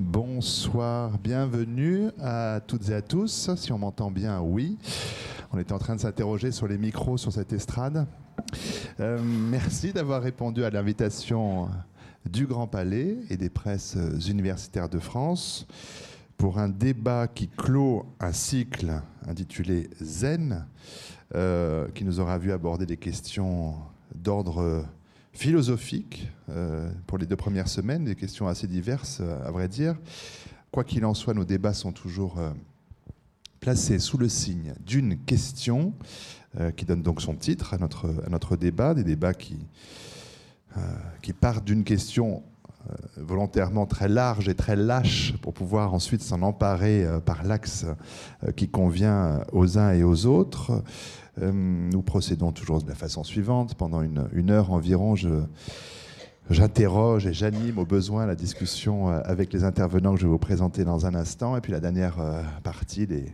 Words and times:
Bonsoir, 0.00 1.18
bienvenue 1.18 2.10
à 2.20 2.60
toutes 2.64 2.88
et 2.88 2.94
à 2.94 3.02
tous. 3.02 3.50
Si 3.56 3.72
on 3.72 3.78
m'entend 3.78 4.12
bien, 4.12 4.40
oui. 4.40 4.78
On 5.50 5.58
était 5.58 5.72
en 5.72 5.80
train 5.80 5.96
de 5.96 6.00
s'interroger 6.00 6.52
sur 6.52 6.68
les 6.68 6.78
micros 6.78 7.16
sur 7.16 7.32
cette 7.32 7.52
estrade. 7.52 8.06
Euh, 9.00 9.18
merci 9.20 9.92
d'avoir 9.92 10.22
répondu 10.22 10.62
à 10.62 10.70
l'invitation 10.70 11.68
du 12.30 12.46
Grand 12.46 12.68
Palais 12.68 13.16
et 13.28 13.36
des 13.36 13.50
presses 13.50 13.98
universitaires 14.28 14.88
de 14.88 15.00
France 15.00 15.66
pour 16.36 16.60
un 16.60 16.68
débat 16.68 17.26
qui 17.26 17.48
clôt 17.48 18.06
un 18.20 18.30
cycle 18.30 19.02
intitulé 19.26 19.90
Zen, 20.00 20.64
euh, 21.34 21.88
qui 21.88 22.04
nous 22.04 22.20
aura 22.20 22.38
vu 22.38 22.52
aborder 22.52 22.86
des 22.86 22.98
questions 22.98 23.74
d'ordre 24.14 24.84
philosophique 25.38 26.28
euh, 26.50 26.90
pour 27.06 27.16
les 27.16 27.24
deux 27.24 27.36
premières 27.36 27.68
semaines, 27.68 28.04
des 28.04 28.16
questions 28.16 28.48
assez 28.48 28.66
diverses, 28.66 29.18
euh, 29.20 29.46
à 29.46 29.52
vrai 29.52 29.68
dire. 29.68 29.96
Quoi 30.72 30.82
qu'il 30.82 31.04
en 31.04 31.14
soit, 31.14 31.32
nos 31.32 31.44
débats 31.44 31.74
sont 31.74 31.92
toujours 31.92 32.40
euh, 32.40 32.50
placés 33.60 34.00
sous 34.00 34.18
le 34.18 34.28
signe 34.28 34.74
d'une 34.84 35.16
question 35.16 35.94
qui 36.76 36.86
donne 36.86 37.02
donc 37.02 37.20
son 37.20 37.34
titre 37.34 37.74
à 37.74 37.78
notre, 38.30 38.56
débat, 38.56 38.94
des 38.94 39.04
débats 39.04 39.34
qui, 39.34 39.58
qui 41.20 41.34
partent 41.34 41.64
d'une 41.64 41.84
question 41.84 42.42
volontairement 43.16 43.84
très 43.84 44.08
large 44.08 44.48
et 44.48 44.54
très 44.54 44.74
lâche 44.74 45.34
pour 45.42 45.52
pouvoir 45.52 45.92
ensuite 45.92 46.22
s'en 46.22 46.40
emparer 46.40 47.06
par 47.26 47.44
l'axe 47.44 47.84
qui 48.56 48.66
convient 48.66 49.42
aux 49.52 49.76
uns 49.78 49.92
et 49.92 50.02
aux 50.02 50.24
autres. 50.24 50.82
Euh, 51.42 51.52
nous 51.52 52.02
procédons 52.02 52.52
toujours 52.52 52.82
de 52.82 52.88
la 52.88 52.94
façon 52.94 53.24
suivante. 53.24 53.74
Pendant 53.74 54.02
une, 54.02 54.50
heure 54.50 54.72
environ, 54.72 55.14
j'interroge 56.50 57.26
et 57.26 57.32
j'anime 57.32 57.78
au 57.78 57.84
besoin 57.84 58.26
la 58.26 58.34
discussion 58.34 59.10
euh, 59.10 59.20
avec 59.24 59.52
les 59.52 59.64
intervenants 59.64 60.14
que 60.14 60.20
je 60.20 60.26
vais 60.26 60.30
vous 60.30 60.38
présenter 60.38 60.84
dans 60.84 61.06
un 61.06 61.14
instant. 61.14 61.56
Et 61.56 61.60
puis 61.60 61.72
la 61.72 61.80
dernière 61.80 62.20
euh, 62.20 62.42
partie, 62.62 63.06
les, 63.06 63.26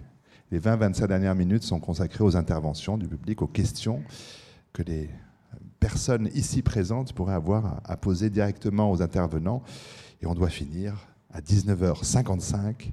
20-25 0.52 1.08
dernières 1.08 1.34
minutes, 1.34 1.64
sont 1.64 1.80
consacrées 1.80 2.22
aux 2.22 2.36
interventions 2.36 2.96
du 2.96 3.08
public, 3.08 3.42
aux 3.42 3.48
questions 3.48 4.02
que 4.72 4.82
les 4.82 5.10
personnes 5.80 6.28
ici 6.34 6.62
présentes 6.62 7.12
pourraient 7.12 7.34
avoir 7.34 7.80
à 7.84 7.96
poser 7.96 8.30
directement 8.30 8.90
aux 8.90 9.02
intervenants. 9.02 9.62
Et 10.22 10.26
on 10.26 10.34
doit 10.34 10.50
finir 10.50 10.94
à 11.32 11.40
19h55 11.40 12.92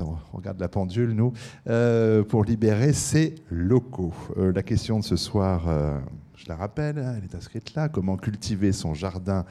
on 0.00 0.16
regarde 0.36 0.60
la 0.60 0.68
pendule, 0.68 1.12
nous, 1.12 1.32
euh, 1.68 2.22
pour 2.24 2.44
libérer 2.44 2.92
ces 2.92 3.34
locaux. 3.50 4.14
Euh, 4.36 4.52
la 4.52 4.62
question 4.62 4.98
de 4.98 5.04
ce 5.04 5.16
soir, 5.16 5.68
euh, 5.68 5.98
je 6.36 6.46
la 6.48 6.56
rappelle, 6.56 6.98
hein, 6.98 7.14
elle 7.16 7.24
est 7.24 7.34
inscrite 7.34 7.74
là, 7.74 7.88
comment 7.88 8.16
cultiver 8.16 8.72
son 8.72 8.94
jardin 8.94 9.44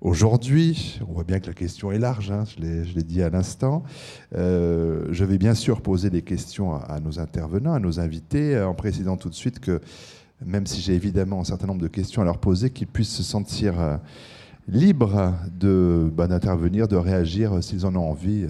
aujourd'hui? 0.00 1.00
On 1.08 1.12
voit 1.12 1.24
bien 1.24 1.40
que 1.40 1.46
la 1.46 1.54
question 1.54 1.92
est 1.92 1.98
large, 1.98 2.30
hein, 2.30 2.44
je 2.46 2.60
l'ai 2.60 3.02
dit 3.02 3.22
à 3.22 3.30
l'instant. 3.30 3.82
je 4.32 5.24
vais 5.24 5.38
bien 5.38 5.54
sûr 5.54 5.80
poser 5.80 6.10
des 6.10 6.22
questions 6.22 6.74
à, 6.74 7.00
nos 7.00 7.18
intervenants, 7.18 7.74
à 7.74 7.80
nos 7.80 8.00
invités, 8.00 8.60
en 8.60 8.74
précisant 8.74 9.16
tout 9.16 9.30
de 9.30 9.34
suite 9.34 9.60
que, 9.60 9.80
même 10.44 10.66
si 10.66 10.80
j'ai 10.80 10.94
évidemment 10.94 11.40
un 11.40 11.44
certain 11.44 11.66
nombre 11.66 11.82
de 11.82 11.88
questions 11.88 12.22
à 12.22 12.24
leur 12.24 12.38
poser, 12.38 12.70
qu'ils 12.70 12.86
puissent 12.86 13.14
se 13.14 13.22
sentir 13.22 13.74
libres 14.66 15.34
bah, 16.12 16.26
d'intervenir, 16.26 16.88
de, 16.88 16.96
de, 16.96 17.00
réagir 17.00 17.62
s'ils 17.62 17.86
en 17.86 17.94
ont 17.96 18.10
envie 18.10 18.46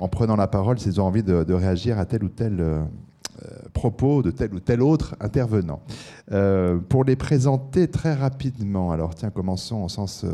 en 0.00 0.08
prenant 0.08 0.36
la 0.36 0.46
parole 0.46 0.78
s'ils 0.78 1.00
ont 1.00 1.04
envie 1.04 1.22
de, 1.22 1.52
réagir 1.52 1.98
à 1.98 2.06
tel 2.06 2.24
ou 2.24 2.28
tel 2.28 2.60
euh, 2.60 2.64
euh, 2.64 2.84
propos 3.72 4.22
de 4.22 4.30
tel 4.30 4.54
ou 4.54 4.60
tel 4.60 4.82
autre 4.82 5.16
intervenant. 5.20 5.80
pour 6.88 7.04
les 7.04 7.16
présenter 7.16 7.88
très 7.88 8.14
rapidement, 8.14 8.92
alors 8.92 9.14
tiens, 9.14 9.30
commençons 9.30 9.76
en, 9.76 9.88
sens, 9.88 10.24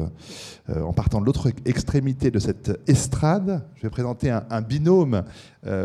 en 0.69 0.93
partant 0.93 1.21
de 1.21 1.27
l'autre 1.27 1.51
extrémité 1.65 2.31
de 2.31 2.39
cette 2.39 2.81
estrade. 2.87 3.65
Je 3.77 3.83
vais 3.83 3.91
présenter 3.91 4.31
un, 4.31 4.63
binôme, 4.63 5.23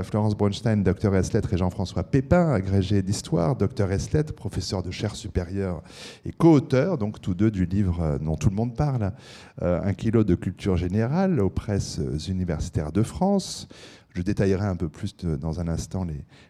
Florence 0.03 0.35
Bronstein, 0.35 0.77
docteur 0.77 1.11
lettres, 1.11 1.53
et 1.53 1.57
Jean-François 1.57 2.03
Pépin, 2.03 2.51
agrégé 2.51 3.01
d'histoire, 3.01 3.55
docteur 3.55 3.89
lettres, 3.89 4.33
professeur 4.33 4.83
de 4.83 4.91
chaire 4.91 5.15
supérieure 5.15 5.81
et 6.25 6.31
co-auteur, 6.31 6.97
donc 6.97 7.21
tous 7.21 7.33
deux 7.33 7.51
du 7.51 7.65
livre 7.65 8.17
dont 8.21 8.35
tout 8.35 8.49
le 8.49 8.55
monde 8.55 8.75
parle, 8.75 9.11
Un 9.61 9.93
kilo 9.93 10.23
de 10.23 10.35
culture 10.35 10.77
générale 10.77 11.39
aux 11.39 11.49
presses 11.49 11.99
universitaires 12.27 12.91
de 12.91 13.03
France. 13.03 13.67
Je 14.17 14.23
détaillerai 14.23 14.65
un 14.65 14.75
peu 14.75 14.89
plus 14.89 15.15
dans 15.15 15.59
un 15.59 15.67
instant 15.67 16.03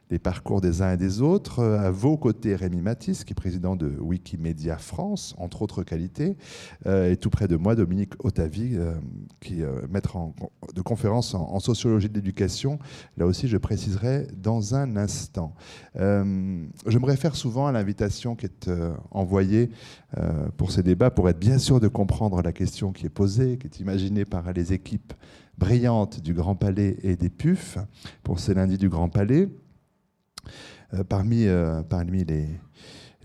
les, 0.10 0.20
parcours 0.20 0.62
des 0.62 0.82
uns 0.82 0.94
et 0.94 0.98
des 0.98 1.22
autres. 1.22 1.60
Euh, 1.60 1.78
à 1.78 1.92
vos 1.92 2.16
côtés, 2.16 2.56
Rémi 2.56 2.82
Matisse, 2.82 3.26
qui 3.26 3.34
est 3.34 3.36
président 3.36 3.76
de 3.76 3.90
Wikimedia 4.00 4.78
France, 4.78 5.36
entre 5.38 5.64
autres 5.64 5.84
qualités, 5.84 6.38
euh, 6.86 7.12
et 7.12 7.18
tout 7.18 7.30
près 7.30 7.50
de 7.50 7.58
moi, 7.58 7.76
Dominique 7.76 8.14
Otavi, 8.24 8.76
euh, 8.76 8.94
qui 9.42 9.64
est 9.64 9.88
maître 9.90 10.18
de 10.74 10.82
conférence 10.82 11.34
en, 11.34 11.60
sociologie 11.60 12.08
de 12.08 12.14
l'éducation. 12.14 12.80
Là 13.18 13.26
aussi, 13.26 13.50
je 13.50 13.58
préciserai 13.58 14.28
dans 14.34 14.74
un 14.74 14.96
instant. 14.96 15.54
je 15.96 16.98
me 17.00 17.06
réfère 17.06 17.36
souvent 17.36 17.68
à 17.68 17.74
l'invitation 17.74 18.38
qui 18.38 18.46
est 18.46 18.70
envoyée 19.12 19.72
pour 20.56 20.72
ces 20.72 20.84
débats, 20.84 21.12
pour 21.12 21.28
être 21.28 21.40
bien 21.40 21.58
sûr 21.58 21.82
de 21.82 21.90
comprendre 21.90 22.42
la 22.42 22.54
question 22.54 22.94
qui 22.94 23.06
est 23.08 23.10
posée, 23.10 23.58
qui 23.58 23.68
est 23.68 23.80
imaginée 23.82 24.24
par 24.24 24.54
les 24.54 24.72
équipes 24.72 25.14
brillantes 25.58 26.22
du 26.22 26.34
Grand 26.34 26.56
Palais 26.56 26.98
et 27.04 27.16
des 27.16 27.30
PUF 27.30 27.78
pour 28.24 28.40
ces 28.40 28.54
lundis 28.54 28.78
du 28.78 28.90
Grand 28.90 29.10
Palais. 29.10 29.50
Euh, 30.94 31.04
parmi, 31.04 31.46
euh, 31.48 31.82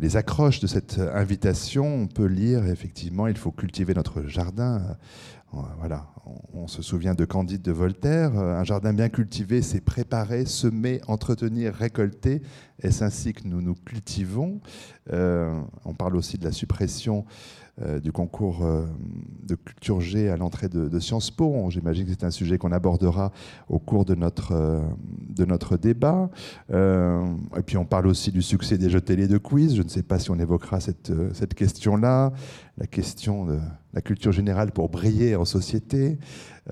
les, 0.00 0.16
accroches 0.16 0.60
de 0.60 0.66
cette 0.66 0.98
invitation, 0.98 2.02
on 2.02 2.06
peut 2.08 2.26
lire 2.26 2.66
effectivement, 2.66 3.28
il 3.28 3.36
faut 3.36 3.52
cultiver 3.52 3.94
notre 3.94 4.22
jardin. 4.26 4.82
Euh, 5.54 5.98
on, 6.54 6.66
se 6.66 6.80
souvient 6.80 7.14
de 7.14 7.26
Candide 7.26 7.60
de 7.60 7.72
Voltaire. 7.72 8.38
Un 8.38 8.64
jardin 8.64 8.94
bien 8.94 9.10
cultivé, 9.10 9.60
c'est 9.60 9.82
préparer, 9.82 10.46
semer, 10.46 11.02
entretenir, 11.08 11.74
récolter. 11.74 12.40
Est-ce 12.80 13.04
ainsi 13.04 13.34
que 13.34 13.46
nous 13.46 13.60
nous 13.60 13.74
cultivons? 13.74 14.60
On 15.10 15.94
parle 15.94 16.16
aussi 16.16 16.38
de 16.38 16.44
la 16.44 16.52
suppression 16.52 17.26
du 17.80 18.12
concours 18.12 18.62
euh, 18.62 18.84
de 19.44 19.54
culture 19.54 20.00
G 20.00 20.28
à 20.28 20.36
l'entrée 20.36 20.68
de, 20.68 20.98
Sciences 21.00 21.30
Po. 21.30 21.70
J'imagine 21.70 22.04
que 22.04 22.10
c'est 22.10 22.24
un 22.24 22.30
sujet 22.30 22.58
qu'on 22.58 22.70
abordera 22.70 23.32
au 23.68 23.78
cours 23.78 24.04
de 24.04 24.14
notre, 24.14 24.52
euh, 24.52 24.82
de 25.30 25.46
notre 25.46 25.78
débat. 25.78 26.28
et 26.70 27.62
puis 27.64 27.78
on 27.78 27.86
parle 27.86 28.08
aussi 28.08 28.30
du 28.30 28.42
succès 28.42 28.76
des 28.76 28.90
jeux 28.90 29.00
télé 29.00 29.26
de 29.26 29.38
quiz. 29.38 29.74
Je 29.74 29.82
ne 29.82 29.88
sais 29.88 30.02
pas 30.02 30.18
si 30.18 30.30
on 30.30 30.38
évoquera 30.38 30.80
cette, 30.80 31.12
cette 31.32 31.54
question-là, 31.54 32.32
la 32.76 32.86
question 32.86 33.46
de 33.46 33.58
la 33.94 34.02
culture 34.02 34.32
générale 34.32 34.70
pour 34.72 34.90
briller 34.90 35.34
en 35.34 35.46
société. 35.46 36.18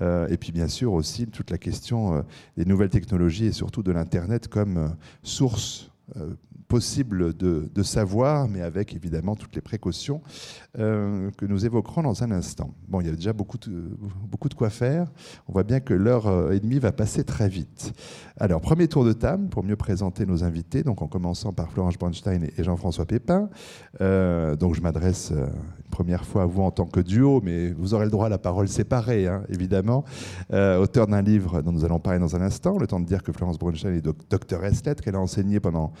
et 0.01 0.37
puis 0.37 0.51
bien 0.51 0.67
sûr 0.67 0.93
aussi 0.93 1.27
toute 1.27 1.49
la 1.49 1.57
question 1.57 2.23
des 2.57 2.65
nouvelles 2.65 2.89
technologies 2.89 3.47
et 3.47 3.51
surtout 3.51 3.83
de 3.83 3.91
l'Internet 3.91 4.47
comme 4.47 4.95
source 5.23 5.91
possible 6.71 7.35
de, 7.35 7.83
savoir, 7.83 8.47
mais 8.47 8.61
avec 8.61 8.95
évidemment 8.95 9.35
toutes 9.35 9.55
les 9.55 9.61
précautions 9.61 10.21
euh, 10.79 11.29
que 11.37 11.45
nous 11.45 11.65
évoquerons 11.65 12.03
dans 12.03 12.23
un 12.23 12.31
instant. 12.31 12.73
Bon, 12.87 13.01
il 13.01 13.07
y 13.07 13.09
a 13.09 13.13
déjà 13.13 13.33
beaucoup 13.33 13.57
de, 13.57 14.55
quoi 14.55 14.69
faire. 14.69 15.11
On 15.49 15.51
voit 15.51 15.63
bien 15.63 15.81
que 15.81 15.93
l'heure 15.93 16.27
euh, 16.27 16.51
et 16.51 16.61
demie 16.61 16.79
va 16.79 16.93
passer 16.93 17.25
très 17.25 17.49
vite. 17.49 17.91
Alors, 18.37 18.61
premier 18.61 18.87
tour 18.87 19.03
de 19.03 19.11
table 19.11 19.49
pour 19.49 19.65
mieux 19.65 19.75
présenter 19.75 20.25
nos 20.25 20.45
invités, 20.45 20.81
donc 20.81 21.01
en 21.01 21.07
commençant 21.07 21.51
par 21.51 21.69
Florence 21.71 21.97
Bronstein 21.97 22.43
et 22.57 22.63
Jean-François 22.63 23.05
Pépin. 23.05 23.49
Euh, 23.99 24.55
donc, 24.55 24.73
je 24.73 24.81
m'adresse 24.81 25.31
une 25.31 25.91
première 25.91 26.23
fois 26.23 26.43
à 26.43 26.45
vous 26.45 26.61
en 26.61 26.71
tant 26.71 26.85
que 26.85 27.01
duo, 27.01 27.41
mais 27.43 27.73
vous 27.73 27.93
aurez 27.93 28.05
le 28.05 28.11
droit 28.11 28.27
à 28.27 28.29
la 28.29 28.37
parole 28.37 28.69
séparée, 28.69 29.27
hein, 29.27 29.43
évidemment. 29.49 30.05
auteur 30.51 31.07
d'un 31.07 31.21
livre 31.21 31.61
dont 31.61 31.73
nous 31.73 31.83
allons 31.83 31.99
parler 31.99 32.19
dans 32.19 32.37
un 32.37 32.41
instant. 32.41 32.77
Le 32.77 32.87
temps 32.87 33.01
de 33.01 33.05
dire 33.05 33.23
que 33.23 33.33
Florence 33.33 33.59
Bronstein 33.59 33.93
est 33.93 34.01
docteur 34.01 34.61
qu'elle 35.01 35.15
a 35.15 35.19
enseigné 35.19 35.59
pendant 35.59 35.91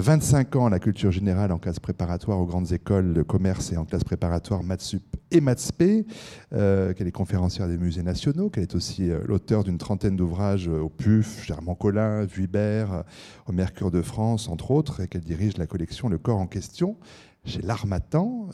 25 0.00 0.54
ans 0.54 0.68
la 0.68 0.78
culture 0.78 1.10
générale 1.10 1.50
en 1.50 1.58
classe 1.58 1.80
préparatoire 1.80 2.38
aux 2.38 2.46
grandes 2.46 2.70
écoles 2.72 3.14
de 3.14 3.22
commerce 3.22 3.72
et 3.72 3.76
en 3.76 3.84
classe 3.84 4.04
préparatoire 4.04 4.62
Matsup 4.62 5.02
et 5.32 5.40
Matsp, 5.40 5.82
euh, 6.52 6.94
qu'elle 6.94 7.08
est 7.08 7.12
conférencière 7.12 7.66
des 7.66 7.78
musées 7.78 8.04
nationaux, 8.04 8.48
qu'elle 8.48 8.62
est 8.62 8.76
aussi 8.76 9.10
euh, 9.10 9.18
l'auteur 9.26 9.64
d'une 9.64 9.76
trentaine 9.76 10.14
d'ouvrages 10.14 10.68
euh, 10.68 10.78
au 10.78 10.88
PUF, 10.88 11.44
Germain 11.44 11.74
Collin, 11.74 12.24
Vuibert, 12.24 13.02
au 13.46 13.52
Mercure 13.52 13.90
de 13.90 14.00
France, 14.00 14.48
entre 14.48 14.70
autres, 14.70 15.00
et 15.00 15.08
qu'elle 15.08 15.24
dirige 15.24 15.58
la 15.58 15.66
collection 15.66 16.08
Le 16.08 16.18
Corps 16.18 16.38
en 16.38 16.46
question 16.46 16.96
chez 17.44 17.62
l'Armatan, 17.62 18.48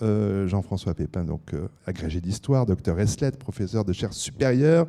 Jean-François 0.47 0.95
Pépin, 0.95 1.25
donc 1.25 1.53
agrégé 1.87 2.21
d'histoire, 2.21 2.65
docteur 2.67 3.01
Eslet, 3.01 3.33
professeur 3.33 3.85
de 3.85 3.93
chaire 3.93 4.13
supérieure. 4.13 4.87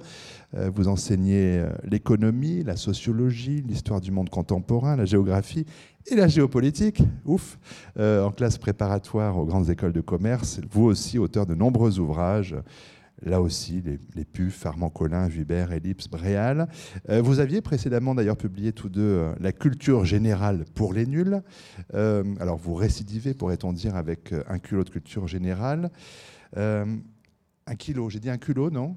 vous 0.54 0.88
enseignez 0.88 1.66
l'économie, 1.84 2.64
la 2.64 2.76
sociologie, 2.76 3.64
l'histoire 3.68 4.02
du 4.02 4.12
monde 4.12 4.30
contemporain, 4.30 4.96
la 4.96 5.06
géographie 5.06 5.66
et 6.08 6.16
la 6.16 6.28
géopolitique, 6.28 7.02
ouf, 7.26 7.58
euh, 7.98 8.24
en 8.24 8.32
classe 8.32 8.58
préparatoire 8.58 9.38
aux 9.38 9.46
grandes 9.46 9.70
écoles 9.70 9.94
de 9.94 10.02
commerce. 10.02 10.60
Vous 10.72 10.84
aussi, 10.84 11.18
auteur 11.18 11.46
de 11.46 11.56
nombreux 11.56 12.00
ouvrages. 12.00 12.56
Là 13.24 13.42
aussi, 13.42 13.82
les, 13.82 14.00
les 14.14 14.26
PUF, 14.26 14.66
Armand 14.66 14.90
Collin, 14.90 15.28
Vibert, 15.28 15.72
Ellipse, 15.72 16.08
Bréal. 16.08 16.68
Euh, 17.10 17.22
vous 17.22 17.40
aviez 17.40 17.62
précédemment 17.62 18.14
d'ailleurs 18.14 18.38
publié 18.38 18.74
tous 18.74 18.90
deux 18.90 19.02
euh, 19.02 19.34
La 19.40 19.52
culture 19.52 20.06
générale 20.06 20.66
pour 20.74 20.94
les 20.94 21.06
nuls. 21.06 21.42
alors 21.94 22.58
vous 22.58 22.76
récidivez, 22.76 23.34
pourrait-on 23.34 23.74
dire, 23.74 23.96
avec 23.96 24.34
un 24.48 24.60
culot 24.60 24.84
de 24.84 24.90
culture 24.90 25.28
générale. 25.28 25.90
un 26.56 27.76
kilo, 27.78 28.10
j'ai 28.10 28.20
dit 28.20 28.30
un 28.30 28.38
culot, 28.38 28.70
non? 28.70 28.96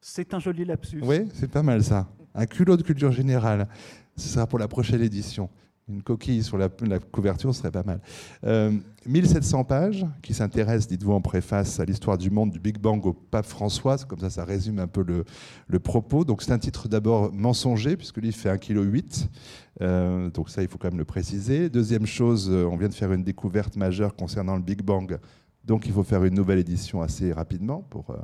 C'est 0.00 0.32
un 0.34 0.38
joli 0.38 0.64
lapsus. 0.64 1.00
Oui, 1.02 1.28
c'est 1.34 1.50
pas 1.50 1.62
mal 1.62 1.82
ça. 1.82 2.08
Un 2.34 2.46
culot 2.46 2.76
de 2.76 2.82
culture 2.82 3.12
générale. 3.12 3.68
Ce 4.16 4.28
sera 4.28 4.46
pour 4.46 4.58
la 4.58 4.68
prochaine 4.68 5.02
édition. 5.02 5.50
Une 5.88 6.02
coquille 6.02 6.42
sur 6.42 6.58
la, 6.58 6.68
couverture 6.98 7.54
serait 7.54 7.70
pas 7.70 7.82
mal. 7.82 8.00
1700 9.06 9.60
euh, 9.60 9.64
pages 9.64 10.06
qui 10.22 10.34
s'intéressent, 10.34 10.88
dites-vous 10.88 11.12
en 11.12 11.22
préface, 11.22 11.80
à 11.80 11.86
l'histoire 11.86 12.18
du 12.18 12.30
monde 12.30 12.50
du 12.50 12.60
Big 12.60 12.78
Bang 12.78 13.04
au 13.06 13.14
pape 13.14 13.46
François. 13.46 13.96
Comme 13.98 14.18
ça, 14.18 14.28
ça 14.28 14.44
résume 14.44 14.80
un 14.80 14.86
peu 14.86 15.02
le, 15.02 15.78
propos. 15.78 16.24
Donc 16.24 16.42
c'est 16.42 16.52
un 16.52 16.58
titre 16.58 16.88
d'abord 16.88 17.32
mensonger, 17.32 17.96
puisque 17.96 18.18
lui 18.18 18.32
fait 18.32 18.50
1,8 18.50 18.58
kg. 18.58 19.02
Euh, 19.80 20.30
donc 20.30 20.50
ça, 20.50 20.62
il 20.62 20.68
faut 20.68 20.76
quand 20.76 20.88
même 20.88 20.98
le 20.98 21.06
préciser. 21.06 21.70
Deuxième 21.70 22.04
chose, 22.04 22.50
euh, 22.50 22.68
on 22.70 22.76
vient 22.76 22.88
de 22.88 22.94
faire 22.94 23.12
une 23.12 23.24
découverte 23.24 23.76
majeure 23.76 24.14
concernant 24.14 24.56
le 24.56 24.62
Big 24.62 24.82
Bang. 24.82 25.18
Donc 25.64 25.86
il 25.86 25.92
faut 25.92 26.02
faire 26.02 26.24
une 26.24 26.34
nouvelle 26.34 26.58
édition 26.58 27.00
assez 27.02 27.32
rapidement 27.32 27.82
pour 27.90 28.16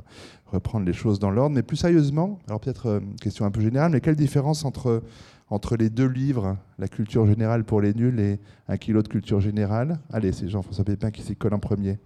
reprendre 0.47 0.83
les 0.83 0.93
choses 0.93 1.19
dans 1.19 1.29
l'ordre. 1.29 1.55
Mais 1.55 1.61
plus 1.61 1.77
sérieusement, 1.77 2.39
alors 2.47 2.59
peut-être 2.59 2.99
question 3.21 3.45
un 3.45 3.51
peu 3.51 3.61
générale, 3.61 3.91
mais 3.91 4.01
quelle 4.01 4.15
différence 4.15 4.65
entre 4.65 5.03
entre 5.49 5.77
les 5.77 5.89
deux 5.89 6.07
livres, 6.07 6.57
La 6.77 6.87
culture 6.87 7.25
générale 7.25 7.63
pour 7.63 7.81
les 7.81 7.93
nuls 7.93 8.19
et 8.19 8.39
Un 8.67 8.77
kilo 8.77 9.01
de 9.01 9.07
culture 9.07 9.39
générale 9.39 9.99
Allez, 10.11 10.31
c'est 10.31 10.47
Jean-François 10.47 10.85
Pépin 10.85 11.11
qui 11.11 11.21
s'y 11.21 11.35
colle 11.35 11.53
en 11.53 11.59
premier. 11.59 11.99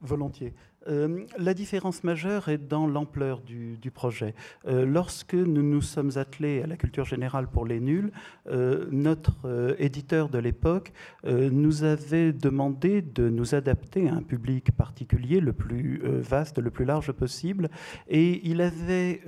Volontiers. 0.00 0.54
Euh, 0.88 1.26
la 1.38 1.52
différence 1.52 2.04
majeure 2.04 2.48
est 2.48 2.58
dans 2.58 2.86
l'ampleur 2.86 3.40
du, 3.40 3.90
projet. 3.92 4.34
Euh, 4.66 4.86
lorsque 4.86 5.34
nous 5.34 5.62
nous 5.62 5.82
sommes 5.82 6.12
attelés 6.16 6.62
à 6.62 6.66
la 6.66 6.76
culture 6.76 7.04
générale 7.04 7.48
pour 7.48 7.66
les 7.66 7.80
nuls, 7.80 8.12
euh, 8.48 8.86
notre 8.90 9.76
éditeur 9.78 10.28
de 10.28 10.38
l'époque 10.38 10.92
nous 11.24 11.84
avait 11.84 12.32
demandé 12.32 13.02
de 13.02 13.28
nous 13.28 13.54
adapter 13.54 14.08
à 14.08 14.14
un 14.14 14.22
public 14.22 14.70
particulier, 14.72 15.40
le 15.40 15.52
plus 15.52 16.00
vaste, 16.04 16.58
le 16.58 16.70
plus 16.70 16.84
large 16.84 17.12
possible, 17.12 17.68
et 18.08 18.40
il 18.48 18.60
avait 18.60 19.22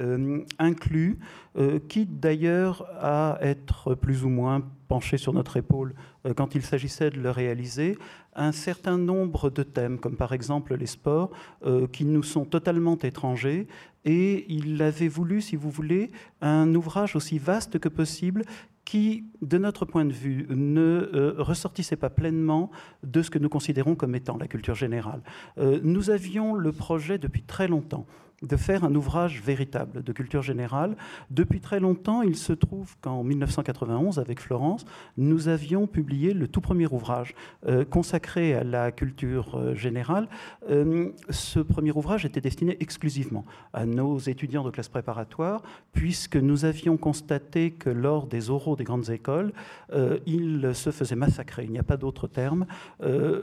inclus, 0.59 1.19
quitte 1.89 2.21
d'ailleurs 2.21 2.87
à 3.01 3.39
être 3.41 3.95
plus 3.95 4.25
ou 4.25 4.29
moins 4.29 4.63
penché 4.89 5.17
sur 5.17 5.33
notre 5.33 5.57
épaule 5.57 5.95
quand 6.37 6.55
il 6.55 6.63
s'agissait 6.63 7.11
de 7.11 7.21
le 7.21 7.31
réaliser, 7.31 7.99
un 8.35 8.53
certain 8.53 8.99
nombre 8.99 9.51
de 9.51 9.63
thèmes, 9.63 9.99
comme 9.99 10.17
par 10.17 10.33
exemple 10.33 10.75
les 10.75 10.87
sports, 10.87 11.31
euh, 11.65 11.87
qui 11.87 12.05
nous 12.05 12.23
sont 12.23 12.45
totalement 12.45 12.99
étrangers. 12.99 13.67
Et 14.05 14.47
il 14.53 14.81
avait 14.83 15.09
voulu, 15.09 15.41
si 15.41 15.57
vous 15.57 15.71
voulez, 15.71 16.11
un 16.41 16.75
ouvrage 16.75 17.15
aussi 17.17 17.39
vaste 17.39 17.79
que 17.79 17.89
possible 17.89 18.45
qui, 18.85 19.25
de 19.43 19.59
notre 19.59 19.85
point 19.85 20.05
de 20.05 20.13
vue, 20.13 20.47
ne 20.51 20.81
euh, 21.15 21.35
ressortissait 21.39 21.97
pas 21.97 22.11
pleinement 22.11 22.71
de 23.05 23.23
ce 23.23 23.31
que 23.31 23.39
nous 23.39 23.49
considérons 23.49 23.95
comme 23.95 24.15
étant 24.15 24.37
la 24.37 24.49
culture 24.49 24.75
générale. 24.75 25.23
Euh, 25.59 25.81
nous 25.83 26.11
avions 26.11 26.55
le 26.55 26.73
projet 26.73 27.19
depuis 27.19 27.43
très 27.43 27.69
longtemps 27.69 28.07
de 28.43 28.57
faire 28.57 28.85
un 28.85 28.95
ouvrage 28.95 29.41
véritable 29.41 30.03
de 30.03 30.13
culture 30.13 30.43
générale. 30.43 30.97
Depuis 31.31 31.61
très 31.61 31.81
longtemps, 31.81 32.23
il 32.23 32.37
se 32.37 32.53
trouve 32.53 32.97
qu'en 33.01 33.23
1991, 33.23 34.19
avec 34.19 34.41
Florence, 34.41 34.85
nous 35.17 35.49
avions 35.49 35.87
publié 35.87 36.35
le 36.35 36.49
tout 36.49 36.61
premier 36.61 36.87
ouvrage 36.87 37.35
euh, 37.67 37.85
consacré 37.85 38.55
à 38.55 38.65
la 38.65 38.93
culture 38.93 39.57
euh, 39.57 39.75
générale. 39.75 40.29
Euh, 40.71 41.11
ce 41.31 41.61
premier 41.61 41.93
ouvrage 41.93 42.25
était 42.25 42.41
destiné 42.41 42.77
exclusivement 42.81 43.45
à 43.73 43.87
nos 43.87 44.19
étudiants 44.19 44.65
de 44.65 44.71
classe 44.71 44.89
préparatoire, 44.89 45.63
puisque 45.93 46.37
nous 46.37 46.65
avions 46.65 46.97
constaté 46.97 47.71
que 47.71 47.91
lors 47.91 48.27
des 48.27 48.51
oraux 48.51 48.77
des 48.77 48.85
grandes 48.85 49.11
écoles, 49.11 49.53
ils 50.27 50.71
se 50.75 50.91
faisaient 50.91 51.17
massacrer, 51.17 51.65
il 51.65 51.71
n'y 51.71 51.79
a 51.79 51.83
pas 51.83 51.97
d'autre 51.97 52.27
terme, 52.27 52.67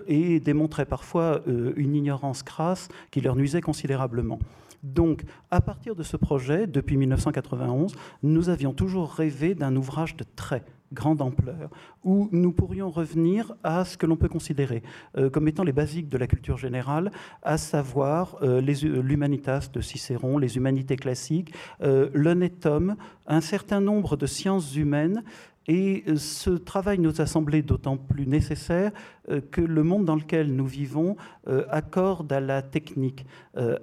et 0.08 0.40
démontraient 0.40 0.86
parfois 0.86 1.42
une 1.46 1.96
ignorance 1.96 2.44
crasse 2.44 2.88
qui 3.12 3.22
leur 3.22 3.36
nuisait 3.36 3.62
considérablement. 3.62 4.40
Donc, 4.84 5.24
à 5.52 5.62
partir 5.62 5.96
de 5.96 6.04
ce 6.04 6.18
projet, 6.18 6.68
depuis 6.68 6.98
1991, 6.98 7.96
nous 8.24 8.50
avions 8.50 8.74
toujours 8.74 9.12
rêvé 9.12 9.56
d'un 9.56 9.76
ouvrage 9.76 10.16
de 10.16 10.24
très 10.36 10.64
grande 10.94 11.22
ampleur, 11.22 11.70
où 12.04 12.30
nous 12.32 12.52
pourrions 12.52 12.90
revenir 12.90 13.54
à 13.64 13.86
ce 13.86 13.98
que 13.98 14.06
l'on 14.06 14.16
peut 14.16 14.28
considérer 14.28 14.82
euh, 15.18 15.30
comme 15.30 15.48
étant 15.48 15.64
les 15.64 15.72
basiques 15.72 16.10
de 16.10 16.18
la 16.18 16.28
culture 16.28 16.58
générale, 16.58 17.12
à 17.44 17.58
savoir 17.58 18.38
euh, 18.42 18.62
l'humanitas 18.62 19.70
de 19.72 19.82
Cicéron, 19.82 20.38
les 20.38 20.58
humanités 20.58 20.96
classiques, 20.96 21.54
euh, 21.84 22.10
l'honnête 22.14 22.66
homme, 22.66 22.96
un 23.28 23.42
certain 23.42 23.82
nombre 23.82 24.18
de 24.18 24.26
sciences 24.26 24.76
humaines 24.76 25.24
et 25.70 26.04
euh, 26.08 26.18
ce 26.18 26.50
travail 26.50 26.98
nous 26.98 27.22
a 27.22 27.28
semblé 27.28 27.62
d'autant 27.62 27.96
plus 27.96 28.26
nécessaire 28.26 28.92
euh, 29.30 29.40
que 29.40 29.62
le 29.62 29.84
monde 29.84 30.04
dans 30.04 30.16
lequel 30.16 30.54
nous 30.54 30.66
vivons 30.66 31.16
euh, 31.48 31.64
accorde 31.70 32.34
à 32.34 32.42
la 32.42 32.62
technique, 32.62 33.26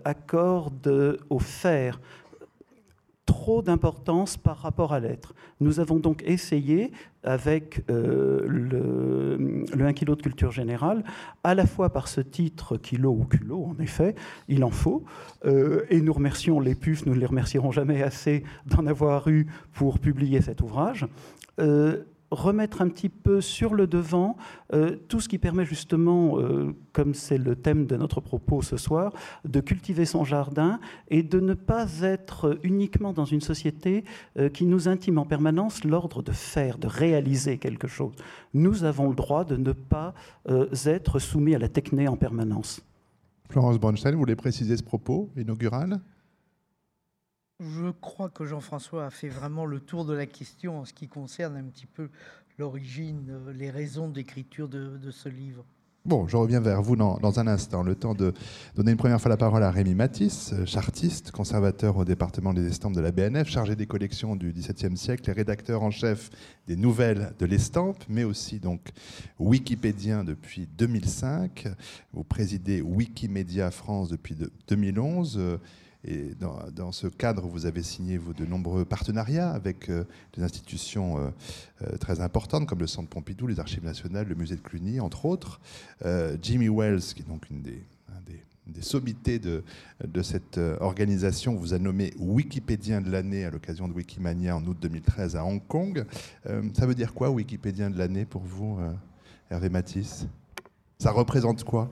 accorde 0.05 1.19
au 1.31 1.39
faire 1.39 2.01
trop 3.25 3.63
d'importance 3.63 4.37
par 4.37 4.59
rapport 4.59 4.93
à 4.93 5.01
l'être. 5.01 5.35
Nous 5.61 5.81
avons 5.81 5.99
donc 5.99 6.23
essayé, 6.25 6.93
avec 7.23 7.85
le, 7.89 9.65
1 9.79 9.93
kg 9.93 10.17
de 10.17 10.23
culture 10.23 10.51
générale, 10.51 11.05
à 11.45 11.55
la 11.55 11.67
fois 11.67 11.91
par 11.93 12.09
ce 12.09 12.21
titre 12.21 12.77
kilo 12.77 13.11
ou 13.11 13.25
culot, 13.25 13.65
en 13.65 13.83
effet, 13.83 14.15
il 14.49 14.65
en 14.65 14.71
faut, 14.71 15.05
et 15.45 16.01
nous 16.01 16.13
remercions 16.13 16.61
les 16.61 16.75
PUF, 16.75 17.07
nous 17.07 17.15
ne 17.15 17.21
les 17.21 17.27
remercierons 17.27 17.73
jamais 17.73 18.03
assez 18.03 18.45
d'en 18.67 18.87
avoir 18.87 19.29
eu 19.29 19.47
pour 19.73 19.99
publier 19.99 20.41
cet 20.41 20.61
ouvrage, 20.61 21.07
remettre 22.31 22.83
un 22.83 22.89
petit 22.89 23.09
peu 23.09 23.41
sur 23.41 23.75
le 23.75 23.87
devant 23.87 24.37
euh, 24.73 24.97
tout 25.09 25.21
ce 25.21 25.29
qui 25.29 25.39
permet 25.39 25.65
justement, 25.65 26.39
euh, 26.39 26.75
comme 26.93 27.15
c'est 27.15 27.39
le 27.39 27.55
thème 27.55 27.87
de 27.87 27.97
notre 27.97 28.21
propos 28.21 28.63
ce 28.63 28.77
soir, 28.77 29.13
de 29.45 29.61
cultiver 29.61 30.05
son 30.05 30.25
jardin 30.25 30.81
et 31.09 31.23
de 31.23 31.41
ne 31.41 31.55
pas 31.55 32.03
être 32.03 32.59
uniquement 32.63 33.13
dans 33.13 33.25
une 33.25 33.41
société 33.41 34.05
qui 34.53 34.67
nous 34.67 34.89
intime 34.89 35.19
en 35.19 35.25
permanence 35.25 35.85
l'ordre 35.85 36.23
de 36.23 36.33
faire, 36.33 36.79
de 36.79 36.87
réaliser 36.87 37.59
quelque 37.59 37.87
chose. 37.89 38.15
Nous 38.55 38.85
avons 38.85 39.09
le 39.09 39.15
droit 39.15 39.45
de 39.45 39.57
ne 39.57 39.73
pas 39.73 40.15
être 40.87 41.19
soumis 41.19 41.55
à 41.55 41.59
la 41.59 41.69
techné 41.69 42.09
en 42.09 42.17
permanence. 42.17 42.81
Florence 43.51 43.79
Bronstein, 43.79 44.13
vous 44.13 44.19
voulez 44.19 44.37
préciser 44.37 44.77
ce 44.77 44.83
propos 44.83 45.31
inaugural? 45.37 46.01
Je 47.61 47.91
crois 48.01 48.29
que 48.29 48.45
Jean-François 48.45 49.07
a 49.07 49.11
fait 49.11 49.29
vraiment 49.29 49.65
le 49.65 49.81
tour 49.81 50.05
de 50.05 50.15
la 50.15 50.27
question 50.27 50.81
en 50.81 50.85
ce 50.85 50.93
qui 50.93 51.09
concerne 51.09 51.57
un 51.57 51.65
petit 51.65 51.87
peu 51.87 52.11
l'origine, 52.59 53.27
euh, 53.31 53.53
les 53.53 53.71
raisons 53.71 54.09
d'écriture 54.09 54.69
de, 54.69 55.11
ce 55.11 55.29
livre. 55.29 55.65
Bon, 56.05 56.29
je 56.29 56.37
reviens 56.37 56.61
vers 56.61 56.83
vous 56.83 56.95
dans, 56.95 57.41
un 57.41 57.47
instant. 57.49 57.83
Le 57.83 57.97
temps 57.97 58.15
de 58.15 58.33
donner 58.77 58.93
une 58.93 58.97
première 58.97 59.21
fois 59.21 59.29
la 59.29 59.37
parole 59.37 59.63
à 59.65 59.71
Rémi 59.71 59.95
Matisse, 59.95 60.53
euh, 60.53 60.65
chartiste, 60.65 61.33
conservateur 61.33 61.97
au 61.97 62.05
département 62.05 62.55
des 62.55 62.67
estampes 62.67 62.95
de 62.95 63.01
la 63.01 63.11
BNF, 63.11 63.49
chargé 63.49 63.75
des 63.75 63.87
collections 63.87 64.37
du 64.37 64.53
XVIIe 64.53 64.97
siècle 64.97 65.29
et 65.29 65.33
rédacteur 65.33 65.83
en 65.83 65.91
chef 65.91 66.31
des 66.67 66.77
nouvelles 66.77 67.35
de 67.39 67.47
l'estampe, 67.47 68.05
mais 68.09 68.25
aussi 68.25 68.61
donc 68.61 68.91
wikipédien 69.39 70.25
depuis 70.25 70.69
2005. 70.79 71.69
Vous 72.13 72.25
présidez 72.25 72.83
Wikimedia 72.83 73.71
France 73.71 74.09
depuis 74.11 74.37
2011. 74.69 75.59
Et 76.07 76.35
dans, 76.39 76.93
ce 76.93 77.09
cadre, 77.09 77.47
vous 77.47 77.67
avez 77.67 77.83
signé 77.83 78.17
vous, 78.17 78.33
de 78.33 78.47
nombreux 78.47 78.85
partenariats 78.85 79.51
avec 79.51 79.89
euh, 79.89 80.05
des 80.37 80.43
institutions 80.45 81.19
euh, 81.19 81.31
euh, 81.83 81.97
très 81.97 82.21
importantes 82.21 82.67
comme 82.67 82.79
le 82.79 82.87
Centre 82.87 83.09
Pompidou, 83.09 83.49
les 83.49 83.59
Archives 83.59 83.85
nationales, 83.85 84.29
le 84.29 84.37
Musée 84.37 84.55
de 84.55 84.61
Cluny, 84.61 85.01
entre 85.01 85.25
autres. 85.27 85.61
Jimmy 86.41 86.69
Wells, 86.69 87.01
qui 87.01 87.23
est 87.23 87.29
donc 87.29 87.51
une 87.51 87.63
des, 87.63 87.83
des, 88.67 88.83
sommités 88.83 89.41
de, 89.41 89.65
de, 90.07 90.23
cette 90.23 90.61
organisation, 90.81 91.57
vous 91.57 91.75
a 91.75 91.79
nommé 91.79 92.13
Wikipédien 92.19 93.01
de 93.01 93.11
l'année 93.11 93.45
à 93.45 93.51
l'occasion 93.51 93.89
de 93.89 93.93
Wikimania 93.93 94.57
en 94.57 94.65
août 94.65 94.77
2013 94.81 95.35
à 95.35 95.45
Hong 95.45 95.67
Kong. 95.67 96.05
ça 96.45 96.87
veut 96.87 96.95
dire 96.95 97.15
quoi, 97.15 97.31
Wikipédien 97.31 97.91
de 97.91 97.99
l'année, 97.99 98.25
pour 98.25 98.43
vous, 98.43 98.79
Hervé 99.51 99.71
Matisse? 99.71 100.27
Ça 100.99 101.11
représente 101.11 101.65
quoi? 101.65 101.91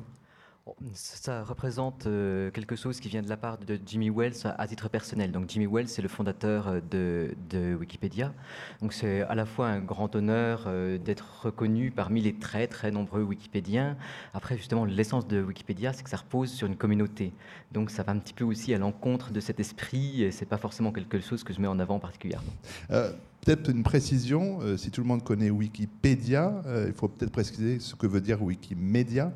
Ça 0.94 1.44
représente 1.44 2.06
euh, 2.06 2.50
quelque 2.50 2.75
chose 2.75 2.99
qui 2.99 3.09
vient 3.09 3.23
de 3.23 3.28
la 3.28 3.37
part 3.37 3.59
de 3.59 3.78
Jimmy 3.85 4.09
Wells 4.09 4.35
à, 4.44 4.66
titre 4.66 4.88
personnel. 4.88 5.30
Donc 5.30 5.49
Jimmy 5.49 5.66
Wells, 5.66 5.88
c'est 5.88 6.00
le 6.00 6.09
fondateur 6.09 6.80
euh, 6.94 7.30
de, 7.50 7.75
Wikipédia. 7.75 8.33
Donc 8.80 8.92
c'est 8.94 9.23
à 9.23 9.35
la 9.35 9.44
fois 9.44 9.68
un 9.68 9.80
grand 9.80 10.14
honneur 10.16 10.64
euh, 10.66 10.97
d'être 10.97 11.42
reconnu 11.44 11.90
parmi 11.90 12.23
les 12.23 12.35
très 12.35 12.66
très 12.66 12.90
nombreux 12.90 13.23
Wikipédiens. 13.23 13.97
Après, 14.33 14.56
justement, 14.56 14.85
l'essence 14.85 15.26
de 15.28 15.42
Wikipédia, 15.42 15.92
c'est 15.92 16.02
que 16.02 16.11
ça 16.11 16.16
repose 16.16 16.50
sur 16.50 16.66
une 16.66 16.76
communauté. 16.76 17.33
Donc 17.73 17.90
ça 17.90 18.02
va 18.02 18.12
un 18.12 18.18
petit 18.18 18.35
peu 18.35 18.44
aussi 18.44 18.73
à 18.73 18.78
l'encontre 18.78 19.33
de 19.33 19.40
cet 19.40 19.61
esprit. 19.61 20.23
Et 20.23 20.30
c'est 20.30 20.47
pas 20.47 20.59
forcément 20.59 20.92
quelque 20.92 21.21
chose 21.21 21.44
que 21.44 21.52
je 21.52 21.61
mets 21.61 21.68
en 21.68 21.78
avant 21.78 21.99
particulièrement. 21.99 22.52
Peut-être 22.88 23.68
une 23.68 23.83
précision, 23.83 24.61
si 24.78 24.90
tout 24.90 25.02
le 25.02 25.06
monde 25.06 25.23
connaît 25.23 25.50
Wikipédia, 25.50 26.62
il 26.87 26.94
faut 26.94 27.09
peut-être 27.09 27.33
préciser 27.33 27.78
ce 27.78 27.94
que 27.94 28.06
veut 28.06 28.23
dire 28.23 28.42
Wikimedia. 28.42 29.35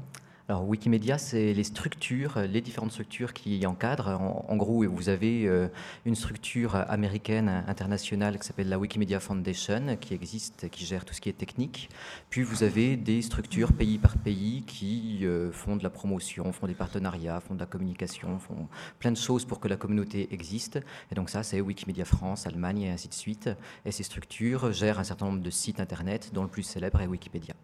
Alors 0.50 0.67
Wikimedia, 0.67 1.19
c'est 1.19 1.52
les 1.52 1.62
structures, 1.62 2.38
les 2.38 2.62
différentes 2.62 2.93
structures 2.93 3.35
qui 3.35 3.67
encadrent. 3.67 4.19
En, 4.49 4.57
gros, 4.57 4.83
vous 4.88 5.11
avez 5.11 5.47
euh, 5.47 5.69
une 6.07 6.14
structure 6.14 6.75
américaine 6.75 7.64
internationale 7.67 8.38
qui 8.38 8.47
s'appelle 8.47 8.71
la 8.71 8.78
Wikimedia 8.78 9.21
Foundation, 9.21 9.99
qui 10.00 10.14
existe, 10.14 10.71
qui 10.71 10.87
gère 10.87 11.05
tout 11.05 11.12
ce 11.12 11.21
qui 11.21 11.28
est 11.28 11.37
technique. 11.37 11.90
Puis 12.31 12.43
vous 12.43 12.62
avez 12.62 12.97
des 12.97 13.21
structures 13.21 13.75
pays 13.75 13.99
par 13.99 14.17
pays 14.17 14.62
qui 14.67 15.19
euh, 15.26 15.52
font 15.52 15.76
de 15.76 15.83
la 15.83 15.90
promotion, 15.90 16.50
font 16.50 16.67
des 16.67 16.73
partenariats, 16.73 17.40
font 17.40 17.55
de 17.55 17.61
la 17.61 17.67
communication, 17.67 18.38
font 18.38 18.69
plein 19.00 19.12
de 19.12 19.19
choses 19.19 19.45
pour 19.45 19.61
que 19.61 19.69
la 19.69 19.76
communauté 19.76 20.28
existe. 20.33 20.81
Et 21.12 21.14
donc 21.14 21.28
ça, 21.28 21.43
c'est 21.43 21.61
Wikimedia 21.61 22.07
France, 22.07 22.47
Allemagne 22.47 22.81
et 22.85 22.90
ainsi 22.90 23.09
de 23.09 23.14
suite. 23.14 23.50
Et 23.85 23.93
ces 23.93 24.02
structures 24.02 24.73
gèrent 24.73 24.99
un 24.99 25.05
certain 25.05 25.26
nombre 25.26 25.43
de 25.43 25.50
sites 25.50 25.78
internet, 25.78 26.31
dont 26.33 26.43
le 26.43 26.49
plus 26.49 26.62
célèbre 26.62 27.02
est 27.02 27.07
Wikipédia. 27.07 27.55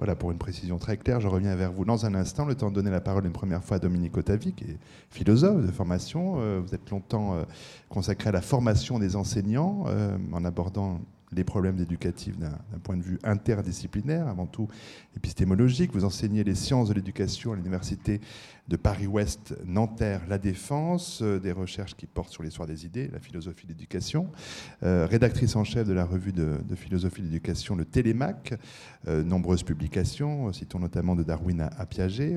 Voilà, 0.00 0.16
pour 0.16 0.30
une 0.30 0.38
précision 0.38 0.78
très 0.78 0.96
claire, 0.96 1.20
je 1.20 1.28
reviens 1.28 1.54
vers 1.54 1.72
vous 1.72 1.84
dans 1.84 2.06
un 2.06 2.14
instant. 2.14 2.46
Le 2.46 2.54
temps 2.54 2.70
de 2.70 2.74
donner 2.74 2.90
la 2.90 3.02
parole 3.02 3.26
une 3.26 3.34
première 3.34 3.62
fois 3.62 3.76
à 3.76 3.80
Dominique 3.80 4.16
Otavi, 4.16 4.54
qui 4.54 4.64
est 4.64 4.78
philosophe 5.10 5.60
de 5.60 5.70
formation. 5.70 6.36
Euh, 6.38 6.58
vous 6.58 6.74
êtes 6.74 6.88
longtemps 6.88 7.34
euh, 7.34 7.42
consacré 7.90 8.30
à 8.30 8.32
la 8.32 8.40
formation 8.40 8.98
des 8.98 9.14
enseignants 9.14 9.84
euh, 9.88 10.16
en 10.32 10.46
abordant 10.46 11.02
les 11.32 11.44
problèmes 11.44 11.78
éducatifs 11.78 12.38
d'un 12.38 12.50
point 12.82 12.96
de 12.96 13.02
vue 13.02 13.18
interdisciplinaire, 13.22 14.28
avant 14.28 14.46
tout 14.46 14.68
épistémologique. 15.16 15.92
Vous 15.92 16.04
enseignez 16.04 16.44
les 16.44 16.54
sciences 16.54 16.88
de 16.88 16.94
l'éducation 16.94 17.52
à 17.52 17.56
l'université 17.56 18.20
de 18.68 18.76
Paris-Ouest, 18.76 19.56
Nanterre, 19.64 20.22
La 20.28 20.38
Défense, 20.38 21.22
euh, 21.22 21.40
des 21.40 21.50
recherches 21.50 21.96
qui 21.96 22.06
portent 22.06 22.32
sur 22.32 22.44
l'histoire 22.44 22.68
des 22.68 22.86
idées, 22.86 23.08
la 23.12 23.18
philosophie 23.18 23.66
de 23.66 23.72
l'éducation, 23.72 24.30
euh, 24.84 25.06
rédactrice 25.06 25.56
en 25.56 25.64
chef 25.64 25.88
de 25.88 25.92
la 25.92 26.04
revue 26.04 26.32
de, 26.32 26.60
philosophie 26.76 27.20
de 27.20 27.26
l'éducation, 27.26 27.74
le 27.74 27.84
Télémac, 27.84 28.54
euh, 29.08 29.24
nombreuses 29.24 29.64
publications, 29.64 30.52
citons 30.52 30.78
notamment 30.78 31.16
de 31.16 31.24
Darwin 31.24 31.60
à, 31.60 31.86
Piaget, 31.86 32.36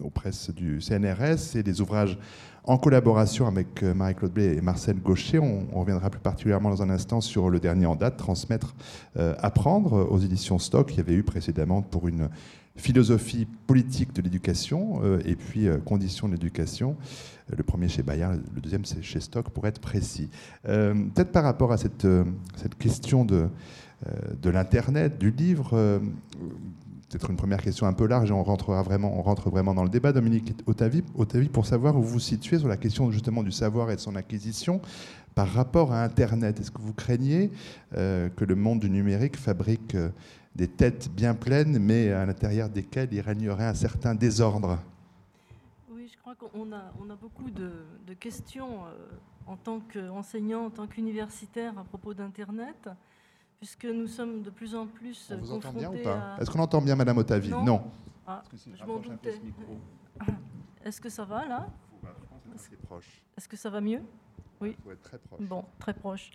aux 0.00 0.10
presses 0.10 0.50
du 0.50 0.80
CNRS 0.80 1.56
et 1.56 1.62
des 1.62 1.80
ouvrages 1.80 2.18
en 2.64 2.78
collaboration 2.78 3.46
avec 3.46 3.82
Marie-Claude 3.82 4.32
Blé 4.32 4.56
et 4.56 4.60
Marcel 4.60 4.98
Gaucher. 4.98 5.38
On, 5.38 5.80
reviendra 5.80 6.10
plus 6.10 6.20
particulièrement 6.20 6.70
dans 6.70 6.82
un 6.82 6.90
instant 6.90 7.20
sur 7.20 7.50
le 7.50 7.60
dernier 7.60 7.86
en 7.86 7.94
date, 7.94 8.16
Transmettre, 8.16 8.74
Apprendre, 9.16 10.10
aux 10.10 10.18
éditions 10.18 10.58
Stock. 10.58 10.92
Il 10.94 10.96
y 10.96 11.00
avait 11.00 11.12
eu 11.12 11.22
précédemment 11.22 11.82
pour 11.82 12.08
une 12.08 12.30
philosophie 12.76 13.46
politique 13.66 14.12
de 14.14 14.22
l'éducation 14.22 15.00
euh, 15.02 15.20
et 15.24 15.36
puis 15.36 15.68
euh, 15.68 15.78
conditions 15.78 16.28
de 16.28 16.32
l'éducation. 16.32 16.96
Le 17.54 17.62
premier 17.62 17.88
chez 17.88 18.02
Bayard, 18.02 18.36
le 18.54 18.60
deuxième 18.60 18.84
c'est 18.84 19.02
chez 19.02 19.20
Stock 19.20 19.50
pour 19.50 19.66
être 19.66 19.80
précis. 19.80 20.30
Euh, 20.66 20.94
peut-être 21.14 21.30
par 21.30 21.44
rapport 21.44 21.72
à 21.72 21.76
cette, 21.76 22.06
question 22.78 23.24
de 23.24 23.50
l'Internet, 24.44 25.18
du 25.18 25.30
livre, 25.30 26.00
peut-être 27.08 27.30
une 27.30 27.36
première 27.36 27.62
question 27.62 27.86
un 27.86 27.92
peu 27.92 28.06
large 28.06 28.30
et 28.30 28.32
on, 28.32 28.42
rentrera 28.42 28.82
vraiment, 28.82 29.18
on 29.18 29.22
rentre 29.22 29.50
vraiment 29.50 29.74
dans 29.74 29.84
le 29.84 29.90
débat. 29.90 30.12
Dominique 30.12 30.54
Otavi, 30.66 31.02
pour 31.48 31.66
savoir 31.66 31.96
où 31.96 32.02
vous 32.02 32.14
vous 32.14 32.20
situez 32.20 32.58
sur 32.58 32.68
la 32.68 32.76
question 32.76 33.10
justement 33.10 33.42
du 33.42 33.52
savoir 33.52 33.90
et 33.90 33.96
de 33.96 34.00
son 34.00 34.16
acquisition 34.16 34.80
par 35.34 35.48
rapport 35.48 35.92
à 35.92 36.02
Internet. 36.02 36.60
Est-ce 36.60 36.70
que 36.70 36.80
vous 36.80 36.94
craignez 36.94 37.50
que 37.92 38.44
le 38.44 38.54
monde 38.54 38.80
du 38.80 38.90
numérique 38.90 39.36
fabrique 39.36 39.96
des 40.54 40.68
têtes 40.68 41.10
bien 41.10 41.34
pleines, 41.34 41.78
mais 41.78 42.12
à 42.12 42.24
l'intérieur 42.26 42.68
desquelles 42.68 43.08
il 43.12 43.20
régnerait 43.20 43.66
un 43.66 43.74
certain 43.74 44.14
désordre? 44.14 44.78
Oui, 45.90 46.08
je 46.12 46.18
crois 46.18 46.34
qu'on 46.36 46.72
a, 46.72 46.92
on 47.00 47.10
a 47.10 47.16
beaucoup 47.16 47.50
de, 47.50 48.14
questions 48.20 48.84
euh, 48.84 49.16
en 49.46 49.56
tant 49.56 49.80
qu'enseignant, 49.80 50.66
en 50.66 50.70
tant 50.70 50.86
qu'universitaire 50.86 51.76
à 51.76 51.84
propos 51.84 52.14
d'Internet, 52.14 52.88
puisque 53.58 53.84
nous 53.86 54.06
sommes 54.06 54.42
de 54.42 54.50
plus 54.50 54.74
en 54.74 54.86
plus 54.86 55.30
on 55.32 55.36
vous 55.36 55.52
entend 55.52 55.72
bien 55.72 55.90
ou 55.90 56.02
pas 56.02 56.36
Est-ce 56.40 56.50
qu'on 56.50 56.60
entend 56.60 56.82
bien, 56.82 56.96
Madame 56.96 57.18
Otavi 57.18 57.50
Non. 57.50 57.82
Ah, 58.26 58.42
je 58.52 58.84
m'en 58.84 58.98
doutais. 58.98 59.40
Est-ce 60.84 61.00
que 61.00 61.08
ça 61.08 61.24
va 61.24 61.46
là 61.46 61.66
Est-ce 63.36 63.48
que 63.48 63.56
ça 63.56 63.70
va 63.70 63.80
mieux 63.80 64.02
Oui. 64.60 64.76
Il 64.78 64.82
faut 64.82 64.90
être 64.92 65.02
très 65.02 65.18
proche. 65.18 65.40
Bon, 65.40 65.64
très 65.78 65.94
proche. 65.94 66.30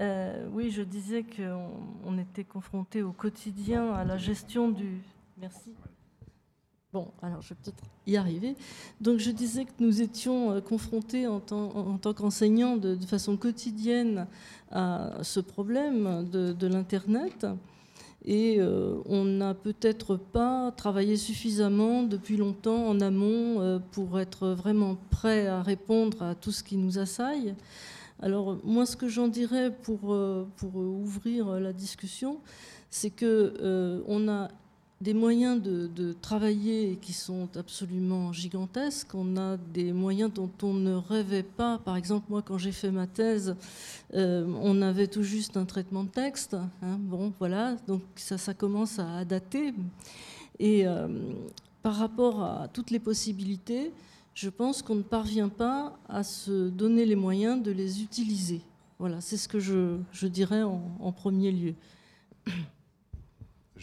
Euh, 0.00 0.48
oui, 0.50 0.70
je 0.70 0.82
disais 0.82 1.22
qu'on 1.22 2.18
était 2.18 2.44
confronté 2.44 3.02
au 3.02 3.12
quotidien 3.12 3.92
à 3.92 4.04
la 4.04 4.18
gestion 4.18 4.70
du. 4.70 5.02
Merci. 5.38 5.74
Bon, 6.94 7.08
alors 7.22 7.42
je 7.42 7.48
vais 7.48 7.56
peut-être 7.60 7.82
y 8.06 8.16
arriver. 8.16 8.54
Donc 9.00 9.18
je 9.18 9.32
disais 9.32 9.64
que 9.64 9.72
nous 9.80 10.00
étions 10.00 10.52
euh, 10.52 10.60
confrontés 10.60 11.26
en 11.26 11.40
tant, 11.40 11.98
qu'enseignants 12.14 12.76
de, 12.76 12.96
façon 13.04 13.36
quotidienne 13.36 14.28
à 14.70 15.18
ce 15.22 15.40
problème 15.40 16.24
de, 16.30 16.66
l'Internet. 16.68 17.48
Et 18.24 18.60
euh, 18.60 19.02
on 19.06 19.24
n'a 19.24 19.54
peut-être 19.54 20.14
pas 20.14 20.70
travaillé 20.70 21.16
suffisamment 21.16 22.04
depuis 22.04 22.36
longtemps 22.36 22.86
en 22.86 23.00
amont 23.00 23.82
pour 23.90 24.20
être 24.20 24.50
vraiment 24.50 24.96
prêt 25.10 25.48
à 25.48 25.62
répondre 25.62 26.22
à 26.22 26.36
tout 26.36 26.52
ce 26.52 26.62
qui 26.62 26.76
nous 26.76 27.00
assaille. 27.00 27.56
Alors 28.22 28.56
moi, 28.64 28.86
ce 28.86 28.96
que 28.96 29.08
j'en 29.08 29.28
dirais 29.28 29.70
pour, 29.82 30.14
euh, 30.14 30.46
pour 30.56 30.76
ouvrir 30.76 31.60
la 31.60 31.72
discussion, 31.72 32.40
c'est 32.90 33.10
que 33.10 33.54
euh, 33.60 34.02
on 34.06 34.28
a 34.28 34.48
des 35.04 35.14
moyens 35.14 35.60
de, 35.62 36.12
travailler 36.20 36.98
qui 37.00 37.12
sont 37.12 37.48
absolument 37.56 38.32
gigantesques. 38.32 39.14
On 39.14 39.36
a 39.36 39.56
des 39.56 39.92
moyens 39.92 40.32
dont 40.32 40.50
on 40.62 40.72
ne 40.72 40.94
rêvait 40.94 41.42
pas. 41.42 41.78
Par 41.78 41.96
exemple, 41.96 42.26
moi, 42.30 42.42
quand 42.42 42.56
j'ai 42.56 42.72
fait 42.72 42.90
ma 42.90 43.06
thèse, 43.06 43.54
euh, 44.14 44.46
on 44.62 44.80
avait 44.80 45.06
tout 45.06 45.22
juste 45.22 45.56
un 45.58 45.66
traitement 45.66 46.04
de 46.04 46.08
texte. 46.08 46.54
Hein. 46.54 46.98
bon, 46.98 47.32
voilà, 47.38 47.76
donc 47.86 48.02
ça, 48.16 48.38
ça 48.38 48.54
commence 48.54 48.98
à 48.98 49.24
dater. 49.24 49.74
Et 50.58 50.86
par 51.82 51.96
rapport 51.96 52.42
à 52.42 52.68
toutes 52.68 52.90
les 52.90 53.00
possibilités, 53.00 53.92
je 54.34 54.48
pense 54.48 54.82
qu'on 54.82 54.96
ne 54.96 55.02
parvient 55.02 55.48
pas 55.48 55.96
à 56.08 56.22
se 56.22 56.68
donner 56.68 57.04
les 57.04 57.16
moyens 57.16 57.62
de 57.62 57.70
les 57.70 58.02
utiliser. 58.02 58.62
Voilà, 58.98 59.20
c'est 59.20 59.36
ce 59.36 59.48
que 59.48 59.60
je, 59.60 60.26
dirais 60.26 60.62
en, 60.62 61.12
premier 61.12 61.52
lieu. 61.52 61.74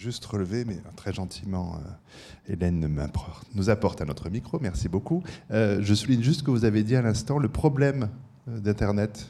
Juste 0.02 0.26
relevé, 0.26 0.66
mais 0.66 0.78
très 0.96 1.14
gentiment, 1.14 1.76
euh, 1.76 2.54
Hélène 2.54 3.08
nous 3.54 3.70
apporte 3.70 4.02
à 4.02 4.06
notre 4.06 4.32
micro. 4.32 4.58
Merci 4.60 4.90
beaucoup. 4.90 5.22
Euh, 5.52 5.78
je 5.80 5.94
souligne 5.94 6.24
juste 6.24 6.40
ce 6.40 6.44
que 6.44 6.50
vous 6.50 6.66
avez 6.66 6.82
dit 6.82 6.96
à 6.96 7.04
l'instant, 7.04 7.38
le 7.38 7.50
problème 7.50 8.10
euh, 8.48 8.60
d'Internet. 8.60 9.28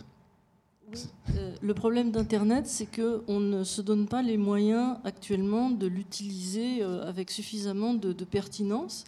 le 1.61 1.73
problème 1.73 2.11
d'Internet, 2.11 2.67
c'est 2.67 2.87
qu'on 2.87 3.41
ne 3.41 3.65
se 3.65 3.81
donne 3.81 4.07
pas 4.07 4.21
les 4.21 4.37
moyens 4.37 4.95
actuellement 5.03 5.71
de 5.71 5.87
l'utiliser 5.87 6.83
avec 6.83 7.31
suffisamment 7.31 7.93
de 7.93 8.23
pertinence. 8.23 9.03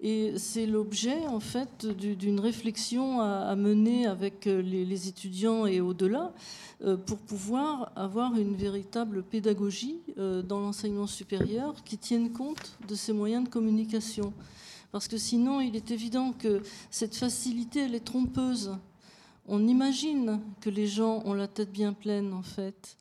Et 0.00 0.36
c'est 0.38 0.66
l'objet 0.66 1.26
en 1.26 1.40
fait 1.40 1.86
d'une 1.86 2.40
réflexion 2.40 3.20
à, 3.20 3.54
mener 3.56 4.06
avec 4.06 4.46
euh, 4.46 4.60
les, 4.60 5.08
étudiants 5.08 5.66
et 5.66 5.80
au-delà 5.80 6.32
euh, 6.82 6.96
pour 6.96 7.18
pouvoir 7.18 7.92
avoir 7.96 8.36
une 8.36 8.54
véritable 8.54 9.22
pédagogie 9.22 10.00
euh, 10.18 10.42
dans 10.42 10.60
l'enseignement 10.60 11.06
supérieur 11.06 11.82
qui 11.84 11.96
tienne 11.96 12.32
compte 12.32 12.76
de 12.88 12.94
ces 12.94 13.12
moyens 13.12 13.44
de 13.44 13.48
communication. 13.48 14.32
Parce 14.90 15.08
que 15.08 15.16
sinon, 15.16 15.60
il 15.60 15.74
est 15.76 15.90
évident 15.90 16.32
que 16.32 16.62
cette 16.90 17.16
facilité, 17.16 17.80
elle 17.80 17.94
est 17.94 18.04
trompeuse. 18.04 18.76
On 19.46 19.66
imagine 19.66 20.40
que 20.60 20.70
les 20.70 20.86
gens 20.86 21.22
ont 21.24 21.34
la 21.34 21.48
tête 21.48 21.72
bien 21.72 21.92
pleine, 21.92 22.32
en 22.32 22.42
fait 22.42 22.96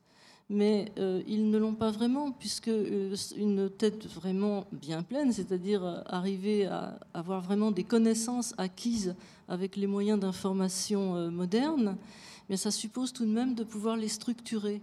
mais 0.53 0.91
euh, 1.00 1.22
ils 1.27 1.50
ne 1.50 1.57
l'ont 1.57 1.74
pas 1.74 1.91
vraiment, 1.91 2.31
puisque 2.31 2.67
euh, 2.67 3.15
une 3.36 3.69
tête 3.69 4.05
vraiment 4.05 4.67
bien 4.72 5.01
pleine, 5.01 5.33
c'est-à-dire 5.33 5.83
euh, 5.83 6.01
arriver 6.05 6.67
à 6.67 7.00
avoir 7.13 7.41
vraiment 7.41 7.72
des 7.72 7.83
connaissances 7.83 8.53
acquises 8.57 9.15
avec 9.48 9.75
les 9.75 9.88
moyens 9.88 10.19
d'information 10.19 11.29
modernes, 11.31 11.98
mais 12.50 12.55
ça 12.55 12.72
suppose 12.72 13.12
tout 13.12 13.25
de 13.25 13.31
même 13.31 13.55
de 13.55 13.63
pouvoir 13.63 13.98
les 13.98 14.07
structurer. 14.07 14.81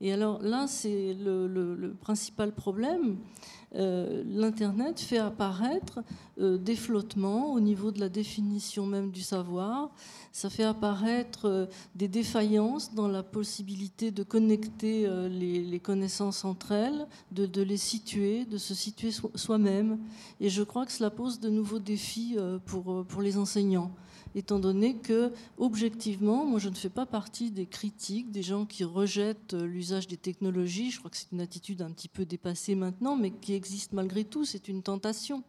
Et 0.00 0.12
alors 0.12 0.42
là, 0.42 0.66
c'est 0.66 1.14
le, 1.14 1.94
principal 2.00 2.52
problème. 2.52 3.16
L'Internet 3.74 5.00
fait 5.00 5.18
apparaître 5.18 6.00
des 6.38 6.76
flottements 6.76 7.52
au 7.52 7.60
niveau 7.60 7.90
de 7.90 8.00
la 8.00 8.08
définition 8.08 8.86
même 8.86 9.10
du 9.10 9.22
savoir, 9.22 9.90
ça 10.36 10.50
fait 10.50 10.64
apparaître 10.64 11.46
euh, 11.46 11.64
des 11.94 12.08
défaillances 12.08 12.92
dans 12.92 13.08
la 13.08 13.22
possibilité 13.22 14.10
de 14.10 14.22
connecter 14.22 15.06
euh, 15.06 15.30
les, 15.30 15.80
connaissances 15.80 16.44
entre 16.44 16.72
elles, 16.72 17.06
de, 17.32 17.62
les 17.62 17.78
situer, 17.78 18.44
de 18.44 18.58
se 18.58 18.74
situer 18.74 19.12
soi-même. 19.34 19.98
Et 20.38 20.50
je 20.50 20.62
crois 20.62 20.84
que 20.84 20.92
cela 20.92 21.08
pose 21.08 21.40
de 21.40 21.48
nouveaux 21.48 21.78
défis 21.78 22.34
euh, 22.36 22.58
pour 22.58 23.22
les 23.22 23.38
enseignants 23.38 23.90
étant 24.34 24.58
donné 24.58 24.96
que, 24.96 25.32
objectivement, 25.58 26.44
moi 26.44 26.58
je 26.58 26.68
ne 26.68 26.74
fais 26.74 26.88
pas 26.90 27.06
partie 27.06 27.50
des 27.50 27.66
critiques, 27.66 28.30
des 28.30 28.42
gens 28.42 28.66
qui 28.66 28.84
rejettent 28.84 29.54
l'usage 29.54 30.06
des 30.06 30.16
technologies. 30.16 30.90
Je 30.90 30.98
crois 30.98 31.10
que 31.10 31.16
c'est 31.16 31.32
une 31.32 31.40
attitude 31.40 31.82
un 31.82 31.90
petit 31.90 32.08
peu 32.08 32.24
dépassée 32.24 32.74
maintenant, 32.74 33.16
mais 33.16 33.30
qui 33.30 33.54
existe 33.54 33.92
malgré 33.92 34.24
tout. 34.24 34.44
C'est 34.44 34.68
une 34.68 34.82
tentation 34.82 35.42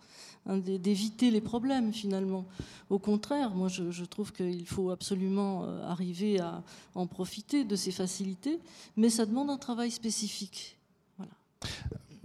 hein, 0.46 0.58
d'éviter 0.58 1.32
les 1.32 1.42
problèmes 1.42 1.94
finalement. 1.94 2.46
Au 2.90 3.00
contraire, 3.00 3.56
moi 3.56 3.68
je, 3.68 4.06
trouve 4.06 4.32
qu'il 4.32 4.66
faut 4.66 4.90
absolument 4.90 5.66
euh, 5.66 5.84
arriver 5.84 6.40
à 6.40 6.64
en 6.96 7.08
profiter 7.08 7.66
de 7.66 7.76
ces 7.76 7.92
facilités, 7.92 8.60
mais 8.96 9.10
ça 9.10 9.26
demande 9.26 9.50
un 9.50 9.58
travail 9.58 9.92
spécifique. 9.92 10.78
Voilà. 11.18 11.34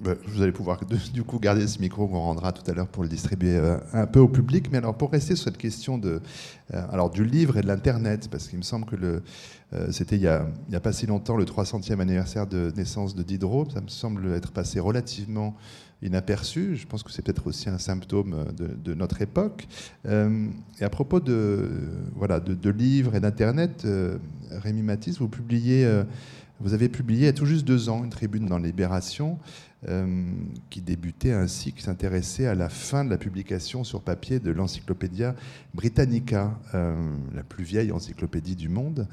Ben, 0.02 0.16
vous 0.26 0.42
allez 0.42 0.50
pouvoir 0.50 0.80
du 1.14 1.22
coup 1.22 1.38
garder 1.38 1.66
ce 1.68 1.78
micro 1.78 2.08
qu'on 2.08 2.18
rendra 2.18 2.50
tout 2.50 2.68
à 2.68 2.74
l'heure 2.74 2.88
pour 2.88 3.04
le 3.04 3.08
distribuer 3.08 3.56
euh, 3.56 3.76
un 3.92 4.06
peu 4.06 4.18
au 4.18 4.26
public. 4.26 4.68
Mais 4.72 4.78
alors 4.78 4.96
pour 4.96 5.12
rester 5.12 5.36
sur 5.36 5.44
cette 5.44 5.58
question 5.58 5.96
de, 5.96 6.20
euh, 6.74 6.86
alors 6.90 7.08
du 7.08 7.24
livre 7.24 7.56
et 7.56 7.60
de 7.60 7.68
l'internet, 7.68 8.28
parce 8.28 8.48
qu'il 8.48 8.58
me 8.58 8.64
semble 8.64 8.84
que 8.84 8.96
euh, 8.96 9.92
c'était 9.92 10.16
il 10.16 10.22
n'y 10.22 10.26
a, 10.26 10.44
a, 10.72 10.80
pas 10.80 10.92
si 10.92 11.06
longtemps 11.06 11.36
le 11.36 11.44
300e 11.44 12.00
anniversaire 12.00 12.48
de 12.48 12.72
naissance 12.76 13.14
de 13.14 13.22
Diderot. 13.22 13.68
Ça 13.70 13.80
me 13.80 13.88
semble 13.88 14.32
être 14.32 14.50
passé 14.50 14.80
relativement 14.80 15.54
inaperçu. 16.02 16.74
Je 16.74 16.86
pense 16.88 17.04
que 17.04 17.12
c'est 17.12 17.22
peut-être 17.22 17.46
aussi 17.46 17.68
un 17.68 17.78
symptôme 17.78 18.46
de, 18.56 18.94
notre 18.94 19.22
époque. 19.22 19.68
et 20.04 20.84
à 20.84 20.90
propos 20.90 21.20
de, 21.20 21.70
voilà, 22.16 22.40
de, 22.40 22.70
livres 22.70 23.14
et 23.14 23.20
d'internet, 23.20 23.86
Rémi 24.50 24.82
Matisse, 24.82 25.20
vous 25.20 25.28
publiez 25.28 25.86
vous 26.62 26.74
avez 26.74 26.88
publié 26.88 27.22
il 27.22 27.26
y 27.26 27.28
a 27.28 27.32
tout 27.32 27.46
juste 27.46 27.64
deux 27.64 27.88
ans 27.88 28.04
une 28.04 28.10
tribune 28.10 28.46
dans 28.46 28.58
Libération 28.58 29.38
euh, 29.88 30.30
qui 30.70 30.80
débutait 30.80 31.32
ainsi, 31.32 31.72
qui 31.72 31.82
s'intéressait 31.82 32.46
à 32.46 32.54
la 32.54 32.68
fin 32.68 33.04
de 33.04 33.10
la 33.10 33.18
publication 33.18 33.82
sur 33.82 34.00
papier 34.00 34.38
de 34.38 34.52
l'Encyclopédia 34.52 35.34
Britannica, 35.74 36.56
euh, 36.72 36.94
la 37.34 37.42
plus 37.42 37.64
vieille 37.64 37.90
encyclopédie 37.90 38.54
du 38.54 38.68
monde. 38.68 39.08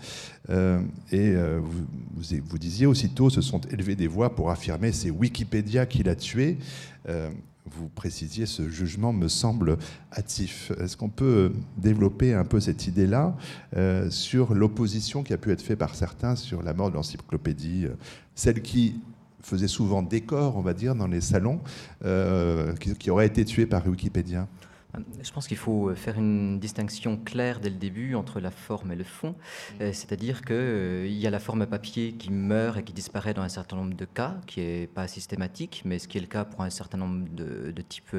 Euh, 0.51 0.79
et 1.11 1.33
vous, 1.33 2.57
disiez 2.59 2.85
aussitôt, 2.85 3.31
se 3.31 3.41
sont 3.41 3.61
élevées 3.61 3.95
des 3.95 4.05
voix 4.05 4.35
pour 4.35 4.51
affirmer 4.51 4.91
c'est 4.91 5.09
Wikipédia 5.09 5.87
qui 5.87 6.03
l'a 6.03 6.15
tué 6.15 6.57
vous 7.71 7.87
précisiez, 7.87 8.47
ce 8.47 8.67
jugement 8.67 9.13
me 9.13 9.27
semble 9.27 9.77
hâtif. 10.17 10.71
Est-ce 10.79 10.97
qu'on 10.97 11.09
peut 11.09 11.53
développer 11.77 12.33
un 12.33 12.43
peu 12.43 12.59
cette 12.59 12.87
idée-là 12.87 13.35
sur 14.09 14.55
l'opposition 14.55 15.21
qui 15.21 15.33
a 15.33 15.37
pu 15.37 15.51
être 15.51 15.61
faite 15.61 15.77
par 15.77 15.93
certains 15.93 16.35
sur 16.35 16.63
la 16.63 16.73
mort 16.73 16.89
de 16.89 16.95
l'encyclopédie, 16.95 17.85
celle 18.33 18.63
qui 18.63 18.95
faisait 19.41 19.67
souvent 19.67 20.01
décor, 20.01 20.57
on 20.57 20.61
va 20.61 20.73
dire, 20.73 20.95
dans 20.95 21.07
les 21.07 21.21
salons, 21.21 21.61
euh, 22.05 22.73
qui, 22.75 23.09
aurait 23.09 23.27
été 23.27 23.45
tué 23.45 23.65
par 23.65 23.85
Wikipédia 23.87 24.47
je 25.21 25.31
pense 25.31 25.47
qu'il 25.47 25.57
faut 25.57 25.93
faire 25.95 26.17
une 26.17 26.59
distinction 26.59 27.17
claire 27.17 27.59
dès 27.59 27.69
le 27.69 27.75
début 27.75 28.15
entre 28.15 28.39
la 28.39 28.49
forme 28.49 28.91
et 28.91 28.95
le 28.95 29.03
fond. 29.03 29.35
Euh, 29.81 29.91
c'est-à-dire 29.93 30.41
qu'il 30.41 30.55
euh, 30.55 31.07
y 31.07 31.27
a 31.27 31.29
la 31.29 31.39
forme 31.39 31.65
papier 31.67 32.13
qui 32.13 32.31
meurt 32.31 32.77
et 32.77 32.83
qui 32.83 32.93
disparaît 32.93 33.33
dans 33.33 33.43
un 33.43 33.49
certain 33.49 33.75
nombre 33.75 33.95
de 33.95 34.05
cas, 34.05 34.37
qui 34.47 34.61
n'est 34.61 34.87
pas 34.87 35.07
systématique, 35.07 35.83
mais 35.85 35.99
ce 35.99 36.07
qui 36.07 36.17
est 36.17 36.21
le 36.21 36.27
cas 36.27 36.43
pour 36.43 36.61
un 36.61 36.69
certain 36.69 36.97
nombre 36.97 37.27
de, 37.31 37.81
types 37.87 38.15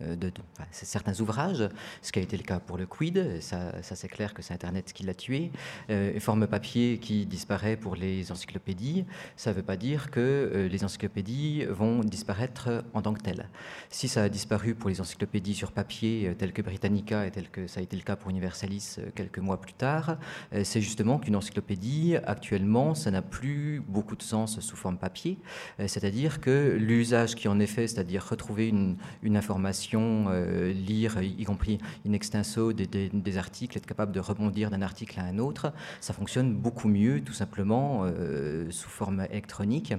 de, 0.00 0.32
certains 0.70 1.18
ouvrages, 1.20 1.68
ce 2.00 2.12
qui 2.12 2.18
a 2.18 2.22
été 2.22 2.36
le 2.36 2.42
cas 2.42 2.60
pour 2.60 2.78
le 2.78 2.86
Quid, 2.86 3.40
ça, 3.40 3.72
c'est 3.82 4.08
clair 4.08 4.34
que 4.34 4.42
c'est 4.42 4.54
Internet 4.54 4.92
qui 4.92 5.04
l'a 5.04 5.14
tué. 5.14 5.50
Euh, 5.90 6.18
forme 6.20 6.46
papier 6.46 6.98
qui 6.98 7.26
disparaît 7.26 7.76
pour 7.76 7.96
les 7.96 8.30
encyclopédies, 8.30 9.04
ça 9.36 9.50
ne 9.50 9.56
veut 9.56 9.62
pas 9.62 9.76
dire 9.76 10.10
que 10.10 10.20
euh, 10.20 10.68
les 10.68 10.84
encyclopédies 10.84 11.64
vont 11.68 12.00
disparaître 12.00 12.84
en 12.94 13.02
tant 13.02 13.12
que 13.12 13.20
telles. 13.20 13.48
Si 13.90 14.08
ça 14.08 14.22
a 14.22 14.28
disparu 14.28 14.74
pour 14.74 14.88
les 14.88 15.00
encyclopédies 15.00 15.54
sur 15.54 15.72
papier, 15.72 16.28
euh, 16.28 16.34
telles 16.34 16.52
que 16.52 16.62
Britannica 16.62 17.26
et 17.26 17.30
tel 17.30 17.50
que 17.50 17.66
ça 17.66 17.80
a 17.80 17.82
été 17.82 17.96
le 17.96 18.02
cas 18.02 18.16
pour 18.16 18.30
Universalis 18.30 18.98
quelques 19.14 19.38
mois 19.38 19.60
plus 19.60 19.72
tard, 19.72 20.18
c'est 20.64 20.80
justement 20.80 21.18
qu'une 21.18 21.36
encyclopédie, 21.36 22.16
actuellement, 22.24 22.94
ça 22.94 23.10
n'a 23.10 23.22
plus 23.22 23.82
beaucoup 23.86 24.16
de 24.16 24.22
sens 24.22 24.60
sous 24.60 24.76
forme 24.76 24.98
papier, 24.98 25.38
c'est-à-dire 25.78 26.40
que 26.40 26.76
l'usage 26.78 27.34
qui 27.34 27.48
en 27.48 27.58
est 27.60 27.66
fait, 27.66 27.88
c'est-à-dire 27.88 28.26
retrouver 28.28 28.68
une 28.68 29.36
information 29.36 29.81
euh, 29.94 30.72
lire, 30.72 31.20
y 31.22 31.44
compris 31.44 31.78
in 32.06 32.12
extenso, 32.12 32.72
des, 32.72 33.38
articles, 33.38 33.76
être 33.76 33.86
capable 33.86 34.12
de 34.12 34.20
rebondir 34.20 34.70
d'un 34.70 34.82
article 34.82 35.18
à 35.20 35.24
un 35.24 35.38
autre, 35.38 35.72
ça 36.00 36.12
fonctionne 36.12 36.54
beaucoup 36.54 36.88
mieux, 36.88 37.22
tout 37.22 37.32
simplement, 37.32 38.02
euh, 38.04 38.70
sous 38.70 38.88
forme 38.88 39.26
électronique 39.30 39.94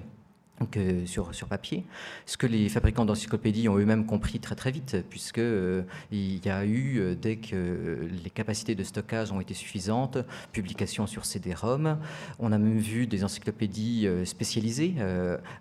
que 0.71 1.05
sur, 1.05 1.33
sur 1.33 1.47
papier, 1.47 1.83
ce 2.25 2.37
que 2.37 2.47
les 2.47 2.69
fabricants 2.69 3.05
d'encyclopédies 3.05 3.67
ont 3.69 3.77
eux-mêmes 3.77 4.05
compris 4.05 4.39
très 4.39 4.55
très 4.55 4.71
vite, 4.71 4.97
puisque 5.09 5.39
euh, 5.39 5.83
il 6.11 6.45
y 6.45 6.49
a 6.49 6.63
eu, 6.65 6.99
euh, 6.99 7.15
dès 7.15 7.37
que 7.37 8.07
les 8.23 8.29
capacités 8.29 8.75
de 8.75 8.83
stockage 8.83 9.31
ont 9.31 9.41
été 9.41 9.53
suffisantes, 9.53 10.17
publication 10.51 11.07
sur 11.07 11.25
CD-ROM. 11.25 11.97
On 12.39 12.51
a 12.51 12.57
même 12.57 12.77
vu 12.77 13.07
des 13.07 13.23
encyclopédies 13.23 14.07
euh, 14.07 14.25
spécialisées 14.25 14.95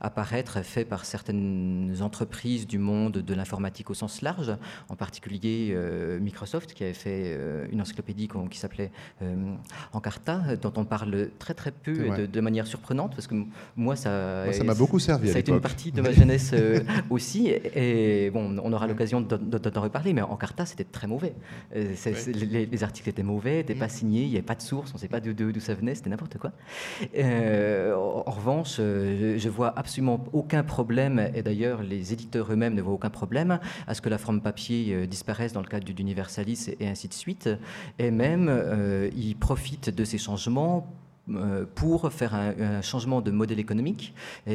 apparaître, 0.01 0.63
faites 0.63 0.89
par 0.89 1.05
certaines 1.05 1.97
entreprises 2.01 2.67
du 2.67 2.79
monde 2.79 3.13
de 3.13 3.35
l'informatique 3.35 3.91
au 3.91 3.95
sens 3.95 4.23
large, 4.23 4.53
en 4.89 4.97
particulier 4.97 5.77
Microsoft, 6.21 6.75
qui 6.75 6.85
avait 6.85 6.93
fait 6.93 7.39
une 7.71 7.81
encyclopédie 7.81 8.29
qui 8.51 8.59
s'appelait 8.59 8.91
Encarta, 9.93 10.57
dont 10.57 10.73
on 10.77 10.85
parle 10.85 11.31
très 11.39 11.55
très 11.55 11.71
peu 11.71 11.93
de, 11.93 12.27
de, 12.27 12.41
manière 12.41 12.67
surprenante, 12.67 13.15
parce 13.15 13.27
que 13.27 13.35
moi 13.77 13.97
ça... 13.97 14.45
Moi, 14.45 14.53
ça 14.53 14.65
m'a 14.65 14.75
beaucoup 14.83 14.99
servi. 14.99 15.29
Ça 15.29 15.37
a 15.37 15.39
été 15.39 15.53
une 15.53 15.61
partie 15.61 15.93
de 15.93 16.03
ma 16.03 16.11
jeunesse 16.11 16.51
euh, 16.55 16.81
aussi. 17.09 17.49
Et, 17.49 18.31
bon, 18.31 18.59
on 18.63 18.73
aura 18.73 18.89
l'occasion 18.89 19.21
d'en 19.21 19.81
reparler, 19.81 20.13
mais 20.13 20.23
en 20.23 20.37
Carta, 20.37 20.67
c'était 20.67 20.83
très 20.85 21.07
mauvais. 21.07 21.35
Euh, 21.77 21.95
les, 22.73 22.83
articles 22.83 23.09
étaient 23.09 23.23
mauvais, 23.23 23.59
n'étaient 23.59 23.77
pas 23.77 23.87
mm. 23.87 23.91
signés, 24.01 24.23
il 24.23 24.31
n'y 24.31 24.37
avait 24.37 24.43
pas 24.43 24.57
de 24.57 24.63
source, 24.63 24.91
on 24.93 24.97
ne 24.97 25.01
sait 25.01 25.09
pas 25.09 25.21
d'où 25.21 25.61
ça 25.61 25.75
venait, 25.75 25.95
c'était 25.95 26.11
n'importe 26.11 26.39
quoi. 26.39 26.51
Euh, 27.17 27.95
en, 27.95 28.31
revanche, 28.31 28.79
je, 28.79 29.45
ne 29.45 29.51
vois 29.51 29.73
absolument 29.79 30.25
aucun 30.33 30.65
problème, 30.65 31.31
et 31.33 31.43
d'ailleurs, 31.43 31.85
les 31.85 32.13
éditeurs 32.13 32.53
eux-mêmes 32.53 32.75
ne 32.75 32.83
voient 32.83 32.95
aucun 32.95 33.11
problème 33.11 33.61
à 33.87 33.95
ce 33.95 34.01
que 34.01 34.09
la 34.09 34.19
forme 34.19 34.41
papier 34.41 35.07
disparaisse 35.07 35.53
dans 35.53 35.61
le 35.61 35.69
cadre 35.69 35.85
d'Universalis 35.85 36.67
et, 36.69 36.85
et 36.85 36.89
ainsi 36.89 37.07
de 37.07 37.15
suite. 37.15 37.49
Et 38.01 38.11
même, 38.11 38.51
ils 39.15 39.37
profitent 39.37 39.91
de 39.91 40.05
ces 40.05 40.19
changements 40.19 40.93
pour 41.77 42.13
faire 42.13 42.35
un, 42.35 42.83
changement 42.83 43.21
de 43.21 43.31
modèle 43.31 43.61
économique 43.61 44.13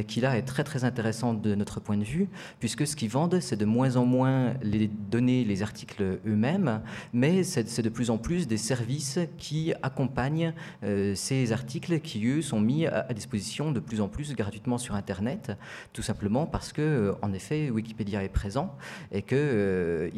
qui 0.08 0.20
là 0.20 0.38
est 0.38 0.42
très 0.42 0.66
très 0.66 0.84
intéressant 0.84 1.34
de 1.34 1.56
notre 1.56 1.80
point 1.80 1.98
de 1.98 2.04
vue 2.04 2.28
puisque 2.60 2.86
ce 2.86 2.98
qu'ils 2.98 3.10
vendent 3.10 3.40
c'est 3.40 3.56
de 3.56 3.64
moins 3.64 3.96
en 3.96 4.06
moins 4.06 4.54
les 4.62 4.88
données, 4.88 5.46
les 5.46 5.64
articles 5.64 6.20
eux-mêmes 6.28 6.82
mais 7.14 7.44
c'est 7.44 7.82
de 7.82 7.90
plus 7.90 8.10
en 8.10 8.18
plus 8.18 8.48
des 8.48 8.58
services 8.58 9.20
qui 9.38 9.74
accompagnent 9.82 10.54
euh, 10.84 11.16
ces 11.16 11.54
articles 11.54 12.02
qui 12.02 12.26
eux 12.28 12.42
sont 12.42 12.60
mis 12.60 12.86
à, 12.86 13.14
disposition 13.14 13.72
de 13.72 13.80
plus 13.80 14.02
en 14.02 14.10
plus 14.10 14.36
gratuitement 14.36 14.78
sur 14.78 14.96
internet 14.96 15.54
tout 15.94 16.02
simplement 16.02 16.46
parce 16.48 16.74
que 16.74 16.82
euh, 16.82 17.14
en 17.22 17.32
effet 17.32 17.70
Wikipédia 17.70 18.24
est 18.24 18.30
présent 18.30 18.76
et 19.14 19.22
que 19.22 20.12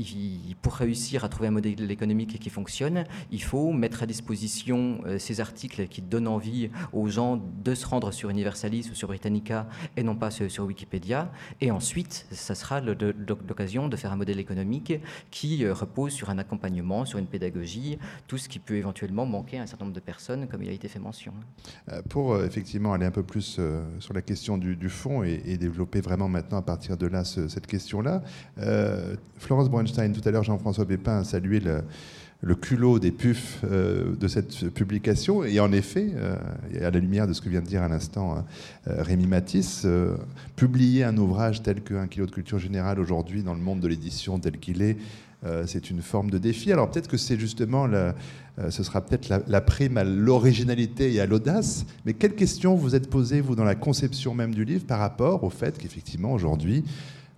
pour 0.63 0.73
réussir 0.73 1.23
à 1.23 1.29
trouver 1.29 1.49
un 1.49 1.51
modèle 1.51 1.91
économique 1.91 2.39
qui 2.39 2.49
fonctionne 2.49 3.03
il 3.31 3.43
faut 3.43 3.71
mettre 3.71 4.01
à 4.01 4.07
disposition 4.07 5.01
ces 5.19 5.41
articles 5.41 5.88
qui 5.88 6.01
donnent 6.01 6.27
envie 6.27 6.48
aux 6.93 7.07
gens 7.07 7.41
de 7.63 7.73
se 7.75 7.85
rendre 7.85 8.12
sur 8.12 8.29
Universalis 8.29 8.89
ou 8.91 8.95
sur 8.95 9.07
Britannica 9.07 9.67
et 9.97 10.03
non 10.03 10.15
pas 10.15 10.31
sur, 10.31 10.65
Wikipédia. 10.65 11.31
Et 11.62 11.71
ensuite, 11.71 12.25
ça 12.31 12.55
sera 12.55 12.81
l'occasion 12.81 13.88
de 13.88 13.95
faire 13.95 14.12
un 14.12 14.15
modèle 14.15 14.39
économique 14.39 14.93
qui 15.31 15.63
euh, 15.63 15.73
repose 15.73 16.12
sur 16.13 16.29
un 16.29 16.38
accompagnement, 16.38 17.05
sur 17.05 17.19
une 17.19 17.27
pédagogie, 17.27 17.97
tout 18.27 18.38
ce 18.38 18.49
qui 18.49 18.59
peut 18.59 18.75
éventuellement 18.75 19.25
manquer 19.25 19.59
à 19.59 19.63
un 19.63 19.65
certain 19.65 19.85
nombre 19.85 19.95
de 19.95 20.01
personnes, 20.01 20.47
comme 20.47 20.63
il 20.63 20.69
a 20.69 20.73
été 20.73 20.88
fait 20.88 20.99
mention. 20.99 21.33
Euh, 21.91 22.01
pour 22.09 22.33
euh, 22.33 22.45
effectivement 22.45 22.93
aller 22.93 23.05
un 23.05 23.12
peu 23.12 23.23
plus 23.23 23.59
sur 23.99 24.13
la 24.13 24.21
question 24.21 24.57
du, 24.57 24.89
fond 24.89 25.23
et, 25.23 25.57
développer 25.57 26.01
vraiment 26.01 26.29
maintenant 26.29 26.57
à 26.57 26.62
partir 26.62 26.97
de 26.97 27.07
là 27.07 27.23
cette 27.25 27.67
question-là, 27.67 28.21
Florence 29.38 29.69
Bronstein, 29.69 30.12
tout 30.12 30.21
à 30.27 30.31
l'heure 30.31 30.43
Jean-François 30.43 30.85
Pépin 30.85 31.19
a 31.19 31.23
salué 31.23 31.59
le 31.59 31.83
le 32.41 32.56
culot 32.56 32.99
des 32.99 33.12
pufs 33.12 33.60
euh, 33.65 34.15
de 34.15 34.28
cette 34.28 34.69
publication. 34.69 35.43
Et 35.43 35.60
en 35.60 35.71
effet, 35.71 36.12
euh, 36.15 36.36
à 36.80 36.89
la 36.89 36.99
lumière 36.99 37.28
de 37.28 37.34
ce 37.34 37.41
que 37.41 37.49
vient 37.49 37.62
de 37.62 37.65
dire 37.65 37.84
à 37.84 37.89
l'instant 37.89 38.45
euh, 38.88 39.02
Rémi 39.02 39.28
Matisse, 39.28 39.86
publier 40.56 41.04
un 41.04 41.17
ouvrage 41.17 41.62
tel 41.62 41.82
qu'un 41.82 42.08
kilo 42.08 42.25
de 42.25 42.32
culture 42.32 42.60
générale 42.60 42.99
aujourd'hui 42.99 43.43
dans 43.43 43.54
le 43.54 43.60
monde 43.60 43.82
de 43.82 43.88
l'édition 43.88 44.39
tel 44.39 44.58
qu'il 44.58 44.82
est, 44.82 44.97
c'est 45.65 45.89
une 45.89 46.02
forme 46.02 46.30
de 46.30 46.38
défi. 46.38 46.71
Alors 46.73 46.91
peut-être 46.91 47.08
que 47.08 47.15
c'est 47.15 47.39
justement, 47.39 47.88
ce 48.69 48.84
sera 48.84 48.99
peut-être 48.99 49.30
la, 49.30 49.39
la, 49.47 49.62
prime 49.62 49.97
à 49.97 50.04
l'originalité 50.04 51.13
et 51.13 51.21
à 51.21 51.25
l'audace, 51.25 51.86
mais 52.06 52.13
quelles 52.13 52.36
questions 52.36 52.75
vous 52.75 52.93
êtes 52.93 53.10
posées, 53.10 53.39
vous, 53.39 53.56
dans 53.56 53.63
la 53.63 53.75
conception 53.75 54.34
même 54.34 54.54
du 54.54 54.65
livre, 54.65 54.86
par 54.86 54.99
rapport 54.99 55.45
au 55.45 55.49
fait 55.49 55.78
qu'effectivement, 55.78 56.34
aujourd'hui, 56.34 56.84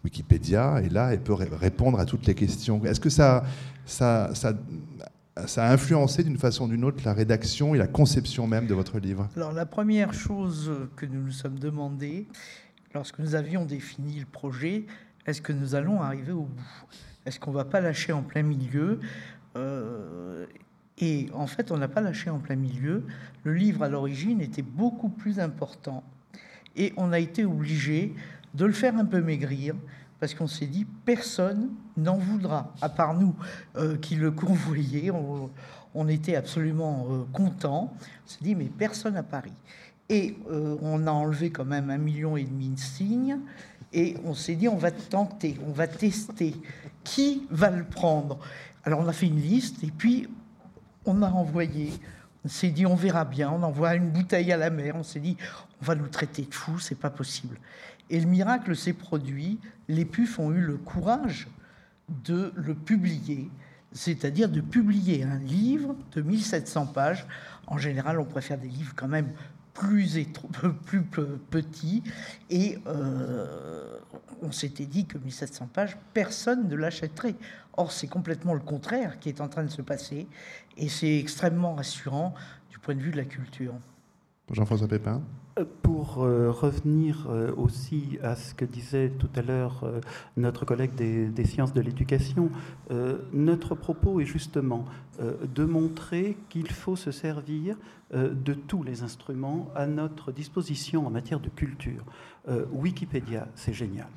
Wikipédia 0.03 0.81
est 0.83 0.91
là 0.91 1.13
et 1.13 1.19
peut 1.19 1.33
répondre 1.33 1.99
à 1.99 2.05
toutes 2.05 2.25
les 2.25 2.33
questions? 2.33 2.83
Est-ce 2.85 2.99
que 2.99 3.11
ça, 3.11 3.43
ça, 3.91 4.31
a 5.35 5.71
influencé 5.71 6.23
d'une 6.23 6.37
façon 6.37 6.65
ou 6.65 6.69
d'une 6.69 6.83
autre 6.83 7.03
la 7.05 7.13
rédaction 7.13 7.75
et 7.75 7.77
la 7.77 7.87
conception 7.87 8.47
même 8.47 8.67
de 8.67 8.73
votre 8.73 8.99
livre 8.99 9.29
Alors 9.35 9.51
la 9.53 9.65
première 9.65 10.13
chose 10.13 10.71
que 10.95 11.05
nous 11.05 11.21
nous 11.21 11.31
sommes 11.31 11.59
demandé, 11.59 12.27
lorsque 12.93 13.19
nous 13.19 13.35
avions 13.35 13.65
défini 13.65 14.19
le 14.19 14.25
projet, 14.25 14.85
est-ce 15.25 15.41
que 15.41 15.53
nous 15.53 15.75
allons 15.75 16.01
arriver 16.01 16.31
au 16.31 16.43
bout? 16.43 16.63
Est-ce 17.25 17.39
qu'on 17.39 17.51
ne 17.51 17.57
va 17.57 17.65
pas 17.65 17.81
lâcher 17.81 18.11
en 18.11 18.23
plein 18.23 18.43
milieu? 18.43 18.99
Euh, 19.55 20.45
Et 20.97 21.29
en 21.33 21.47
fait, 21.47 21.71
on 21.71 21.77
n'a 21.77 21.87
pas 21.87 22.01
lâché 22.01 22.29
en 22.29 22.39
plein 22.39 22.55
milieu. 22.55 23.03
Le 23.43 23.53
livre 23.53 23.83
à 23.83 23.89
l'origine 23.89 24.41
était 24.41 24.61
beaucoup 24.61 25.09
plus 25.09 25.39
important. 25.39 26.03
Et 26.75 26.93
on 26.97 27.11
a 27.11 27.19
été 27.19 27.45
obligé 27.45 28.13
de 28.53 28.65
le 28.65 28.73
faire 28.73 28.95
un 28.97 29.05
peu 29.05 29.21
maigrir, 29.21 29.75
parce 30.21 30.35
qu'on 30.35 30.47
s'est 30.47 30.67
dit 30.67 30.85
personne 31.03 31.71
n'en 31.97 32.17
voudra, 32.17 32.71
à 32.79 32.89
part 32.89 33.15
nous 33.15 33.35
euh, 33.75 33.97
qui 33.97 34.15
le 34.15 34.29
convoyaient. 34.31 35.11
On, 35.93 36.07
était 36.07 36.35
absolument 36.35 37.07
euh, 37.09 37.23
contents. 37.33 37.91
On 37.99 38.29
s'est 38.29 38.43
dit 38.43 38.55
mais 38.55 38.65
personne 38.65 39.17
à 39.17 39.23
Paris. 39.23 39.51
Et 40.07 40.37
euh, 40.51 40.77
on 40.81 41.07
a 41.07 41.11
enlevé 41.11 41.49
quand 41.49 41.65
même 41.65 41.89
un 41.89 41.97
million 41.97 42.37
et 42.37 42.43
demi 42.43 42.69
de 42.69 42.79
signes. 42.79 43.39
Et 43.93 44.15
on 44.23 44.33
s'est 44.33 44.55
dit, 44.55 44.69
on 44.69 44.77
va 44.77 44.91
tenter, 44.91 45.57
on 45.67 45.71
va 45.71 45.87
tester. 45.87 46.55
Qui 47.03 47.47
va 47.49 47.71
le 47.71 47.83
prendre 47.83 48.37
Alors 48.83 48.99
on 48.99 49.07
a 49.07 49.13
fait 49.13 49.25
une 49.25 49.41
liste 49.41 49.83
et 49.83 49.89
puis 49.89 50.29
on 51.03 51.23
a 51.23 51.31
envoyé. 51.31 51.91
On 52.45 52.47
s'est 52.47 52.69
dit, 52.69 52.85
on 52.85 52.95
verra 52.95 53.25
bien. 53.25 53.49
On 53.49 53.63
envoie 53.63 53.95
une 53.95 54.11
bouteille 54.11 54.51
à 54.51 54.57
la 54.57 54.69
mer. 54.69 54.95
On 54.95 55.03
s'est 55.03 55.19
dit, 55.19 55.35
on 55.81 55.85
va 55.85 55.95
nous 55.95 56.07
traiter 56.07 56.43
de 56.43 56.53
fous, 56.53 56.79
c'est 56.79 56.99
pas 56.99 57.09
possible. 57.09 57.57
Et 58.11 58.19
le 58.19 58.27
miracle 58.27 58.75
s'est 58.75 58.93
produit. 58.93 59.57
Les 59.87 60.05
PUF 60.05 60.37
ont 60.37 60.51
eu 60.51 60.59
le 60.59 60.77
courage 60.77 61.47
de 62.25 62.51
le 62.55 62.75
publier, 62.75 63.49
c'est-à-dire 63.93 64.49
de 64.49 64.59
publier 64.59 65.23
un 65.23 65.39
livre 65.39 65.95
de 66.11 66.21
1700 66.21 66.87
pages. 66.87 67.25
En 67.67 67.77
général, 67.77 68.19
on 68.19 68.25
préfère 68.25 68.57
des 68.57 68.67
livres 68.67 68.93
quand 68.97 69.07
même 69.07 69.31
plus, 69.73 70.25
plus 70.85 71.03
petit. 71.49 72.03
Et 72.49 72.79
euh, 72.85 73.97
on 74.41 74.51
s'était 74.51 74.85
dit 74.85 75.05
que 75.05 75.17
1700 75.17 75.69
pages, 75.73 75.97
personne 76.13 76.67
ne 76.67 76.75
l'achèterait. 76.75 77.35
Or, 77.77 77.93
c'est 77.93 78.07
complètement 78.07 78.53
le 78.53 78.59
contraire 78.59 79.19
qui 79.19 79.29
est 79.29 79.39
en 79.39 79.47
train 79.47 79.63
de 79.63 79.69
se 79.69 79.81
passer. 79.81 80.27
Et 80.75 80.89
c'est 80.89 81.17
extrêmement 81.17 81.75
rassurant 81.75 82.33
du 82.69 82.77
point 82.77 82.93
de 82.93 82.99
vue 82.99 83.11
de 83.11 83.17
la 83.17 83.25
culture. 83.25 83.73
Jean-François 84.51 84.89
Pépin 84.89 85.21
euh, 85.21 85.40
pour 85.63 86.23
euh, 86.23 86.51
revenir 86.51 87.27
euh, 87.29 87.51
aussi 87.55 88.17
à 88.23 88.35
ce 88.35 88.53
que 88.53 88.65
disait 88.65 89.09
tout 89.09 89.29
à 89.35 89.41
l'heure 89.41 89.83
notre 90.37 90.65
collègue 90.65 90.95
des, 90.95 91.45
sciences 91.45 91.73
de 91.73 91.81
l'éducation, 91.81 92.49
notre 93.33 93.75
propos 93.75 94.19
est 94.19 94.25
justement 94.25 94.85
de 95.19 95.65
montrer 95.65 96.37
qu'il 96.49 96.69
faut 96.69 96.95
se 96.95 97.11
servir 97.11 97.77
de 98.13 98.53
tous 98.53 98.83
les 98.83 99.03
instruments 99.03 99.69
à 99.75 99.87
notre 99.87 100.31
disposition 100.31 101.05
en 101.05 101.09
matière 101.09 101.39
de 101.39 101.49
culture. 101.49 102.03
Wikipédia, 102.71 103.47
c'est 103.55 103.73
génial. 103.73 104.09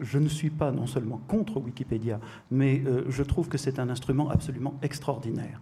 je 0.00 0.18
ne 0.18 0.28
suis 0.28 0.50
pas 0.50 0.72
non 0.72 0.86
seulement 0.86 1.20
contre 1.28 1.58
Wikipédia, 1.58 2.20
mais 2.50 2.82
je 3.08 3.22
trouve 3.22 3.48
que 3.48 3.58
c'est 3.58 3.78
un 3.78 3.88
instrument 3.88 4.30
absolument 4.30 4.78
extraordinaire. 4.82 5.60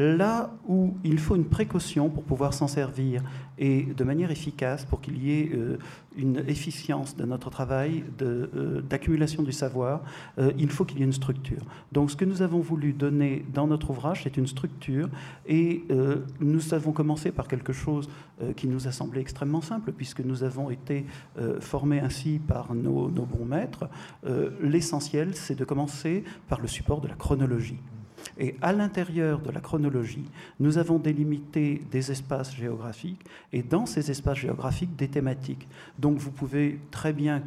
Là 0.00 0.50
où 0.66 0.94
il 1.04 1.18
faut 1.18 1.36
une 1.36 1.44
précaution 1.44 2.08
pour 2.08 2.22
pouvoir 2.22 2.54
s'en 2.54 2.66
servir 2.66 3.22
et 3.58 3.82
de 3.82 4.02
manière 4.02 4.30
efficace 4.30 4.86
pour 4.86 5.02
qu'il 5.02 5.22
y 5.22 5.38
ait 5.38 5.50
euh, 5.52 5.76
une 6.16 6.42
efficience 6.48 7.14
de 7.18 7.26
notre 7.26 7.50
travail 7.50 8.04
euh, 8.22 8.80
d'accumulation 8.80 9.42
du 9.42 9.52
savoir, 9.52 10.02
euh, 10.38 10.52
il 10.56 10.70
faut 10.70 10.86
qu'il 10.86 11.00
y 11.00 11.02
ait 11.02 11.04
une 11.04 11.12
structure. 11.12 11.60
Donc 11.92 12.10
ce 12.10 12.16
que 12.16 12.24
nous 12.24 12.40
avons 12.40 12.60
voulu 12.60 12.94
donner 12.94 13.44
dans 13.52 13.66
notre 13.66 13.90
ouvrage, 13.90 14.22
c'est 14.22 14.38
une 14.38 14.46
structure 14.46 15.10
et 15.46 15.84
nous 16.40 16.72
avons 16.72 16.92
commencé 16.92 17.30
par 17.30 17.46
quelque 17.46 17.74
chose 17.74 18.08
qui 18.56 18.68
nous 18.68 18.88
a 18.88 18.92
semblé 18.92 19.20
extrêmement 19.20 19.60
simple 19.60 19.92
puisque 19.92 20.20
nous 20.20 20.44
avons 20.44 20.70
été 20.70 21.04
formés 21.60 22.00
ainsi 22.00 22.38
par 22.38 22.74
nos 22.74 23.08
bons 23.08 23.44
maîtres. 23.44 23.88
L'essentiel, 24.62 25.34
c'est 25.34 25.58
de 25.58 25.64
commencer 25.64 26.24
par 26.48 26.60
le 26.60 26.68
support 26.68 27.02
de 27.02 27.08
la 27.08 27.16
chronologie. 27.16 27.80
Et 28.40 28.56
à 28.62 28.72
l'intérieur 28.72 29.40
de 29.40 29.50
la 29.50 29.60
chronologie, 29.60 30.24
nous 30.58 30.78
avons 30.78 30.98
délimité 30.98 31.82
des 31.90 32.10
espaces 32.10 32.56
géographiques 32.56 33.22
et 33.52 33.62
dans 33.62 33.84
ces 33.84 34.10
espaces 34.10 34.38
géographiques 34.38 34.96
des 34.96 35.08
thématiques. 35.08 35.68
Donc 35.98 36.16
vous 36.16 36.30
pouvez 36.30 36.80
très 36.90 37.12
bien 37.12 37.42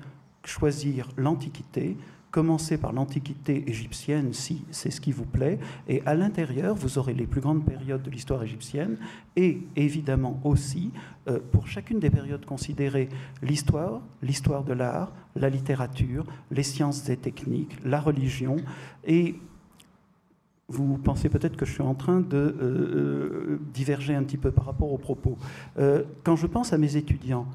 choisir 0.45 1.09
l'Antiquité, 1.17 1.97
commencer 2.29 2.77
par 2.77 2.93
l'Antiquité 2.93 3.63
égyptienne 3.67 4.33
si 4.33 4.65
c'est 4.69 4.91
ce 4.91 5.01
qui 5.01 5.11
vous 5.11 5.25
plaît, 5.25 5.57
et 5.87 6.03
à 6.05 6.13
l'intérieur, 6.13 6.75
vous 6.75 6.97
aurez 6.99 7.13
les 7.13 7.27
plus 7.27 7.41
grandes 7.41 7.65
périodes 7.65 8.03
de 8.03 8.11
l'histoire 8.11 8.43
égyptienne, 8.43 8.97
et 9.35 9.61
évidemment 9.75 10.39
aussi, 10.43 10.91
euh, 11.27 11.39
pour 11.51 11.67
chacune 11.67 11.99
des 11.99 12.09
périodes 12.09 12.45
considérées, 12.45 13.09
l'histoire, 13.41 14.01
l'histoire 14.21 14.63
de 14.63 14.73
l'art, 14.73 15.11
la 15.35 15.49
littérature, 15.49 16.25
les 16.51 16.63
sciences 16.63 17.07
et 17.09 17.17
techniques, 17.17 17.77
la 17.83 17.99
religion, 17.99 18.57
et 19.05 19.35
vous 20.73 20.97
pensez 20.97 21.29
peut-être 21.29 21.55
que 21.55 21.65
je 21.65 21.73
suis 21.73 21.81
en 21.81 21.93
train 21.93 22.19
de 22.19 22.37
euh, 22.37 22.53
euh, 22.61 23.59
diverger 23.73 24.15
un 24.15 24.23
petit 24.23 24.37
peu 24.37 24.51
par 24.51 24.65
rapport 24.65 24.91
aux 24.91 24.97
propos. 24.97 25.37
Euh, 25.77 26.03
quand 26.23 26.35
je 26.35 26.47
pense 26.47 26.73
à 26.73 26.77
mes 26.77 26.95
étudiants, 26.95 27.45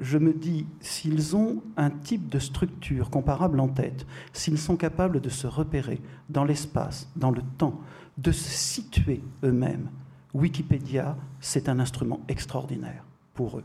je 0.00 0.18
me 0.18 0.32
dis, 0.32 0.66
s'ils 0.80 1.36
ont 1.36 1.62
un 1.76 1.90
type 1.90 2.28
de 2.28 2.38
structure 2.38 3.10
comparable 3.10 3.60
en 3.60 3.68
tête, 3.68 4.06
s'ils 4.32 4.58
sont 4.58 4.76
capables 4.76 5.20
de 5.20 5.28
se 5.28 5.46
repérer 5.46 6.00
dans 6.30 6.44
l'espace, 6.44 7.10
dans 7.16 7.30
le 7.30 7.42
temps, 7.58 7.80
de 8.16 8.32
se 8.32 8.48
situer 8.48 9.20
eux-mêmes, 9.44 9.90
Wikipédia, 10.32 11.16
c'est 11.40 11.68
un 11.68 11.80
instrument 11.80 12.20
extraordinaire 12.28 13.04
pour 13.34 13.58
eux. 13.58 13.64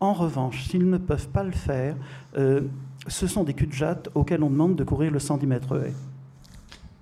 En 0.00 0.14
revanche, 0.14 0.64
s'ils 0.64 0.88
ne 0.88 0.98
peuvent 0.98 1.28
pas 1.28 1.44
le 1.44 1.52
faire, 1.52 1.96
ce 2.34 3.26
sont 3.26 3.44
des 3.44 3.52
cul-de-jatte 3.52 4.08
auxquels 4.14 4.42
on 4.42 4.50
demande 4.50 4.76
de 4.76 4.84
courir 4.84 5.10
le 5.10 5.18
110 5.18 5.46
mètres 5.46 5.76
haies. 5.76 5.94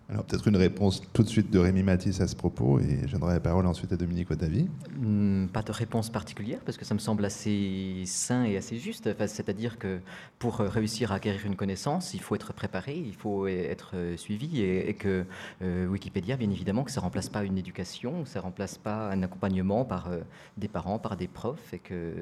Alors 0.09 0.25
peut-être 0.25 0.47
une 0.47 0.57
réponse 0.57 1.03
tout 1.13 1.25
de 1.25 1.29
suite 1.29 1.51
de 1.51 1.59
Rémi 1.59 1.83
Matisse 1.83 2.21
à 2.21 2.29
ce 2.29 2.37
propos 2.37 2.79
et 2.79 3.09
je 3.09 3.13
donnerai 3.13 3.35
la 3.35 3.41
parole 3.41 3.67
ensuite 3.67 3.93
à 3.93 3.97
Dominique 3.97 4.31
Otavi. 4.31 4.69
Hmm, 4.97 5.47
pas 5.49 5.63
de 5.63 5.73
réponse 5.73 6.11
particulière 6.11 6.61
parce 6.65 6.79
que 6.79 6.85
ça 6.85 6.95
me 6.95 7.01
semble 7.01 7.25
assez 7.25 8.05
sain 8.07 8.45
et 8.45 8.57
assez 8.57 8.79
juste. 8.79 9.11
C'est-à-dire 9.27 9.79
que 9.79 9.99
pour 10.39 10.59
réussir 10.59 11.11
à 11.11 11.17
acquérir 11.17 11.45
une 11.45 11.57
connaissance, 11.57 12.15
il 12.15 12.21
faut 12.21 12.37
être 12.37 12.53
préparé, 12.53 12.97
il 12.97 13.15
faut 13.15 13.49
être 13.49 13.95
suivi 14.17 14.63
et, 14.63 14.95
que 14.95 15.25
euh, 15.63 15.89
Wikipédia, 15.89 16.37
bien 16.37 16.51
évidemment, 16.51 16.85
que 16.85 16.93
ça 16.93 17.01
remplace 17.01 17.29
pas 17.29 17.43
une 17.43 17.59
éducation, 17.59 18.25
ça 18.27 18.41
remplace 18.41 18.79
pas 18.79 19.11
un 19.11 19.25
accompagnement 19.25 19.85
par 19.85 20.09
euh, 20.09 20.21
des 20.57 20.69
parents, 20.69 21.01
par 21.01 21.17
des 21.17 21.27
profs 21.27 21.75
et 21.75 21.81
que 21.81 22.13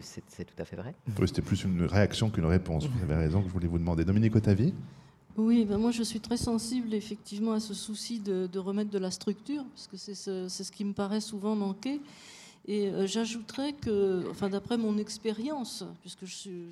c'est 0.00 0.44
tout 0.44 0.60
à 0.60 0.64
fait 0.64 0.76
vrai. 0.76 0.94
C'était 1.26 1.42
plus 1.42 1.62
une 1.62 1.84
réaction 1.84 2.28
qu'une 2.28 2.46
réponse. 2.46 2.88
Vous 2.88 3.04
avez 3.04 3.14
raison 3.14 3.40
que 3.40 3.48
je 3.48 3.52
voulais 3.52 3.68
vous 3.68 3.78
demander. 3.78 4.04
Dominique 4.04 4.34
Otavi 4.34 4.74
oui, 5.40 5.64
ben 5.64 5.78
moi 5.78 5.90
je 5.90 6.02
suis 6.02 6.20
très 6.20 6.36
sensible 6.36 6.92
effectivement 6.94 7.52
à 7.52 7.60
ce 7.60 7.74
souci 7.74 8.20
de, 8.20 8.58
remettre 8.58 8.90
de 8.90 8.98
la 8.98 9.10
structure, 9.10 9.64
parce 9.74 9.86
que 9.86 9.96
c'est 9.96 10.14
ce, 10.14 10.70
qui 10.70 10.84
me 10.84 10.92
paraît 10.92 11.20
souvent 11.20 11.56
manquer. 11.56 12.00
Et 12.68 12.88
euh, 12.88 13.06
j'ajouterais 13.06 13.72
que, 13.72 14.24
enfin, 14.30 14.50
d'après 14.50 14.76
mon 14.76 14.98
expérience, 14.98 15.84
puisque 16.02 16.26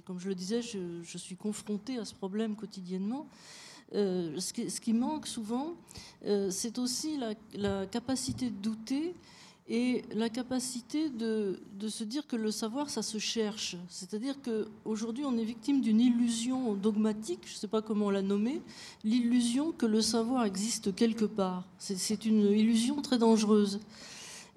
comme 0.05 0.21
je 0.21 0.29
le 0.29 0.35
disais, 0.35 0.61
je, 0.63 1.19
suis 1.19 1.35
confrontée 1.35 1.99
à 1.99 2.05
ce 2.05 2.15
problème 2.15 2.57
quotidiennement, 2.57 3.27
euh, 3.95 4.39
ce, 4.39 4.53
qui, 4.53 4.93
manque 4.93 5.27
souvent, 5.27 5.73
euh, 6.27 6.51
c'est 6.51 6.79
aussi 6.79 7.19
la, 7.55 7.87
capacité 7.87 8.51
de 8.51 8.57
douter 8.57 9.15
et 9.69 10.03
la 10.15 10.31
capacité 10.31 11.11
de, 11.11 11.61
se 11.89 12.03
dire 12.03 12.27
que 12.27 12.37
le 12.37 12.51
savoir, 12.51 12.89
ça 12.89 13.03
se 13.03 13.19
cherche. 13.19 13.77
C'est-à-dire 13.89 14.37
qu'aujourd'hui, 14.43 15.25
on 15.27 15.37
est 15.37 15.45
victime 15.45 15.83
d'une 15.83 16.01
illusion 16.01 16.75
dogmatique, 16.75 17.41
je 17.45 17.53
ne 17.53 17.59
sais 17.59 17.69
pas 17.69 17.83
comment 17.83 18.11
la 18.11 18.23
nommer, 18.23 18.63
l'illusion 19.05 19.73
que 19.73 19.85
le 19.85 20.01
savoir 20.01 20.45
existe 20.47 20.95
quelque 20.95 21.27
part. 21.27 21.65
C'est 21.79 22.25
une 22.25 22.51
illusion 22.53 23.03
très 23.03 23.19
dangereuse. 23.19 23.81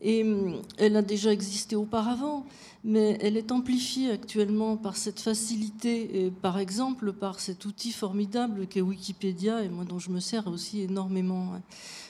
Et 0.01 0.23
hum, 0.23 0.61
elle 0.77 0.95
a 0.95 1.01
déjà 1.01 1.31
existé 1.31 1.75
auparavant, 1.75 2.45
mais 2.83 3.17
elle 3.21 3.37
est 3.37 3.51
amplifiée 3.51 4.09
actuellement 4.09 4.75
par 4.77 4.97
cette 4.97 5.19
facilité 5.19 6.25
et 6.25 6.31
par 6.31 6.57
exemple 6.57 7.13
par 7.13 7.39
cet 7.39 7.65
outil 7.65 7.91
formidable 7.91 8.65
qu'est 8.67 8.81
Wikipédia, 8.81 9.63
et 9.63 9.69
moi 9.69 9.85
dont 9.85 9.99
je 9.99 10.09
me 10.09 10.19
sers 10.19 10.47
aussi 10.47 10.81
énormément. 10.81 11.53
Hein. 11.55 11.61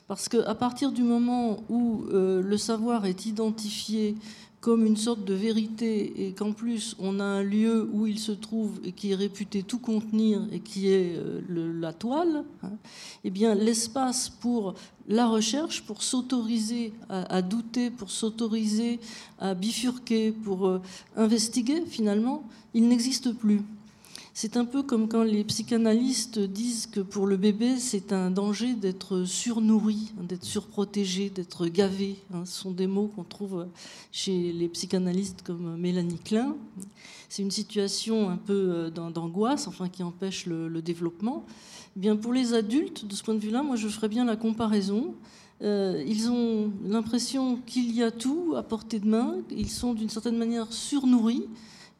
Parce 0.07 0.29
qu'à 0.29 0.55
partir 0.55 0.91
du 0.91 1.03
moment 1.03 1.63
où 1.69 2.03
euh, 2.11 2.41
le 2.41 2.57
savoir 2.57 3.05
est 3.05 3.25
identifié 3.25 4.15
comme 4.61 4.85
une 4.85 4.95
sorte 4.95 5.25
de 5.25 5.33
vérité 5.33 6.27
et 6.27 6.33
qu'en 6.33 6.53
plus 6.53 6.95
on 6.99 7.19
a 7.19 7.23
un 7.23 7.43
lieu 7.43 7.89
où 7.91 8.05
il 8.05 8.19
se 8.19 8.31
trouve 8.31 8.79
et 8.85 8.91
qui 8.91 9.11
est 9.11 9.15
réputé 9.15 9.63
tout 9.63 9.79
contenir 9.79 10.41
et 10.51 10.59
qui 10.59 10.87
est 10.87 11.15
euh, 11.15 11.41
la 11.49 11.93
toile, 11.93 12.45
hein, 12.61 12.71
eh 13.23 13.31
bien 13.31 13.55
l'espace 13.55 14.29
pour 14.29 14.75
la 15.11 15.27
recherche, 15.27 15.81
pour 15.83 16.03
s'autoriser 16.03 16.93
à, 17.09 17.41
douter, 17.41 17.91
pour 17.91 18.09
s'autoriser 18.09 18.99
à 19.39 19.53
bifurquer, 19.53 20.31
pour 20.31 20.67
euh, 20.67 20.81
investiguer 21.15 21.83
finalement, 21.85 22.43
il 22.73 22.87
n'existe 22.87 23.33
plus. 23.33 23.61
C'est 24.33 24.55
un 24.55 24.63
peu 24.63 24.81
comme 24.81 25.09
quand 25.09 25.23
les 25.23 25.43
psychanalystes 25.43 26.39
disent 26.39 26.87
que 26.87 27.01
pour 27.01 27.27
le 27.27 27.35
bébé, 27.35 27.77
c'est 27.77 28.13
un 28.13 28.31
danger 28.31 28.73
d'être 28.75 29.25
surnourri, 29.25 30.13
d'être 30.21 30.45
surprotégé, 30.45 31.29
d'être 31.29 31.67
gavé. 31.67 32.15
Hein. 32.33 32.45
Ce 32.45 32.61
sont 32.61 32.71
des 32.71 32.87
mots 32.87 33.11
qu'on 33.13 33.25
trouve 33.25 33.67
chez 34.13 34.53
les 34.53 34.69
psychanalystes 34.69 35.41
comme 35.41 35.75
Mélanie 35.75 36.17
Klein. 36.17 36.55
C'est 37.27 37.43
une 37.43 37.51
situation 37.51 38.29
un 38.29 38.37
peu 38.37 38.53
euh, 38.53 38.89
d'angoisse, 38.89 39.67
enfin 39.67 39.89
qui 39.89 40.01
empêche 40.01 40.45
le, 40.45 40.81
développement. 40.81 41.45
Bien 41.97 42.15
pour 42.15 42.31
les 42.31 42.53
adultes, 42.53 43.05
de 43.05 43.13
ce 43.13 43.21
point 43.21 43.33
de 43.33 43.39
vue-là, 43.39 43.63
moi 43.63 43.75
je 43.75 43.89
ferais 43.89 44.07
bien 44.07 44.23
la 44.23 44.37
comparaison. 44.37 45.13
Euh, 45.61 46.01
ils 46.07 46.29
ont 46.29 46.71
l'impression 46.85 47.57
qu'il 47.65 47.93
y 47.93 48.01
a 48.01 48.11
tout 48.11 48.53
à 48.55 48.63
portée 48.63 48.99
de 48.99 49.07
main. 49.07 49.35
Ils 49.51 49.69
sont 49.69 49.93
d'une 49.93 50.09
certaine 50.09 50.37
manière 50.37 50.71
surnourris 50.71 51.47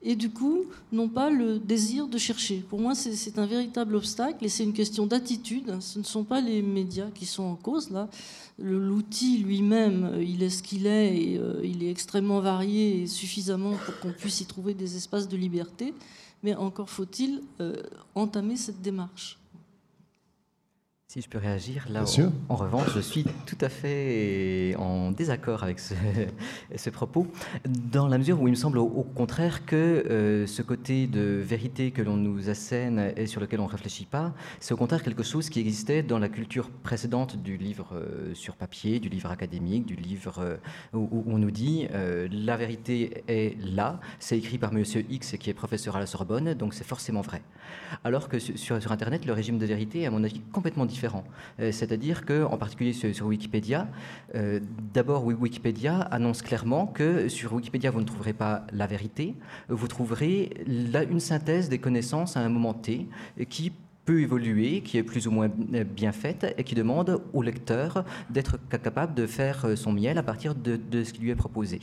et 0.01 0.15
du 0.15 0.31
coup 0.31 0.61
n'ont 0.93 1.09
pas 1.09 1.29
le 1.29 1.59
désir 1.59 2.07
de 2.07 2.17
chercher. 2.17 2.63
Pour 2.69 2.79
moi, 2.79 2.95
c'est 2.95 3.37
un 3.37 3.45
véritable 3.45 3.95
obstacle 3.95 4.45
et 4.45 4.49
c'est 4.49 4.63
une 4.63 4.73
question 4.73 5.07
d'attitude. 5.07 5.75
Ce 5.81 5.99
ne 5.99 6.05
sont 6.05 6.23
pas 6.23 6.39
les 6.39 6.61
médias 6.61 7.11
qui 7.13 7.25
sont 7.25 7.43
en 7.43 7.55
cause 7.55 7.91
là. 7.91 8.07
L'outil 8.57 9.39
lui-même, 9.39 10.19
il 10.21 10.41
est 10.41 10.49
ce 10.49 10.63
qu'il 10.63 10.87
est 10.87 11.17
et 11.17 11.37
euh, 11.37 11.59
il 11.65 11.83
est 11.83 11.91
extrêmement 11.91 12.39
varié 12.39 13.01
et 13.01 13.07
suffisamment 13.07 13.73
pour 13.85 13.99
qu'on 13.99 14.13
puisse 14.13 14.39
y 14.39 14.45
trouver 14.45 14.73
des 14.73 14.95
espaces 14.95 15.27
de 15.27 15.35
liberté. 15.35 15.93
Mais 16.43 16.55
encore 16.55 16.89
faut-il 16.89 17.41
euh, 17.59 17.75
entamer 18.15 18.55
cette 18.55 18.81
démarche. 18.81 19.40
Si 21.11 21.19
je 21.19 21.27
peux 21.27 21.39
réagir, 21.39 21.87
là, 21.89 22.05
en, 22.47 22.55
revanche, 22.55 22.95
je 22.95 23.01
suis 23.01 23.25
tout 23.45 23.57
à 23.59 23.67
fait 23.67 24.73
en 24.79 25.11
désaccord 25.11 25.61
avec 25.61 25.77
ce, 25.77 25.93
ce, 26.77 26.89
propos, 26.89 27.27
dans 27.65 28.07
la 28.07 28.17
mesure 28.17 28.41
où 28.41 28.47
il 28.47 28.51
me 28.51 28.55
semble 28.55 28.77
au, 28.77 29.05
contraire 29.13 29.65
que 29.65 29.75
euh, 29.75 30.47
ce 30.47 30.61
côté 30.61 31.07
de 31.07 31.43
vérité 31.43 31.91
que 31.91 32.01
l'on 32.01 32.15
nous 32.15 32.49
assène 32.49 33.11
et 33.17 33.25
sur 33.25 33.41
lequel 33.41 33.59
on 33.59 33.65
ne 33.65 33.71
réfléchit 33.71 34.05
pas, 34.05 34.33
c'est 34.61 34.73
au 34.73 34.77
contraire 34.77 35.03
quelque 35.03 35.21
chose 35.21 35.49
qui 35.49 35.59
existait 35.59 36.01
dans 36.01 36.17
la 36.17 36.29
culture 36.29 36.69
précédente 36.69 37.35
du 37.35 37.57
livre 37.57 37.89
euh, 37.91 38.33
sur 38.33 38.55
papier, 38.55 39.01
du 39.01 39.09
livre 39.09 39.31
académique, 39.31 39.85
du 39.85 39.97
livre 39.97 40.35
euh, 40.39 40.55
où, 40.93 41.25
on 41.27 41.37
nous 41.37 41.51
dit 41.51 41.89
la 41.91 42.55
vérité 42.55 43.25
est 43.27 43.57
là, 43.61 43.99
c'est 44.19 44.37
écrit 44.37 44.57
par 44.57 44.71
Monsieur 44.71 45.05
X 45.09 45.35
qui 45.37 45.49
est 45.49 45.53
professeur 45.53 45.97
à 45.97 45.99
la 45.99 46.05
Sorbonne, 46.05 46.53
donc 46.53 46.73
c'est 46.73 46.87
forcément 46.87 47.19
vrai. 47.19 47.41
Alors 48.05 48.29
que 48.29 48.39
sur, 48.39 48.81
sur 48.81 48.91
Internet, 48.93 49.25
le 49.25 49.33
régime 49.33 49.57
de 49.57 49.65
vérité 49.65 50.03
est 50.03 50.05
à 50.05 50.11
mon 50.11 50.23
avis 50.23 50.39
complètement 50.53 50.85
différent 50.85 51.00
euh, 51.59 51.71
c'est-à-dire 51.71 52.25
que, 52.25 52.43
en 52.43 52.57
particulier 52.57 52.93
sur, 52.93 53.27
Wikipédia, 53.27 53.87
euh, 54.35 54.59
d'abord 54.93 55.25
Wikipédia 55.25 55.99
annonce 55.99 56.41
clairement 56.41 56.87
que 56.87 57.29
sur 57.29 57.53
Wikipédia 57.53 57.91
vous 57.91 58.01
ne 58.01 58.05
trouverez 58.05 58.33
pas 58.33 58.65
la 58.71 58.87
vérité, 58.87 59.35
vous 59.69 59.87
trouverez 59.87 60.51
une 60.67 61.19
synthèse 61.19 61.69
des 61.69 61.79
connaissances 61.79 62.37
à 62.37 62.41
un 62.41 62.49
moment 62.49 62.73
T 62.73 63.07
qui 63.49 63.71
peut 64.05 64.21
évoluer, 64.21 64.81
qui 64.81 64.97
est 64.97 65.03
plus 65.03 65.27
ou 65.27 65.31
moins 65.31 65.47
bien 65.47 66.11
faite 66.11 66.55
et 66.57 66.63
qui 66.63 66.73
demande 66.73 67.21
au 67.33 67.43
lecteur 67.43 68.03
d'être 68.31 68.57
capable 68.69 69.13
de 69.13 69.27
faire 69.27 69.77
son 69.77 69.93
miel 69.93 70.17
à 70.17 70.23
partir 70.23 70.55
de, 70.55 71.03
ce 71.03 71.13
qui 71.13 71.21
lui 71.21 71.29
est 71.29 71.35
proposé. 71.35 71.79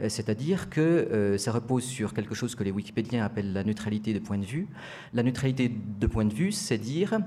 Euh, 0.00 0.08
c'est-à-dire 0.08 0.70
que 0.70 1.36
ça 1.38 1.52
repose 1.52 1.84
sur 1.84 2.14
quelque 2.14 2.34
chose 2.34 2.54
que 2.54 2.64
les 2.64 2.70
Wikipédiens 2.70 3.24
appellent 3.24 3.52
la 3.52 3.64
neutralité 3.64 4.14
de 4.14 4.18
point 4.18 4.38
de 4.38 4.44
vue. 4.44 4.66
La 5.12 5.22
neutralité 5.22 5.70
de 6.00 6.06
point 6.06 6.24
de 6.24 6.34
vue, 6.34 6.52
c'est 6.52 6.78
dire 6.78 7.18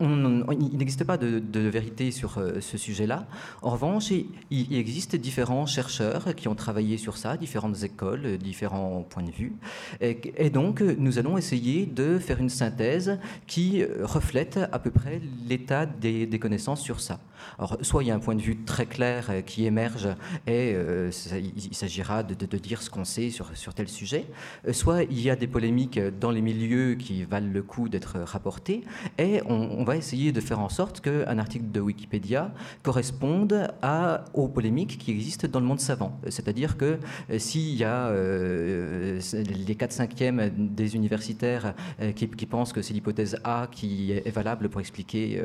il 0.00 0.76
n'existe 0.76 1.04
pas 1.04 1.16
de, 1.16 1.60
vérité 1.60 2.10
sur 2.10 2.38
euh, 2.38 2.60
ce 2.60 2.76
sujet-là. 2.76 3.26
En 3.62 3.70
revanche, 3.70 4.10
il, 4.10 4.76
existe 4.76 5.16
différents 5.16 5.66
chercheurs 5.66 6.34
qui 6.34 6.48
ont 6.48 6.54
travaillé 6.54 6.98
sur 6.98 7.16
ça, 7.16 7.36
différentes 7.36 7.82
écoles, 7.82 8.36
différents 8.38 9.02
points 9.08 9.22
de 9.22 9.30
vue. 9.30 9.52
Et, 10.00 10.50
donc, 10.50 10.80
nous 10.80 11.18
allons 11.18 11.38
essayer 11.38 11.86
de 11.86 12.18
faire 12.18 12.38
une 12.40 12.48
synthèse 12.48 13.18
qui 13.46 13.84
reflète 13.84 14.58
à 14.72 14.78
peu 14.78 14.90
près 14.90 15.20
l'état 15.48 15.86
des, 15.86 16.28
connaissances 16.38 16.82
sur 16.82 17.00
ça. 17.00 17.20
Alors, 17.58 17.78
soit 17.82 18.02
il 18.02 18.08
y 18.08 18.10
a 18.10 18.14
un 18.14 18.18
point 18.18 18.34
de 18.34 18.42
vue 18.42 18.64
très 18.64 18.86
clair 18.86 19.26
euh, 19.30 19.40
qui 19.40 19.66
émerge 19.66 20.08
et 20.46 20.72
euh, 20.74 21.10
il, 21.56 21.74
s'agira 21.74 22.22
de, 22.22 22.56
dire 22.56 22.82
ce 22.82 22.90
qu'on 22.90 23.04
sait 23.04 23.30
sur, 23.30 23.56
sur 23.56 23.74
tel 23.74 23.88
sujet, 23.88 24.26
soit 24.72 25.04
il 25.04 25.20
y 25.20 25.30
a 25.30 25.36
des 25.36 25.46
polémiques 25.46 25.98
dans 26.20 26.30
les 26.30 26.40
milieux 26.40 26.94
qui 26.94 27.24
valent 27.24 27.50
le 27.52 27.62
coup 27.62 27.88
d'être 27.88 28.18
rapportées 28.20 28.82
et 29.18 29.40
on 29.46 29.61
on, 29.70 29.84
va 29.84 29.96
essayer 29.96 30.32
de 30.32 30.40
faire 30.40 30.60
en 30.60 30.68
sorte 30.68 31.00
qu'un 31.00 31.38
article 31.38 31.70
de 31.70 31.80
Wikipédia 31.80 32.52
corresponde 32.82 33.68
aux 34.34 34.48
polémiques 34.48 34.98
qui 34.98 35.10
existent 35.10 35.48
dans 35.48 35.60
le 35.60 35.66
monde 35.66 35.80
savant. 35.80 36.18
C'est-à-dire 36.28 36.76
que 36.76 36.98
euh, 37.30 37.38
s'il 37.38 37.74
y 37.74 37.84
a 37.84 38.08
euh, 38.08 39.20
les 39.66 39.74
4 39.74 39.92
cinquièmes 39.92 40.50
des 40.56 40.94
universitaires 40.94 41.74
euh, 42.00 42.12
qui, 42.12 42.26
pensent 42.46 42.72
que 42.72 42.82
c'est 42.82 42.94
l'hypothèse 42.94 43.38
A 43.44 43.68
qui 43.70 44.12
est 44.12 44.30
valable 44.30 44.68
pour 44.68 44.80
expliquer 44.80 45.42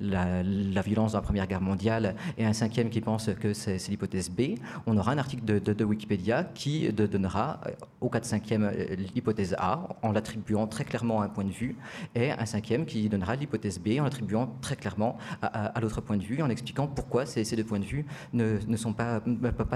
la, 0.00 0.42
violence 0.82 1.12
dans 1.12 1.18
la 1.18 1.22
Première 1.22 1.46
Guerre 1.46 1.60
mondiale 1.60 2.14
et 2.38 2.44
un 2.46 2.52
cinquième 2.52 2.88
qui 2.88 3.00
pense 3.00 3.30
que 3.40 3.52
c'est 3.52 3.88
l'hypothèse 3.88 4.30
B, 4.30 4.54
on 4.86 4.96
aura 4.96 5.12
un 5.12 5.18
article 5.18 5.44
de, 5.44 5.84
Wikipédia 5.84 6.44
qui 6.54 6.92
donnera 6.92 7.60
aux 8.00 8.08
4 8.08 8.24
cinquièmes 8.24 8.70
l'hypothèse 9.14 9.54
A 9.58 9.88
en 10.02 10.12
l'attribuant 10.12 10.66
très 10.66 10.84
clairement 10.84 11.20
à 11.20 11.26
un 11.26 11.28
point 11.28 11.44
de 11.44 11.50
vue 11.50 11.76
et 12.14 12.30
un 12.30 12.46
cinquième 12.46 12.86
qui 12.86 13.08
donnera 13.08 13.36
l'hypothèse 13.36 13.55
En 14.00 14.04
attribuant 14.04 14.56
très 14.60 14.76
clairement 14.76 15.16
à, 15.42 15.80
l'autre 15.80 16.00
point 16.00 16.16
de 16.16 16.22
vue, 16.22 16.42
en 16.42 16.50
expliquant 16.50 16.86
pourquoi 16.86 17.26
ces, 17.26 17.44
deux 17.56 17.64
points 17.64 17.78
de 17.78 17.84
vue 17.84 18.04
ne, 18.32 18.76
sont 18.76 18.92
pas, 18.92 19.20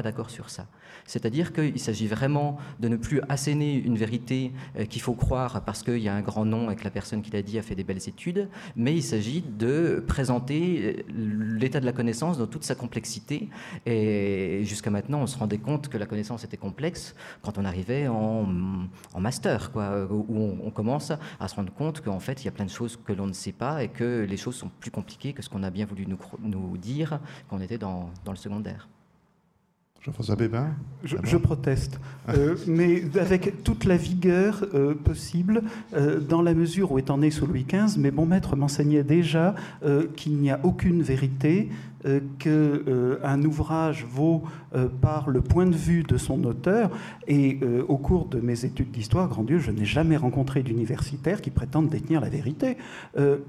d'accord 0.02 0.30
sur 0.30 0.50
ça. 0.50 0.66
C'est-à-dire 1.06 1.52
qu'il 1.52 1.78
s'agit 1.78 2.06
vraiment 2.06 2.58
de 2.80 2.88
ne 2.88 2.96
plus 2.96 3.20
asséner 3.28 3.74
une 3.74 3.96
vérité 3.96 4.52
euh, 4.78 4.84
qu'il 4.84 5.00
faut 5.00 5.14
croire 5.14 5.62
parce 5.64 5.82
qu'il 5.82 5.98
y 5.98 6.08
a 6.08 6.14
un 6.14 6.20
grand 6.20 6.44
nom 6.44 6.70
et 6.70 6.76
que 6.76 6.84
la 6.84 6.90
personne 6.90 7.22
qui 7.22 7.30
l'a 7.30 7.42
dit 7.42 7.58
a 7.58 7.62
fait 7.62 7.74
des 7.74 7.84
belles 7.84 8.08
études, 8.08 8.48
mais 8.76 8.94
il 8.94 9.02
s'agit 9.02 9.42
de 9.42 10.04
présenter 10.06 10.96
euh, 11.08 11.12
l'état 11.58 11.80
de 11.80 11.86
la 11.86 11.92
connaissance 11.92 12.38
dans 12.38 12.46
toute 12.46 12.64
sa 12.64 12.74
complexité. 12.74 13.48
Et 13.86 14.62
jusqu'à 14.64 14.90
maintenant, 14.90 15.22
on 15.22 15.26
se 15.26 15.38
rendait 15.38 15.58
compte 15.58 15.88
que 15.88 15.98
la 15.98 16.06
connaissance 16.06 16.44
était 16.44 16.56
complexe 16.56 17.14
quand 17.42 17.58
on 17.58 17.64
arrivait 17.64 18.08
en, 18.08 18.46
master, 19.18 19.72
quoi, 19.72 20.06
où 20.10 20.58
on 20.62 20.70
commence 20.70 21.12
à 21.38 21.48
se 21.48 21.54
rendre 21.54 21.72
compte 21.72 22.00
qu'en 22.00 22.20
fait, 22.20 22.42
il 22.42 22.46
y 22.46 22.48
a 22.48 22.52
plein 22.52 22.64
de 22.64 22.70
choses 22.70 22.96
que 22.96 23.12
l'on 23.12 23.26
ne 23.26 23.32
sait 23.32 23.52
pas 23.52 23.69
et 23.78 23.88
que 23.88 24.26
les 24.28 24.36
choses 24.36 24.56
sont 24.56 24.70
plus 24.80 24.90
compliquées 24.90 25.32
que 25.32 25.42
ce 25.42 25.48
qu'on 25.48 25.62
a 25.62 25.70
bien 25.70 25.86
voulu 25.86 26.06
nous, 26.06 26.18
nous 26.40 26.76
dire 26.76 27.20
quand 27.48 27.56
on 27.56 27.60
était 27.60 27.78
dans, 27.78 28.10
dans 28.24 28.32
le 28.32 28.38
secondaire. 28.38 28.88
Jean-François 30.02 30.36
Pépin 30.36 30.70
je, 31.04 31.36
proteste, 31.36 32.00
euh, 32.30 32.56
mais 32.66 33.02
avec 33.18 33.62
toute 33.62 33.84
la 33.84 33.98
vigueur 33.98 34.64
euh, 34.72 34.94
possible, 34.94 35.62
euh, 35.92 36.20
dans 36.20 36.40
la 36.40 36.54
mesure 36.54 36.92
où 36.92 36.98
étant 36.98 37.18
né 37.18 37.30
sous 37.30 37.46
Louis 37.46 37.66
XV, 37.68 37.98
mais 37.98 38.10
mon 38.10 38.24
maître 38.24 38.56
m'enseignait 38.56 39.04
déjà 39.04 39.54
qu'il 40.16 40.36
n'y 40.38 40.50
a 40.50 40.58
aucune 40.62 41.02
vérité, 41.02 41.68
euh, 42.06 42.20
qu'un 42.38 42.50
euh, 42.50 43.44
ouvrage 43.44 44.04
vaut 44.04 44.42
euh, 44.74 44.88
par 44.88 45.28
le 45.30 45.40
point 45.40 45.66
de 45.66 45.76
vue 45.76 46.02
de 46.02 46.16
son 46.16 46.44
auteur. 46.44 46.90
Et 47.26 47.60
au 47.86 47.96
cours 47.96 48.26
de 48.26 48.40
mes 48.40 48.64
études 48.64 48.90
d'histoire, 48.90 49.28
grand 49.28 49.44
Dieu, 49.44 49.58
je 49.58 49.70
n'ai 49.70 49.84
jamais 49.84 50.16
rencontré 50.16 50.62
d'universitaire 50.62 51.40
qui 51.40 51.50
prétende 51.50 51.88
détenir 51.88 52.20
la 52.20 52.28
vérité, 52.28 52.76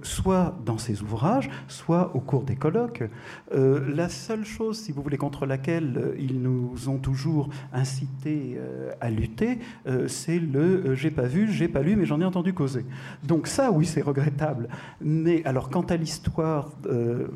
soit 0.04 0.56
dans 0.66 0.78
ses 0.78 1.02
ouvrages, 1.02 1.50
soit 1.68 2.16
au 2.16 2.20
cours 2.20 2.44
des 2.44 2.56
colloques. 2.56 3.04
la 3.52 4.10
seule 4.10 4.46
chose, 4.46 4.78
si 4.78 4.92
vous 4.92 5.02
voulez, 5.02 5.18
contre 5.18 5.48
laquelle 5.48 6.14
ils 6.20 6.42
nous 6.42 6.90
ont 6.90 7.00
toujours 7.00 7.50
incité 7.74 8.60
à 9.00 9.10
lutter, 9.10 9.58
c'est 10.08 10.40
le 10.40 10.94
j'ai 10.94 11.12
pas 11.12 11.24
vu, 11.24 11.52
j'ai 11.52 11.68
pas 11.68 11.82
lu, 11.82 11.96
mais 11.96 12.06
j'en 12.06 12.22
ai 12.22 12.26
entendu 12.26 12.54
causer. 12.54 12.86
Donc 13.24 13.48
ça, 13.48 13.72
oui, 13.72 13.86
c'est 13.86 14.02
regrettable. 14.02 14.68
Mais 15.02 15.44
alors, 15.46 15.70
quant 15.70 15.82
à 15.82 15.96
l'histoire 15.96 16.70
euh, 16.86 17.28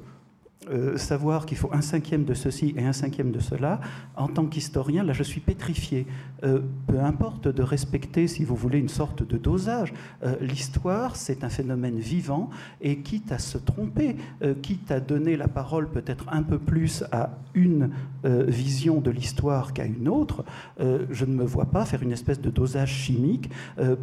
savoir 0.98 1.46
qu'il 1.46 1.58
faut 1.58 1.70
un 1.74 1.82
cinquième 1.82 2.24
de 2.24 2.34
ceci 2.34 2.74
et 2.78 2.86
un 2.86 2.94
cinquième 2.94 3.32
de 3.32 3.40
cela, 3.40 3.80
en 4.16 4.28
tant 4.28 4.46
qu'historien, 4.46 5.04
là 5.04 5.14
je 5.14 5.24
suis 5.24 5.42
pétrifié. 5.42 6.08
Euh, 6.44 6.60
peu 6.88 7.00
importe 7.00 7.48
de 7.48 7.64
respecter, 7.64 8.28
si 8.28 8.44
vous 8.44 8.56
voulez, 8.56 8.80
une 8.80 8.90
sorte 8.90 9.24
de 9.24 9.38
dosage. 9.38 9.94
Euh, 10.24 10.36
l'histoire, 10.42 11.16
c'est 11.16 11.44
un 11.44 11.50
phénomène 11.50 12.00
vivant 12.00 12.50
et 12.82 13.00
quitte 13.00 13.32
à 13.32 13.40
se 13.40 13.58
tromper, 13.58 14.16
quitte 14.62 14.92
à 14.92 15.00
donner 15.00 15.38
la 15.38 15.48
parole 15.48 15.90
peut-être 15.90 16.26
un 16.32 16.44
peu 16.44 16.60
plus 16.60 17.04
à 17.12 17.38
une 17.54 17.92
vision 18.24 19.02
de 19.02 19.12
l'histoire 19.12 19.74
qu'à 19.74 19.86
une 19.86 20.08
autre, 20.08 20.44
je 20.80 21.26
ne 21.26 21.34
me 21.34 21.44
vois 21.44 21.66
pas 21.66 21.86
faire 21.86 22.04
une 22.04 22.12
espèce 22.12 22.42
de 22.42 22.50
dosage 22.50 22.94
chimique 22.94 23.50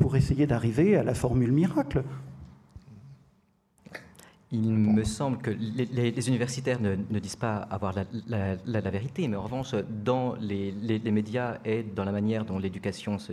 pour 0.00 0.16
essayer 0.16 0.46
d'arriver 0.46 0.96
à 0.96 1.02
la 1.02 1.14
formule 1.14 1.52
miracle. 1.52 2.02
Il 4.54 4.70
me 4.70 5.02
semble 5.02 5.38
que 5.38 5.50
les, 5.50 6.28
universitaires 6.28 6.78
ne, 6.78 7.18
disent 7.18 7.36
pas 7.36 7.56
avoir 7.56 7.94
la, 8.26 8.90
vérité, 8.90 9.26
mais 9.26 9.36
en 9.36 9.42
revanche, 9.42 9.74
dans 10.04 10.34
les, 10.34 11.00
médias 11.10 11.56
et 11.64 11.82
dans 11.82 12.04
la 12.04 12.12
manière 12.12 12.44
dont 12.44 12.58
l'éducation 12.58 13.18
se, 13.18 13.32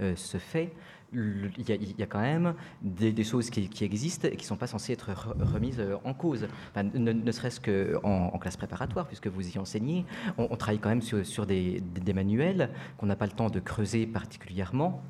euh, 0.00 0.14
fait, 0.16 0.72
il 1.12 1.50
y, 1.68 2.02
a, 2.02 2.06
quand 2.06 2.20
même 2.20 2.54
des, 2.80 3.24
choses 3.24 3.50
qui, 3.50 3.84
existent 3.84 4.26
et 4.26 4.36
qui 4.36 4.44
ne 4.44 4.48
sont 4.48 4.56
pas 4.56 4.66
censées 4.66 4.94
être 4.94 5.10
remises 5.38 5.82
en 6.02 6.14
cause. 6.14 6.48
ne, 6.76 7.30
serait-ce 7.32 7.60
qu'en 7.60 8.30
en 8.32 8.38
classe 8.38 8.56
préparatoire, 8.56 9.06
puisque 9.06 9.26
vous 9.26 9.54
y 9.54 9.58
enseignez, 9.58 10.06
on, 10.38 10.56
travaille 10.56 10.78
quand 10.78 10.88
même 10.88 11.02
sur, 11.02 11.44
des, 11.44 11.80
des 11.80 12.12
manuels 12.14 12.70
qu'on 12.96 13.06
n'a 13.06 13.16
pas 13.16 13.26
le 13.26 13.32
temps 13.32 13.50
de 13.50 13.60
creuser 13.60 14.06
particulièrement 14.06 15.02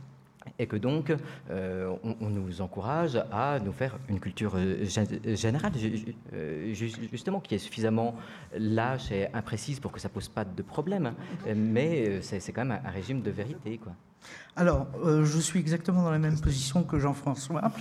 et 0.59 0.67
que 0.67 0.77
donc 0.77 1.15
euh, 1.51 1.95
on, 2.03 2.29
nous 2.31 2.61
encourage 2.61 3.17
à 3.33 3.59
nous 3.61 3.73
faire 3.73 3.99
une 4.09 4.21
culture 4.21 4.55
euh, 4.57 4.85
générale, 5.35 5.73
euh, 6.35 6.75
justement, 7.13 7.41
qui 7.41 7.55
est 7.55 7.59
suffisamment 7.59 8.17
lâche 8.57 9.11
et 9.13 9.29
imprécise 9.33 9.81
pour 9.81 9.93
que 9.93 10.01
ça 10.01 10.09
pose 10.09 10.29
pas 10.29 10.45
de 10.45 10.63
problème, 10.63 11.15
mais 11.55 12.21
c'est 12.23 12.53
quand 12.53 12.65
même 12.65 12.81
un 12.85 12.91
régime 12.91 13.23
de 13.23 13.31
vérité. 13.31 13.79
Quoi. 13.79 13.93
Alors, 14.57 14.89
euh, 15.05 15.25
je 15.25 15.39
suis 15.39 15.61
exactement 15.61 16.03
dans 16.03 16.11
la 16.11 16.19
même 16.19 16.41
position 16.41 16.83
que 16.83 16.99
Jean-François. 16.99 17.73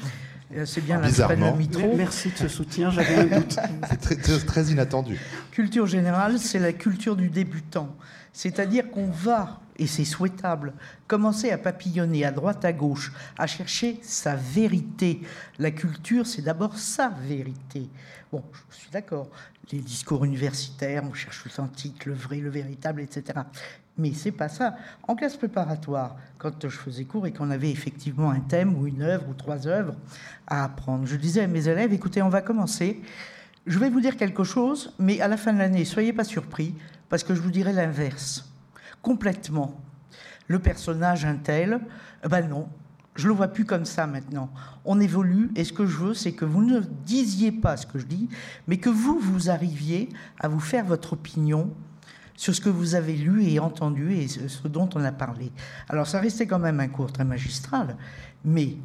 C'est 0.65 0.81
bien 0.81 1.01
la 1.01 1.51
mitro. 1.53 1.93
Merci 1.97 2.29
de 2.29 2.37
ce 2.37 2.47
soutien, 2.47 2.89
j'avais 2.89 3.15
un 3.15 3.39
doute. 3.39 3.57
C'est 3.89 3.97
très, 3.99 4.15
très- 4.15 4.39
très 4.39 4.63
inattendu. 4.65 5.19
Culture 5.51 5.87
générale, 5.87 6.39
c'est 6.39 6.59
la 6.59 6.71
culture 6.71 7.17
du 7.17 7.29
débutant. 7.29 7.93
C'est-à-dire 8.37 8.91
qu'on 8.91 9.07
va, 9.07 9.61
et 9.79 9.87
c'est 9.87 10.05
souhaitable, 10.05 10.73
commencer 11.07 11.49
à 11.49 11.57
papillonner 11.57 12.23
à 12.23 12.29
droite, 12.29 12.63
à 12.65 12.71
gauche, 12.71 13.11
à 13.35 13.47
chercher 13.47 13.97
sa 14.03 14.35
vérité. 14.35 15.21
La 15.57 15.71
culture, 15.71 16.27
c'est 16.27 16.43
d'abord 16.43 16.77
sa 16.77 17.09
vérité. 17.09 17.89
Bon, 18.31 18.43
je 18.69 18.75
suis 18.75 18.91
d'accord. 18.91 19.27
Les 19.71 19.79
discours 19.79 20.23
universitaires, 20.23 21.03
on 21.09 21.15
cherche 21.15 21.45
l'authentique, 21.45 22.05
le 22.05 22.13
vrai, 22.13 22.37
le 22.37 22.51
véritable, 22.51 23.01
etc. 23.01 23.39
Mais 23.97 24.13
c'est 24.13 24.31
pas 24.31 24.49
ça. 24.49 24.75
En 25.07 25.15
classe 25.15 25.35
préparatoire, 25.35 26.15
quand 26.37 26.61
je 26.61 26.77
faisais 26.77 27.05
cours 27.05 27.25
et 27.25 27.33
qu'on 27.33 27.49
avait 27.49 27.71
effectivement 27.71 28.29
un 28.29 28.41
thème 28.41 28.77
ou 28.77 28.85
une 28.85 29.01
œuvre 29.01 29.27
ou 29.27 29.33
trois 29.33 29.65
œuvres 29.65 29.95
à 30.45 30.63
apprendre, 30.63 31.07
je 31.07 31.15
disais 31.15 31.41
à 31.41 31.47
mes 31.47 31.67
élèves, 31.67 31.91
écoutez, 31.91 32.21
on 32.21 32.29
va 32.29 32.43
commencer. 32.43 33.01
Je 33.65 33.79
vais 33.79 33.89
vous 33.89 33.99
dire 33.99 34.15
quelque 34.15 34.43
chose, 34.43 34.93
mais 34.99 35.21
à 35.21 35.27
la 35.27 35.37
fin 35.37 35.53
de 35.53 35.57
l'année, 35.57 35.85
soyez 35.85 36.13
pas 36.13 36.23
surpris, 36.23 36.75
parce 37.09 37.23
que 37.23 37.35
je 37.35 37.41
vous 37.41 37.51
dirai 37.51 37.73
l'inverse. 37.73 38.51
Complètement. 39.01 39.79
Le 40.47 40.59
personnage, 40.59 41.25
un 41.25 41.35
tel, 41.35 41.79
eh 42.23 42.27
ben 42.27 42.47
non, 42.47 42.67
je 43.15 43.27
le 43.27 43.33
vois 43.33 43.47
plus 43.47 43.65
comme 43.65 43.85
ça 43.85 44.07
maintenant. 44.07 44.49
On 44.85 44.99
évolue, 44.99 45.49
et 45.55 45.63
ce 45.63 45.73
que 45.73 45.85
je 45.85 45.97
veux, 45.97 46.13
c'est 46.13 46.33
que 46.33 46.45
vous 46.45 46.63
ne 46.63 46.79
disiez 46.79 47.51
pas 47.51 47.75
ce 47.75 47.85
que 47.85 47.99
je 47.99 48.05
dis, 48.05 48.29
mais 48.67 48.77
que 48.77 48.89
vous, 48.89 49.19
vous 49.19 49.49
arriviez 49.49 50.09
à 50.39 50.47
vous 50.47 50.59
faire 50.59 50.85
votre 50.85 51.13
opinion 51.13 51.73
sur 52.35 52.53
ce 52.53 52.61
que 52.61 52.69
vous 52.69 52.95
avez 52.95 53.15
lu 53.15 53.43
et 53.45 53.59
entendu 53.59 54.13
et 54.13 54.27
ce 54.27 54.67
dont 54.67 54.87
on 54.93 55.03
a 55.03 55.11
parlé. 55.11 55.51
Alors 55.89 56.07
ça 56.07 56.19
restait 56.19 56.45
quand 56.45 56.59
même 56.59 56.79
un 56.79 56.87
cours 56.87 57.11
très 57.11 57.25
magistral, 57.25 57.97
mais 58.45 58.77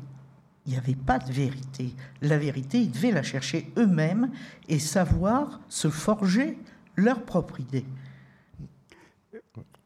il 0.64 0.72
n'y 0.72 0.78
avait 0.78 0.94
pas 0.94 1.18
de 1.18 1.30
vérité. 1.30 1.94
La 2.22 2.38
vérité, 2.38 2.80
ils 2.80 2.90
devaient 2.90 3.10
la 3.10 3.22
chercher 3.22 3.70
eux-mêmes 3.76 4.30
et 4.68 4.78
savoir 4.78 5.60
se 5.68 5.90
forger 5.90 6.58
leur 6.96 7.22
propre 7.22 7.60
idée. 7.60 7.84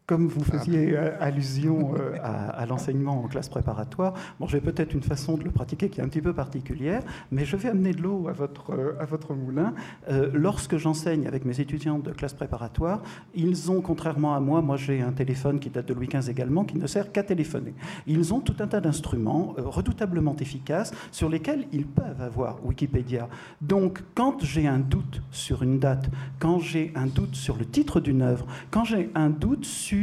Comme 0.07 0.29
vous 0.29 0.45
faisiez 0.45 0.97
euh, 0.97 1.11
allusion 1.19 1.95
euh, 1.97 2.15
à, 2.23 2.51
à 2.51 2.67
l'enseignement 2.67 3.25
en 3.25 3.27
classe 3.27 3.49
préparatoire, 3.49 4.15
bon, 4.39 4.47
j'ai 4.47 4.61
peut-être 4.61 4.95
une 4.95 5.03
façon 5.03 5.37
de 5.37 5.43
le 5.43 5.51
pratiquer 5.51 5.89
qui 5.89 5.99
est 5.99 6.05
un 6.05 6.09
petit 6.09 6.21
peu 6.21 6.33
particulière, 6.33 7.03
mais 7.33 7.45
je 7.45 7.57
vais 7.57 7.71
amener 7.71 7.91
de 7.93 8.01
l'eau 8.01 8.29
à 8.29 8.33
votre, 8.33 8.73
euh, 8.73 8.97
à 9.01 9.05
votre 9.05 9.35
moulin. 9.35 9.75
Euh, 10.09 10.31
lorsque 10.33 10.77
j'enseigne 10.77 11.27
avec 11.27 11.45
mes 11.45 11.61
étudiants 11.61 11.99
de 11.99 12.13
classe 12.13 12.35
préparatoire, 12.35 13.03
ils 13.35 13.73
ont, 13.73 13.81
contrairement 13.81 14.37
à 14.37 14.39
moi, 14.39 14.63
moi 14.63 14.77
j'ai 14.77 15.01
un 15.01 15.11
téléphone 15.11 15.59
qui 15.59 15.71
date 15.71 15.89
de 15.89 15.95
Louis 15.95 16.07
XV 16.07 16.31
également, 16.31 16.63
qui 16.65 16.79
ne 16.79 16.87
sert 16.87 17.11
qu'à 17.11 17.25
téléphoner. 17.25 17.75
Ils 18.07 18.33
ont 18.33 18.39
tout 18.39 18.55
un 18.61 18.69
tas 18.69 18.81
d'instruments 18.81 19.57
euh, 19.59 19.63
redoutablement 19.65 20.37
efficaces 20.37 20.93
sur 21.11 21.29
lesquels 21.29 21.67
ils 21.73 21.87
peuvent 21.87 22.21
avoir 22.21 22.65
Wikipédia. 22.65 23.29
Donc, 23.61 24.05
quand 24.15 24.45
j'ai 24.45 24.69
un 24.69 24.79
doute 24.79 25.21
sur 25.33 25.65
une 25.65 25.81
date, 25.81 26.09
quand 26.39 26.61
j'ai 26.61 26.93
un 26.95 27.07
doute 27.07 27.35
sur 27.35 27.57
le 27.57 27.65
titre 27.65 27.99
d'une 27.99 28.23
œuvre, 28.23 28.47
quand 28.71 28.85
j'ai 28.85 29.11
un 29.17 29.31
doute 29.31 29.65
sur 29.65 29.96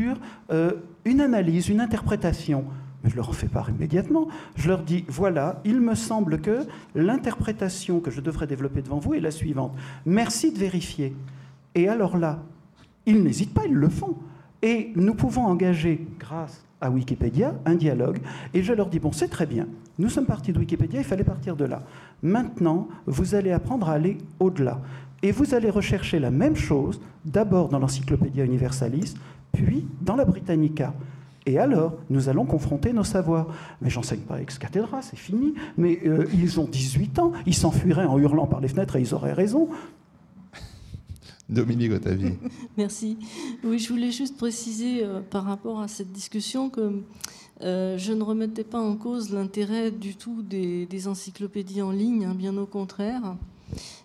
euh, 0.51 0.73
une 1.05 1.21
analyse, 1.21 1.69
une 1.69 1.81
interprétation, 1.81 2.65
mais 3.03 3.09
je 3.09 3.15
leur 3.15 3.29
en 3.29 3.33
fais 3.33 3.47
part 3.47 3.69
immédiatement. 3.69 4.27
Je 4.55 4.69
leur 4.69 4.83
dis, 4.83 5.05
voilà, 5.07 5.61
il 5.65 5.81
me 5.81 5.95
semble 5.95 6.39
que 6.39 6.65
l'interprétation 6.95 7.99
que 7.99 8.11
je 8.11 8.21
devrais 8.21 8.47
développer 8.47 8.81
devant 8.81 8.99
vous 8.99 9.13
est 9.13 9.19
la 9.19 9.31
suivante. 9.31 9.75
Merci 10.05 10.51
de 10.51 10.57
vérifier. 10.57 11.13
Et 11.75 11.89
alors 11.89 12.17
là, 12.17 12.39
ils 13.05 13.21
n'hésitent 13.21 13.53
pas, 13.53 13.65
ils 13.65 13.73
le 13.73 13.89
font. 13.89 14.15
Et 14.61 14.93
nous 14.95 15.13
pouvons 15.13 15.45
engager, 15.45 16.07
grâce 16.19 16.63
à 16.79 16.89
Wikipédia, 16.89 17.55
un 17.65 17.75
dialogue. 17.75 18.19
Et 18.53 18.63
je 18.63 18.73
leur 18.73 18.87
dis, 18.87 18.99
bon, 18.99 19.11
c'est 19.11 19.27
très 19.27 19.45
bien. 19.45 19.67
Nous 19.99 20.09
sommes 20.09 20.25
partis 20.25 20.53
de 20.53 20.59
Wikipédia, 20.59 21.01
il 21.01 21.05
fallait 21.05 21.23
partir 21.23 21.55
de 21.55 21.65
là. 21.65 21.83
Maintenant, 22.21 22.87
vous 23.05 23.35
allez 23.35 23.51
apprendre 23.51 23.89
à 23.89 23.93
aller 23.93 24.17
au-delà. 24.39 24.81
Et 25.21 25.31
vous 25.31 25.53
allez 25.53 25.69
rechercher 25.69 26.19
la 26.19 26.31
même 26.31 26.55
chose, 26.55 27.01
d'abord 27.25 27.69
dans 27.69 27.79
l'Encyclopédia 27.79 28.43
Universalis, 28.43 29.15
puis 29.53 29.87
dans 30.01 30.15
la 30.15 30.25
Britannica. 30.25 30.93
Et 31.45 31.57
alors, 31.59 31.97
nous 32.09 32.29
allons 32.29 32.45
confronter 32.45 32.93
nos 32.93 33.03
savoirs. 33.03 33.47
Mais 33.81 33.89
j'enseigne 33.89 34.21
pas 34.21 34.41
ex 34.41 34.57
cathedra, 34.57 35.01
c'est 35.01 35.17
fini. 35.17 35.53
Mais 35.77 35.99
euh, 36.05 36.27
ils 36.33 36.59
ont 36.59 36.65
18 36.65 37.19
ans, 37.19 37.33
ils 37.45 37.55
s'enfuiraient 37.55 38.05
en 38.05 38.17
hurlant 38.17 38.47
par 38.47 38.61
les 38.61 38.67
fenêtres 38.67 38.95
et 38.95 39.01
ils 39.01 39.13
auraient 39.13 39.33
raison. 39.33 39.69
Dominique 41.49 41.91
Otavi. 41.91 42.33
Merci. 42.77 43.17
Oui, 43.63 43.77
je 43.77 43.89
voulais 43.89 44.11
juste 44.11 44.37
préciser 44.37 45.03
euh, 45.03 45.19
par 45.21 45.43
rapport 45.43 45.81
à 45.81 45.87
cette 45.87 46.11
discussion 46.11 46.69
que 46.69 47.01
euh, 47.61 47.97
je 47.97 48.13
ne 48.13 48.23
remettais 48.23 48.63
pas 48.63 48.79
en 48.79 48.95
cause 48.95 49.31
l'intérêt 49.31 49.91
du 49.91 50.15
tout 50.15 50.41
des, 50.41 50.85
des 50.85 51.07
encyclopédies 51.07 51.81
en 51.81 51.91
ligne, 51.91 52.25
hein, 52.25 52.35
bien 52.35 52.57
au 52.57 52.65
contraire, 52.65 53.35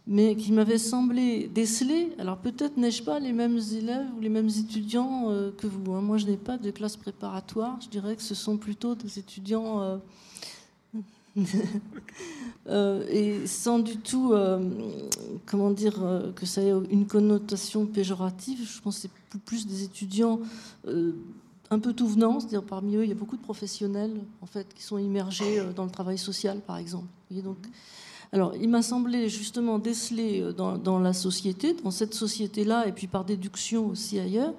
mais 0.07 0.37
qui 0.37 0.53
m'avait 0.53 0.79
semblé 0.79 1.49
déceler. 1.49 2.13
Alors 2.19 2.39
peut-être 2.39 2.77
n'ai-je 2.77 3.03
pas 3.03 3.19
les 3.19 3.33
mêmes 3.33 3.59
élèves 3.73 4.07
ou 4.17 4.21
les 4.21 4.29
mêmes 4.29 4.49
étudiants 4.49 5.31
euh, 5.31 5.51
que 5.57 5.67
vous. 5.67 5.93
hein. 5.93 6.01
Moi, 6.01 6.17
je 6.19 6.27
n'ai 6.27 6.37
pas 6.37 6.57
de 6.59 6.71
classe 6.71 6.97
préparatoire. 6.97 7.79
Je 7.83 7.89
dirais 7.89 8.17
que 8.17 8.23
ce 8.23 8.35
sont 8.35 8.57
plutôt 8.57 8.95
des 8.95 9.19
étudiants. 9.19 9.81
euh, 9.83 9.99
Euh, 12.69 13.07
et 13.09 13.47
sans 13.47 13.79
du 13.79 13.97
tout, 13.97 14.35
comment 15.47 15.71
dire, 15.71 15.95
que 16.37 16.45
ça 16.45 16.61
ait 16.63 16.73
une 16.91 17.07
connotation 17.07 17.87
péjorative, 17.87 18.59
je 18.71 18.81
pense 18.83 18.97
que 18.97 19.03
c'est 19.33 19.41
plus- 19.41 19.67
des 19.67 19.85
étudiants 19.85 20.41
un 21.71 21.79
peu 21.79 21.93
tout 21.95 22.07
venant, 22.09 22.41
c'est-à-dire 22.41 22.63
parmi 22.63 22.97
eux, 22.97 23.05
il 23.05 23.09
y 23.09 23.13
a 23.13 23.15
beaucoup 23.15 23.37
de 23.39 23.43
professionnels 23.43 24.21
en 24.43 24.47
fait 24.47 24.67
qui 24.75 24.83
sont 24.83 24.99
immergés 24.99 25.63
dans 25.77 25.85
le 25.85 25.91
travail 25.91 26.19
social, 26.19 26.61
par 26.61 26.77
exemple. 26.77 27.07
Vous 27.07 27.37
voyez, 27.37 27.43
donc, 27.43 27.57
alors, 28.33 28.55
il 28.61 28.69
m'a 28.69 28.83
semblé 28.83 29.29
justement 29.29 29.79
déceler 29.79 30.41
euh, 30.41 30.53
dans, 30.53 30.99
la 30.99 31.13
société, 31.13 31.75
dans 31.75 31.91
cette 31.91 32.15
société-là, 32.15 32.87
et 32.87 32.93
puis 32.93 33.07
par 33.07 33.25
déduction 33.25 33.87
aussi 33.87 34.19
ailleurs, 34.19 34.55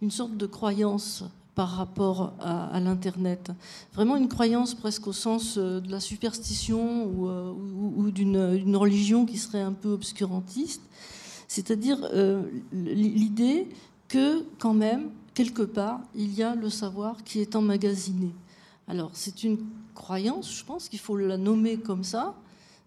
une 0.00 0.10
sorte 0.10 0.36
de 0.36 0.46
croyance 0.46 1.24
par 1.56 1.70
rapport 1.70 2.34
à, 2.38 2.78
l'Internet. 2.78 3.50
Vraiment 3.92 4.14
une 4.14 4.28
croyance 4.28 4.74
presque 4.76 5.08
au 5.08 5.12
sens 5.12 5.56
euh, 5.58 5.80
de 5.80 5.90
la 5.90 5.98
superstition 5.98 7.06
ou, 7.06 7.28
euh, 7.28 8.10
d'une 8.12 8.76
religion 8.76 9.26
qui 9.26 9.38
serait 9.38 9.62
un 9.62 9.72
peu 9.72 9.88
obscurantiste. 9.90 10.82
C'est-à-dire 11.48 11.98
l'idée 12.72 13.68
que 14.06 14.44
quand 14.58 14.74
même, 14.74 15.08
quelque 15.32 15.62
part, 15.62 16.00
il 16.14 16.34
y 16.34 16.42
a 16.42 16.54
le 16.54 16.68
savoir 16.68 17.24
qui 17.24 17.40
est 17.40 17.56
emmagasiné. 17.56 18.30
Alors 18.86 19.10
c'est 19.14 19.44
une 19.44 19.56
croyance, 19.94 20.54
je 20.54 20.62
pense 20.62 20.90
qu'il 20.90 20.98
faut 20.98 21.16
la 21.16 21.38
nommer 21.38 21.78
comme 21.78 22.04
ça. 22.04 22.34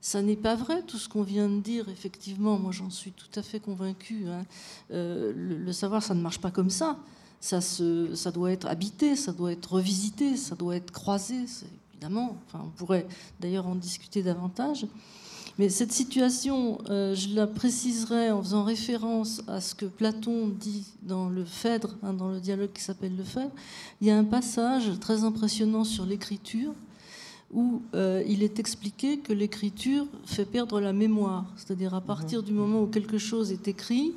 Ça 0.02 0.24
n'est 0.24 0.36
pas 0.36 0.56
vrai 0.56 0.82
tout 0.82 0.98
ce 0.98 1.08
qu'on 1.08 1.22
vient 1.22 1.48
de 1.48 1.60
dire, 1.60 1.88
effectivement, 1.88 2.58
moi 2.58 2.72
j'en 2.72 2.90
suis 2.90 3.12
tout 3.12 3.40
à 3.40 3.44
fait 3.44 3.60
convaincue. 3.60 4.26
hein. 4.28 4.46
Euh, 4.92 5.32
le, 5.36 5.72
savoir, 5.72 6.02
ça 6.02 6.16
ne 6.16 6.22
marche 6.22 6.40
pas 6.40 6.50
comme 6.50 6.72
ça. 6.72 6.98
Ça, 7.40 8.32
doit 8.32 8.52
être 8.52 8.68
habité, 8.68 9.16
ça 9.16 9.32
doit 9.32 9.52
être 9.52 9.74
revisité, 9.74 10.38
ça 10.38 10.56
doit 10.56 10.76
être 10.76 10.92
croisé, 10.92 11.46
évidemment. 11.94 12.38
Enfin, 12.48 12.64
on 12.66 12.70
pourrait 12.70 13.08
d'ailleurs 13.40 13.68
en 13.68 13.76
discuter 13.76 14.24
davantage. 14.24 14.88
Mais 15.60 15.70
cette 15.70 15.92
situation, 15.92 16.80
euh, 16.90 17.14
je 17.14 17.36
la 17.36 17.46
préciserai 17.46 18.32
en 18.32 18.42
faisant 18.42 18.64
référence 18.64 19.42
à 19.48 19.62
ce 19.62 19.76
que 19.76 19.86
Platon 19.86 20.48
dit 20.48 20.86
dans 21.04 21.30
le 21.30 21.46
Phèdre, 21.46 21.96
hein, 22.02 22.14
dans 22.14 22.30
le 22.30 22.40
dialogue 22.40 22.72
qui 22.74 22.82
s'appelle 22.82 23.16
le 23.16 23.24
Phèdre. 23.24 23.52
Il 24.02 24.08
y 24.08 24.12
a 24.12 24.18
un 24.18 24.24
passage 24.24 25.00
très 25.00 25.24
impressionnant 25.24 25.84
sur 25.84 26.06
l'écriture 26.06 26.74
où 27.54 27.82
euh, 27.94 28.24
il 28.28 28.44
est 28.44 28.60
expliqué 28.60 29.20
que 29.20 29.34
l'écriture 29.34 30.06
fait 30.26 30.46
perdre 30.46 30.80
la 30.80 30.94
mémoire. 30.94 31.46
C'est-à-dire 31.58 31.94
à 31.94 32.02
partir 32.02 32.44
du 32.44 32.54
moment 32.54 32.82
où 32.84 32.88
quelque 32.88 33.18
chose 33.18 33.52
est 33.52 33.68
écrit, 33.68 34.14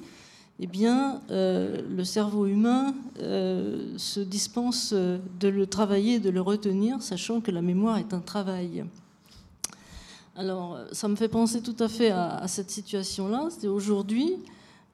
eh 0.61 0.67
bien, 0.69 1.21
euh, 1.31 1.83
le 1.89 2.05
cerveau 2.05 2.47
humain 2.47 2.95
euh, 3.21 3.93
se 3.97 4.21
dispense 4.21 4.93
de 4.93 5.49
le 5.49 5.67
travailler, 5.67 6.21
de 6.21 6.31
le 6.31 6.41
retenir, 6.41 7.03
sachant 7.03 7.41
que 7.41 7.51
la 7.51 7.63
mémoire 7.63 7.99
est 7.99 8.15
un 8.15 8.21
travail. 8.21 8.85
Alors, 10.37 10.79
ça 10.93 11.09
me 11.09 11.17
fait 11.17 11.29
penser 11.29 11.61
tout 11.61 11.77
à 11.81 11.89
fait 11.89 12.11
à, 12.11 12.37
à 12.37 12.49
cette 12.49 12.71
situation-là. 12.71 13.49
C'est 13.51 13.69
aujourd'hui, 13.69 14.37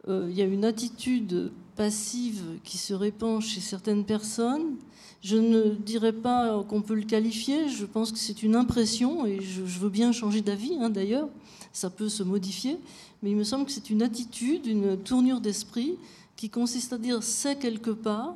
il 0.09 0.33
y 0.33 0.42
a 0.42 0.46
une 0.46 0.64
attitude 0.64 1.50
passive 1.76 2.42
qui 2.64 2.79
se 2.79 2.92
répand 2.92 3.40
chez 3.40 3.61
certaines 3.61 4.05
personnes. 4.05 4.76
Je 5.22 5.37
ne 5.37 5.74
dirais 5.74 6.12
pas 6.12 6.62
qu'on 6.68 6.83
peut 6.83 6.94
le 6.94 7.02
qualifier. 7.02 7.68
Je 7.68 7.85
pense 7.85 8.11
que 8.11 8.18
c'est 8.18 8.42
une 8.42 8.56
impression 8.56 9.26
et 9.26 9.40
je, 9.42 9.61
veux 9.61 9.90
bien 9.90 10.12
changer 10.12 10.40
d'avis. 10.40 10.76
hein, 10.80 10.90
D'ailleurs, 10.90 11.28
ça 11.72 11.90
peut 11.90 12.09
se 12.09 12.22
modifier, 12.22 12.78
mais 13.22 13.30
il 13.30 13.37
me 13.37 13.44
semble 13.44 13.66
que 13.66 13.72
c'est 13.72 13.90
une 13.90 14.02
attitude, 14.02 14.66
une 14.66 14.96
tournure 14.96 15.40
d'esprit 15.40 15.96
qui 16.37 16.48
consiste 16.48 16.92
à 16.92 16.98
dire 16.98 17.22
c'est 17.22 17.59
quelque 17.59 17.90
part. 17.90 18.35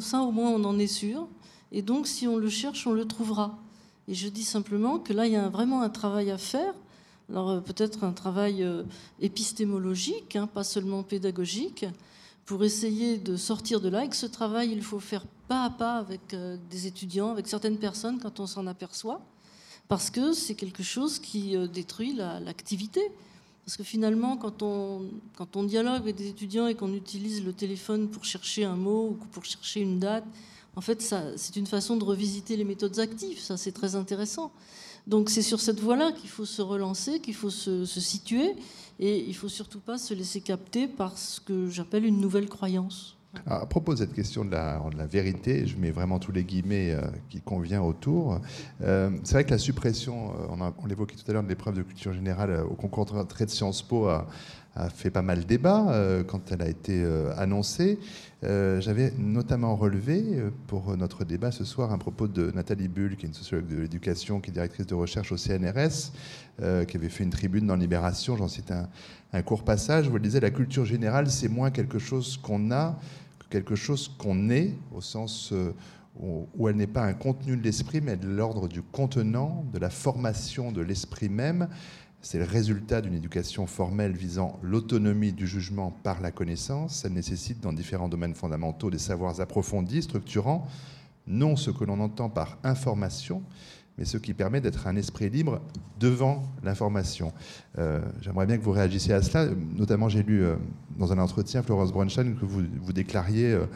Ça, 0.00 0.20
au 0.20 0.30
moins, 0.30 0.50
on 0.50 0.64
en 0.64 0.78
est 0.78 0.86
sûr. 0.86 1.26
Et 1.72 1.82
donc, 1.82 2.06
si 2.06 2.28
on 2.28 2.36
le 2.36 2.48
cherche, 2.48 2.86
on 2.86 2.92
le 2.92 3.06
trouvera. 3.06 3.58
Et 4.06 4.14
je 4.14 4.28
dis 4.28 4.44
simplement 4.44 4.98
que 4.98 5.12
là, 5.12 5.26
il 5.26 5.32
y 5.32 5.36
a 5.36 5.48
vraiment 5.48 5.82
un 5.82 5.88
travail 5.88 6.30
à 6.30 6.38
faire. 6.38 6.74
Alors 7.30 7.50
euh, 7.50 7.60
peut-être 7.60 8.04
un 8.04 8.12
travail 8.12 8.62
euh, 8.62 8.82
épistémologique, 9.20 10.36
hein, 10.36 10.46
pas 10.46 10.64
seulement 10.64 11.02
pédagogique, 11.02 11.86
pour 12.46 12.64
essayer 12.64 13.16
de 13.16 13.36
sortir 13.36 13.80
de 13.80 13.88
là 13.88 14.04
et 14.04 14.08
que 14.08 14.16
ce 14.16 14.26
travail, 14.26 14.70
il 14.72 14.82
faut 14.82 15.00
faire 15.00 15.24
pas 15.48 15.64
à 15.64 15.70
pas 15.70 15.96
avec 15.96 16.34
euh, 16.34 16.56
des 16.70 16.86
étudiants, 16.86 17.30
avec 17.30 17.46
certaines 17.46 17.78
personnes 17.78 18.18
quand 18.18 18.40
on 18.40 18.46
s'en 18.46 18.66
aperçoit, 18.66 19.20
parce 19.88 20.10
que 20.10 20.32
c'est 20.32 20.54
quelque 20.54 20.82
chose 20.82 21.18
qui 21.18 21.56
euh, 21.56 21.66
détruit 21.66 22.14
l'activité. 22.14 23.00
parce 23.64 23.76
que 23.76 23.82
finalement, 23.82 24.36
quand 24.36 24.62
on, 24.62 25.02
quand 25.36 25.56
on 25.56 25.64
dialogue 25.64 25.96
avec 25.96 26.16
des 26.16 26.28
étudiants 26.28 26.66
et 26.66 26.74
qu'on 26.74 26.92
utilise 26.92 27.44
le 27.44 27.52
téléphone 27.52 28.08
pour 28.08 28.24
chercher 28.24 28.64
un 28.64 28.76
mot 28.76 29.10
ou 29.10 29.24
pour 29.32 29.44
chercher 29.44 29.80
une 29.80 29.98
date, 29.98 30.24
en 30.76 30.80
fait, 30.80 31.00
c'est 31.36 31.56
une 31.56 31.66
façon 31.66 31.96
de 31.96 32.04
revisiter 32.04 32.56
les 32.56 32.64
méthodes 32.64 32.98
actives. 32.98 33.38
Ça, 33.38 33.56
c'est 33.56 33.70
très 33.70 33.94
intéressant. 33.94 34.50
Donc, 35.06 35.30
c'est 35.30 35.42
sur 35.42 35.60
cette 35.60 35.78
voie-là 35.78 36.12
qu'il 36.12 36.28
faut 36.28 36.46
se 36.46 36.62
relancer, 36.62 37.20
qu'il 37.20 37.34
faut 37.34 37.50
se, 37.50 37.84
se 37.84 38.00
situer. 38.00 38.56
Et 38.98 39.20
il 39.20 39.28
ne 39.28 39.34
faut 39.34 39.48
surtout 39.48 39.80
pas 39.80 39.98
se 39.98 40.14
laisser 40.14 40.40
capter 40.40 40.86
par 40.86 41.18
ce 41.18 41.40
que 41.40 41.68
j'appelle 41.68 42.04
une 42.04 42.20
nouvelle 42.20 42.48
croyance. 42.48 43.16
à 43.46 43.66
propos 43.66 43.94
de 43.94 43.98
cette 43.98 44.14
question 44.14 44.44
de 44.44 44.52
la, 44.52 44.78
de 44.78 45.02
vérité, 45.10 45.66
je 45.66 45.76
mets 45.76 45.90
vraiment 45.90 46.18
tous 46.18 46.32
les 46.32 46.44
guillemets 46.44 46.92
euh, 46.92 47.00
qui 47.28 47.40
convient 47.40 47.82
autour. 47.82 48.40
Euh, 48.82 49.10
c'est 49.24 49.34
vrai 49.34 49.44
que 49.44 49.50
la 49.50 49.58
suppression, 49.58 50.30
euh, 50.30 50.72
on, 50.78 50.86
l'évoquait 50.86 51.16
tout 51.16 51.28
à 51.28 51.32
l'heure, 51.32 51.42
de 51.42 51.48
l'épreuve 51.48 51.74
de 51.74 51.82
culture 51.82 52.12
générale 52.12 52.64
au 52.70 52.74
concours 52.74 53.06
d'entrée 53.06 53.46
de 53.46 53.50
Sciences 53.50 53.82
Po 53.82 54.06
a, 54.06 54.26
fait 54.90 55.10
pas 55.10 55.22
mal 55.22 55.44
débat 55.44 55.86
euh, 55.90 56.24
quand 56.24 56.50
elle 56.50 56.60
a 56.62 56.68
été 56.68 57.04
annoncée. 57.36 57.98
J'avais 58.42 59.12
notamment 59.16 59.74
relevé 59.74 60.22
pour 60.66 60.94
notre 60.98 61.24
débat 61.24 61.50
ce 61.50 61.64
soir 61.64 61.92
un 61.92 61.98
propos 61.98 62.28
de 62.28 62.50
Nathalie 62.50 62.88
Bull, 62.88 63.16
qui 63.16 63.24
est 63.24 63.28
une 63.28 63.34
sociologue 63.34 63.68
de 63.68 63.76
l'éducation, 63.76 64.40
qui 64.40 64.50
est 64.50 64.52
directrice 64.52 64.86
de 64.86 64.94
recherche 64.94 65.32
au 65.32 65.38
CNRS, 65.38 66.12
qui 66.58 66.96
avait 66.96 67.08
fait 67.08 67.24
une 67.24 67.30
tribune 67.30 67.66
dans 67.66 67.76
Libération. 67.76 68.36
J'en 68.36 68.48
cite 68.48 68.72
un, 69.32 69.42
court 69.42 69.64
passage 69.64 70.08
où 70.08 70.16
elle 70.16 70.22
disait 70.22 70.40
La 70.40 70.50
culture 70.50 70.84
générale, 70.84 71.30
c'est 71.30 71.48
moins 71.48 71.70
quelque 71.70 71.98
chose 71.98 72.36
qu'on 72.36 72.70
a 72.70 72.98
que 73.38 73.46
quelque 73.48 73.74
chose 73.74 74.08
qu'on 74.18 74.50
est, 74.50 74.74
au 74.92 75.00
sens 75.00 75.52
où 76.20 76.68
elle 76.68 76.76
n'est 76.76 76.86
pas 76.86 77.04
un 77.04 77.14
contenu 77.14 77.56
de 77.56 77.62
l'esprit, 77.62 78.00
mais 78.00 78.16
de 78.16 78.28
l'ordre 78.28 78.68
du 78.68 78.82
contenant, 78.82 79.64
de 79.72 79.78
la 79.78 79.90
formation 79.90 80.70
de 80.70 80.80
l'esprit 80.80 81.28
même. 81.28 81.68
C'est 82.22 82.38
le 82.38 82.44
résultat 82.44 83.02
d'une 83.02 83.14
éducation 83.14 83.66
formelle 83.66 84.12
visant 84.12 84.58
l'autonomie 84.62 85.32
du 85.32 85.46
jugement 85.46 85.90
par 86.02 86.22
la 86.22 86.30
connaissance. 86.30 87.04
Elle 87.04 87.12
nécessite 87.12 87.60
dans 87.60 87.72
différents 87.72 88.08
domaines 88.08 88.34
fondamentaux 88.34 88.90
des 88.90 88.98
savoirs 88.98 89.40
approfondis, 89.40 90.02
structurants, 90.02 90.66
non 91.26 91.56
ce 91.56 91.70
que 91.70 91.84
l'on 91.84 92.00
entend 92.00 92.30
par 92.30 92.58
information, 92.64 93.42
mais 93.98 94.04
ce 94.04 94.16
qui 94.16 94.34
permet 94.34 94.60
d'être 94.60 94.86
un 94.86 94.96
esprit 94.96 95.30
libre 95.30 95.60
devant 96.00 96.42
l'information. 96.62 97.32
Euh, 97.78 98.00
j'aimerais 98.20 98.46
bien 98.46 98.58
que 98.58 98.62
vous 98.62 98.72
réagissiez 98.72 99.14
à 99.14 99.22
cela. 99.22 99.48
Notamment, 99.76 100.08
j'ai 100.08 100.22
lu 100.22 100.42
euh, 100.42 100.56
dans 100.98 101.12
un 101.12 101.18
entretien, 101.18 101.62
Florence 101.62 101.92
Brunstein, 101.92 102.34
que 102.34 102.44
vous, 102.44 102.92
déclariez... 102.92 103.52
Euh, 103.52 103.66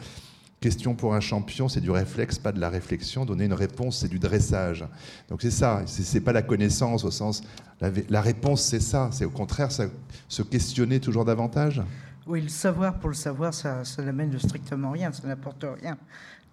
Question 0.61 0.93
pour 0.93 1.15
un 1.15 1.21
champion, 1.21 1.69
c'est 1.69 1.79
du 1.79 1.89
réflexe, 1.89 2.37
pas 2.37 2.51
de 2.51 2.59
la 2.59 2.69
réflexion. 2.69 3.23
Donner 3.23 3.45
une 3.45 3.53
réponse, 3.53 3.99
c'est 3.99 4.09
du 4.09 4.19
dressage. 4.19 4.85
Donc 5.29 5.41
c'est 5.41 5.51
ça, 5.51 5.83
c'est 5.85 6.19
pas 6.19 6.33
la 6.33 6.41
connaissance 6.41 7.05
au 7.05 7.11
sens. 7.11 7.41
La, 7.79 8.19
réponse, 8.19 8.63
c'est 8.63 8.81
ça. 8.81 9.07
C'est 9.13 9.23
au 9.23 9.29
contraire 9.29 9.69
se 9.71 10.41
questionner 10.41 10.99
toujours 10.99 11.23
davantage. 11.23 11.81
Oui, 12.27 12.41
le 12.41 12.49
savoir 12.49 12.99
pour 12.99 13.07
le 13.07 13.15
savoir, 13.15 13.53
ça, 13.53 13.85
ça 13.85 14.03
n'amène 14.03 14.37
strictement 14.37 14.91
rien, 14.91 15.13
ça 15.13 15.25
n'apporte 15.27 15.65
rien. 15.81 15.97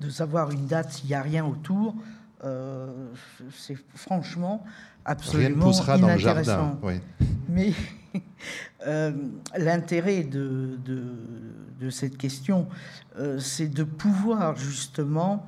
De 0.00 0.08
savoir 0.08 0.52
une 0.52 0.66
date 0.66 0.92
s'il 0.92 1.08
n'y 1.08 1.14
a 1.14 1.22
rien 1.22 1.44
autour, 1.44 1.96
euh, 2.44 2.92
c'est 3.50 3.76
franchement 3.94 4.62
absolument 5.06 5.48
rien 5.48 5.56
ne 5.56 5.62
poussera 5.62 5.98
dans 5.98 6.08
le 6.08 6.18
jardin. 6.18 6.78
Oui. 6.82 7.00
Mais 7.48 7.72
euh, 8.86 9.12
l'intérêt 9.56 10.22
de, 10.22 10.78
de, 10.84 11.90
cette 11.90 12.18
question, 12.18 12.68
euh, 13.18 13.38
c'est 13.38 13.68
de 13.68 13.84
pouvoir 13.84 14.56
justement 14.56 15.46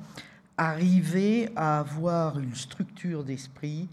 arriver 0.57 1.51
à 1.55 1.79
avoir 1.79 2.39
une 2.39 2.55
structure 2.55 3.23
d'esprit, 3.23 3.87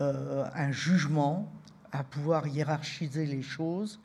un 0.00 0.72
jugement, 0.72 1.50
à 1.92 2.02
pouvoir 2.02 2.46
hiérarchiser 2.48 3.26
les 3.26 3.42
choses, 3.42 4.00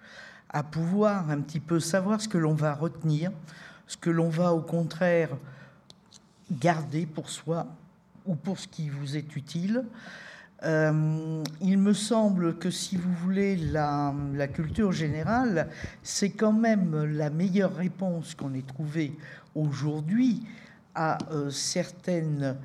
à 0.49 0.63
pouvoir 0.63 1.29
un 1.29 1.41
petit 1.41 1.59
peu 1.59 1.79
savoir 1.79 2.21
ce 2.21 2.27
que 2.27 2.37
l'on 2.37 2.53
va 2.53 2.73
retenir, 2.73 3.31
ce 3.87 3.97
que 3.97 4.09
l'on 4.09 4.29
va 4.29 4.53
au 4.53 4.61
contraire 4.61 5.29
garder 6.51 7.05
pour 7.05 7.29
soi 7.29 7.67
ou 8.29 8.35
pour 8.35 8.59
ce 8.59 8.67
qui 8.67 8.89
vous 8.89 9.17
est 9.17 9.35
utile. 9.35 9.83
Euh, 10.63 11.43
il 11.61 11.77
me 11.79 11.93
semble 11.93 12.57
que 12.57 12.69
si 12.69 12.95
vous 12.95 13.13
voulez, 13.13 13.55
la, 13.55 14.13
culture 14.53 14.91
générale, 14.91 15.67
c'est 16.03 16.29
quand 16.29 16.53
même 16.53 17.05
la 17.05 17.29
meilleure 17.29 17.75
réponse 17.75 18.35
qu'on 18.35 18.53
ait 18.53 18.61
trouvée 18.61 19.13
aujourd'hui 19.55 20.43
à 20.93 21.17
euh, 21.31 21.49
certains 21.49 22.57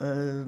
euh, 0.00 0.44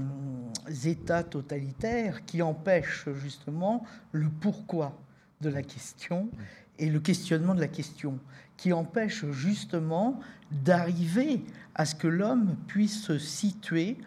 états 0.85 1.23
totalitaires 1.23 2.25
qui 2.25 2.41
empêchent 2.41 3.09
justement 3.21 3.85
le 4.13 4.29
pourquoi 4.29 4.97
de 5.43 5.51
la 5.51 5.63
question 5.63 6.31
et 6.79 6.89
le 6.89 7.01
questionnement 7.01 7.55
de 7.55 7.61
la 7.61 7.69
question, 7.69 8.19
qui 8.57 8.73
empêchent 8.73 9.31
justement 9.33 10.21
d'arriver 10.65 11.45
à 11.75 11.85
ce 11.85 11.95
que 11.95 12.09
l'homme 12.09 12.57
puisse 12.69 13.03
se 13.03 13.19
situer 13.19 13.99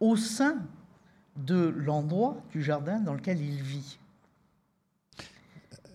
au 0.00 0.16
sein 0.16 0.56
de 1.36 1.72
l'endroit 1.76 2.36
du 2.50 2.62
jardin 2.62 2.98
dans 3.00 3.14
lequel 3.14 3.40
il 3.40 3.62
vit. 3.62 3.98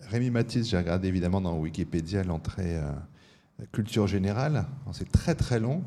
Rémi 0.08 0.30
Mathis, 0.30 0.68
j'ai 0.68 0.78
regardé 0.78 1.08
évidemment 1.08 1.40
dans 1.40 1.58
Wikipédia 1.58 2.22
l'entrée 2.22 2.76
euh, 2.76 2.92
culture 3.72 4.06
générale. 4.06 4.66
C'est 4.92 5.10
très 5.10 5.34
très 5.34 5.58
long. 5.58 5.82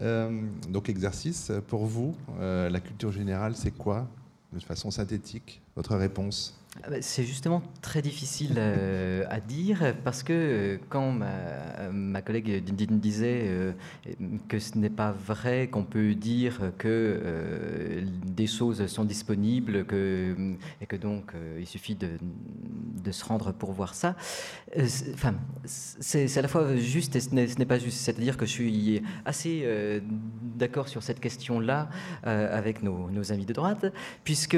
Euh, 0.00 0.42
donc 0.68 0.90
exercice 0.90 1.50
pour 1.68 1.86
vous, 1.86 2.14
euh, 2.38 2.68
la 2.68 2.80
culture 2.80 3.12
générale, 3.12 3.56
c'est 3.56 3.70
quoi 3.70 4.08
De 4.52 4.60
façon 4.60 4.90
synthétique, 4.90 5.62
votre 5.74 5.96
réponse? 5.96 6.58
C'est 7.00 7.24
justement 7.24 7.62
très 7.82 8.02
difficile 8.02 8.54
euh, 8.58 9.24
à 9.30 9.40
dire 9.40 9.94
parce 10.04 10.22
que 10.22 10.32
euh, 10.32 10.78
quand 10.88 11.12
ma, 11.92 12.22
collègue 12.22 12.64
disait 12.64 13.42
euh, 13.44 13.72
que 14.48 14.58
ce 14.58 14.78
n'est 14.78 14.90
pas 14.90 15.12
vrai 15.12 15.68
qu'on 15.68 15.84
peut 15.84 16.14
dire 16.14 16.72
que 16.78 18.02
des 18.24 18.46
choses 18.46 18.86
sont 18.86 19.04
disponibles 19.04 19.84
que, 19.84 20.34
et 20.80 20.86
que 20.86 20.96
donc 20.96 21.32
il 21.58 21.66
suffit 21.66 21.94
de, 21.94 22.10
de, 23.04 23.10
se 23.12 23.24
rendre 23.24 23.52
pour 23.52 23.72
voir 23.72 23.94
ça, 23.94 24.16
enfin, 25.14 25.34
c'est 25.64 26.36
à 26.36 26.42
la 26.42 26.48
fois 26.48 26.76
juste 26.76 27.16
et 27.16 27.20
ce 27.20 27.34
n'est 27.34 27.66
pas 27.66 27.78
juste. 27.78 27.98
C'est-à-dire 27.98 28.36
que 28.36 28.46
je 28.46 28.50
suis 28.50 29.02
assez 29.24 29.66
d'accord 30.56 30.88
sur 30.88 31.02
cette 31.02 31.20
question-là 31.20 31.88
avec 32.22 32.82
nos, 32.82 33.10
nos, 33.10 33.32
amis 33.32 33.46
de 33.46 33.52
droite, 33.52 33.86
puisque 34.24 34.54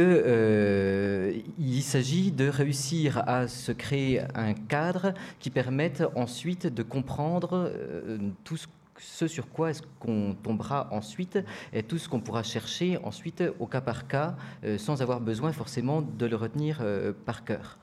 il 1.59 1.83
s'agit 1.83 2.08
de 2.09 2.49
réussir 2.49 3.23
à 3.27 3.49
se 3.49 3.71
créer 3.71 4.23
un 4.35 4.55
cadre 4.55 5.13
qui 5.41 5.51
permette 5.51 6.03
ensuite 6.15 6.67
de 6.67 6.83
comprendre 6.83 7.71
euh, 7.71 8.19
tout 8.45 8.57
ce 8.99 9.27
sur 9.27 9.49
quoi 9.51 9.71
est-ce 9.71 9.83
qu'on 10.01 10.35
tombera 10.43 10.89
ensuite 10.91 11.39
et 11.73 11.83
tout 11.83 11.99
ce 11.99 12.09
qu'on 12.09 12.21
pourra 12.21 12.43
chercher 12.43 12.99
ensuite 13.05 13.45
au 13.61 13.67
cas 13.67 13.83
par 13.83 14.09
cas 14.09 14.37
euh, 14.65 14.79
sans 14.79 15.03
avoir 15.03 15.21
besoin 15.21 15.53
forcément 15.53 16.01
de 16.03 16.27
le 16.27 16.35
retenir 16.35 16.79
euh, 16.81 17.13
par 17.27 17.45
cœur. 17.45 17.79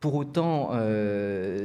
Pour 0.00 0.14
autant, 0.14 0.70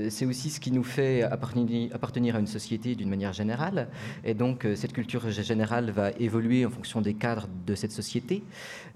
c'est 0.09 0.25
aussi 0.25 0.49
ce 0.49 0.59
qui 0.59 0.71
nous 0.71 0.83
fait 0.83 1.21
appartenir, 1.21 2.35
à 2.35 2.39
une 2.39 2.47
société 2.47 2.95
d'une 2.95 3.09
manière 3.09 3.33
générale. 3.33 3.89
Et 4.23 4.33
donc, 4.33 4.67
cette 4.75 4.93
culture 4.93 5.29
générale 5.29 5.91
va 5.91 6.09
évoluer 6.19 6.65
en 6.65 6.69
fonction 6.69 7.01
des 7.01 7.13
cadres 7.13 7.47
de 7.67 7.75
cette 7.75 7.91
société. 7.91 8.43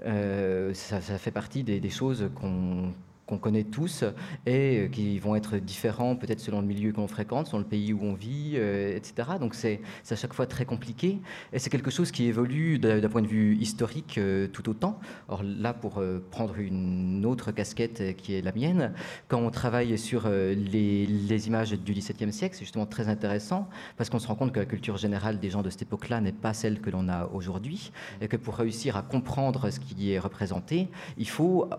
Ça, 0.04 1.02
fait 1.02 1.32
partie 1.32 1.64
des, 1.64 1.80
des 1.80 1.90
choses 1.92 2.30
qu'on 2.34 2.94
qu'on 3.28 3.38
connaît 3.38 3.66
tous 3.66 4.04
et 4.46 4.80
euh, 4.80 4.88
qui 4.88 5.20
vont 5.20 5.36
être 5.36 5.58
différents 5.58 6.16
peut-être 6.16 6.40
selon 6.40 6.62
le 6.62 6.68
milieu 6.68 6.94
qu'on 6.94 7.08
fréquente, 7.08 7.48
selon 7.48 7.60
le 7.60 7.66
pays 7.66 7.94
où 7.94 8.00
on 8.02 8.14
vit, 8.14 8.54
euh, 8.56 8.96
etc. 8.96 9.30
Donc 9.40 9.54
c'est 9.54 9.82
à 10.10 10.16
chaque 10.16 10.34
fois 10.34 10.48
très 10.48 10.66
compliqué 10.66 11.20
et 11.52 11.60
c'est 11.60 11.70
quelque 11.70 11.92
chose 11.92 12.12
qui 12.12 12.26
évolue 12.26 12.80
d'un 12.80 13.10
point 13.10 13.22
de 13.22 13.28
vue 13.28 13.56
historique 13.58 14.18
euh, 14.18 14.48
tout 14.48 14.70
autant. 14.70 15.00
Or 15.28 15.44
là, 15.44 15.74
pour 15.74 16.02
prendre 16.32 16.58
une 16.58 17.26
autre 17.26 17.52
casquette 17.52 18.16
qui 18.16 18.36
est 18.36 18.42
la 18.42 18.54
mienne, 18.54 18.94
quand 19.28 19.40
on 19.40 19.52
travaille 19.52 19.98
sur 19.98 20.30
les, 20.30 21.06
les 21.06 21.48
images 21.48 21.72
du 21.72 21.94
XVIIe 21.94 22.32
siècle, 22.32 22.56
c'est 22.56 22.64
justement 22.64 22.86
très 22.86 23.10
intéressant 23.10 23.68
parce 23.98 24.10
qu'on 24.10 24.20
se 24.20 24.28
rend 24.28 24.36
compte 24.36 24.54
que 24.54 24.60
la 24.60 24.66
culture 24.66 24.98
générale 24.98 25.40
des 25.40 25.50
gens 25.50 25.62
de 25.62 25.70
cette 25.70 25.82
époque-là 25.82 26.22
n'est 26.22 26.32
pas 26.32 26.54
celle 26.54 26.80
que 26.80 26.90
l'on 26.90 27.10
a 27.10 27.26
aujourd'hui 27.34 27.92
et 28.22 28.28
que 28.30 28.38
pour 28.38 28.56
réussir 28.56 28.96
à 28.96 29.02
comprendre 29.02 29.70
ce 29.70 29.80
qui 29.80 30.12
est 30.12 30.20
représenté, 30.20 30.88
il 31.18 31.28
faut 31.28 31.70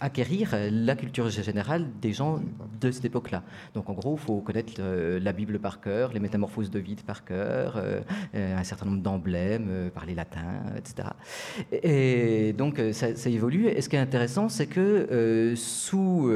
acquérir 0.00 0.54
la 0.74 0.96
culture 0.96 1.28
générale 1.30 1.86
des 2.00 2.12
gens 2.12 2.40
de 2.80 2.90
cette 2.90 3.04
époque-là. 3.04 3.42
Donc 3.74 3.88
en 3.88 3.94
gros, 3.94 4.16
il 4.16 4.24
faut 4.24 4.40
connaître 4.40 4.80
la 4.80 5.32
Bible 5.32 5.58
par 5.58 5.80
cœur, 5.80 6.12
les 6.12 6.20
métamorphoses 6.20 6.70
de 6.70 6.78
vide 6.78 7.02
par 7.02 7.24
cœur, 7.24 7.82
un 8.34 8.64
certain 8.64 8.86
nombre 8.86 9.02
d'emblèmes, 9.02 9.90
parler 9.94 10.14
latin, 10.14 10.62
etc. 10.76 11.08
Et, 11.72 12.52
donc 12.52 12.80
ça, 12.92 13.08
évolue. 13.28 13.68
Et 13.68 13.80
ce 13.80 13.88
qui 13.88 13.96
est 13.96 14.00
intéressant, 14.00 14.48
c'est 14.48 14.66
que 14.66 15.54
sous, 15.56 16.30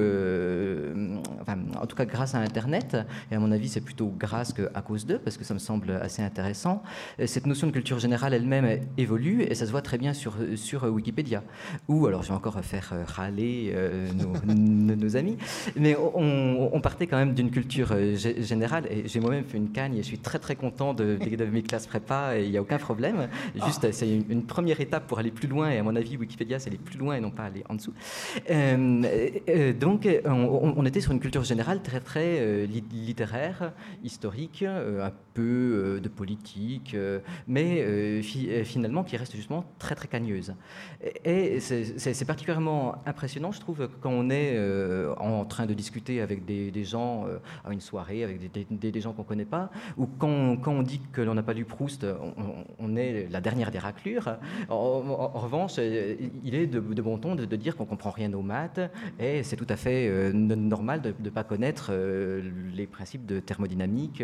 enfin, 1.40 1.58
en 1.80 1.86
tout 1.86 1.96
cas 1.96 2.04
grâce 2.04 2.34
à 2.34 2.38
Internet, 2.38 2.96
et 3.30 3.34
à 3.34 3.38
mon 3.38 3.52
avis 3.52 3.68
c'est 3.68 3.80
plutôt 3.80 4.12
grâce 4.18 4.52
qu'à 4.52 4.82
cause 4.82 5.06
d'eux, 5.06 5.18
parce 5.18 5.36
que 5.36 5.44
ça 5.44 5.54
me 5.54 5.58
semble 5.58 5.92
assez 5.92 6.22
intéressant, 6.22 6.82
cette 7.26 7.46
notion 7.46 7.66
de 7.66 7.72
culture 7.72 7.98
générale 7.98 8.34
elle-même 8.34 8.80
évolue 8.96 9.42
et 9.42 9.54
ça 9.54 9.66
se 9.66 9.70
voit 9.70 9.82
très 9.82 9.98
bien 9.98 10.14
sur, 10.14 10.36
sur 10.56 10.84
Wikipédia. 10.84 11.42
Ou, 11.88 12.06
alors 12.06 12.22
je 12.22 12.28
vais 12.28 12.34
encore 12.34 12.58
faire 12.62 12.90
euh, 12.92 13.04
râler 13.04 13.72
euh, 13.74 14.12
nos, 14.12 14.27
amis, 15.16 15.36
mais 15.76 15.96
on, 15.96 16.80
partait 16.80 17.06
quand 17.06 17.16
même 17.16 17.34
d'une 17.34 17.50
culture 17.50 17.88
euh, 17.92 18.14
générale 18.14 18.86
et 18.90 19.08
j'ai 19.08 19.20
moi-même 19.20 19.44
fait 19.44 19.58
une 19.58 19.70
cagne 19.70 19.94
et 19.96 20.02
je 20.02 20.06
suis 20.06 20.18
très 20.18 20.38
très 20.38 20.54
content 20.54 20.94
de, 20.94 21.16
de, 21.16 21.44
mes 21.44 21.62
classes 21.62 21.86
prépa 21.86 22.38
et 22.38 22.44
il 22.44 22.50
n'y 22.50 22.56
a 22.56 22.62
aucun 22.62 22.78
problème. 22.78 23.28
Juste, 23.64 23.84
ah. 23.84 23.92
c'est 23.92 24.08
une, 24.08 24.44
première 24.44 24.80
étape 24.80 25.06
pour 25.06 25.18
aller 25.18 25.30
plus 25.30 25.48
loin 25.48 25.70
et 25.70 25.78
à 25.78 25.82
mon 25.82 25.96
avis, 25.96 26.16
Wikipédia, 26.16 26.58
c'est 26.58 26.70
aller 26.70 26.78
plus 26.78 26.98
loin 26.98 27.16
et 27.16 27.20
non 27.20 27.30
pas 27.30 27.44
aller 27.44 27.64
en 27.68 27.74
dessous. 27.74 27.92
donc, 29.80 30.08
on, 30.24 30.86
était 30.86 31.00
sur 31.00 31.12
une 31.12 31.20
culture 31.20 31.44
générale 31.44 31.82
très 31.82 32.00
très 32.00 32.66
littéraire, 32.66 33.72
historique, 34.04 34.62
un 34.62 35.12
peu 35.34 36.00
de 36.02 36.08
politique, 36.08 36.96
mais 37.46 38.22
finalement 38.64 39.04
qui 39.04 39.16
reste 39.16 39.34
justement 39.36 39.64
très 39.78 39.94
très 39.94 40.08
cagneuse. 40.08 40.54
Et 41.24 41.60
c'est 41.60 42.24
particulièrement 42.24 42.96
impressionnant, 43.06 43.52
je 43.52 43.60
trouve, 43.60 43.88
quand 44.00 44.17
on 44.18 44.30
est 44.30 44.52
euh, 44.56 45.14
en 45.16 45.44
train 45.44 45.66
de 45.66 45.74
discuter 45.74 46.20
avec 46.20 46.44
des, 46.44 46.84
gens 46.84 47.26
euh, 47.26 47.38
à 47.64 47.72
une 47.72 47.80
soirée, 47.80 48.24
avec 48.24 48.38
des, 48.40 49.00
gens 49.00 49.12
qu'on 49.12 49.22
ne 49.22 49.28
connaît 49.28 49.44
pas, 49.44 49.70
ou 49.96 50.06
quand, 50.06 50.58
on 50.66 50.82
dit 50.82 51.00
que 51.12 51.20
l'on 51.20 51.34
n'a 51.34 51.42
pas 51.42 51.52
lu 51.52 51.64
Proust, 51.64 52.04
on, 52.78 52.96
est 52.96 53.28
la 53.30 53.40
dernière 53.40 53.70
des 53.70 53.78
raclures. 53.78 54.36
En, 54.68 55.28
revanche, 55.28 55.78
il 55.78 56.54
est 56.54 56.66
de, 56.66 56.80
bon 56.80 57.18
ton 57.18 57.34
de, 57.34 57.44
dire 57.56 57.76
qu'on 57.76 57.84
ne 57.84 57.88
comprend 57.88 58.10
rien 58.10 58.32
aux 58.32 58.42
maths, 58.42 58.80
et 59.20 59.42
c'est 59.42 59.56
tout 59.56 59.66
à 59.68 59.76
fait 59.76 60.08
euh, 60.08 60.32
normal 60.32 61.00
de 61.02 61.14
ne 61.22 61.30
pas 61.30 61.44
connaître 61.44 61.92
les 62.74 62.86
principes 62.86 63.26
de 63.26 63.40
thermodynamique 63.40 64.22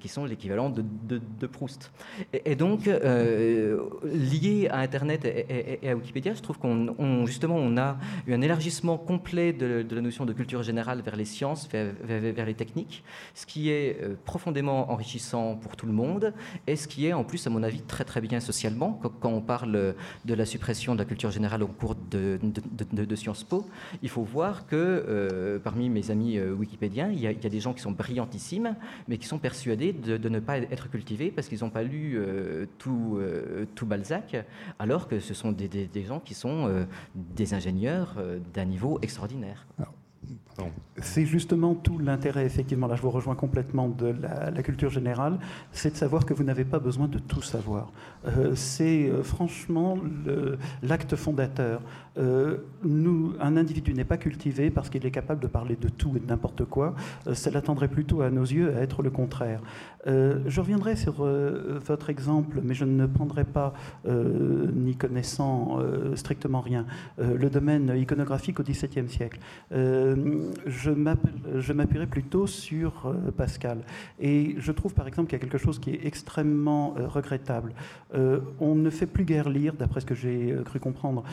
qui 0.00 0.08
sont 0.08 0.24
l'équivalent 0.24 0.70
de, 0.70 1.46
Proust. 1.46 1.92
Et, 2.32 2.56
donc, 2.56 2.86
lié 2.86 4.68
à 4.70 4.78
Internet 4.78 5.24
et, 5.24 5.88
à 5.88 5.94
Wikipédia, 5.94 6.34
je 6.34 6.40
trouve 6.40 6.58
qu'on 6.58 7.26
justement 7.26 7.56
on 7.56 7.76
a 7.76 7.98
eu 8.26 8.32
un 8.32 8.40
élargissement 8.40 8.96
complet 8.96 9.33
de, 9.34 9.86
la 9.90 10.00
notion 10.00 10.24
de 10.24 10.32
culture 10.32 10.62
générale 10.62 11.00
vers 11.02 11.16
les 11.16 11.24
sciences, 11.24 11.68
vers, 11.68 12.46
les 12.46 12.54
techniques, 12.54 13.04
ce 13.34 13.46
qui 13.46 13.70
est 13.70 14.00
euh, 14.02 14.14
profondément 14.24 14.90
enrichissant 14.90 15.56
pour 15.56 15.76
tout 15.76 15.86
le 15.86 15.92
monde 15.92 16.32
et 16.66 16.76
ce 16.76 16.88
qui 16.88 17.06
est 17.06 17.12
en 17.12 17.24
plus, 17.24 17.46
à 17.46 17.50
mon 17.50 17.62
avis, 17.62 17.82
très 17.82 18.04
très 18.04 18.20
bien 18.20 18.40
socialement. 18.40 19.00
Quand 19.20 19.30
on 19.30 19.40
parle 19.40 19.94
de 20.24 20.34
la 20.34 20.46
suppression 20.46 20.94
de 20.94 21.00
la 21.00 21.04
culture 21.04 21.30
générale 21.30 21.62
au 21.62 21.68
cours 21.68 21.94
de, 21.94 22.38
Sciences 23.14 23.44
Po, 23.44 23.66
il 24.02 24.08
faut 24.08 24.22
voir 24.22 24.66
que 24.66 24.74
euh, 24.76 25.58
parmi 25.58 25.88
mes 25.88 26.10
amis 26.10 26.36
euh, 26.36 26.52
wikipédiens, 26.52 27.10
il 27.10 27.20
y, 27.20 27.26
a, 27.26 27.32
des 27.34 27.60
gens 27.60 27.72
qui 27.72 27.80
sont 27.80 27.92
brillantissimes, 27.92 28.74
mais 29.08 29.18
qui 29.18 29.26
sont 29.26 29.38
persuadés 29.38 29.92
de, 29.92 30.28
ne 30.28 30.40
pas 30.40 30.58
être 30.58 30.90
cultivés 30.90 31.30
parce 31.30 31.48
qu'ils 31.48 31.60
n'ont 31.60 31.70
pas 31.70 31.82
lu 31.82 32.18
tout, 32.78 33.20
tout 33.74 33.86
Balzac, 33.86 34.36
alors 34.78 35.06
que 35.06 35.20
ce 35.20 35.34
sont 35.34 35.52
des, 35.52 35.68
des, 35.68 36.04
gens 36.04 36.18
qui 36.18 36.34
sont 36.34 36.86
des 37.14 37.54
ingénieurs 37.54 38.16
d'un 38.52 38.64
niveau 38.64 38.98
extraordinaire 39.02 39.23
extraordinaire. 39.24 39.64
C'est 40.98 41.26
justement 41.26 41.74
tout 41.74 41.98
l'intérêt, 41.98 42.46
effectivement, 42.46 42.86
là 42.86 42.94
je 42.94 43.02
vous 43.02 43.10
rejoins 43.10 43.34
complètement 43.34 43.88
de 43.88 44.14
la, 44.22 44.62
culture 44.62 44.90
générale, 44.90 45.38
c'est 45.72 45.90
de 45.90 45.96
savoir 45.96 46.24
que 46.24 46.32
vous 46.32 46.44
n'avez 46.44 46.64
pas 46.64 46.78
besoin 46.78 47.08
de 47.08 47.18
tout 47.18 47.42
savoir. 47.42 47.90
Euh, 48.26 48.52
c'est 48.54 49.10
euh, 49.10 49.22
franchement 49.22 49.98
l'acte 50.82 51.16
fondateur. 51.16 51.80
Euh, 52.16 52.58
un 53.40 53.56
individu 53.56 53.92
n'est 53.92 54.04
pas 54.04 54.16
cultivé 54.16 54.70
parce 54.70 54.88
qu'il 54.88 55.04
est 55.04 55.10
capable 55.10 55.40
de 55.40 55.48
parler 55.48 55.74
de 55.74 55.88
tout 55.88 56.12
et 56.16 56.20
de 56.20 56.26
n'importe 56.26 56.64
quoi. 56.64 56.94
cela 57.32 57.60
tendrait 57.60 57.88
plutôt 57.88 58.20
à 58.20 58.30
nos 58.30 58.44
yeux 58.44 58.72
à 58.76 58.80
être 58.80 59.02
le 59.02 59.10
contraire. 59.10 59.60
je 60.06 60.60
reviendrai 60.60 60.94
sur 60.94 61.24
votre 61.24 62.10
exemple, 62.10 62.60
mais 62.62 62.74
je 62.74 62.84
ne 62.84 63.06
prendrai 63.06 63.44
pas, 63.44 63.74
ni 64.06 64.94
connaissant 64.94 65.80
strictement 66.14 66.60
rien, 66.60 66.86
le 67.18 67.50
domaine 67.50 67.92
iconographique 67.96 68.60
au 68.60 68.62
XVIIe 68.62 69.08
siècle 69.08 69.40
je 70.66 71.72
m'appuierai 71.72 72.06
plutôt 72.06 72.46
sur 72.46 73.06
euh, 73.06 73.30
Pascal. 73.30 73.78
Et 74.20 74.54
je 74.58 74.72
trouve 74.72 74.94
par 74.94 75.06
exemple 75.06 75.28
qu'il 75.28 75.38
y 75.38 75.40
a 75.40 75.44
quelque 75.44 75.58
chose 75.58 75.78
qui 75.78 75.90
est 75.90 76.06
extrêmement 76.06 76.94
euh, 76.98 77.06
regrettable. 77.08 77.74
Euh, 78.14 78.40
on 78.60 78.74
ne 78.74 78.90
fait 78.90 79.06
plus 79.06 79.24
guère 79.24 79.48
lire, 79.48 79.74
d'après 79.74 80.00
ce 80.00 80.06
que 80.06 80.14
j'ai 80.14 80.54
cru 80.64 80.80
comprendre, 80.80 81.24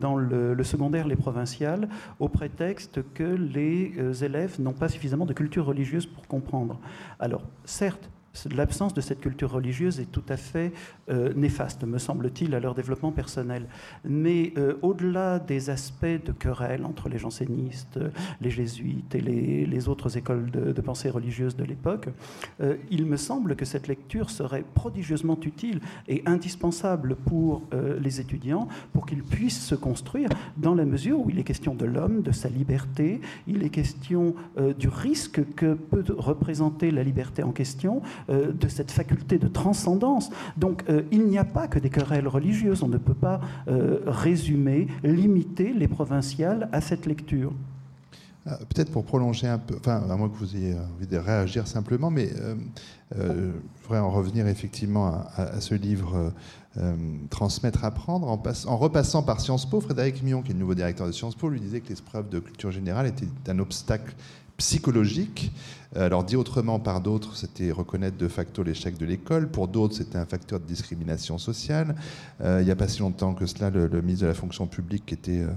dans 0.00 0.16
le, 0.16 0.62
secondaire 0.62 1.06
les 1.06 1.16
provinciales, 1.16 1.88
au 2.18 2.28
prétexte 2.28 3.00
que 3.14 3.22
les 3.22 4.24
élèves 4.24 4.60
n'ont 4.60 4.72
pas 4.72 4.88
suffisamment 4.88 5.26
de 5.26 5.32
culture 5.32 5.64
religieuse 5.64 6.06
pour 6.06 6.26
comprendre. 6.26 6.80
Alors, 7.18 7.42
certes, 7.64 8.10
l'absence 8.46 8.94
de 8.94 9.00
cette 9.00 9.20
culture 9.20 9.50
religieuse 9.50 10.00
est 10.00 10.10
tout 10.10 10.22
à 10.28 10.36
fait 10.36 10.72
euh, 11.10 11.32
néfaste, 11.34 11.84
me 11.84 11.98
semble-t-il, 11.98 12.54
à 12.54 12.60
leur 12.60 12.74
développement 12.74 13.12
personnel. 13.12 13.66
Mais 14.04 14.52
euh, 14.56 14.74
au-delà 14.82 15.38
des 15.38 15.70
aspects 15.70 16.04
de 16.04 16.32
querelle 16.32 16.84
entre 16.84 17.08
les 17.08 17.18
jansénistes, 17.18 17.98
les 18.40 18.50
jésuites 18.50 19.14
et 19.14 19.20
les, 19.20 19.88
autres 19.88 20.16
écoles 20.16 20.50
de, 20.50 20.80
pensée 20.80 21.08
religieuse 21.08 21.56
de 21.56 21.64
l'époque, 21.64 22.08
euh, 22.60 22.76
il 22.90 23.06
me 23.06 23.16
semble 23.16 23.56
que 23.56 23.64
cette 23.64 23.88
lecture 23.88 24.30
serait 24.30 24.64
prodigieusement 24.74 25.38
utile 25.42 25.80
et 26.08 26.22
indispensable 26.26 27.16
pour 27.16 27.62
les 28.00 28.20
étudiants 28.20 28.68
pour 28.92 29.06
qu'ils 29.06 29.22
puissent 29.22 29.64
se 29.64 29.74
construire 29.74 30.28
dans 30.56 30.74
la 30.74 30.84
mesure 30.84 31.20
où 31.20 31.30
il 31.30 31.38
est 31.38 31.44
question 31.44 31.74
de 31.74 31.84
l'homme, 31.84 32.22
de 32.22 32.32
sa 32.32 32.48
liberté, 32.48 33.20
il 33.46 33.62
est 33.62 33.70
question 33.70 34.34
du 34.78 34.88
risque 34.88 35.42
que 35.54 35.74
peut 35.74 36.04
représenter 36.16 36.90
la 36.90 37.02
liberté 37.02 37.42
en 37.42 37.52
question, 37.52 38.02
euh, 38.30 38.52
de 38.52 38.68
cette 38.68 38.90
faculté 38.90 39.38
de 39.38 39.48
transcendance. 39.48 40.28
Donc 40.58 40.84
euh, 40.90 41.02
il 41.10 41.26
n'y 41.28 41.38
a 41.38 41.44
pas 41.44 41.66
que 41.66 41.78
des 41.78 41.88
querelles 41.88 42.28
religieuses, 42.28 42.82
on 42.82 42.88
ne 42.88 42.98
peut 42.98 43.14
pas 43.14 43.40
euh, 43.68 44.00
résumer, 44.06 44.86
limiter 45.02 45.72
les 45.72 45.88
provinciales 45.88 46.68
à 46.72 46.82
cette 46.82 47.06
lecture. 47.06 47.52
Peut-être 48.44 48.90
pour 48.90 49.04
prolonger 49.04 49.46
un 49.46 49.58
peu, 49.58 49.76
enfin, 49.78 50.02
à 50.10 50.16
moins 50.16 50.28
que 50.28 50.36
vous 50.36 50.56
ayez 50.56 50.74
envie 50.74 51.06
de 51.06 51.16
réagir 51.18 51.66
simplement, 51.66 52.10
mais 52.10 52.30
je 53.14 53.50
voudrais 53.82 53.98
en 53.98 54.10
revenir 54.10 54.46
effectivement 54.46 55.22
à, 55.36 55.60
ce 55.60 55.74
livre 55.74 56.32
Transmettre, 57.28 57.84
apprendre. 57.84 58.26
En, 58.26 58.42
en, 58.66 58.76
repassant 58.78 59.22
par 59.22 59.42
Sciences 59.42 59.68
Po, 59.68 59.82
Frédéric 59.82 60.22
Mion, 60.22 60.40
qui 60.40 60.52
est 60.52 60.54
le 60.54 60.60
nouveau 60.60 60.74
directeur 60.74 61.06
de 61.06 61.12
Sciences 61.12 61.34
Po, 61.34 61.50
lui 61.50 61.60
disait 61.60 61.80
que 61.80 61.90
l'épreuve 61.90 62.30
de 62.30 62.38
culture 62.38 62.70
générale 62.70 63.08
était 63.08 63.26
un 63.48 63.58
obstacle 63.58 64.14
psychologique. 64.58 65.52
Euh, 65.96 66.04
alors 66.04 66.24
dit 66.24 66.36
autrement 66.36 66.80
par 66.80 67.00
d'autres, 67.00 67.36
c'était 67.36 67.70
reconnaître 67.70 68.18
de 68.18 68.28
facto 68.28 68.62
l'échec 68.62 68.98
de 68.98 69.06
l'école. 69.06 69.48
Pour 69.48 69.68
d'autres, 69.68 69.94
c'était 69.94 70.18
un 70.18 70.26
facteur 70.26 70.60
de 70.60 70.66
discrimination 70.66 71.38
sociale. 71.38 71.94
Euh, 72.42 72.58
il 72.60 72.66
n'y 72.66 72.70
a 72.70 72.76
pas 72.76 72.88
si 72.88 73.00
longtemps 73.00 73.34
que 73.34 73.46
cela, 73.46 73.70
le, 73.70 73.88
ministre 74.02 74.22
de 74.22 74.26
la 74.26 74.34
fonction 74.34 74.66
publique, 74.66 75.06
qui 75.06 75.14
était 75.14 75.40
euh, 75.40 75.52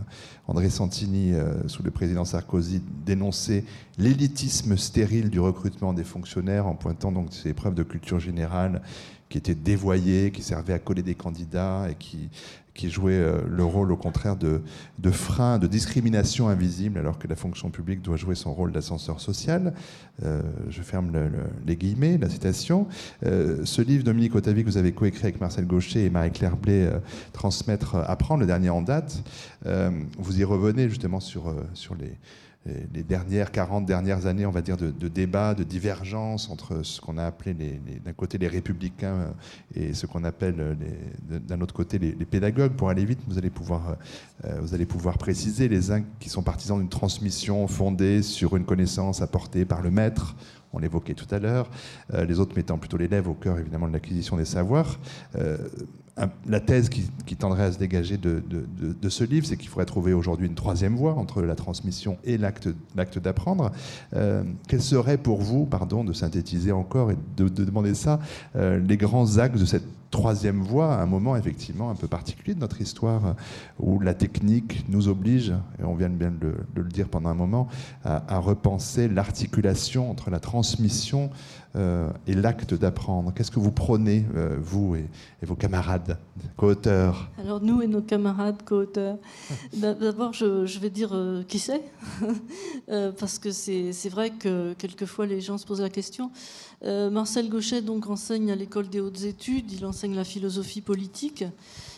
André 0.48 0.70
Santini, 0.70 1.34
sous 1.68 1.84
le 1.84 1.92
président 1.92 2.24
Sarkozy, 2.24 2.82
dénonçait 3.06 3.66
l'élitisme 3.98 4.78
stérile 4.78 5.30
du 5.30 5.40
recrutement 5.40 5.94
des 5.94 6.04
fonctionnaires 6.04 6.68
en 6.68 6.76
pointant 6.76 7.12
donc 7.12 7.34
ces 7.34 7.54
preuves 7.54 7.76
de 7.76 7.84
culture 7.84 8.20
générale 8.20 8.82
qui 9.32 9.38
étaient 9.38 9.56
dévoyées, 9.56 10.32
qui 10.32 10.44
servaient 10.44 10.74
à 10.74 10.80
coller 10.80 11.02
des 11.02 11.16
candidats 11.16 11.88
et 11.90 11.96
qui 11.96 12.30
qui 12.74 12.90
jouait 12.90 13.14
euh, 13.14 13.42
le 13.48 13.64
rôle 13.64 13.92
au 13.92 13.98
contraire 13.98 14.36
de, 14.36 14.62
frein, 15.12 15.60
de 15.60 15.68
discrimination 15.68 16.48
invisible, 16.48 17.00
alors 17.00 17.20
que 17.20 17.28
la 17.28 17.36
fonction 17.36 17.70
publique 17.70 18.02
doit 18.02 18.18
jouer 18.18 18.36
son 18.36 18.54
rôle 18.54 18.72
d'ascenseur 18.72 19.20
social. 19.20 19.74
Euh, 20.24 20.42
je 20.70 20.82
ferme 20.82 21.12
les 21.66 21.76
guillemets, 21.76 22.18
la 22.18 22.30
citation. 22.30 22.88
Euh, 23.26 23.66
ce 23.66 23.82
livre, 23.82 24.04
Dominique 24.04 24.36
Otavi, 24.36 24.64
que 24.64 24.70
vous 24.70 24.78
avez 24.78 24.94
coécrit 24.94 25.24
avec 25.24 25.42
Marcel 25.42 25.66
Gaucher 25.66 26.06
et 26.06 26.10
Marie-Claire 26.10 26.58
Blé, 26.58 26.90
Transmettre, 27.34 27.96
apprendre, 27.96 28.42
le 28.42 28.48
dernier 28.48 28.70
en 28.70 28.82
date, 28.82 29.24
vous 30.18 30.40
y 30.40 30.44
revenez 30.44 30.90
justement 30.90 31.20
sur, 31.20 31.54
sur 31.74 31.96
les 31.96 32.18
les 32.66 33.02
dernières 33.02 33.52
40 33.52 33.86
dernières 33.88 34.28
années, 34.28 34.46
on 34.46 34.52
va 34.52 34.62
dire, 34.62 34.78
de, 34.78 34.92
de 34.92 35.08
débat, 35.08 35.56
de 35.56 35.64
divergence 35.64 36.50
entre 36.50 36.84
ce 36.84 37.02
qu'on 37.02 37.18
a 37.18 37.26
appelé 37.26 37.56
d'un 37.56 38.14
côté 38.14 38.38
les 38.38 38.48
républicains 38.48 39.16
euh, 39.16 39.32
et 39.76 39.94
ce 39.94 40.06
qu'on 40.06 40.24
appelle 40.24 40.56
euh, 40.60 40.76
d'un 41.40 41.60
autre 41.62 41.74
côté 41.74 41.98
les, 41.98 42.14
pédagogues. 42.14 42.74
Pour 42.74 42.90
aller 42.90 43.04
vite, 43.04 43.20
vous 43.28 43.40
allez 43.40 43.50
pouvoir, 43.50 43.98
euh, 44.46 44.60
vous 44.62 44.76
allez 44.76 44.86
pouvoir 44.86 45.18
préciser 45.18 45.68
les 45.70 45.92
uns 45.92 46.04
qui 46.20 46.30
sont 46.30 46.44
partisans 46.44 46.78
d'une 46.78 46.90
transmission 46.90 47.68
fondée 47.68 48.22
sur 48.22 48.56
une 48.56 48.66
connaissance 48.66 49.24
apportée 49.24 49.66
par 49.66 49.82
le 49.82 49.90
maître. 49.90 50.36
On 50.72 50.78
l'évoquait 50.78 51.16
tout 51.16 51.28
à 51.32 51.40
l'heure. 51.40 51.70
les 52.14 52.40
autres 52.40 52.56
mettant 52.56 52.78
plutôt 52.78 52.96
l'élève 52.96 53.28
au 53.28 53.34
cœur, 53.34 53.60
évidemment, 53.60 53.90
de 53.90 53.94
l'acquisition 53.94 54.38
des 54.38 54.46
savoirs 54.46 55.00
la 56.48 56.60
thèse 56.60 56.90
qui, 56.90 57.36
tendrait 57.36 57.64
à 57.64 57.72
se 57.72 57.80
dégager 57.80 58.18
de, 58.18 59.10
ce 59.10 59.24
livre, 59.24 59.46
c'est 59.46 59.58
qu'il 59.58 59.70
faudrait 59.70 59.86
trouver 59.86 60.14
aujourd'hui 60.14 60.48
une 60.48 60.56
troisième 60.56 60.96
voie 60.96 61.14
entre 61.14 61.42
la 61.42 61.56
transmission 61.56 62.18
et 62.24 62.38
l'acte 62.38 62.70
d'apprendre. 63.20 63.72
Euh, 64.16 64.44
quels 64.68 64.82
seraient 64.82 65.18
pour 65.18 65.42
vous, 65.42 65.66
pardon 65.66 66.04
de 66.04 66.14
synthétiser 66.14 66.72
encore 66.72 67.12
et 67.12 67.18
de, 67.38 67.48
demander 67.48 67.96
ça, 67.96 68.20
euh, 68.56 68.80
les 68.80 68.98
grands 68.98 69.38
axes 69.38 69.60
de 69.60 69.66
cette 69.66 69.86
troisième 70.12 70.62
voie, 70.62 70.94
un 70.96 71.06
moment 71.06 71.36
effectivement 71.36 71.90
un 71.90 71.96
peu 71.96 72.08
particulier 72.08 72.54
de 72.54 72.60
notre 72.60 72.82
histoire, 72.82 73.26
euh, 73.26 73.34
où 73.80 74.00
la 74.00 74.14
technique 74.14 74.86
nous 74.90 75.08
oblige, 75.08 75.54
et 75.80 75.84
on 75.84 75.96
vient 75.96 76.10
bien 76.10 76.32
de, 76.32 76.54
le 76.76 76.90
dire 76.90 77.08
pendant 77.08 77.30
un 77.30 77.34
moment, 77.34 77.68
à, 78.04 78.40
repenser 78.40 79.08
l'articulation 79.08 80.12
entre 80.12 80.30
la 80.30 80.40
transmission 80.40 81.30
euh, 81.76 82.10
et 82.28 82.34
l'acte 82.34 82.74
d'apprendre. 82.74 83.34
Qu'est-ce 83.34 83.52
que 83.52 83.60
vous 83.60 83.72
prenez, 83.72 84.26
euh, 84.36 84.58
vous 84.60 84.96
et, 84.96 85.06
vos 85.44 85.56
camarades 85.56 86.18
co-auteurs? 86.58 87.30
Alors 87.38 87.62
nous 87.62 87.82
et 87.82 87.88
nos 87.88 88.02
camarades 88.02 88.62
co-auteurs, 88.66 89.18
d'abord 89.74 90.34
je, 90.34 90.80
vais 90.80 90.90
dire 90.90 91.16
qui 91.48 91.60
c'est, 91.60 91.82
parce 93.20 93.40
que 93.40 93.52
c'est 93.52 94.10
vrai 94.10 94.32
que 94.32 94.74
quelquefois 94.74 95.26
les 95.26 95.40
gens 95.40 95.58
se 95.58 95.66
posent 95.66 95.82
la 95.82 95.90
question. 95.90 96.32
Marcel 96.84 97.48
Gauchet 97.48 97.82
donc 97.82 98.10
enseigne 98.10 98.52
à 98.52 98.56
l'école 98.56 98.90
des 98.90 99.00
hautes 99.00 99.24
études, 99.24 99.72
la 100.08 100.24
philosophie 100.24 100.82
politique. 100.82 101.44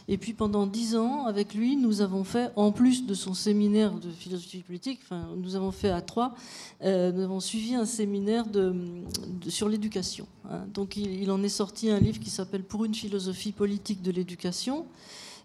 Et 0.07 0.17
puis 0.17 0.33
pendant 0.33 0.67
dix 0.67 0.95
ans, 0.95 1.25
avec 1.25 1.53
lui, 1.53 1.77
nous 1.77 2.01
avons 2.01 2.23
fait, 2.23 2.51
en 2.55 2.71
plus 2.71 3.05
de 3.05 3.13
son 3.13 3.33
séminaire 3.33 3.93
de 3.93 4.09
philosophie 4.09 4.61
politique, 4.61 4.99
enfin, 5.03 5.29
nous 5.37 5.55
avons 5.55 5.71
fait 5.71 5.89
à 5.89 6.01
trois, 6.01 6.35
euh, 6.83 7.11
nous 7.11 7.21
avons 7.23 7.39
suivi 7.39 7.73
un 7.75 7.85
séminaire 7.85 8.45
de, 8.45 8.75
sur 9.47 9.69
l'éducation. 9.69 10.27
Hein. 10.49 10.65
Donc 10.73 10.97
il, 10.97 11.31
en 11.31 11.41
est 11.41 11.49
sorti 11.49 11.89
un 11.89 11.99
livre 11.99 12.19
qui 12.19 12.29
s'appelle 12.29 12.63
Pour 12.63 12.83
une 12.83 12.93
philosophie 12.93 13.53
politique 13.53 14.01
de 14.01 14.11
l'éducation. 14.11 14.85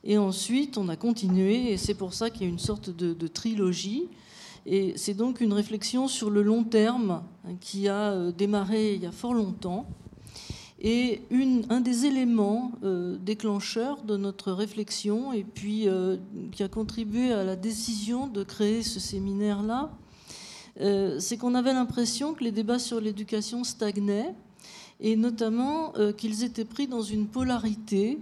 Et 0.05 0.19
ensuite, 0.19 0.79
on 0.79 0.89
a 0.89 0.97
continué, 0.97 1.73
et 1.73 1.77
c'est 1.77 1.95
pour 1.95 2.15
ça 2.15 2.31
qu'il 2.31 2.43
y 2.43 2.45
a 2.47 2.49
une 2.49 2.59
sorte 2.59 2.91
de, 2.91 3.15
de 3.15 3.27
trilogie. 3.27 4.09
Et 4.67 4.93
c'est 4.97 5.15
donc 5.15 5.41
une 5.41 5.53
réflexion 5.53 6.09
sur 6.09 6.31
le 6.31 6.43
long 6.43 6.65
terme 6.65 7.23
hein, 7.47 7.53
qui 7.61 7.89
a 7.89 8.13
euh, 8.13 8.33
démarré 8.33 8.95
il 8.95 9.03
y 9.03 9.07
a 9.07 9.13
fort 9.13 9.35
longtemps 9.35 9.87
et 10.81 11.22
un 11.70 11.81
des 11.81 12.07
éléments 12.07 12.72
euh, 12.85 13.16
déclencheurs 13.20 14.03
de 14.03 14.16
notre 14.16 14.53
réflexion 14.53 15.33
et 15.33 15.43
puis 15.43 15.89
euh, 15.89 16.16
qui 16.53 16.62
a 16.62 16.68
contribué 16.68 17.33
à 17.33 17.43
la 17.43 17.57
décision 17.57 18.29
de 18.29 18.45
créer 18.45 18.83
ce 18.83 19.01
séminaire-là, 19.01 19.91
euh, 20.81 21.18
c'est 21.18 21.37
qu'on 21.37 21.57
avait 21.57 21.72
l'impression 21.72 22.33
que 22.33 22.45
les 22.45 22.53
débats 22.53 22.79
sur 22.79 23.01
l'éducation 23.01 23.64
stagnaient 23.64 24.35
et 25.01 25.16
notamment 25.16 25.93
qu'ils 26.16 26.43
étaient 26.43 26.64
pris 26.64 26.89
dans 26.89 27.03
une 27.03 27.29
polarité 27.29 28.18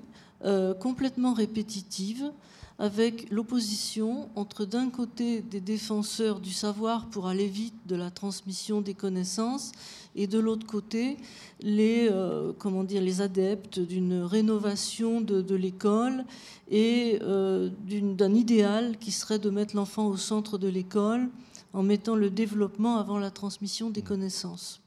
complètement 0.78 1.32
répétitive 1.32 2.30
avec 2.78 3.30
l'opposition 3.30 4.28
entre 4.34 4.66
d'un 4.66 4.90
côté 4.90 5.40
des 5.40 5.60
défenseurs 5.60 6.38
du 6.38 6.52
savoir 6.52 7.06
pour 7.06 7.28
aller 7.28 7.48
vite 7.48 7.74
de 7.86 7.96
la 7.96 8.10
transmission 8.10 8.82
des 8.82 8.92
connaissances 8.92 9.72
et 10.16 10.26
de 10.26 10.38
l'autre 10.38 10.66
côté 10.66 11.18
les, 11.60 12.08
euh, 12.10 12.52
comment 12.58 12.84
dire, 12.84 13.02
les 13.02 13.20
adeptes 13.20 13.78
d'une 13.78 14.22
rénovation 14.22 15.20
de, 15.20 15.54
l'école 15.54 16.24
et 16.70 17.18
euh, 17.22 17.70
d'un 17.88 18.34
idéal 18.34 18.98
qui 18.98 19.12
serait 19.12 19.38
de 19.38 19.50
mettre 19.50 19.76
l'enfant 19.76 20.06
au 20.06 20.16
centre 20.16 20.58
de 20.58 20.68
l'école 20.68 21.28
en 21.72 21.82
mettant 21.82 22.16
le 22.16 22.30
développement 22.30 22.96
avant 22.96 23.18
la 23.18 23.30
transmission 23.30 23.90
des 23.90 24.02
connaissances. 24.02 24.80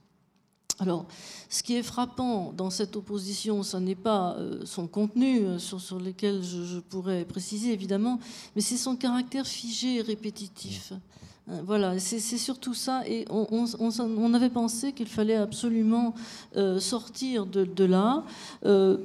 Alors, 0.79 1.05
ce 1.49 1.61
qui 1.61 1.75
est 1.75 1.83
frappant 1.83 2.53
dans 2.53 2.69
cette 2.69 2.95
opposition, 2.95 3.63
ce 3.63 3.75
n'est 3.77 3.95
pas 3.95 4.35
euh, 4.37 4.61
son 4.65 4.87
contenu, 4.87 5.59
sur, 5.59 5.81
sur 5.81 5.99
lequel 5.99 6.41
je, 6.41 6.79
pourrais 6.79 7.25
préciser 7.25 7.73
évidemment, 7.73 8.17
mais 8.55 8.61
c'est 8.61 8.77
son 8.77 8.95
caractère 8.95 9.45
figé 9.45 9.97
et 9.97 10.01
répétitif. 10.01 10.93
Euh, 11.49 11.61
voilà, 11.65 11.97
c'est 11.99 12.19
surtout 12.19 12.73
ça. 12.73 13.03
Et 13.07 13.25
on, 13.29 14.33
avait 14.33 14.49
pensé 14.49 14.93
qu'il 14.93 15.07
fallait 15.07 15.35
absolument 15.35 16.13
sortir 16.79 17.45
de, 17.45 17.83
là. 17.83 18.23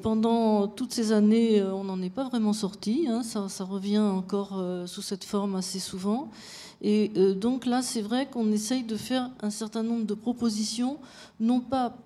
pendant 0.02 0.68
toutes 0.68 0.92
ces 0.92 1.12
années, 1.12 1.62
on 1.62 1.84
n'en 1.84 2.00
est 2.02 2.10
pas 2.10 2.24
vraiment 2.24 2.52
sorti. 2.52 3.06
Hein. 3.08 3.22
ça, 3.22 3.64
revient 3.64 3.98
encore 3.98 4.62
sous 4.86 5.02
cette 5.02 5.24
forme 5.24 5.56
assez 5.56 5.78
souvent. 5.78 6.30
Et 6.84 7.10
euh, 7.16 7.32
donc 7.34 7.64
là, 7.64 7.80
c'est 7.80 8.02
vrai 8.02 8.26
qu'on 8.26 8.52
essaye 8.52 8.82
de 8.82 8.96
faire 8.96 9.30
un 9.40 9.48
certain 9.48 9.82
nombre 9.82 10.04
de 10.04 10.12
propositions, 10.12 10.98
non 11.40 11.60
pas 11.60 11.96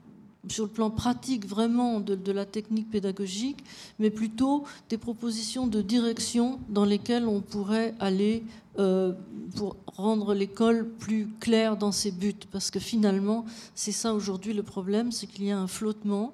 sur 0.48 0.64
le 0.64 0.70
plan 0.70 0.90
pratique 0.90 1.46
vraiment 1.46 2.00
de, 2.00 2.32
la 2.32 2.44
technique 2.44 2.90
pédagogique, 2.90 3.58
mais 3.98 4.10
plutôt 4.10 4.64
des 4.88 4.98
propositions 4.98 5.66
de 5.66 5.82
direction 5.82 6.60
dans 6.68 6.84
lesquelles 6.84 7.26
on 7.26 7.40
pourrait 7.40 7.94
aller 7.98 8.44
euh, 8.78 9.12
pour 9.56 9.76
rendre 9.86 10.34
l'école 10.34 10.88
plus 10.88 11.28
claire 11.40 11.76
dans 11.76 11.92
ses 11.92 12.12
buts. 12.12 12.34
Parce 12.52 12.70
que 12.70 12.78
finalement, 12.78 13.44
c'est 13.74 13.92
ça 13.92 14.14
aujourd'hui 14.14 14.54
le 14.54 14.62
problème, 14.62 15.10
c'est 15.10 15.26
qu'il 15.26 15.44
y 15.44 15.50
a 15.50 15.58
un 15.58 15.66
flottement 15.66 16.32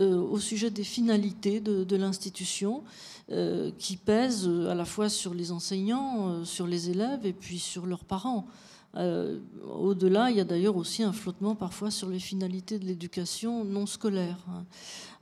euh, 0.00 0.16
au 0.16 0.40
sujet 0.40 0.70
des 0.70 0.84
finalités 0.84 1.60
de 1.60 1.96
l'institution. 1.96 2.82
Euh, 3.30 3.70
qui 3.78 3.98
euh, 4.10 4.70
à 4.70 4.74
la 4.74 4.84
fois 4.84 5.08
sur 5.08 5.32
les 5.32 5.50
enseignants, 5.50 6.44
sur 6.44 6.66
les 6.66 6.90
élèves 6.90 7.24
et 7.24 7.32
puis 7.32 7.58
sur 7.58 7.86
leurs 7.86 8.04
parents. 8.04 8.46
Au-delà, 8.96 10.30
il 10.30 10.36
y 10.36 10.40
a 10.40 10.44
d'ailleurs 10.44 10.76
aussi 10.76 11.02
un 11.02 11.12
flottement 11.12 11.54
parfois 11.54 11.90
sur 11.90 12.08
les 12.08 12.20
finalités 12.20 12.78
de 12.78 12.84
l'éducation 12.84 13.64
non 13.64 13.86
scolaire. 13.86 14.38
Hein. 14.48 14.64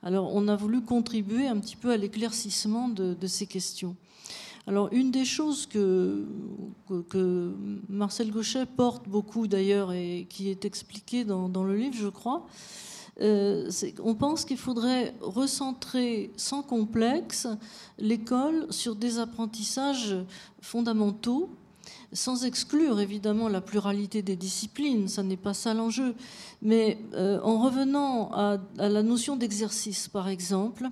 Alors 0.02 0.34
on 0.34 0.48
a 0.48 0.56
voulu 0.56 0.82
contribuer 0.82 1.46
un 1.46 1.58
petit 1.58 1.76
peu 1.76 1.90
à 1.90 1.96
l'éclaircissement 1.96 2.88
de, 2.88 3.26
ces 3.26 3.46
questions. 3.46 3.96
Alors 4.66 4.88
une 4.92 5.10
des 5.10 5.24
choses 5.24 5.66
que, 5.66 6.26
Marcel 7.88 8.30
Gauchet 8.30 8.66
porte 8.66 9.08
beaucoup 9.08 9.46
d'ailleurs 9.46 9.92
et 9.92 10.26
qui 10.28 10.50
est 10.50 10.64
expliquée 10.64 11.24
dans, 11.24 11.48
dans 11.48 11.64
le 11.64 11.76
livre, 11.76 11.96
je 11.96 12.08
crois, 12.08 12.46
euh, 13.20 13.70
on 14.02 14.14
pense 14.14 14.44
qu'il 14.44 14.56
faudrait 14.56 15.14
recentrer 15.20 16.30
sans 16.36 16.62
complexe 16.62 17.46
l'école 17.98 18.66
sur 18.70 18.96
des 18.96 19.18
apprentissages 19.18 20.16
fondamentaux, 20.60 21.50
sans 22.12 22.44
exclure 22.44 23.00
évidemment 23.00 23.48
la 23.48 23.60
pluralité 23.60 24.22
des 24.22 24.36
disciplines, 24.36 25.08
ça 25.08 25.22
n'est 25.22 25.36
pas 25.36 25.54
ça 25.54 25.74
l'enjeu, 25.74 26.14
mais 26.60 26.98
euh, 27.14 27.40
en 27.42 27.62
revenant 27.62 28.30
à 28.32 28.58
la 28.76 29.02
notion 29.02 29.36
d'exercice 29.36 30.08
par 30.08 30.28
exemple. 30.28 30.88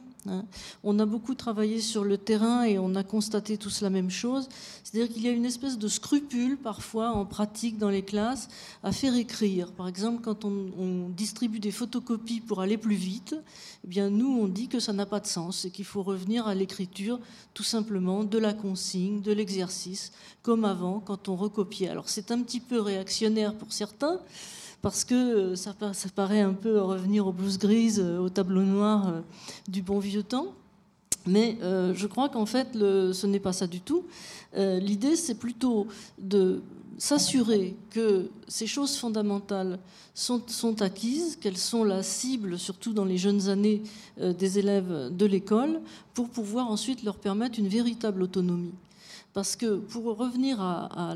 On 0.85 0.99
a 0.99 1.07
beaucoup 1.07 1.35
travaillé 1.35 1.81
sur 1.81 2.05
le 2.05 2.19
terrain 2.19 2.65
et 2.65 2.79
on 2.79 2.95
a 2.95 3.03
constaté 3.03 3.57
tous 3.57 3.81
la 3.81 3.91
même 3.91 4.11
chose. 4.11 4.49
C'est-à-dire 4.85 5.13
qu'il 5.13 5.23
y 5.23 5.29
a 5.29 5.33
une 5.33 5.45
espèce 5.45 5.79
de 5.79 5.89
scrupule 5.89 6.57
parfois 6.57 7.11
en 7.11 7.25
pratique 7.25 7.79
dans 7.79 7.89
les 7.89 8.03
classes 8.03 8.49
à 8.83 8.93
faire 8.93 9.15
écrire. 9.15 9.73
Par 9.73 9.89
exemple, 9.89 10.23
quand 10.23 10.45
on, 10.45 11.09
distribue 11.11 11.61
des 11.61 11.71
photocopies 11.71 12.41
pour 12.41 12.61
aller 12.61 12.77
plus 12.77 12.95
vite, 12.95 13.35
eh 13.85 13.89
bien 13.89 14.11
nous 14.11 14.39
on 14.41 14.47
dit 14.47 14.69
que 14.69 14.81
ça 14.81 14.93
n'a 14.93 15.07
pas 15.07 15.21
de 15.21 15.27
sens 15.27 15.65
et 15.65 15.71
qu'il 15.71 15.85
faut 15.85 16.03
revenir 16.03 16.47
à 16.47 16.55
l'écriture 16.55 17.19
tout 17.55 17.63
simplement 17.63 18.25
de 18.25 18.39
la 18.39 18.53
consigne, 18.53 19.21
de 19.21 19.33
l'exercice, 19.33 20.13
comme 20.43 20.65
avant 20.65 21.01
quand 21.01 21.29
on 21.29 21.37
recopiait. 21.37 21.89
Alors 21.89 22.09
c'est 22.09 22.31
un 22.31 22.41
petit 22.43 22.61
peu 22.61 22.81
réactionnaire 22.81 23.55
pour 23.55 23.73
certains 23.73 24.21
parce 24.83 25.05
que 25.05 25.15
euh, 25.15 25.57
ça, 25.57 25.75
paraît 26.15 26.41
un 26.41 26.55
peu 26.55 26.81
revenir 26.81 27.27
aux 27.27 27.33
blouses 27.33 27.59
grises, 27.59 28.01
euh, 28.03 28.19
au 28.19 28.29
tableau 28.29 28.63
noir 28.63 29.09
euh, 29.09 29.21
du 29.69 29.83
bon 29.83 29.99
vieux 29.99 30.23
temps. 30.23 30.55
Mais 31.27 31.59
je 31.61 32.07
crois 32.07 32.31
qu'en 32.31 32.47
fait, 32.47 32.69
ce 32.73 33.27
n'est 33.27 33.41
pas 33.41 33.53
ça 33.53 33.67
du 33.67 33.83
tout. 33.83 34.07
L'idée, 34.57 35.17
c'est 35.17 35.35
plutôt 35.35 35.87
de 36.19 36.63
s'assurer 36.97 37.77
que 37.91 38.31
ces 38.49 38.67
choses 38.67 38.97
fondamentales 38.97 39.79
sont 40.15 40.81
acquises, 40.81 41.37
qu'elles 41.37 41.59
sont 41.59 41.85
la 41.85 42.03
cible, 42.03 42.59
surtout 42.59 42.95
dans 42.95 43.05
les 43.05 43.19
jeunes 43.19 43.51
années 43.51 43.83
des 44.19 44.59
élèves 44.59 45.15
de 45.15 45.27
l'école, 45.27 45.83
pour 46.15 46.31
pouvoir 46.31 46.71
ensuite 46.71 47.03
leur 47.03 47.17
permettre 47.17 47.59
une 47.59 47.69
véritable 47.69 48.23
autonomie. 48.23 48.73
Parce 49.33 49.55
que 49.55 49.77
pour 49.77 50.05
revenir 50.17 50.59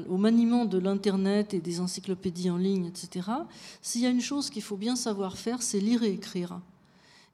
au 0.09 0.17
maniement 0.17 0.65
de 0.65 0.79
l'Internet 0.79 1.53
et 1.53 1.61
des 1.61 1.81
encyclopédies 1.81 2.51
en 2.51 2.57
ligne, 2.57 2.87
etc., 2.87 3.29
s'il 3.83 4.03
y 4.03 4.07
a 4.07 4.11
une 4.11 4.21
chose 4.21 4.51
qu'il 4.51 4.62
faut 4.62 4.77
bien 4.77 4.95
savoir 4.95 5.37
faire, 5.37 5.62
c'est 5.62 5.81
lire 5.81 6.03
et 6.05 6.12
écrire. 6.12 6.61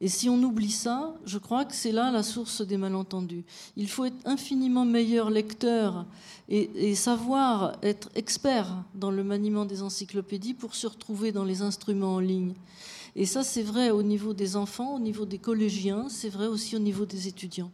Et 0.03 0.09
si 0.09 0.31
on 0.31 0.43
oublie 0.43 0.71
ça, 0.71 1.15
je 1.27 1.37
crois 1.37 1.67
que 1.67 1.75
c'est 1.75 1.93
là 1.93 2.11
la 2.11 2.23
source 2.23 2.63
des 2.63 2.79
malentendus. 2.79 3.45
Il 3.77 3.87
faut 3.87 4.07
être 4.07 4.17
infiniment 4.25 4.87
meilleur 4.87 5.29
lecteur 5.29 6.07
et, 6.49 6.71
et, 6.75 6.95
savoir 6.95 7.77
être 7.83 8.09
expert 8.15 8.83
dans 8.95 9.11
le 9.11 9.23
maniement 9.23 9.67
des 9.67 9.83
encyclopédies 9.83 10.55
pour 10.55 10.75
se 10.75 10.87
retrouver 10.87 11.33
dans 11.33 11.45
les 11.45 11.61
instruments 11.61 12.15
en 12.15 12.21
ligne. 12.21 12.55
Et 13.15 13.27
ça, 13.27 13.43
c'est 13.43 13.63
vrai 13.63 13.91
au 13.91 14.03
niveau 14.03 14.33
des 14.33 14.57
enfants, 14.57 14.95
au 14.95 15.01
niveau 15.01 15.27
des 15.27 15.39
collégiens, 15.39 16.09
c'est 16.09 16.31
vrai 16.31 16.47
aussi 16.47 16.77
au 16.77 16.79
niveau 16.81 17.05
des 17.05 17.29
étudiants. 17.29 17.71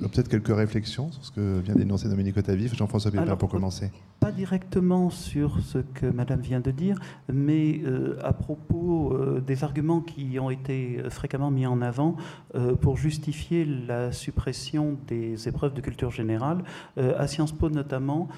Peut-être 0.00 0.28
quelques 0.28 0.54
réflexions 0.54 1.12
sur 1.12 1.24
ce 1.24 1.30
que 1.30 1.60
vient 1.60 1.74
d'énoncer 1.74 2.08
Dominique 2.08 2.36
Otavif. 2.36 2.74
Jean-François 2.74 3.10
Pépin, 3.10 3.36
pour 3.36 3.50
commencer. 3.50 3.90
Pas 4.18 4.32
directement 4.32 5.10
sur 5.10 5.60
ce 5.60 5.78
que 5.78 6.06
Madame 6.06 6.40
vient 6.40 6.60
de 6.60 6.70
dire, 6.70 6.98
mais 7.30 7.80
euh, 7.84 8.18
à 8.22 8.32
propos 8.32 9.12
euh, 9.12 9.40
des 9.40 9.62
arguments 9.62 10.00
qui 10.00 10.38
ont 10.38 10.48
été 10.48 11.02
fréquemment 11.10 11.50
mis 11.50 11.66
en 11.66 11.82
avant 11.82 12.16
euh, 12.54 12.74
pour 12.74 12.96
justifier 12.96 13.64
la 13.64 14.10
suppression 14.12 14.96
des 15.06 15.48
épreuves 15.48 15.74
de 15.74 15.80
culture 15.80 16.10
générale, 16.10 16.64
à 16.96 17.26
Sciences 17.26 17.52
Po 17.52 17.68
notamment, 17.68 18.28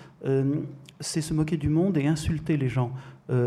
c'est 1.00 1.20
se 1.20 1.34
moquer 1.34 1.56
du 1.56 1.68
monde 1.68 1.96
et 1.96 2.06
insulter 2.06 2.56
les 2.56 2.68
gens 2.68 2.92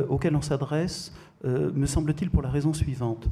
auxquels 0.10 0.36
on 0.36 0.42
s'adresse, 0.42 1.14
me 1.44 1.86
semble-t-il, 1.86 2.30
pour 2.30 2.42
la 2.42 2.50
raison 2.50 2.74
suivante. 2.74 3.28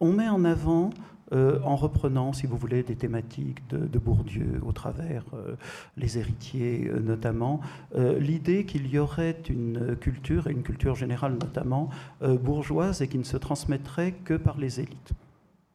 on 0.00 0.12
met 0.12 0.28
en 0.28 0.44
avant 0.44 0.90
euh, 1.32 1.58
en 1.64 1.74
reprenant, 1.74 2.32
si 2.32 2.46
vous 2.46 2.56
voulez, 2.56 2.84
des 2.84 2.94
thématiques 2.94 3.58
de, 3.70 3.98
Bourdieu 3.98 4.60
au 4.64 4.70
travers 4.70 5.24
euh, 5.34 5.56
les 5.96 6.18
héritiers 6.18 6.88
euh, 6.88 7.00
notamment, 7.00 7.60
l'idée 7.96 8.64
qu'il 8.64 8.86
y 8.86 8.98
aurait 8.98 9.36
une 9.48 9.96
culture, 9.96 10.46
et 10.46 10.52
une 10.52 10.62
culture 10.62 10.94
générale 10.94 11.32
notamment, 11.32 11.90
bourgeoise 12.20 13.02
et 13.02 13.08
qui 13.08 13.18
ne 13.18 13.24
se 13.24 13.36
transmettrait 13.36 14.12
que 14.24 14.34
par 14.34 14.58
les 14.58 14.80
élites. 14.80 15.12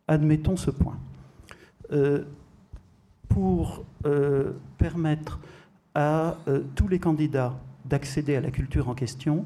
Admettons 0.07 0.55
ce 0.55 0.71
point. 0.71 0.97
pour 3.27 3.83
permettre 4.77 5.39
à 5.95 6.37
tous 6.75 6.87
les 6.87 6.99
candidats 6.99 7.55
d'accéder 7.85 8.35
à 8.35 8.41
la 8.41 8.51
culture 8.51 8.87
en 8.87 8.93
question, 8.93 9.45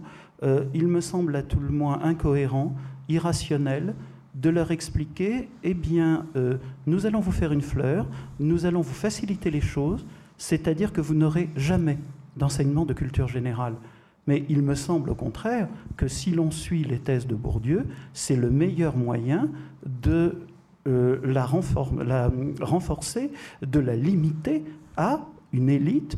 il 0.74 0.88
me 0.88 1.02
semble 1.02 1.36
à 1.36 1.44
tout 1.44 1.60
le 1.60 1.70
moins 1.70 2.02
incohérent, 2.04 2.76
irrationnel, 3.08 3.96
de 4.36 4.50
leur 4.50 4.72
expliquer, 4.72 5.50
eh 5.64 5.74
bien, 5.74 6.26
euh, 6.36 6.58
nous 6.88 7.06
allons 7.06 7.22
vous 7.22 7.32
faire 7.32 7.52
une 7.52 7.62
fleur, 7.62 8.08
nous 8.40 8.66
allons 8.66 8.82
vous 8.82 8.94
faciliter 8.94 9.50
les 9.50 9.62
choses, 9.62 10.06
c'est-à-dire 10.38 10.92
que 10.92 11.02
vous 11.02 11.16
n'aurez 11.16 11.50
jamais 11.56 11.98
d'enseignement 12.36 12.86
de 12.86 12.94
culture 12.94 13.30
générale. 13.30 13.76
Mais 14.28 14.44
il 14.50 14.62
me 14.62 14.76
semble 14.76 15.10
au 15.10 15.16
contraire 15.16 15.70
que 15.96 16.08
si 16.08 16.32
l'on 16.32 16.52
suit 16.52 16.84
les 16.84 17.00
thèses 17.00 17.28
de 17.28 17.36
Bourdieu, 17.36 17.86
c'est 18.14 18.36
le 18.36 18.50
meilleur 18.50 18.98
moyen 18.98 19.50
de 19.86 20.36
euh, 20.88 21.20
la, 21.24 21.48
la, 22.04 22.32
renforcer, 22.60 23.32
de 23.62 23.80
la 23.80 23.96
limiter 23.96 24.64
à 24.98 25.22
une 25.54 25.70
élite 25.70 26.18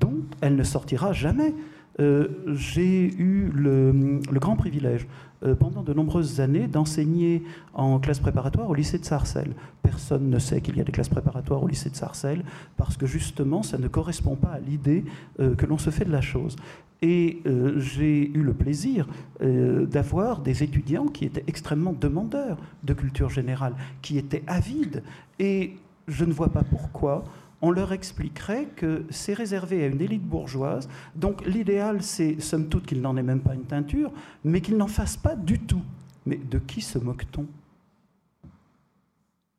dont 0.00 0.22
elle 0.40 0.56
ne 0.56 0.62
sortira 0.62 1.12
jamais. 1.12 1.54
Euh, 2.00 2.28
j'ai 2.54 3.12
eu 3.14 3.50
le, 3.52 4.20
grand 4.32 4.54
privilège 4.54 5.06
euh, 5.42 5.56
pendant 5.56 5.82
de 5.82 5.92
nombreuses 5.92 6.40
années 6.40 6.68
d'enseigner 6.68 7.42
en 7.74 7.98
classe 7.98 8.20
préparatoire 8.20 8.70
au 8.70 8.74
lycée 8.74 8.98
de 8.98 9.04
Sarcelles. 9.04 9.54
Personne 9.82 10.30
ne 10.30 10.38
sait 10.38 10.60
qu'il 10.60 10.76
y 10.76 10.80
a 10.80 10.84
des 10.84 10.92
classes 10.92 11.08
préparatoires 11.08 11.62
au 11.62 11.66
lycée 11.66 11.90
de 11.90 11.96
Sarcelles 11.96 12.44
parce 12.76 12.96
que 12.96 13.06
justement 13.06 13.64
ça 13.64 13.78
ne 13.78 13.88
correspond 13.88 14.36
pas 14.36 14.50
à 14.50 14.58
l'idée 14.60 15.04
euh, 15.40 15.56
que 15.56 15.66
l'on 15.66 15.78
se 15.78 15.90
fait 15.90 16.04
de 16.04 16.12
la 16.12 16.20
chose. 16.20 16.54
Et 17.00 17.42
j'ai 17.76 18.28
eu 18.28 18.42
le 18.42 18.52
plaisir 18.52 19.06
d'avoir 19.40 20.40
des 20.40 20.64
étudiants 20.64 21.06
qui 21.06 21.26
étaient 21.26 21.44
extrêmement 21.46 21.92
demandeurs 21.92 22.58
de 22.82 22.92
culture 22.92 23.30
générale, 23.30 23.74
qui 24.02 24.18
étaient 24.18 24.42
avides. 24.48 25.04
Et 25.38 25.76
je 26.08 26.24
ne 26.24 26.32
vois 26.32 26.48
pas 26.48 26.64
pourquoi 26.64 27.22
on 27.60 27.70
leur 27.70 27.92
expliquerait 27.92 28.66
que 28.76 29.04
c'est 29.10 29.34
réservé 29.34 29.82
à 29.84 29.86
une 29.88 30.00
élite 30.00 30.22
bourgeoise. 30.22 30.88
Donc 31.16 31.44
l'idéal, 31.44 32.02
c'est, 32.02 32.40
somme 32.40 32.68
toute, 32.68 32.86
qu'il 32.86 33.00
n'en 33.00 33.16
ait 33.16 33.22
même 33.22 33.40
pas 33.40 33.54
une 33.54 33.64
teinture, 33.64 34.12
mais 34.44 34.60
qu'il 34.60 34.76
n'en 34.76 34.86
fasse 34.86 35.16
pas 35.16 35.34
du 35.34 35.58
tout. 35.58 35.82
Mais 36.26 36.36
de 36.36 36.58
qui 36.58 36.80
se 36.80 36.98
moque-t-on? 36.98 37.46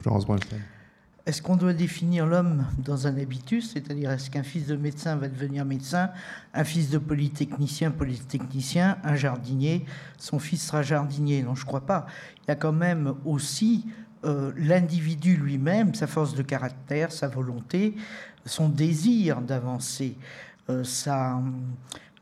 Florence 0.01 0.25
Est-ce 1.25 1.41
qu'on 1.41 1.57
doit 1.57 1.73
définir 1.73 2.25
l'homme 2.25 2.65
dans 2.77 3.05
un 3.05 3.17
habitus? 3.17 3.71
C'est-à-dire, 3.73 4.11
est-ce 4.11 4.29
qu'un 4.29 4.43
fils 4.43 4.67
de 4.67 4.77
médecin 4.77 5.17
va 5.17 5.27
devenir 5.27 5.65
médecin, 5.65 6.11
un 6.53 6.63
fils 6.63 6.89
de 6.89 6.99
polytechnicien, 6.99 7.91
polytechnicien, 7.91 8.97
un 9.03 9.15
jardinier, 9.15 9.85
son 10.17 10.39
fils 10.39 10.65
sera 10.65 10.83
jardinier 10.83 11.43
Non, 11.43 11.53
je 11.53 11.63
ne 11.63 11.67
crois 11.67 11.85
pas. 11.85 12.05
Il 12.37 12.47
y 12.47 12.51
a 12.51 12.55
quand 12.55 12.71
même 12.71 13.13
aussi 13.25 13.87
euh, 14.25 14.51
l'individu 14.57 15.37
lui-même, 15.37 15.95
sa 15.95 16.05
force 16.05 16.35
de 16.35 16.41
caractère, 16.41 17.11
sa 17.11 17.29
volonté, 17.29 17.95
son 18.45 18.67
désir 18.67 19.39
d'avancer, 19.39 20.17
euh, 20.69 20.83
sa 20.83 21.37
euh, 21.37 21.41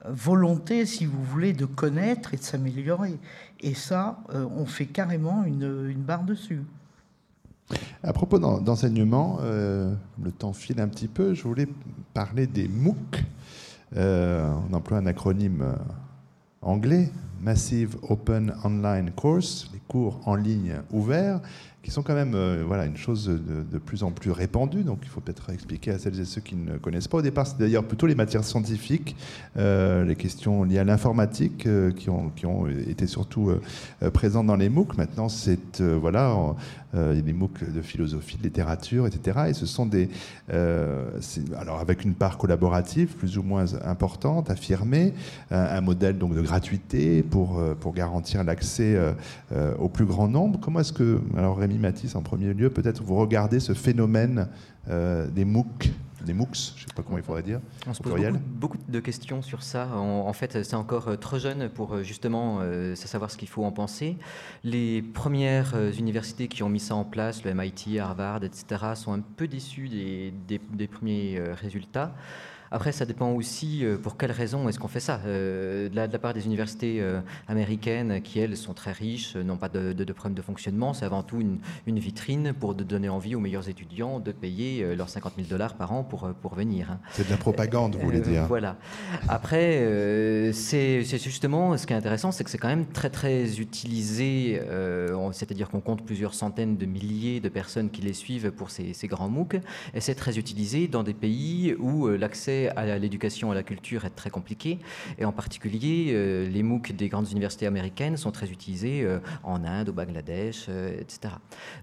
volonté, 0.05 0.85
si 0.85 1.07
vous 1.07 1.23
voulez, 1.23 1.53
de 1.53 1.65
connaître 1.65 2.35
et 2.35 2.37
de 2.37 2.43
s'améliorer. 2.43 3.17
Et 3.59 3.73
ça, 3.73 4.19
on 4.31 4.67
fait 4.67 4.85
carrément 4.85 5.43
une, 5.43 5.95
barre 5.95 6.23
dessus. 6.23 6.61
À 8.03 8.13
propos 8.13 8.37
d'enseignement, 8.37 9.39
le 9.41 10.31
temps 10.37 10.53
file 10.53 10.79
un 10.79 10.87
petit 10.87 11.07
peu, 11.07 11.33
je 11.33 11.41
voulais 11.41 11.67
parler 12.13 12.45
des 12.45 12.67
MOOC. 12.67 13.23
on 13.95 14.73
emploie 14.73 14.99
un 14.99 15.07
acronyme 15.07 15.75
anglais, 16.61 17.09
Massive 17.41 17.97
Open 18.03 18.53
Online 18.63 19.11
Course, 19.11 19.69
les 19.73 19.81
cours 19.87 20.19
en 20.25 20.35
ligne 20.35 20.75
ouverts 20.91 21.41
qui 21.83 21.91
sont 21.91 22.01
quand 22.01 22.15
même 22.15 22.33
euh, 22.35 22.63
voilà, 22.65 22.85
une 22.85 22.97
chose 22.97 23.27
de, 23.27 23.77
plus 23.77 24.03
en 24.03 24.11
plus 24.11 24.31
répandue. 24.31 24.83
Donc 24.83 24.99
il 25.03 25.07
faut 25.07 25.21
peut-être 25.21 25.49
expliquer 25.51 25.91
à 25.91 25.99
celles 25.99 26.19
et 26.19 26.25
ceux 26.25 26.41
qui 26.41 26.55
ne 26.55 26.77
connaissent 26.77 27.07
pas. 27.07 27.19
Au 27.19 27.21
départ, 27.21 27.47
c'est 27.47 27.57
d'ailleurs 27.57 27.85
plutôt 27.85 28.07
les 28.07 28.15
matières 28.15 28.43
scientifiques, 28.43 29.15
euh, 29.57 30.03
les 30.03 30.15
questions 30.15 30.63
liées 30.63 30.79
à 30.79 30.83
l'informatique 30.83 31.65
euh, 31.65 31.91
qui, 31.91 32.09
ont, 32.09 32.29
qui 32.35 32.45
ont 32.45 32.67
été 32.67 33.07
surtout 33.07 33.51
présentes 34.13 34.47
dans 34.47 34.55
les 34.55 34.69
MOOC. 34.69 34.97
Maintenant, 34.97 35.29
c'est 35.29 35.81
voilà, 35.81 36.35
il 37.11 37.15
y 37.15 37.19
a 37.19 37.21
des 37.21 37.33
MOOC 37.33 37.71
de 37.71 37.81
philosophie, 37.81 38.37
de 38.37 38.43
littérature, 38.43 39.07
etc. 39.07 39.39
Et 39.49 39.53
ce 39.53 39.65
sont 39.65 39.85
des. 39.85 40.09
alors 40.49 41.79
avec 41.79 42.03
une 42.03 42.13
part 42.13 42.37
collaborative 42.37 43.09
plus 43.15 43.37
ou 43.37 43.43
moins 43.43 43.75
importante, 43.83 44.49
affirmée, 44.49 45.13
un, 45.51 45.81
modèle 45.81 46.17
donc 46.17 46.33
de 46.35 46.41
gratuité 46.41 47.23
pour, 47.23 47.61
pour 47.79 47.93
garantir 47.93 48.43
l'accès 48.43 48.97
au 49.79 49.89
plus 49.89 50.05
grand 50.05 50.27
nombre. 50.27 50.59
Comment 50.59 50.79
est-ce 50.79 50.93
que. 50.93 51.19
Alors 51.37 51.57
Rémi 51.57 51.77
Matisse, 51.77 52.15
en 52.15 52.21
premier 52.21 52.53
lieu, 52.53 52.69
peut-être 52.69 53.03
vous 53.03 53.15
regardez 53.15 53.59
ce 53.59 53.73
phénomène 53.73 54.47
euh, 54.89 55.27
des 55.27 55.43
MOOC, 55.43 55.91
des 56.23 56.33
MOOCs, 56.33 56.73
je 56.75 56.83
ne 56.83 56.87
sais 56.87 56.93
pas 56.95 57.03
comment 57.03 57.17
il 57.17 57.23
faudrait 57.23 57.43
dire. 57.43 57.59
On 57.85 57.93
se 57.93 58.01
pose 58.01 58.19
beaucoup, 58.39 58.77
de 58.87 58.99
questions 58.99 59.41
sur 59.41 59.63
ça. 59.63 59.87
En, 59.95 60.33
fait, 60.33 60.63
c'est 60.63 60.75
encore 60.75 61.07
euh, 61.09 61.15
trop 61.15 61.39
jeune 61.39 61.69
pour 61.69 61.93
euh, 61.93 62.03
justement 62.03 62.61
savoir 62.95 63.31
ce 63.31 63.37
qu'il 63.37 63.47
faut 63.47 63.63
en 63.63 63.71
penser. 63.71 64.17
Les 64.63 65.01
premières 65.01 65.75
universités 65.97 66.47
qui 66.47 66.63
ont 66.63 66.69
mis 66.69 66.79
ça 66.79 66.95
en 66.95 67.03
place, 67.03 67.43
le 67.43 67.53
MIT, 67.53 67.99
Harvard, 67.99 68.43
etc., 68.43 68.93
sont 68.95 69.13
un 69.13 69.21
peu 69.21 69.47
déçues 69.47 69.89
des 69.89 70.87
premiers 70.87 71.39
résultats. 71.53 72.13
Après, 72.71 72.91
ça 72.91 73.05
dépend 73.05 73.31
aussi 73.31 73.85
euh, 73.85 73.97
pour 73.97 74.17
quelles 74.17 74.31
raisons 74.31 74.67
est-ce 74.67 74.79
qu'on 74.79 74.87
fait 74.87 74.99
ça. 74.99 75.21
Euh, 75.25 75.89
de, 75.89 75.95
la, 75.95 76.07
part 76.19 76.33
des 76.33 76.45
universités 76.45 76.97
euh, 76.99 77.21
américaines, 77.47 78.21
qui 78.21 78.39
elles 78.39 78.57
sont 78.57 78.73
très 78.73 78.91
riches, 78.91 79.35
n'ont 79.35 79.57
pas 79.57 79.69
de, 79.69 79.93
de, 79.93 80.13
problème 80.13 80.35
de 80.35 80.41
fonctionnement, 80.41 80.93
c'est 80.93 81.05
avant 81.05 81.23
tout 81.23 81.39
une, 81.39 81.59
vitrine 81.99 82.53
pour 82.53 82.75
donner 82.75 83.09
envie 83.09 83.35
aux 83.35 83.39
meilleurs 83.39 83.69
étudiants 83.69 84.19
de 84.19 84.31
payer 84.31 84.95
leurs 84.95 85.09
50 85.09 85.33
000 85.37 85.47
dollars 85.47 85.75
par 85.75 85.91
an 85.91 86.03
pour, 86.03 86.29
pour 86.41 86.53
venir. 86.53 86.91
Hein. 86.91 86.99
C'est 87.11 87.25
de 87.25 87.31
la 87.31 87.37
propagande, 87.37 87.95
vous 87.95 88.01
voulez 88.01 88.19
dire. 88.19 88.45
Voilà. 88.45 88.77
Après, 89.27 90.51
c'est 90.53 91.03
justement, 91.03 91.77
ce 91.77 91.87
qui 91.87 91.93
est 91.93 91.95
intéressant, 91.95 92.31
c'est 92.31 92.43
que 92.43 92.49
c'est 92.49 92.57
quand 92.57 92.67
même 92.67 92.85
très 92.85 93.09
très 93.09 93.59
utilisé, 93.59 94.61
c'est-à-dire 95.31 95.69
qu'on 95.69 95.81
compte 95.81 96.05
plusieurs 96.05 96.33
centaines 96.33 96.77
de 96.77 96.85
milliers 96.85 97.39
de 97.39 97.49
personnes 97.49 97.89
qui 97.89 98.01
les 98.01 98.13
suivent 98.13 98.51
pour 98.51 98.69
ces, 98.69 98.93
ces 98.93 99.07
grands 99.07 99.29
MOOC, 99.29 99.55
et 99.93 100.01
c'est 100.01 100.15
très 100.15 100.37
utilisé 100.37 100.87
dans 100.87 101.03
des 101.03 101.13
pays 101.13 101.75
où 101.79 102.07
l'accès 102.07 102.56
à 102.75 102.97
l'éducation, 102.97 103.51
à 103.51 103.55
la 103.55 103.63
culture 103.63 104.05
est 104.05 104.15
très 104.15 104.29
compliqué. 104.29 104.79
Et 105.17 105.25
en 105.25 105.31
particulier, 105.31 106.07
euh, 106.09 106.47
les 106.47 106.63
MOOC 106.63 106.91
des 106.93 107.09
grandes 107.09 107.31
universités 107.31 107.67
américaines 107.67 108.17
sont 108.17 108.31
très 108.31 108.49
utilisés 108.49 109.03
euh, 109.03 109.19
en 109.43 109.63
Inde, 109.63 109.89
au 109.89 109.93
Bangladesh, 109.93 110.65
euh, 110.69 110.99
etc. 110.99 111.33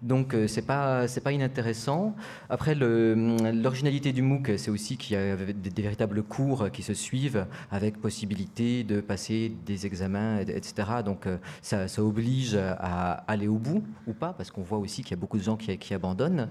Donc, 0.03 0.37
c'est 0.49 0.67
pas 0.67 1.09
c'est 1.09 1.21
pas 1.21 1.33
inintéressant. 1.33 2.15
Après, 2.49 2.75
l'originalité 2.75 4.13
du 4.13 4.23
MOOC, 4.23 4.53
c'est 4.57 4.71
aussi 4.71 4.97
qu'il 4.97 5.17
y 5.17 5.19
a 5.19 5.37
des, 5.37 5.83
véritables 5.83 6.23
cours 6.23 6.71
qui 6.71 6.83
se 6.83 6.95
suivent 6.95 7.47
avec 7.71 8.01
possibilité 8.01 8.85
de 8.85 9.01
passer 9.01 9.53
des 9.67 9.87
examens, 9.87 10.41
etc. 10.41 10.75
Donc, 11.05 11.27
ça, 11.63 11.87
oblige 11.99 12.57
à 12.57 13.13
aller 13.29 13.49
au 13.49 13.59
bout 13.59 13.85
ou 14.07 14.13
pas, 14.13 14.33
parce 14.33 14.51
qu'on 14.51 14.63
voit 14.63 14.79
aussi 14.79 15.03
qu'il 15.03 15.13
y 15.13 15.15
a 15.15 15.21
beaucoup 15.21 15.39
de 15.39 15.43
gens 15.43 15.57
qui 15.57 15.95
abandonnent. 15.95 16.49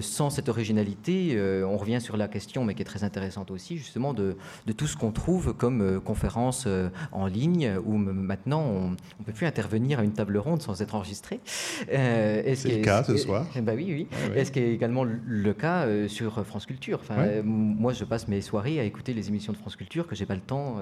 sans 0.00 0.30
cette 0.30 0.48
originalité, 0.48 1.40
on 1.64 1.76
revient 1.76 2.00
sur 2.00 2.16
la 2.16 2.28
question, 2.28 2.64
mais 2.64 2.74
qui 2.74 2.82
est 2.82 2.84
très 2.84 3.04
intéressante 3.04 3.39
intéressante 3.40 3.50
aussi, 3.50 3.76
justement, 3.78 4.14
de, 4.14 4.36
de 4.66 4.72
tout 4.72 4.86
ce 4.86 4.96
qu'on 4.96 5.12
trouve 5.12 5.54
comme 5.54 6.00
conférences 6.00 6.66
en 7.12 7.26
ligne, 7.26 7.72
où 7.84 7.96
maintenant 7.96 8.62
on 8.62 8.90
ne 8.90 9.24
peut 9.24 9.32
plus 9.32 9.46
intervenir 9.46 10.00
à 10.00 10.04
une 10.04 10.12
table 10.12 10.38
ronde 10.38 10.62
sans 10.62 10.80
être 10.82 10.94
enregistré. 10.94 11.40
c'est 11.88 12.54
le 12.66 12.82
cas 12.82 13.04
ce 13.04 13.16
soir 13.16 13.46
bah 13.62 13.72
oui, 13.74 13.86
oui. 13.88 14.06
est 14.36 14.44
ce 14.44 14.52
qui 14.52 14.60
est 14.60 14.72
également 14.72 15.04
le 15.04 15.52
cas 15.52 15.86
sur 16.08 16.44
France 16.44 16.66
Culture. 16.66 17.00
Enfin, 17.02 17.42
Moi, 17.44 17.92
je 17.92 18.04
passe 18.04 18.28
mes 18.28 18.40
soirées 18.40 18.80
à 18.80 18.84
écouter 18.84 19.14
les 19.14 19.28
émissions 19.28 19.52
de 19.52 19.58
France 19.58 19.76
Culture 19.76 20.06
que 20.06 20.14
j'ai 20.14 20.26
pas 20.26 20.34
le 20.34 20.40
temps 20.40 20.76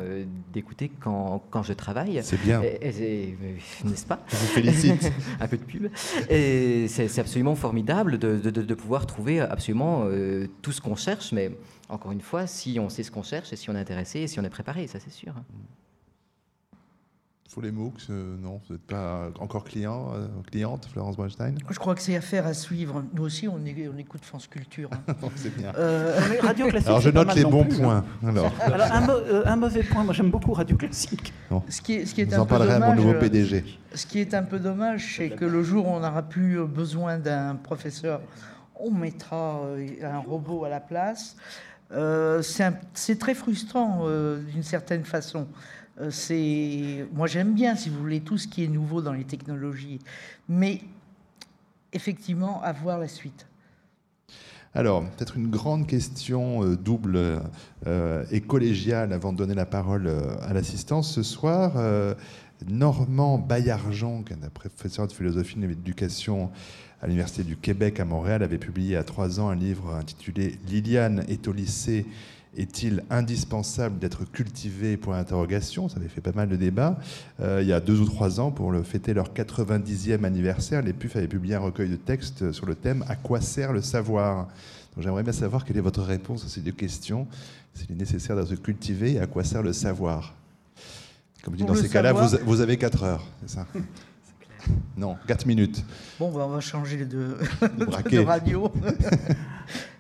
d'écouter 0.53 0.91
quand, 1.01 1.43
quand, 1.51 1.63
je 1.63 1.73
travaille. 1.73 2.21
C'est 2.23 2.41
bien. 2.41 2.61
N'est-ce 2.61 4.07
pas 4.07 4.21
Je 4.29 4.37
vous 4.37 4.47
félicite. 4.47 5.13
Un 5.41 5.49
peu 5.49 5.57
de 5.57 5.63
pub. 5.63 5.89
Et 6.31 6.87
c'est 6.89 7.19
absolument 7.19 7.55
formidable 7.55 8.19
de, 8.19 8.37
de, 8.37 8.51
de, 8.51 8.75
pouvoir 8.75 9.07
trouver 9.07 9.41
absolument 9.41 10.05
tout 10.63 10.73
ce 10.73 10.81
qu'on 10.81 10.97
cherche, 10.97 11.33
mais 11.33 11.53
encore 11.89 12.13
une 12.13 12.21
fois, 12.21 12.47
si 12.47 12.79
on 12.81 12.89
sait 12.89 13.03
ce 13.03 13.11
qu'on 13.11 13.23
cherche 13.23 13.53
et 13.53 13.57
si 13.57 13.71
on 13.71 13.75
est 13.75 13.81
intéressé 13.81 14.21
et 14.21 14.27
si 14.29 14.39
on 14.39 14.45
est 14.45 14.51
préparé, 14.51 14.87
ça 14.87 15.01
c'est 15.01 15.13
sûr. 15.13 15.35
Pour 17.59 17.65
les 17.65 17.73
MOOCs, 17.73 18.11
euh, 18.11 18.37
non, 18.37 18.61
vous 18.69 18.75
n'êtes 18.75 18.87
pas 18.87 19.31
encore 19.41 19.65
client, 19.65 20.13
euh, 20.15 20.29
cliente, 20.49 20.87
Florence 20.93 21.17
Weinstein 21.17 21.59
Je 21.69 21.79
crois 21.81 21.97
que 21.97 22.01
c'est 22.01 22.15
affaire 22.15 22.47
à 22.47 22.55
suivre. 22.55 23.03
Nous 23.13 23.25
aussi, 23.25 23.49
on, 23.49 23.57
on 23.57 23.99
écoute 23.99 24.25
France 24.25 24.47
Culture. 24.47 24.89
Hein. 24.93 25.15
c'est 25.35 25.57
bien. 25.57 25.73
Euh, 25.77 26.21
Radio 26.41 26.69
Classique. 26.69 26.87
Alors 26.87 27.01
je 27.01 27.11
note 27.11 27.35
les 27.35 27.43
bons 27.43 27.65
plus, 27.65 27.79
points. 27.79 28.05
Hein. 28.23 28.29
Alors. 28.29 28.53
Alors 28.61 28.87
un, 29.47 29.57
mauvais 29.57 29.83
point, 29.83 30.05
moi 30.05 30.15
j'aime 30.15 30.31
beaucoup 30.31 30.53
Radio 30.53 30.77
Classique. 30.77 31.33
Ce 31.69 31.81
qui 31.81 31.95
est, 31.95 32.07
ce 32.07 32.15
qui 32.15 32.21
est 32.21 32.27
Vous 32.27 32.35
un 32.35 32.39
en 32.39 32.47
peu 32.47 32.51
parlerez 32.51 32.75
dommage, 32.75 32.93
à 32.93 32.95
mon 32.95 33.03
nouveau 33.03 33.19
PDG. 33.19 33.65
Ce 33.93 34.07
qui 34.07 34.21
est 34.21 34.35
un 34.35 34.45
peu 34.45 34.61
dommage, 34.61 35.17
c'est 35.17 35.31
que 35.31 35.45
le 35.45 35.65
jour 35.65 35.89
où 35.89 35.91
on 35.91 35.99
n'aura 35.99 36.23
plus 36.23 36.65
besoin 36.65 37.19
d'un 37.19 37.57
professeur, 37.57 38.21
on 38.77 38.93
mettra 38.93 39.63
un 40.03 40.19
robot 40.19 40.65
à 40.65 40.69
la 40.69 40.79
place. 40.79 41.35
Euh, 41.93 42.43
c'est 42.43 43.19
très 43.19 43.35
frustrant 43.35 44.01
euh, 44.03 44.43
d'une 44.43 44.63
certaine 44.63 45.05
façon. 45.05 45.47
Euh, 46.01 47.07
moi 47.13 47.27
j'aime 47.27 47.55
bien, 47.55 47.75
si 47.75 47.89
vous 47.89 47.99
voulez, 47.99 48.21
tout 48.21 48.39
ce 48.39 48.47
qui 48.47 48.65
est 48.65 48.69
nouveau 48.69 49.01
dans 49.03 49.13
les 49.13 49.25
technologies, 49.25 49.99
mais 50.49 50.83
effectivement, 51.93 52.63
avoir 52.63 52.99
la 52.99 53.09
suite. 53.09 53.47
Alors, 54.75 55.03
peut-être 55.03 55.37
une 55.37 55.49
grande 55.49 55.87
question 55.87 56.75
double 56.75 57.41
et 58.31 58.41
collégiale 58.43 59.15
avant 59.15 59.33
de 59.33 59.39
donner 59.39 59.55
la 59.55 59.65
parole 59.65 60.13
à 60.43 60.53
l'assistance 60.53 61.11
ce 61.11 61.23
soir. 61.23 61.73
Normand 62.67 63.39
Baillargeon, 63.39 64.23
qui 64.23 64.35
est 64.35 64.45
un 64.45 64.51
professeur 64.51 65.07
de 65.07 65.13
philosophie 65.13 65.59
et 65.63 65.69
d'éducation 65.69 66.51
à 67.01 67.07
l'Université 67.07 67.45
du 67.45 67.57
Québec 67.57 68.01
à 68.01 68.05
Montréal, 68.05 68.43
avait 68.43 68.59
publié 68.59 68.97
a 68.97 69.05
trois 69.05 69.41
ans 69.41 69.49
un 69.49 69.55
livre 69.55 69.95
intitulé 69.95 70.59
Liliane 70.69 71.25
est 71.29 71.47
au 71.49 71.53
lycée. 71.53 72.07
Est-il 72.57 73.05
indispensable 73.11 73.99
d'être 73.99 74.25
cultivé 74.25 74.97
Point 74.97 75.19
d'interrogation. 75.19 75.89
Ça 75.89 75.99
avait 75.99 76.09
fait 76.09 76.21
pas 76.21 76.33
mal 76.33 76.49
de 76.49 76.57
débats. 76.57 76.99
Euh, 77.41 77.61
il 77.63 77.69
y 77.69 77.73
a 77.73 77.79
deux 77.79 78.01
ou 78.01 78.05
trois 78.05 78.41
ans, 78.41 78.51
pour 78.51 78.73
le 78.73 78.83
fêter 78.83 79.15
leur 79.15 79.33
90e 79.33 80.25
anniversaire, 80.25 80.83
les 80.83 80.93
PUF 80.93 81.15
avaient 81.17 81.29
publié 81.29 81.55
un 81.55 81.61
recueil 81.61 81.91
de 81.91 81.97
textes 81.97 82.51
sur 82.53 82.67
le 82.67 82.75
thème 82.75 83.05
À 83.07 83.15
quoi 83.15 83.41
sert 83.41 83.73
le 83.73 83.83
savoir? 83.83 84.49
J'aimerais 84.99 85.23
bien 85.23 85.33
savoir 85.33 85.65
quelle 85.65 85.77
est 85.77 85.83
votre 85.83 86.03
réponse 86.03 86.45
à 86.45 86.49
ces 86.49 86.61
deux 86.61 86.73
questions. 86.73 87.29
S'il 87.75 87.93
est 87.93 87.95
nécessaire 87.95 88.35
d'être 88.35 88.57
cultivé 88.57 89.13
et 89.13 89.21
à 89.21 89.27
quoi 89.29 89.45
sert 89.45 89.63
le 89.63 89.73
savoir? 89.73 90.35
Comme 91.45 91.55
dis, 91.55 91.65
dans 91.65 91.75
ces 91.77 91.89
cas-là, 91.89 92.13
vous, 92.13 92.37
vous, 92.45 92.61
avez 92.61 92.77
quatre 92.77 93.05
heures, 93.05 93.25
c'est 93.43 93.55
ça? 93.55 93.67
Non, 94.97 95.17
4 95.27 95.47
minutes. 95.47 95.85
Bon, 96.19 96.31
bah, 96.31 96.45
on 96.47 96.51
va 96.51 96.61
changer 96.61 97.05
de, 97.05 97.39
de 97.63 98.19
radio. 98.25 98.73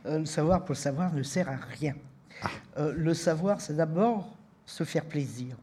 Euh, 0.06 0.20
le 0.20 0.26
savoir 0.26 0.64
pour 0.64 0.74
le 0.74 0.78
savoir 0.78 1.12
ne 1.12 1.22
sert 1.22 1.48
à 1.48 1.56
rien. 1.78 1.94
Ah. 2.42 2.48
Euh, 2.78 2.94
le 2.96 3.14
savoir, 3.14 3.61
c'est 3.61 3.76
d'abord 3.76 4.36
se 4.66 4.84
faire 4.84 5.04
plaisir. 5.04 5.56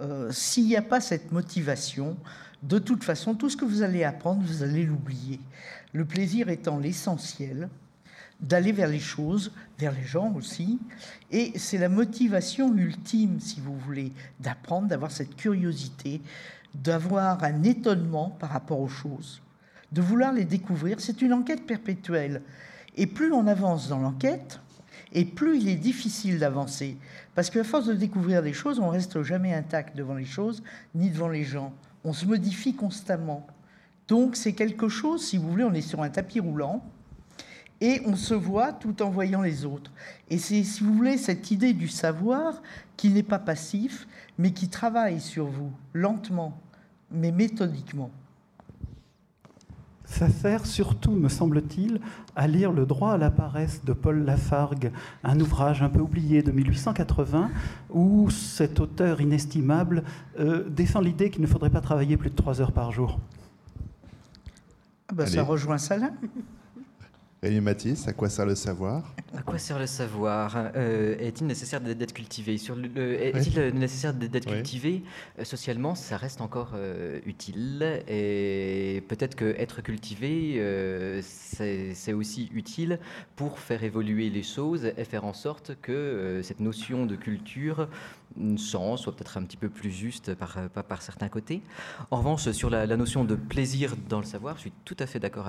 Euh, 0.00 0.30
s'il 0.30 0.66
n'y 0.66 0.76
a 0.76 0.82
pas 0.82 1.00
cette 1.00 1.32
motivation, 1.32 2.16
de 2.62 2.78
toute 2.78 3.04
façon, 3.04 3.34
tout 3.34 3.50
ce 3.50 3.56
que 3.56 3.64
vous 3.64 3.82
allez 3.82 4.04
apprendre, 4.04 4.42
vous 4.42 4.62
allez 4.62 4.84
l'oublier. 4.84 5.40
Le 5.92 6.04
plaisir 6.04 6.48
étant 6.48 6.78
l'essentiel, 6.78 7.68
d'aller 8.40 8.72
vers 8.72 8.88
les 8.88 8.98
choses, 8.98 9.52
vers 9.78 9.92
les 9.92 10.04
gens 10.04 10.32
aussi. 10.34 10.78
Et 11.30 11.52
c'est 11.56 11.78
la 11.78 11.88
motivation 11.88 12.74
ultime, 12.76 13.40
si 13.40 13.60
vous 13.60 13.76
voulez, 13.78 14.12
d'apprendre, 14.40 14.88
d'avoir 14.88 15.10
cette 15.10 15.36
curiosité, 15.36 16.20
d'avoir 16.74 17.42
un 17.44 17.62
étonnement 17.62 18.30
par 18.38 18.50
rapport 18.50 18.80
aux 18.80 18.88
choses, 18.88 19.42
de 19.92 20.00
vouloir 20.00 20.32
les 20.32 20.44
découvrir. 20.44 21.00
C'est 21.00 21.22
une 21.22 21.32
enquête 21.32 21.66
perpétuelle. 21.66 22.42
Et 22.96 23.06
plus 23.06 23.32
on 23.32 23.46
avance 23.46 23.88
dans 23.88 23.98
l'enquête, 23.98 24.60
et 25.12 25.24
plus 25.24 25.58
il 25.58 25.68
est 25.68 25.76
difficile 25.76 26.38
d'avancer. 26.38 26.96
Parce 27.34 27.50
qu'à 27.50 27.64
force 27.64 27.86
de 27.86 27.94
découvrir 27.94 28.42
des 28.42 28.52
choses, 28.52 28.78
on 28.78 28.88
reste 28.88 29.22
jamais 29.22 29.54
intact 29.54 29.96
devant 29.96 30.14
les 30.14 30.24
choses, 30.24 30.62
ni 30.94 31.10
devant 31.10 31.28
les 31.28 31.44
gens. 31.44 31.72
On 32.04 32.12
se 32.12 32.26
modifie 32.26 32.74
constamment. 32.74 33.46
Donc 34.08 34.36
c'est 34.36 34.52
quelque 34.52 34.88
chose, 34.88 35.24
si 35.26 35.36
vous 35.38 35.50
voulez, 35.50 35.64
on 35.64 35.72
est 35.72 35.80
sur 35.80 36.02
un 36.02 36.10
tapis 36.10 36.40
roulant, 36.40 36.84
et 37.82 38.00
on 38.06 38.14
se 38.14 38.32
voit 38.32 38.72
tout 38.72 39.02
en 39.02 39.10
voyant 39.10 39.42
les 39.42 39.64
autres. 39.64 39.90
Et 40.30 40.38
c'est, 40.38 40.62
si 40.62 40.84
vous 40.84 40.94
voulez, 40.94 41.18
cette 41.18 41.50
idée 41.50 41.72
du 41.72 41.88
savoir 41.88 42.62
qui 42.96 43.10
n'est 43.10 43.24
pas 43.24 43.40
passif, 43.40 44.06
mais 44.38 44.52
qui 44.52 44.68
travaille 44.68 45.20
sur 45.20 45.46
vous, 45.46 45.72
lentement, 45.92 46.56
mais 47.10 47.32
méthodiquement. 47.32 48.12
Ça 50.04 50.28
sert 50.28 50.64
surtout, 50.64 51.10
me 51.10 51.28
semble-t-il, 51.28 52.00
à 52.36 52.46
lire 52.46 52.70
Le 52.70 52.86
droit 52.86 53.14
à 53.14 53.16
la 53.16 53.32
paresse 53.32 53.84
de 53.84 53.92
Paul 53.92 54.24
Lafargue, 54.24 54.92
un 55.24 55.40
ouvrage 55.40 55.82
un 55.82 55.88
peu 55.88 56.00
oublié 56.00 56.42
de 56.42 56.52
1880, 56.52 57.50
où 57.90 58.30
cet 58.30 58.78
auteur 58.78 59.20
inestimable 59.20 60.04
euh, 60.38 60.68
défend 60.68 61.00
l'idée 61.00 61.30
qu'il 61.30 61.42
ne 61.42 61.48
faudrait 61.48 61.70
pas 61.70 61.80
travailler 61.80 62.16
plus 62.16 62.30
de 62.30 62.36
trois 62.36 62.60
heures 62.60 62.72
par 62.72 62.92
jour. 62.92 63.18
Ah 65.08 65.14
ben, 65.14 65.26
ça 65.26 65.42
rejoint 65.42 65.78
ça 65.78 65.96
là 65.96 66.10
Rémi 67.42 67.60
Mathis, 67.60 68.06
à 68.06 68.12
quoi 68.12 68.28
sert 68.28 68.46
le 68.46 68.54
savoir? 68.54 69.02
À 69.36 69.42
quoi 69.42 69.58
sert 69.58 69.76
le 69.76 69.88
savoir? 69.88 70.70
Euh, 70.76 71.16
Est-il 71.18 71.48
nécessaire 71.48 71.80
d'être 71.80 72.12
cultivé? 72.14 72.56
Sur 72.56 72.76
le, 72.76 72.86
Est-il 73.20 73.74
nécessaire 73.74 74.14
d'être 74.14 74.46
cultivé? 74.46 75.02
Euh, 75.40 75.44
Socialement, 75.44 75.96
ça 75.96 76.16
reste 76.16 76.40
encore 76.40 76.70
euh, 76.76 77.18
utile. 77.26 78.04
Et 78.06 79.02
peut-être 79.08 79.34
que 79.34 79.56
être 79.58 79.80
cultivé, 79.82 80.62
c'est 81.22 82.12
aussi 82.12 82.48
utile 82.54 83.00
pour 83.34 83.58
faire 83.58 83.82
évoluer 83.82 84.30
les 84.30 84.44
choses 84.44 84.92
et 84.96 85.04
faire 85.04 85.24
en 85.24 85.32
sorte 85.32 85.72
que 85.82 86.40
cette 86.44 86.60
notion 86.60 87.06
de 87.06 87.16
culture 87.16 87.88
change, 88.56 89.00
soit 89.00 89.14
peut-être 89.14 89.36
un 89.36 89.42
petit 89.44 89.56
peu 89.56 89.68
plus 89.68 89.90
juste 89.90 90.34
par, 90.34 90.56
par, 90.70 91.02
certains 91.02 91.28
côtés. 91.28 91.62
En 92.10 92.18
revanche, 92.18 92.50
sur 92.50 92.70
la, 92.70 92.86
notion 92.96 93.24
de 93.24 93.34
plaisir 93.34 93.94
dans 94.08 94.18
le 94.18 94.24
savoir, 94.24 94.56
je 94.56 94.62
suis 94.62 94.72
tout 94.84 94.96
à 94.98 95.06
fait 95.06 95.18
d'accord 95.18 95.46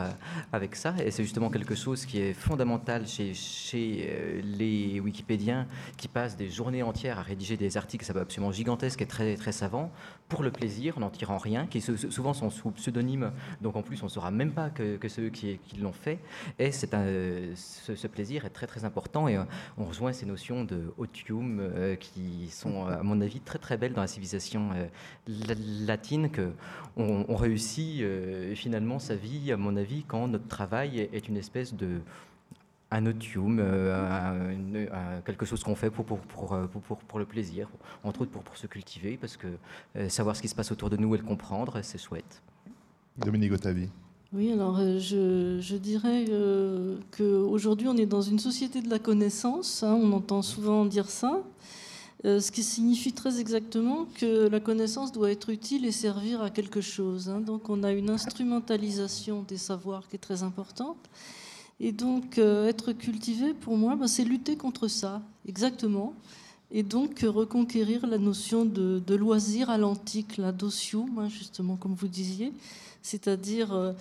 avec 0.51 0.75
ça. 0.75 0.93
Et 1.03 1.11
c'est 1.11 1.23
justement 1.23 1.49
quelque 1.49 1.75
chose 1.75 2.05
qui 2.05 2.19
est 2.19 2.33
fondamental 2.33 3.07
chez, 3.07 3.33
chez 3.33 4.09
euh, 4.09 4.41
les 4.43 4.99
Wikipédiens 4.99 5.67
qui 5.97 6.07
passent 6.07 6.37
des 6.37 6.49
journées 6.49 6.83
entières 6.83 7.19
à 7.19 7.21
rédiger 7.21 7.57
des 7.57 7.77
articles, 7.77 8.05
ça 8.05 8.13
va 8.13 8.21
absolument 8.21 8.51
gigantesque 8.51 9.01
et 9.01 9.05
très, 9.05 9.35
très 9.35 9.51
savant, 9.51 9.91
pour 10.29 10.43
le 10.43 10.51
plaisir, 10.51 10.99
n'en 10.99 11.09
tirant 11.09 11.37
rien, 11.37 11.67
qui 11.67 11.81
souvent 11.81 12.33
sont 12.33 12.49
sous 12.49 12.71
pseudonyme, 12.71 13.31
donc 13.61 13.75
en 13.75 13.81
plus 13.81 14.01
on 14.01 14.05
ne 14.05 14.11
saura 14.11 14.31
même 14.31 14.51
pas 14.51 14.69
que, 14.69 14.97
ceux 15.07 15.29
qui, 15.29 15.59
l'ont 15.79 15.93
fait. 15.93 16.19
Et 16.59 16.71
ce, 16.71 18.07
plaisir 18.07 18.45
est 18.45 18.49
très 18.49 18.67
très 18.67 18.85
important 18.85 19.27
et 19.27 19.37
euh, 19.37 19.43
on 19.77 19.85
rejoint 19.85 20.13
ces 20.13 20.25
notions 20.25 20.63
de 20.63 20.93
otium 20.97 21.59
euh, 21.59 21.95
qui 21.95 22.49
sont 22.49 22.87
euh, 22.87 22.99
à 22.99 23.03
mon 23.03 23.21
avis, 23.21 23.39
très 23.39 23.59
très 23.59 23.77
belles 23.77 23.93
dans 23.93 24.01
la 24.01 24.07
civilisation 24.07 24.71
euh, 24.75 24.87
latine, 25.85 26.29
que 26.29 26.51
on, 26.95 27.35
réussit 27.35 28.01
euh, 28.01 28.55
finalement 28.55 28.99
sa 28.99 29.15
vie, 29.15 29.51
à 29.51 29.57
mon 29.57 29.75
avis, 29.75 30.03
quand 30.03 30.27
notre 30.27 30.47
travail 30.47 31.09
est 31.11 31.27
une 31.27 31.37
espèce 31.37 31.73
de 31.73 32.01
un 32.95 33.05
otium, 33.05 33.57
quelque 35.25 35.45
chose 35.45 35.63
qu'on 35.63 35.75
fait 35.75 35.89
pour, 35.89 36.05
pour, 36.05 36.17
pour, 36.27 36.97
pour, 36.97 37.19
le 37.19 37.25
plaisir, 37.25 37.67
entre 38.03 38.21
autres 38.21 38.31
pour, 38.31 38.57
se 38.57 38.67
cultiver, 38.67 39.17
parce 39.17 39.37
que 39.37 39.47
savoir 40.09 40.35
ce 40.35 40.41
qui 40.41 40.47
se 40.47 40.55
passe 40.55 40.71
autour 40.71 40.89
de 40.89 40.97
nous 40.97 41.13
et 41.15 41.17
le 41.17 41.23
comprendre, 41.23 41.79
c'est 41.81 41.97
chouette. 41.97 42.41
Dominique 43.17 43.53
Otavi. 43.53 43.89
Oui, 44.31 44.51
alors 44.51 44.79
je, 44.79 45.59
je 45.59 45.75
dirais 45.75 46.25
qu'aujourd'hui 47.17 47.87
on 47.87 47.97
est 47.97 48.05
dans 48.05 48.21
une 48.21 48.39
société 48.39 48.81
de 48.81 48.89
la 48.89 48.99
connaissance, 48.99 49.83
hein, 49.83 49.93
on 50.01 50.11
entend 50.11 50.41
souvent 50.41 50.85
dire 50.85 51.09
ça, 51.09 51.43
euh, 52.25 52.39
ce 52.39 52.51
qui 52.51 52.63
signifie 52.63 53.11
très 53.11 53.41
exactement 53.41 54.07
que 54.15 54.47
la 54.47 54.61
connaissance 54.61 55.11
doit 55.11 55.29
être 55.29 55.49
utile 55.49 55.85
et 55.85 55.91
servir 55.91 56.41
à 56.41 56.49
quelque 56.49 56.79
chose. 56.79 57.27
Hein. 57.27 57.41
Donc 57.41 57.69
on 57.69 57.83
a 57.83 57.91
une 57.91 58.09
instrumentalisation 58.09 59.43
des 59.43 59.57
savoirs 59.57 60.07
qui 60.07 60.15
est 60.15 60.19
très 60.19 60.41
importante. 60.41 61.09
Et 61.79 61.91
donc 61.91 62.37
euh, 62.37 62.67
être 62.67 62.93
cultivé, 62.93 63.53
pour 63.53 63.77
moi, 63.77 63.95
ben, 63.95 64.07
c'est 64.07 64.23
lutter 64.23 64.55
contre 64.55 64.87
ça, 64.87 65.21
exactement. 65.47 66.13
et 66.71 66.83
donc 66.83 67.25
reconquérir 67.27 68.07
la 68.07 68.17
notion 68.17 68.65
de, 68.65 69.15
loisir 69.15 69.69
à 69.69 69.77
l'antique, 69.77 70.37
la 70.37 70.51
docium, 70.51 71.29
justement, 71.29 71.75
comme 71.75 71.93
vous 71.93 72.07
disiez, 72.07 72.53
c'est-à-dire 73.01 73.73
euh, 73.73 73.93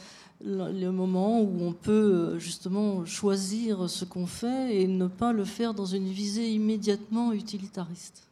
le 0.44 0.90
moment 0.90 1.40
où 1.40 1.62
on 1.62 1.72
peut 1.72 2.38
justement 2.38 3.04
choisir 3.04 3.88
ce 3.88 4.04
qu'on 4.04 4.26
fait 4.26 4.80
et 4.80 4.86
ne 4.86 5.06
pas 5.06 5.32
le 5.32 5.44
faire 5.44 5.74
dans 5.74 5.86
une 5.86 6.08
visée 6.08 6.50
immédiatement 6.50 7.32
utilitariste. 7.32 8.28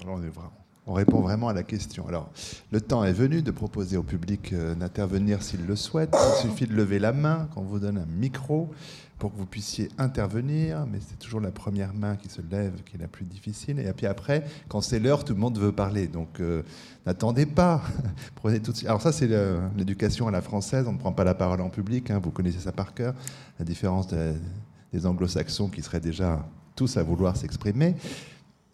Alors 0.00 0.16
on 0.16 0.22
est 0.22 0.28
vraiment 0.28 0.59
on 0.86 0.92
répond 0.94 1.20
vraiment 1.20 1.48
à 1.48 1.52
la 1.52 1.62
question. 1.62 2.08
Alors, 2.08 2.30
le 2.72 2.80
temps 2.80 3.04
est 3.04 3.12
venu 3.12 3.42
de 3.42 3.50
proposer 3.50 3.96
au 3.96 4.02
public 4.02 4.52
euh, 4.52 4.74
d'intervenir 4.74 5.42
s'il 5.42 5.66
le 5.66 5.76
souhaite. 5.76 6.14
Il 6.14 6.48
suffit 6.48 6.66
de 6.66 6.74
lever 6.74 6.98
la 6.98 7.12
main 7.12 7.48
qu'on 7.54 7.62
vous 7.62 7.78
donne 7.78 7.98
un 7.98 8.06
micro 8.06 8.70
pour 9.18 9.30
que 9.32 9.36
vous 9.36 9.46
puissiez 9.46 9.90
intervenir, 9.98 10.86
mais 10.90 10.98
c'est 11.06 11.18
toujours 11.18 11.40
la 11.40 11.50
première 11.50 11.92
main 11.92 12.16
qui 12.16 12.30
se 12.30 12.40
lève 12.50 12.82
qui 12.84 12.96
est 12.96 13.00
la 13.00 13.06
plus 13.06 13.26
difficile. 13.26 13.78
Et 13.78 13.92
puis 13.92 14.06
après, 14.06 14.44
quand 14.68 14.80
c'est 14.80 14.98
l'heure, 14.98 15.24
tout 15.24 15.34
le 15.34 15.38
monde 15.38 15.58
veut 15.58 15.72
parler. 15.72 16.08
Donc 16.08 16.40
euh, 16.40 16.62
n'attendez 17.04 17.44
pas. 17.44 17.82
Prenez 18.36 18.60
tout 18.60 18.72
de 18.72 18.76
suite. 18.78 18.88
Alors 18.88 19.02
ça, 19.02 19.12
c'est 19.12 19.28
l'éducation 19.76 20.26
à 20.26 20.30
la 20.30 20.40
française. 20.40 20.86
On 20.88 20.92
ne 20.92 20.98
prend 20.98 21.12
pas 21.12 21.24
la 21.24 21.34
parole 21.34 21.60
en 21.60 21.68
public. 21.68 22.10
Hein. 22.10 22.20
Vous 22.22 22.30
connaissez 22.30 22.60
ça 22.60 22.72
par 22.72 22.94
cœur. 22.94 23.14
La 23.58 23.66
différence 23.66 24.08
des 24.08 25.06
anglo-saxons 25.06 25.68
qui 25.68 25.82
seraient 25.82 26.00
déjà 26.00 26.48
tous 26.74 26.96
à 26.96 27.02
vouloir 27.02 27.36
s'exprimer. 27.36 27.94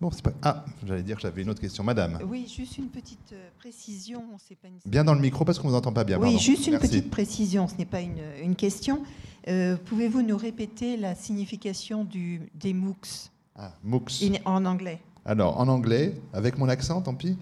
Bon, 0.00 0.10
pas... 0.10 0.32
Ah, 0.42 0.64
j'allais 0.86 1.02
dire 1.02 1.16
que 1.16 1.22
j'avais 1.22 1.40
une 1.40 1.48
autre 1.48 1.60
question. 1.60 1.82
Madame. 1.82 2.18
Oui, 2.28 2.46
juste 2.54 2.76
une 2.76 2.88
petite 2.88 3.32
euh, 3.32 3.48
précision. 3.58 4.22
Pas 4.60 4.68
une... 4.68 4.78
Bien 4.84 5.04
dans 5.04 5.14
le 5.14 5.20
micro 5.20 5.44
parce 5.46 5.58
qu'on 5.58 5.68
ne 5.68 5.72
vous 5.72 5.78
entend 5.78 5.92
pas 5.92 6.04
bien. 6.04 6.18
Oui, 6.18 6.38
juste 6.38 6.66
une 6.66 6.78
petite 6.78 7.10
précision. 7.10 7.66
Ce 7.66 7.76
n'est 7.76 7.86
pas 7.86 8.02
une, 8.02 8.20
une 8.42 8.56
question. 8.56 9.02
Euh, 9.48 9.76
pouvez-vous 9.86 10.20
nous 10.20 10.36
répéter 10.36 10.98
la 10.98 11.14
signification 11.14 12.04
du, 12.04 12.42
des 12.54 12.74
MOOCs? 12.74 13.30
Ah, 13.56 13.72
MOOCs. 13.84 14.22
En 14.44 14.66
anglais. 14.66 15.00
Alors, 15.24 15.58
en 15.58 15.66
anglais, 15.66 16.14
avec 16.34 16.58
mon 16.58 16.68
accent, 16.68 17.00
tant 17.00 17.14
pis. 17.14 17.38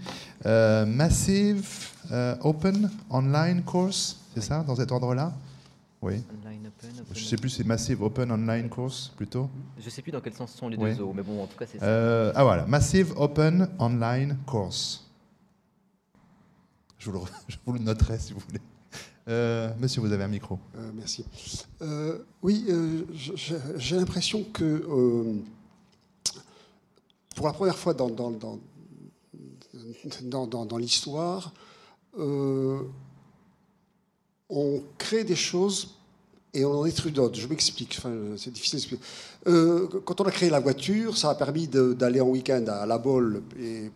Euh, 0.47 0.87
massive 0.87 1.69
Open 2.41 2.89
Online 3.11 3.63
Course, 3.63 4.21
c'est 4.35 4.43
ça, 4.43 4.63
dans 4.63 4.77
cet 4.77 4.93
ordre-là? 4.93 5.35
Oui. 6.05 6.23
Je 7.15 7.21
ne 7.21 7.25
sais 7.25 7.37
plus, 7.37 7.49
c'est 7.49 7.65
Massive 7.65 8.03
Open 8.03 8.31
Online 8.31 8.69
Course 8.69 9.11
plutôt 9.17 9.49
Je 9.79 9.87
ne 9.87 9.91
sais 9.91 10.03
plus 10.03 10.13
dans 10.13 10.21
quel 10.21 10.35
sens 10.35 10.53
sont 10.53 10.69
les 10.69 10.77
deux 10.77 11.03
mais 11.15 11.23
bon, 11.23 11.43
en 11.43 11.47
tout 11.47 11.57
cas, 11.57 11.65
c'est 11.67 11.79
ça. 11.79 11.87
Euh, 11.87 12.31
ah 12.35 12.45
voilà, 12.45 12.67
Massive 12.67 13.15
Open 13.17 13.71
Online 13.79 14.37
Course. 14.45 15.11
Je 16.99 17.11
vous 17.11 17.19
le, 17.19 17.25
je 17.49 17.57
vous 17.65 17.73
le 17.73 17.79
noterai 17.79 18.19
si 18.19 18.35
vous 18.35 18.41
voulez. 18.41 18.61
Euh, 19.29 19.73
monsieur, 19.81 20.03
vous 20.03 20.13
avez 20.13 20.25
un 20.25 20.29
micro. 20.29 20.59
Euh, 20.77 20.91
merci. 20.95 21.25
oui, 22.43 22.67
j'ai 23.15 23.97
l'impression 23.97 24.45
que 24.45 24.85
pour 27.35 27.47
la 27.47 27.55
première 27.55 27.79
fois 27.79 27.95
dans, 27.95 28.11
dans, 28.11 28.31
dans, 28.31 28.59
dans 30.67 30.77
l'histoire, 30.77 31.55
on 34.51 34.83
crée 34.99 35.25
des 35.25 35.37
choses 35.37 35.94
et 36.55 36.65
on 36.65 36.73
en 36.73 36.85
détruit 36.85 37.13
d'autres. 37.13 37.39
Je 37.39 37.47
m'explique, 37.49 37.97
enfin, 37.99 38.13
c'est 38.37 38.53
difficile 38.53 38.79
d'expliquer. 38.79 39.03
Euh, 39.49 39.89
quand 40.05 40.21
on 40.21 40.25
a 40.25 40.31
créé 40.31 40.49
la 40.49 40.61
voiture, 40.61 41.17
ça 41.17 41.31
a 41.31 41.35
permis 41.35 41.69
d'aller 41.69 42.21
en 42.21 42.29
week-end 42.29 42.65
à 42.69 42.87
La 42.87 42.99
Bolle 42.99 43.43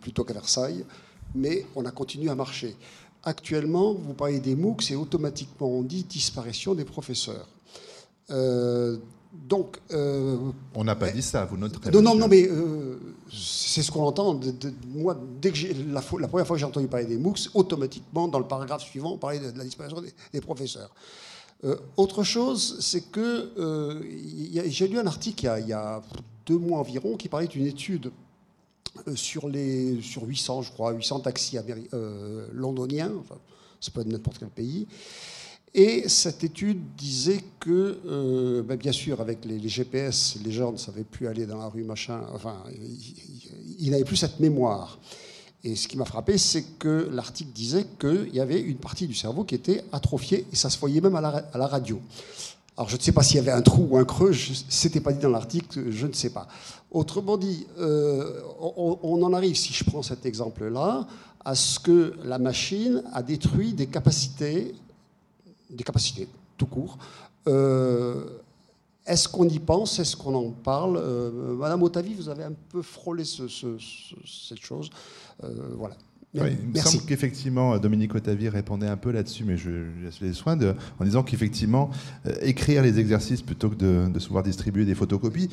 plutôt 0.01 0.23
qu'à 0.23 0.33
Versailles, 0.33 0.85
mais 1.33 1.65
on 1.75 1.85
a 1.85 1.91
continué 1.91 2.29
à 2.29 2.35
marcher. 2.35 2.75
Actuellement, 3.23 3.93
vous 3.93 4.13
parlez 4.13 4.39
des 4.39 4.55
MOOCs 4.55 4.91
et 4.91 4.95
automatiquement 4.95 5.67
on 5.67 5.81
dit 5.81 6.03
disparition 6.03 6.75
des 6.75 6.85
professeurs. 6.85 7.47
Euh, 8.29 8.97
donc, 9.31 9.77
euh, 9.91 10.37
on 10.75 10.83
n'a 10.83 10.95
pas 10.95 11.11
dit 11.11 11.21
ça, 11.21 11.45
vous 11.45 11.57
notez. 11.57 11.91
Non, 11.91 12.01
non, 12.01 12.15
non, 12.15 12.27
mais 12.27 12.49
c'est 13.31 13.83
ce 13.83 13.91
qu'on 13.91 14.03
entend. 14.03 14.39
moi, 14.87 15.17
dès 15.41 15.51
que 15.51 15.59
la, 15.91 16.01
la, 16.19 16.27
première 16.27 16.47
fois 16.47 16.55
que 16.55 16.59
j'ai 16.59 16.65
entendu 16.65 16.87
parler 16.87 17.05
des 17.05 17.17
MOOCs, 17.17 17.49
automatiquement, 17.53 18.27
dans 18.27 18.39
le 18.39 18.47
paragraphe 18.47 18.83
suivant, 18.83 19.13
on 19.13 19.17
parlait 19.17 19.39
de, 19.39 19.57
la 19.57 19.63
disparition 19.63 20.01
des 20.33 20.41
professeurs. 20.41 20.91
Euh, 21.65 21.75
autre 21.97 22.23
chose, 22.23 22.77
c'est 22.79 23.11
que 23.11 23.51
euh, 23.57 24.01
j'ai 24.67 24.87
lu 24.87 24.97
un 24.97 25.07
article 25.07 25.51
il 25.59 25.67
y, 25.67 25.73
a, 25.73 26.01
deux 26.45 26.57
mois 26.57 26.79
environ 26.79 27.17
qui 27.17 27.27
parlait 27.27 27.47
d'une 27.47 27.65
étude 27.65 28.11
euh, 29.07 29.15
sur, 29.15 29.49
les, 29.49 30.01
sur 30.01 30.23
800, 30.23 30.61
je 30.61 30.71
crois, 30.71 30.91
800 30.91 31.19
taxis 31.21 31.57
londoniens, 32.53 33.11
enfin, 33.19 33.35
c'est 33.81 33.93
pas 33.93 34.03
de 34.03 34.11
n'importe 34.11 34.39
quel 34.39 34.49
pays. 34.49 34.87
Et 35.73 36.07
cette 36.09 36.43
étude 36.43 36.95
disait 36.95 37.43
que, 37.59 38.61
ben, 38.61 38.75
bien 38.75 38.91
sûr, 38.91 39.21
avec 39.21 39.45
les, 39.45 39.69
GPS, 39.69 40.39
les 40.43 40.51
gens 40.51 40.71
ne 40.71 40.77
savaient 40.77 41.03
plus 41.03 41.27
aller 41.27 41.45
dans 41.45 41.59
la 41.59 41.67
rue, 41.67 41.83
machin, 41.83 42.21
enfin, 42.33 42.63
ils 43.77 43.91
n'avaient 43.91 44.03
plus 44.03 44.15
cette 44.15 44.39
mémoire. 44.39 44.97
Et 45.63 45.75
ce 45.75 45.87
qui 45.87 45.97
m'a 45.97 46.05
frappé, 46.05 46.37
c'est 46.37 46.63
que 46.77 47.09
l'article 47.11 47.51
disait 47.51 47.85
qu'il 47.99 48.33
y 48.33 48.39
avait 48.39 48.61
une 48.61 48.77
partie 48.77 49.07
du 49.07 49.13
cerveau 49.13 49.43
qui 49.43 49.55
était 49.55 49.83
atrophiée, 49.91 50.45
et 50.51 50.55
ça 50.55 50.69
se 50.69 50.79
voyait 50.79 51.01
même 51.01 51.15
à 51.15 51.21
la, 51.21 51.67
radio. 51.67 51.99
Alors 52.77 52.87
je 52.87 52.95
ne 52.95 53.01
sais 53.01 53.11
pas 53.11 53.23
s'il 53.23 53.37
y 53.37 53.39
avait 53.39 53.51
un 53.51 53.61
trou 53.61 53.89
ou 53.91 53.97
un 53.97 54.05
creux, 54.05 54.31
ce 54.31 54.87
n'était 54.87 55.01
pas 55.01 55.11
dit 55.11 55.19
dans 55.19 55.29
l'article, 55.29 55.91
je 55.91 56.07
ne 56.07 56.13
sais 56.13 56.29
pas. 56.29 56.47
Autrement 56.91 57.35
dit, 57.35 57.67
euh, 57.77 58.41
on, 58.59 59.21
en 59.21 59.33
arrive, 59.33 59.55
si 59.55 59.73
je 59.73 59.83
prends 59.83 60.01
cet 60.01 60.25
exemple-là, 60.25 61.05
à 61.43 61.55
ce 61.55 61.79
que 61.79 62.15
la 62.23 62.39
machine 62.39 63.03
a 63.13 63.21
détruit 63.21 63.73
des 63.73 63.87
capacités, 63.87 64.73
des 65.69 65.83
capacités 65.83 66.29
tout 66.57 66.67
court, 66.67 66.97
euh, 67.47 68.23
est-ce 69.05 69.27
qu'on 69.27 69.49
y 69.49 69.59
pense 69.59 69.99
Est-ce 69.99 70.15
qu'on 70.15 70.35
en 70.35 70.51
parle? 70.51 70.97
Euh, 70.97 71.55
Madame 71.55 71.81
Otavi, 71.81 72.13
vous 72.13 72.29
avez 72.29 72.43
un 72.43 72.53
peu 72.69 72.81
frôlé 72.81 73.23
cette 73.25 74.61
chose. 74.61 74.89
Euh, 75.43 75.47
voilà. 75.77 75.95
il 76.33 76.69
me 76.69 76.77
semble 76.79 77.03
qu'effectivement, 77.05 77.77
Dominique 77.77 78.13
Otavi 78.15 78.49
répondait 78.49 78.87
un 78.87 78.97
peu 78.97 79.11
là-dessus, 79.11 79.43
mais 79.43 79.57
je 79.57 79.69
lui 79.69 80.03
laisse 80.03 80.21
les 80.21 80.33
soins, 80.33 80.55
de, 80.55 80.75
en 80.99 81.05
disant 81.05 81.23
qu'effectivement, 81.23 81.89
euh, 82.25 82.33
écrire 82.41 82.83
les 82.83 82.99
exercices 82.99 83.41
plutôt 83.41 83.69
que 83.69 83.75
de, 83.75 84.09
de 84.13 84.19
pouvoir 84.19 84.43
distribuer 84.43 84.85
des 84.85 84.95
photocopies, 84.95 85.49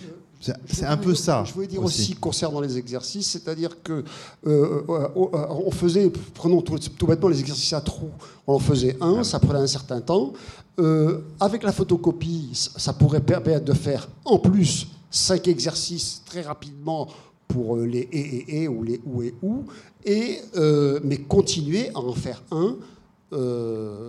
c'est 0.67 0.85
un 0.85 0.99
peu 0.99 1.15
ça. 1.15 1.45
Je 1.47 1.55
voulais 1.55 1.67
dire 1.67 1.83
aussi, 1.83 2.15
concernant 2.15 2.61
les 2.61 2.77
exercices, 2.77 3.31
c'est-à-dire 3.31 3.83
que 3.83 4.05
on 4.45 5.71
faisait, 5.71 6.13
prenons 6.35 6.61
tout, 6.61 6.79
tout, 6.79 7.07
bêtement 7.07 7.29
les 7.29 7.41
exercices 7.41 7.73
à 7.73 7.81
trous, 7.81 8.11
on 8.47 8.55
en 8.55 8.59
faisait 8.59 8.97
un, 9.01 9.25
ça 9.25 9.41
prenait 9.41 9.61
un 9.61 9.67
certain 9.67 10.01
temps. 10.01 10.35
Euh, 10.79 11.21
avec 11.41 11.63
la 11.63 11.73
photocopie, 11.73 12.51
ça 12.53 12.93
pourrait 12.93 13.23
permettre 13.23 13.65
de 13.65 13.73
faire 13.73 14.09
en 14.27 14.39
plus 14.39 14.89
cinq 15.11 15.49
exercices 15.49 16.23
très 16.27 16.43
rapidement 16.43 17.09
pour 17.49 17.77
euh, 17.77 17.87
les 17.87 18.09
et 18.13 18.19
et 18.19 18.63
et 18.63 18.69
ou 18.69 18.83
les 18.83 19.01
ou 19.05 19.23
et 19.23 19.35
ou, 19.43 19.65
et, 20.05 20.39
euh, 20.57 21.01
mais 21.03 21.19
continuer 21.19 21.91
à 21.91 21.99
en 21.99 22.13
faire 22.13 22.43
un 22.51 22.77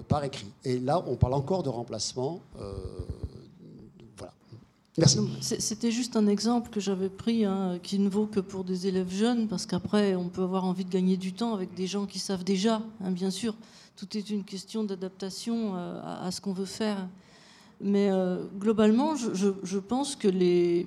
par 0.07 0.23
écrit. 0.23 0.47
Et 0.63 0.79
là, 0.79 1.03
on 1.07 1.15
parle 1.15 1.33
encore 1.33 1.63
de 1.63 1.69
remplacement. 1.69 2.39
voilà. 4.17 4.33
Merci. 4.97 5.19
C'était 5.41 5.91
juste 5.91 6.15
un 6.15 6.27
exemple 6.27 6.69
que 6.69 6.79
j'avais 6.79 7.09
pris, 7.09 7.43
hein, 7.43 7.79
qui 7.83 7.99
ne 7.99 8.07
vaut 8.07 8.27
que 8.27 8.39
pour 8.39 8.63
des 8.63 8.87
élèves 8.87 9.11
jeunes, 9.11 9.47
parce 9.49 9.65
qu'après, 9.65 10.15
on 10.15 10.29
peut 10.29 10.43
avoir 10.43 10.63
envie 10.63 10.85
de 10.85 10.91
gagner 10.91 11.17
du 11.17 11.33
temps 11.33 11.53
avec 11.53 11.73
des 11.73 11.87
gens 11.87 12.05
qui 12.05 12.19
savent 12.19 12.45
déjà, 12.45 12.81
hein, 13.03 13.11
bien 13.11 13.31
sûr 13.31 13.55
tout 13.97 14.15
est 14.15 14.29
une 14.29 14.43
question 14.43 14.83
d'adaptation 14.83 15.75
euh, 15.75 15.99
à, 16.03 16.31
ce 16.31 16.39
qu'on 16.39 16.53
veut 16.53 16.65
faire. 16.65 17.07
Mais 17.79 18.09
euh, 18.09 18.43
globalement, 18.57 19.15
je, 19.15 19.77
pense 19.77 20.15
que 20.15 20.27
les, 20.27 20.85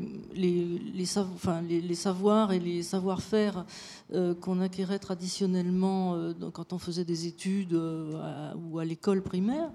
savoirs 1.95 2.53
et 2.53 2.59
les 2.59 2.83
savoir-faire 2.83 3.65
euh, 4.13 4.35
qu'on 4.35 4.61
acquérait 4.61 4.99
traditionnellement 4.99 6.33
quand 6.53 6.73
on 6.73 6.79
faisait 6.79 7.05
des 7.05 7.27
études 7.27 7.75
ou 7.75 8.79
à 8.79 8.85
l'école 8.85 9.23
primaire 9.23 9.71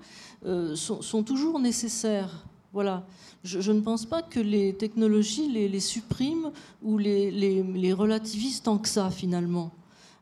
sont, 0.75 1.23
toujours 1.23 1.59
nécessaires. 1.59 2.45
Voilà. 2.73 3.05
Je, 3.45 3.71
ne 3.71 3.79
pense 3.79 4.05
pas 4.05 4.21
que 4.21 4.41
les 4.41 4.73
technologies 4.73 5.47
les, 5.47 5.79
suppriment 5.79 6.51
ou 6.83 6.97
les 6.97 7.93
relativisent 7.93 8.61
tant 8.61 8.77
que 8.77 8.89
ça, 8.89 9.09
finalement. 9.09 9.71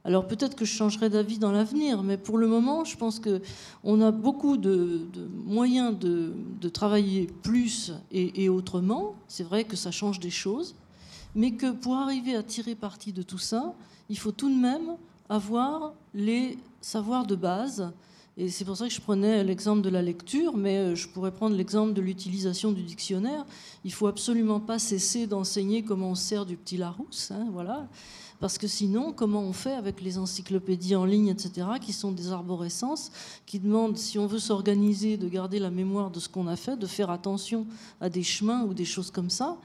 Alors 0.06 0.28
peut-être 0.28 0.56
que 0.56 0.66
je 0.66 0.74
changerai 0.74 1.10
d'avis 1.10 1.40
dans 1.40 1.54
l'avenir, 1.54 2.04
mais 2.04 2.18
pour 2.18 2.38
le 2.38 2.48
moment, 2.48 2.84
je 2.84 2.98
pense 2.98 3.22
qu'on 3.22 4.02
a 4.02 4.12
beaucoup 4.12 4.58
de, 4.58 5.08
moyens 5.46 5.98
de, 5.98 6.34
travailler 6.70 7.28
plus 7.42 7.94
et, 8.12 8.50
autrement. 8.50 9.16
C'est 9.28 9.44
vrai 9.44 9.64
que 9.64 9.76
ça 9.76 9.92
change 9.92 10.20
des 10.20 10.30
choses, 10.30 10.76
mais 11.36 11.52
que 11.52 11.72
pour 11.72 11.96
arriver 11.96 12.36
à 12.36 12.44
tirer 12.44 12.76
parti 12.76 13.12
de 13.12 13.24
tout 13.24 13.38
ça, 13.38 13.74
il 14.10 14.18
faut 14.18 14.32
tout 14.32 14.50
de 14.50 14.60
même 14.60 14.96
avoir 15.30 15.94
les 16.14 16.58
savoirs 16.82 17.26
de 17.26 17.36
base. 17.36 17.92
Et 18.36 18.50
c'est 18.50 18.66
pour 18.66 18.76
ça 18.76 18.88
que 18.88 18.94
je 18.94 19.02
prenais 19.02 19.44
l'exemple 19.44 19.82
de 19.82 19.90
la 19.90 20.02
lecture, 20.02 20.58
mais 20.58 20.78
euh, 20.78 20.96
je 20.96 21.08
pourrais 21.08 21.32
prendre 21.32 21.56
l'exemple 21.56 21.94
de 21.94 22.02
l'utilisation 22.02 22.72
du 22.72 22.82
dictionnaire. 22.82 23.46
Il 23.86 23.94
faut 23.94 24.08
absolument 24.08 24.60
pas 24.60 24.80
cesser 24.80 25.28
d'enseigner 25.28 25.84
comment 25.84 26.10
on 26.10 26.16
sert 26.16 26.46
du 26.46 26.58
petit 26.58 26.78
Larousse, 26.78 27.30
hein, 27.30 27.46
voilà. 27.52 27.88
Parce 28.44 28.58
que 28.58 28.68
sinon, 28.68 29.14
comment 29.14 29.40
on 29.40 29.54
fait 29.54 29.72
avec 29.72 30.02
les 30.02 30.18
encyclopédies 30.18 30.98
en 30.98 31.06
ligne, 31.06 31.30
etc., 31.30 31.66
qui 31.80 31.94
sont 31.94 32.12
des 32.12 32.30
arborescences, 32.30 33.10
qui 33.46 33.58
demandent, 33.58 33.98
si 33.98 34.20
on 34.20 34.28
veut 34.28 34.38
s'organiser, 34.38 35.16
de 35.16 35.30
garder 35.30 35.60
la 35.60 35.70
mémoire 35.70 36.12
de 36.12 36.20
ce 36.20 36.28
qu'on 36.28 36.48
a 36.48 36.58
fait, 36.58 36.76
de 36.76 36.86
faire 36.86 37.10
attention 37.10 37.66
à 38.02 38.10
des 38.10 38.22
chemins 38.22 38.64
ou 38.64 38.74
des 38.74 38.84
choses 38.84 39.12
comme 39.12 39.30
ça. 39.30 39.56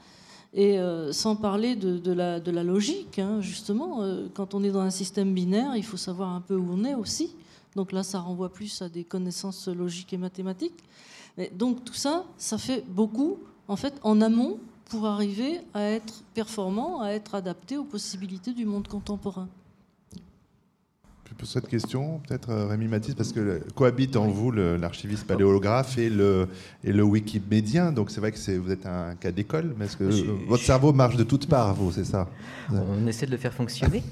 Et 0.53 0.79
euh, 0.79 1.11
sans 1.11 1.35
parler 1.35 1.75
de, 1.75 2.13
la, 2.13 2.39
logique, 2.63 3.19
hein, 3.19 3.41
justement, 3.41 4.01
euh, 4.01 4.29
quand 4.33 4.53
on 4.53 4.63
est 4.63 4.71
dans 4.71 4.79
un 4.79 4.91
système 4.91 5.33
binaire, 5.33 5.75
il 5.75 5.83
faut 5.83 5.97
savoir 5.97 6.29
un 6.29 6.39
peu 6.39 6.55
où 6.55 6.69
on 6.71 6.85
est 6.85 6.95
aussi. 6.95 7.35
Donc 7.75 7.91
là, 7.91 8.01
ça 8.01 8.21
renvoie 8.21 8.47
plus 8.47 8.81
à 8.81 8.87
des 8.87 9.03
connaissances 9.03 9.67
logiques 9.67 10.13
et 10.13 10.17
mathématiques. 10.17 10.85
Donc 11.53 11.83
tout 11.83 11.93
ça, 11.93 12.23
ça 12.37 12.57
fait 12.57 12.85
beaucoup, 12.87 13.39
en 13.67 13.75
fait, 13.75 13.99
en 14.03 14.21
amont, 14.21 14.57
pour 14.89 15.05
arriver 15.05 15.61
à 15.73 15.83
être 15.83 16.23
performant, 16.33 17.01
à 17.01 17.11
être 17.11 17.35
adapté 17.35 17.77
aux 17.77 17.83
possibilités 17.83 18.53
du 18.53 18.65
monde 18.65 18.87
contemporain 18.87 19.47
cette 21.43 21.67
question, 21.67 22.19
peut-être 22.27 22.49
euh, 22.49 22.67
Rémi 22.67 22.87
Matisse, 22.87 23.15
parce 23.15 23.31
que 23.31 23.61
cohabite 23.75 24.15
en 24.15 24.27
vous 24.27 24.51
l'archiviste 24.51 25.25
paléographe 25.27 25.97
et 25.97 26.09
le, 26.09 26.47
et 26.83 26.91
le 26.91 27.03
wikimédien, 27.03 27.91
donc 27.91 28.11
c'est 28.11 28.19
vrai 28.19 28.31
que 28.31 28.57
vous 28.57 28.71
êtes 28.71 28.85
un 28.85 29.15
cas 29.15 29.31
d'école, 29.31 29.73
mais 29.77 29.85
est-ce 29.85 29.97
que 29.97 30.03
votre 30.47 30.63
cerveau 30.63 30.93
marche 30.93 31.15
de 31.15 31.23
toutes 31.23 31.47
parts, 31.47 31.73
vous, 31.73 31.91
c'est 31.91 32.05
ça? 32.05 32.27
On 32.71 33.07
essaie 33.07 33.25
de 33.25 33.31
le 33.31 33.37
faire 33.37 33.53
fonctionner. 33.53 34.03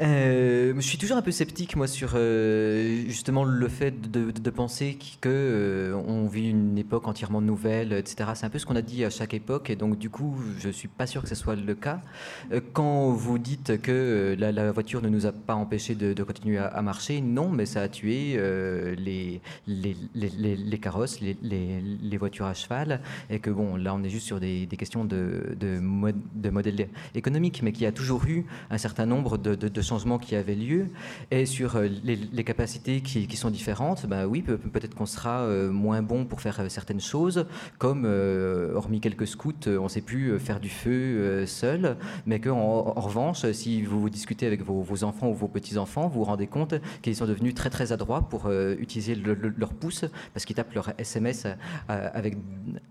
euh, 0.00 0.72
je 0.76 0.80
suis 0.80 0.98
toujours 0.98 1.16
un 1.16 1.22
peu 1.22 1.30
sceptique, 1.30 1.76
moi, 1.76 1.86
sur 1.86 2.12
euh, 2.14 3.04
justement 3.06 3.44
le 3.44 3.68
fait 3.68 4.10
de, 4.10 4.30
de 4.30 4.50
penser 4.50 4.98
qu'on 5.22 5.28
euh, 5.28 6.28
vit 6.30 6.50
une 6.50 6.78
époque 6.78 7.06
entièrement 7.06 7.40
nouvelle, 7.40 7.92
etc. 7.92 8.30
C'est 8.34 8.46
un 8.46 8.50
peu 8.50 8.58
ce 8.58 8.66
qu'on 8.66 8.76
a 8.76 8.82
dit 8.82 9.04
à 9.04 9.10
chaque 9.10 9.34
époque, 9.34 9.70
et 9.70 9.76
donc 9.76 9.98
du 9.98 10.10
coup, 10.10 10.36
je 10.58 10.68
ne 10.68 10.72
suis 10.72 10.88
pas 10.88 11.06
sûr 11.06 11.22
que 11.22 11.28
ce 11.28 11.34
soit 11.34 11.56
le 11.56 11.74
cas. 11.74 12.00
quand 12.72 13.10
vous 13.10 13.38
dites 13.38 13.80
que 13.80 14.36
la, 14.38 14.52
la, 14.52 14.72
voiture 14.72 15.02
ne 15.02 15.08
nous 15.08 15.26
a 15.26 15.32
pas 15.32 15.54
empêché 15.54 15.94
de, 15.94 16.12
de 16.12 16.22
continuer 16.22 16.58
à 16.60 16.80
a 16.80 16.82
marché, 16.82 17.20
non, 17.20 17.48
mais 17.48 17.66
ça 17.66 17.82
a 17.82 17.88
tué 17.88 18.34
euh, 18.36 18.94
les, 18.96 19.40
les, 19.66 19.96
les, 20.14 20.78
carrosses, 20.78 21.20
les, 21.20 22.16
voitures 22.18 22.46
à 22.46 22.54
cheval, 22.54 23.00
et 23.30 23.38
que 23.38 23.50
bon, 23.50 23.76
là 23.76 23.94
on 23.94 24.02
est 24.02 24.08
juste 24.08 24.26
sur 24.26 24.40
des, 24.40 24.66
questions 24.78 25.04
de, 25.04 25.56
de, 25.58 25.78
modèle 26.50 26.88
économique, 27.14 27.62
mais 27.62 27.72
qu'il 27.72 27.82
y 27.82 27.86
a 27.86 27.92
toujours 27.92 28.24
eu 28.26 28.44
un 28.70 28.78
certain 28.78 29.06
nombre 29.06 29.38
de, 29.38 29.54
de, 29.54 29.82
changements 29.82 30.18
qui 30.18 30.36
avaient 30.36 30.54
lieu, 30.54 30.86
et 31.30 31.46
sur 31.46 31.76
euh, 31.76 31.88
les, 32.04 32.44
capacités 32.44 33.00
qui, 33.00 33.26
qui, 33.26 33.36
sont 33.36 33.50
différentes, 33.50 34.06
bah 34.06 34.26
oui, 34.26 34.42
peut-être 34.42 34.94
qu'on 34.94 35.06
sera 35.06 35.40
euh, 35.40 35.70
moins 35.70 36.02
bon 36.02 36.24
pour 36.24 36.40
faire 36.40 36.70
certaines 36.70 37.00
choses, 37.00 37.46
comme 37.78 38.04
hormis 38.74 39.00
quelques 39.00 39.26
scouts, 39.26 39.66
on 39.66 39.84
ne 39.84 39.88
sait 39.88 40.00
plus 40.00 40.38
faire 40.38 40.60
du 40.60 40.68
feu 40.68 41.44
seul, 41.46 41.96
mais 42.26 42.40
qu'en 42.40 42.58
en, 42.58 43.00
revanche, 43.00 43.50
si 43.52 43.82
vous, 43.82 44.00
vous 44.00 44.10
discutez 44.10 44.46
avec 44.46 44.62
vos, 44.62 44.82
vos 44.82 45.04
enfants 45.04 45.28
ou 45.28 45.34
vos 45.34 45.48
petits-enfants, 45.48 46.08
vous 46.08 46.20
vous 46.20 46.24
rendez 46.24 46.46
compte 46.50 46.74
qu'ils 47.02 47.16
sont 47.16 47.26
devenus 47.26 47.54
très 47.54 47.70
très 47.70 47.92
adroits 47.92 48.28
pour 48.28 48.46
euh, 48.46 48.74
utiliser 48.78 49.14
leur 49.14 49.72
pouce, 49.72 50.04
parce 50.34 50.44
qu'ils 50.44 50.56
tapent 50.56 50.74
leur 50.74 50.92
SMS 50.98 51.46
euh, 51.46 52.08
avec, 52.12 52.36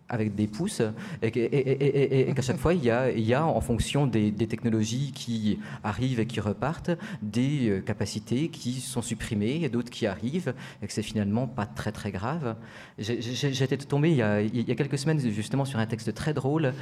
avec 0.08 0.36
des 0.36 0.48
pouces, 0.48 0.82
et, 1.22 2.34
qu'à 2.34 2.42
chaque 2.42 2.58
fois, 2.58 2.74
il 2.74 2.84
y, 2.84 2.90
a, 2.90 3.12
il 3.12 3.26
y 3.26 3.34
a, 3.34 3.46
en 3.46 3.62
fonction 3.62 4.08
des, 4.08 4.32
technologies 4.50 5.12
qui 5.14 5.60
arrivent 5.84 6.20
et 6.20 6.26
qui 6.26 6.40
repartent, 6.40 6.92
des 7.22 7.70
euh, 7.70 7.82
capacités 7.82 8.50
qui 8.50 8.80
sont 8.80 9.02
supprimées, 9.02 9.62
et 9.64 9.70
d'autres 9.70 9.92
qui 9.92 10.08
arrivent, 10.08 10.54
et 10.82 10.88
que 10.88 10.94
c'est 10.94 11.04
finalement 11.04 11.46
pas 11.48 11.66
très 11.66 11.92
très 11.92 12.12
grave. 12.12 12.56
J'étais 12.98 13.78
tombé 13.78 14.10
il 14.12 14.18
y, 14.18 14.22
a, 14.22 14.42
il 14.42 14.68
y, 14.68 14.72
a, 14.72 14.76
quelques 14.76 14.98
semaines 14.98 15.20
justement 15.20 15.66
sur 15.66 15.80
un 15.80 15.86
texte 15.86 16.14
très 16.14 16.34
drôle 16.34 16.74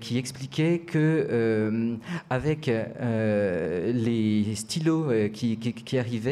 qui 0.00 0.18
expliquait 0.18 0.80
que 0.80 1.96
avec 2.30 2.70
les 3.06 4.54
stylos 4.54 5.10
qui, 5.32 5.56
qui, 5.56 5.72
qui 5.72 5.98
arrivaient, 5.98 6.25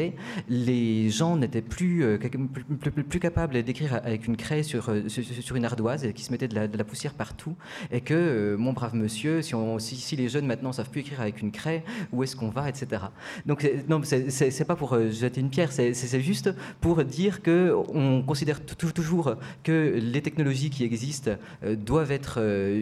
les 0.49 1.09
gens 1.09 1.37
n'étaient 1.37 1.61
plus, 1.61 2.03
euh, 2.03 2.17
plus, 2.17 3.19
capables 3.19 3.61
d'écrire 3.63 3.95
avec 4.03 4.27
une 4.27 4.37
craie 4.37 4.63
sur, 4.63 4.89
euh, 4.89 5.07
sur, 5.07 5.55
une 5.55 5.65
ardoise 5.65 6.03
et 6.05 6.13
qui 6.13 6.23
se 6.23 6.31
mettait 6.31 6.47
de 6.47 6.55
la, 6.55 6.83
poussière 6.83 7.13
partout. 7.13 7.55
Et 7.91 8.01
que, 8.01 8.13
euh, 8.13 8.57
mon 8.57 8.73
brave 8.73 8.95
monsieur, 8.95 9.41
si, 9.41 9.55
si, 9.95 10.15
les 10.15 10.29
jeunes 10.29 10.45
maintenant 10.45 10.71
savent 10.71 10.89
plus 10.89 11.01
écrire 11.01 11.21
avec 11.21 11.41
une 11.41 11.51
craie, 11.51 11.83
où 12.11 12.23
est-ce 12.23 12.35
qu'on 12.35 12.49
va, 12.49 12.69
etc. 12.69 13.03
Donc, 13.45 13.69
non, 13.87 14.01
c'est 14.03 14.65
pas 14.65 14.75
pour 14.75 14.97
jeter 15.09 15.41
une 15.41 15.49
pierre, 15.49 15.71
c'est 15.71 16.21
juste 16.21 16.51
pour 16.81 17.03
dire 17.03 17.41
qu'on 17.41 18.23
considère 18.25 18.65
toujours 18.65 19.35
que 19.63 19.99
les 20.01 20.21
technologies 20.21 20.69
qui 20.69 20.83
existent 20.83 21.31
doivent 21.63 22.11
être 22.11 22.39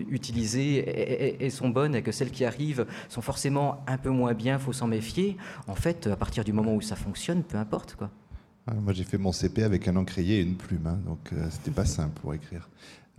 utilisées 0.10 0.78
et, 0.78 1.46
et, 1.46 1.50
sont 1.50 1.70
bonnes 1.70 1.96
et 1.96 2.02
que 2.02 2.12
celles 2.12 2.32
qui 2.32 2.46
arrivent 2.46 2.86
sont 3.10 3.22
forcément 3.22 3.84
un 3.88 3.98
peu 3.98 4.10
moins 4.10 4.34
bien, 4.34 4.60
faut 4.60 4.74
s'en 4.74 4.88
méfier. 4.88 5.38
En 5.68 5.76
fait, 5.76 6.08
à 6.08 6.16
partir 6.16 6.44
du 6.44 6.54
moment 6.54 6.74
où 6.74 6.82
ça 6.82 6.96
fonctionne, 7.04 7.44
peu 7.44 7.58
importe. 7.58 7.96
Quoi. 7.96 8.10
Ah, 8.68 8.74
moi, 8.74 8.94
j'ai 8.94 9.04
fait 9.04 9.18
mon 9.18 9.32
CP 9.32 9.64
avec 9.64 9.88
un 9.88 9.96
encrier 9.96 10.40
et 10.40 10.42
une 10.42 10.56
plume, 10.56 10.88
hein, 10.88 11.00
donc 11.06 11.20
euh, 11.34 11.48
c'était 11.50 11.72
pas 11.72 11.86
simple 11.86 12.20
pour 12.22 12.34
écrire. 12.34 12.70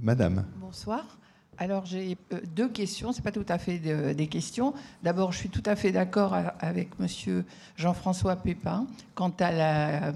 Madame. 0.01 0.45
Bonsoir. 0.57 1.19
Alors 1.57 1.87
j'ai 1.87 2.17
euh, 2.33 2.41
deux 2.57 2.69
questions, 2.69 3.13
c'est 3.13 3.23
pas 3.23 3.31
tout 3.31 3.47
à 3.49 3.59
fait 3.59 3.79
des 3.79 4.27
questions. 4.27 4.75
D'abord, 5.05 5.31
je 5.31 5.39
suis 5.39 5.51
tout 5.51 5.63
à 5.67 5.77
fait 5.77 5.93
d'accord 5.93 6.35
avec 6.59 6.99
Monsieur 6.99 7.45
Jean-François 7.77 8.35
Pépin 8.35 8.89
quant 9.15 9.33
à 9.39 9.53
la, 9.53 10.13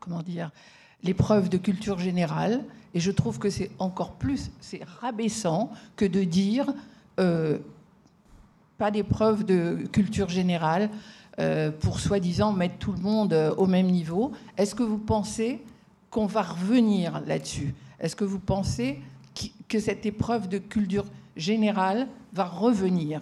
comment 0.00 0.22
dire 0.22 0.50
l'épreuve 1.02 1.48
de 1.48 1.56
culture 1.56 1.98
générale, 1.98 2.64
et 2.94 3.00
je 3.00 3.10
trouve 3.10 3.38
que 3.38 3.48
c'est 3.48 3.70
encore 3.78 4.14
plus, 4.14 4.50
c'est 4.60 4.82
rabaissant 5.00 5.70
que 5.96 6.04
de 6.04 6.24
dire 6.24 6.74
euh, 7.20 7.58
pas 8.78 8.90
d'épreuve 8.90 9.44
de 9.44 9.86
culture 9.92 10.28
générale. 10.28 10.90
Euh, 11.38 11.70
pour 11.70 12.00
soi-disant 12.00 12.54
mettre 12.54 12.78
tout 12.78 12.92
le 12.92 12.98
monde 12.98 13.34
euh, 13.34 13.54
au 13.56 13.66
même 13.66 13.88
niveau. 13.88 14.32
Est-ce 14.56 14.74
que 14.74 14.82
vous 14.82 14.96
pensez 14.96 15.62
qu'on 16.08 16.24
va 16.24 16.40
revenir 16.40 17.20
là-dessus? 17.26 17.74
Est-ce 18.00 18.16
que 18.16 18.24
vous 18.24 18.38
pensez 18.38 19.00
que 19.68 19.78
cette 19.78 20.06
épreuve 20.06 20.48
de 20.48 20.56
culture 20.56 21.04
générale 21.36 22.08
va 22.32 22.44
revenir? 22.44 23.20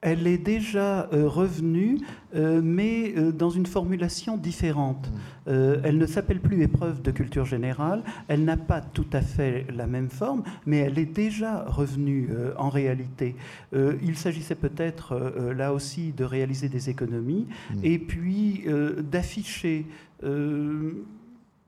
Elle 0.00 0.26
est 0.26 0.38
déjà 0.38 1.08
euh, 1.12 1.28
revenue, 1.28 1.98
euh, 2.34 2.60
mais 2.62 3.14
euh, 3.16 3.32
dans 3.32 3.50
une 3.50 3.66
formulation 3.66 4.36
différente. 4.36 5.10
Mmh. 5.46 5.50
elle 5.82 5.96
ne 5.96 6.04
s'appelle 6.04 6.40
plus 6.40 6.62
épreuve 6.62 7.00
de 7.00 7.10
culture 7.10 7.46
générale, 7.46 8.02
elle 8.28 8.44
n'a 8.44 8.58
pas 8.58 8.82
tout 8.82 9.06
à 9.14 9.22
fait 9.22 9.66
la 9.74 9.86
même 9.86 10.10
forme, 10.10 10.42
mais 10.66 10.76
elle 10.76 10.98
est 10.98 11.06
déjà 11.06 11.64
revenue 11.64 12.28
en 12.58 12.68
réalité. 12.68 13.34
il 13.72 14.18
s'agissait 14.18 14.56
peut-être 14.56 15.18
là 15.56 15.72
aussi 15.72 16.12
de 16.12 16.24
réaliser 16.24 16.68
des 16.68 16.90
économies 16.90 17.46
mmh. 17.46 17.74
et 17.82 17.98
puis 17.98 18.66
d'afficher 19.10 19.86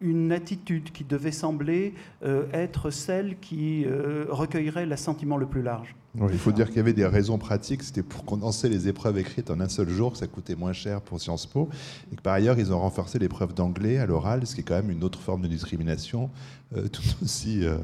une 0.00 0.32
attitude 0.32 0.92
qui 0.92 1.04
devait 1.04 1.32
sembler 1.32 1.94
être 2.52 2.90
celle 2.90 3.38
qui 3.38 3.84
recueillerait 4.28 4.86
l'assentiment 4.86 5.36
le 5.36 5.46
plus 5.46 5.62
large 5.62 5.94
il 6.32 6.38
faut 6.38 6.52
dire 6.52 6.66
qu'il 6.66 6.76
y 6.76 6.80
avait 6.80 6.92
des 6.92 7.06
raisons 7.06 7.38
pratiques. 7.38 7.82
C'était 7.82 8.02
pour 8.02 8.24
condenser 8.24 8.68
les 8.68 8.88
épreuves 8.88 9.18
écrites 9.18 9.50
en 9.50 9.60
un 9.60 9.68
seul 9.68 9.88
jour, 9.88 10.12
que 10.12 10.18
ça 10.18 10.26
coûtait 10.26 10.56
moins 10.56 10.72
cher 10.72 11.00
pour 11.00 11.20
Sciences 11.20 11.46
Po. 11.46 11.68
Et 12.12 12.16
que 12.16 12.22
par 12.22 12.34
ailleurs, 12.34 12.58
ils 12.58 12.72
ont 12.72 12.80
renforcé 12.80 13.18
l'épreuve 13.18 13.54
d'anglais 13.54 13.98
à 13.98 14.06
l'oral, 14.06 14.46
ce 14.46 14.54
qui 14.54 14.62
est 14.62 14.64
quand 14.64 14.74
même 14.74 14.90
une 14.90 15.04
autre 15.04 15.20
forme 15.20 15.42
de 15.42 15.48
discrimination 15.48 16.30
euh, 16.76 16.88
tout 16.88 17.02
aussi 17.22 17.64
euh, 17.64 17.78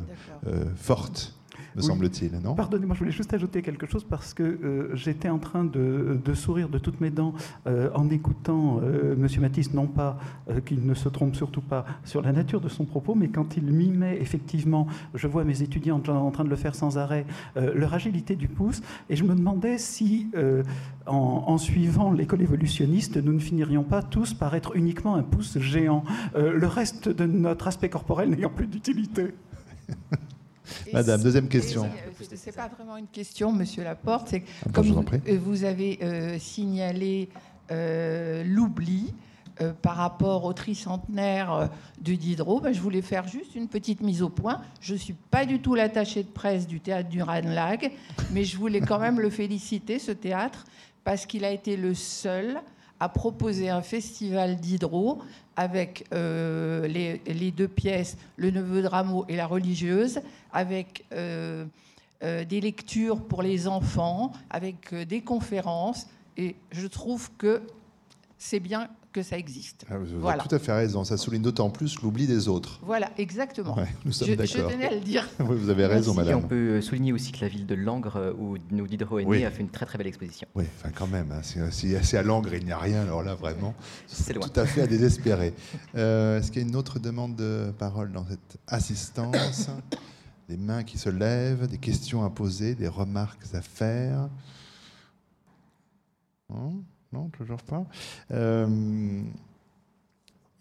euh, 0.47 0.65
forte 0.77 1.35
me 1.77 1.83
semble-t-il, 1.83 2.33
non? 2.43 2.55
Pardonnez-moi, 2.55 2.95
je 2.95 3.01
voulais 3.01 3.13
juste 3.13 3.35
ajouter 3.35 3.61
quelque 3.61 3.87
chose 3.87 4.05
parce 4.05 4.33
que 4.33 4.43
euh, 4.43 4.95
j'étais 4.95 5.29
en 5.29 5.39
train 5.39 5.65
de, 5.65 6.19
sourire 6.35 6.69
de 6.69 6.79
toutes 6.79 7.01
mes 7.01 7.11
dents 7.11 7.35
euh, 7.67 7.91
en 7.95 8.09
écoutant 8.09 8.81
euh, 8.83 9.15
Monsieur 9.17 9.41
Matisse, 9.41 9.73
non 9.75 9.87
pas 9.87 10.19
qu'il 10.65 10.87
ne 10.87 10.95
se 10.95 11.09
trompe 11.09 11.37
surtout 11.37 11.61
pas 11.61 11.85
sur 12.05 12.23
la 12.23 12.33
nature 12.33 12.61
de 12.61 12.69
son 12.69 12.85
propos, 12.85 13.15
mais 13.15 13.29
quand 13.29 13.57
il 13.57 13.65
mimait 13.65 14.19
effectivement, 14.21 14.87
je 15.15 15.27
vois 15.27 15.45
mes 15.45 15.63
étudiants 15.63 16.01
en 16.07 16.31
train 16.31 16.45
de 16.45 16.49
le 16.49 16.57
faire 16.57 16.75
sans 16.75 16.99
arrêt, 16.99 17.27
leur 17.57 17.93
agilité 17.95 18.37
du 18.37 18.49
pouce, 18.49 18.81
et 19.11 19.17
je 19.17 19.25
me 19.25 19.35
demandais 19.35 19.79
si, 19.79 20.29
en, 21.07 21.45
en, 21.47 21.59
suivant 21.59 22.13
l'école 22.13 22.43
évolutionniste, 22.43 23.17
nous 23.17 23.33
ne 23.33 23.39
finirions 23.39 23.83
pas 23.83 24.03
tous 24.03 24.35
par 24.35 24.55
être 24.55 24.77
uniquement 24.77 25.17
un 25.17 25.23
pouce 25.23 25.59
géant, 25.59 26.05
le 26.35 26.67
reste 26.67 27.09
de 27.09 27.27
notre 27.27 27.69
aspect 27.69 27.89
corporel 27.89 28.31
n'ayant 28.31 28.51
plus 28.51 28.67
d'utilité. 28.67 29.35
Madame, 30.93 31.23
deuxième 31.23 31.49
question. 31.49 31.85
Euh, 31.85 32.25
Ce 32.25 32.47
n'est 32.47 32.53
pas 32.53 32.69
vraiment 32.69 32.97
une 32.97 33.07
question, 33.07 33.53
Monsieur 33.53 33.85
Laporte. 33.85 34.29
C'est 34.31 34.43
ah, 34.65 34.71
comme 34.73 34.87
vous, 34.87 35.05
euh, 35.29 35.39
vous, 35.43 35.65
avez 35.65 35.99
euh, 36.03 36.39
signalé 36.39 37.29
l'oubli 37.71 39.13
par 39.81 39.97
rapport 39.97 40.45
au 40.45 40.53
tricentenaire 40.53 41.71
de 42.01 42.15
Diderot, 42.15 42.61
ben, 42.61 42.73
je 42.73 42.81
voulais 42.81 43.01
faire 43.01 43.27
juste 43.27 43.55
une 43.55 43.69
petite 43.69 44.03
mise 44.03 44.23
au 44.23 44.29
point. 44.29 44.61
Je 44.81 44.93
ne 44.93 44.99
suis 44.99 45.15
pas 45.15 45.47
du 45.47 45.61
tout 45.61 45.75
l'attaché 45.75 46.23
de 46.23 46.29
presse 46.29 46.67
du 46.67 46.79
théâtre 46.79 47.09
du 47.09 47.23
Ranlag, 47.23 47.91
mais 48.33 48.45
je 48.45 48.57
voulais 48.59 48.83
quand 48.83 48.99
même 48.99 49.19
le 49.19 49.31
féliciter, 49.31 49.99
ce 49.99 50.13
théâtre, 50.13 50.65
parce 51.05 51.25
qu'il 51.25 51.45
a 51.45 51.51
été 51.51 51.77
le 51.77 51.95
seul 51.95 52.61
à 53.01 53.09
proposer 53.09 53.69
un 53.69 53.83
festival 53.83 54.57
d'hydro 54.57 55.23
avec 55.57 56.05
euh, 56.13 56.87
les, 56.87 57.51
deux 57.51 57.69
pièces, 57.69 58.17
Le 58.37 58.51
Neveu 58.51 58.83
de 58.83 58.87
Rameau 58.87 59.25
et 59.29 59.37
La 59.37 59.47
Religieuse, 59.47 60.21
avec 60.53 61.05
euh, 61.13 61.65
euh, 62.23 62.45
des 62.45 62.61
lectures 62.61 63.21
pour 63.23 63.43
les 63.43 63.67
enfants, 63.67 64.33
avec 64.51 64.95
des 64.95 65.23
conférences. 65.23 66.07
Et 66.37 66.57
je 66.71 66.87
trouve 66.87 67.31
que 67.39 67.63
c'est 68.39 68.61
bien 68.61 68.89
que 69.13 69.23
ça 69.23 69.39
existe. 69.39 69.87
Ah, 69.89 69.97
vous 69.97 70.05
avez 70.11 70.19
Voilà. 70.21 70.43
tout 70.45 70.55
à 70.55 70.59
fait 70.59 70.73
raison. 70.73 71.03
Ça 71.05 71.17
souligne 71.17 71.41
d'autant 71.41 71.71
plus 71.71 72.01
l'oubli 72.03 72.27
des 72.27 72.49
autres. 72.49 72.81
Voilà, 72.83 73.11
exactement. 73.17 73.75
Ouais, 73.75 73.89
nous 74.05 74.13
sommes 74.13 74.29
je, 74.29 74.45
je 74.45 74.59
tenais 74.59 74.89
à 74.89 74.95
le 74.95 75.01
dire. 75.01 75.27
Oui, 75.41 75.57
vous 75.57 75.71
avez 75.71 75.87
raison, 75.87 76.13
Et 76.13 76.15
on 76.15 76.19
madame. 76.19 76.47
peut 76.49 76.55
euh, 76.55 76.81
souligner 76.83 77.15
aussi 77.15 77.33
que 77.33 77.41
la 77.41 77.49
ville 77.49 77.65
de 77.67 77.75
Langres, 77.75 78.17
euh, 78.17 78.33
où 78.39 78.59
nous 78.71 78.87
Diderot 78.87 79.21
est 79.21 79.25
né, 79.25 79.29
Oui. 79.31 79.45
a 79.47 79.51
fait 79.51 79.63
une 79.63 79.71
très 79.71 79.87
très 79.87 79.97
belle 79.97 80.07
exposition. 80.09 80.47
Oui, 80.55 80.65
enfin 80.77 80.91
quand 80.95 81.07
même. 81.07 81.33
hein, 81.33 81.41
si, 81.43 81.59
si- 81.71 81.97
si 82.05 82.17
à 82.19 82.23
Langres 82.23 82.53
il 82.53 82.67
n'y 82.67 82.73
a 82.73 82.79
rien, 82.79 83.03
alors 83.03 83.23
là 83.23 83.35
vraiment, 83.35 83.75
C'est 84.07 84.35
tout 84.35 84.61
à 84.61 84.67
fait 84.67 84.83
à 84.83 84.87
désespérer. 84.87 85.55
Euh, 85.97 86.39
Est-ce 86.39 86.53
qu'il 86.53 86.61
y 86.61 86.65
a 86.65 86.69
une 86.69 86.77
autre 86.77 86.99
demande 86.99 87.37
de 87.37 87.73
parole 87.79 88.13
dans 88.13 88.27
cette 88.27 88.59
assistance? 88.67 89.71
Des 90.49 90.59
mains 90.59 90.85
qui 90.85 90.99
se 90.99 91.09
lèvent, 91.09 91.67
des 91.67 91.79
questions 91.79 92.23
à 92.23 92.29
poser, 92.31 92.75
des 92.75 92.87
remarques 92.87 93.43
à 93.55 93.63
faire? 93.63 94.29
Non, 96.51 96.85
non 97.17 97.29
toujours 97.31 97.63
pas. 97.63 97.85
Euh, 98.31 99.23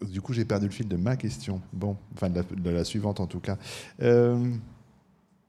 du 0.04 0.20
coup, 0.20 0.32
j'ai 0.32 0.44
perdu 0.44 0.66
le 0.66 0.72
fil 0.72 0.88
de 0.88 0.96
ma 0.96 1.16
question. 1.16 1.60
Bon, 1.72 1.96
enfin 2.14 2.30
de 2.30 2.36
la, 2.36 2.42
de 2.42 2.70
la 2.70 2.84
suivante 2.84 3.20
en 3.20 3.26
tout 3.26 3.40
cas. 3.40 3.56
Euh, 4.02 4.52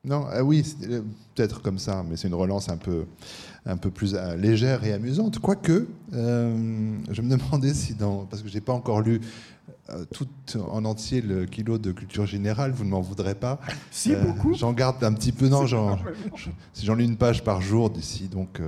non, 0.04 0.26
ah 0.32 0.44
oui, 0.44 0.64
euh, 0.84 1.02
peut-être 1.36 1.62
comme 1.62 1.80
ça, 1.80 2.04
mais 2.08 2.16
c'est 2.16 2.30
une 2.30 2.34
relance 2.34 2.70
un 2.70 2.78
peu, 2.78 3.06
un 3.66 3.78
peu 3.78 3.90
plus 3.90 4.16
légère 4.38 4.84
et 4.86 4.94
amusante. 4.94 5.40
Quoique, 5.40 5.88
euh, 6.14 6.98
je 7.12 7.22
me 7.22 7.30
demandais 7.36 7.74
si 7.74 7.94
dans, 7.94 8.26
parce 8.26 8.42
que 8.42 8.50
j'ai 8.50 8.62
pas 8.62 8.74
encore 8.74 9.02
lu 9.02 9.22
tout 10.12 10.28
en 10.70 10.84
entier 10.84 11.22
le 11.22 11.46
kilo 11.46 11.78
de 11.78 11.94
culture 11.94 12.26
générale, 12.26 12.72
vous 12.72 12.84
ne 12.84 12.90
m'en 12.90 13.00
voudrez 13.00 13.36
pas. 13.36 13.60
Si, 13.90 14.14
beaucoup. 14.16 14.54
J'en 14.54 14.74
garde 14.74 15.02
un 15.04 15.14
petit 15.14 15.32
peu, 15.32 15.48
non, 15.48 15.66
si 16.74 16.86
j'en 16.86 16.96
lis 16.96 17.06
une 17.06 17.16
page 17.16 17.42
par 17.44 17.62
jour 17.62 17.90
d'ici, 17.90 18.28
donc. 18.28 18.62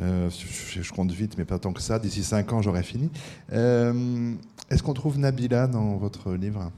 Euh, 0.00 0.30
je, 0.30 0.92
compte 0.92 1.10
vite, 1.10 1.36
mais 1.38 1.44
pas 1.44 1.58
tant 1.58 1.72
que 1.72 1.80
ça. 1.80 1.98
D'ici 1.98 2.22
cinq 2.22 2.52
ans, 2.52 2.62
j'aurai 2.62 2.82
fini. 2.82 3.10
Euh, 3.52 4.34
Est-ce 4.70 4.82
qu'on 4.82 4.94
trouve 4.94 5.18
Nabila 5.18 5.66
dans 5.66 5.96
votre 5.96 6.32
livre? 6.34 6.70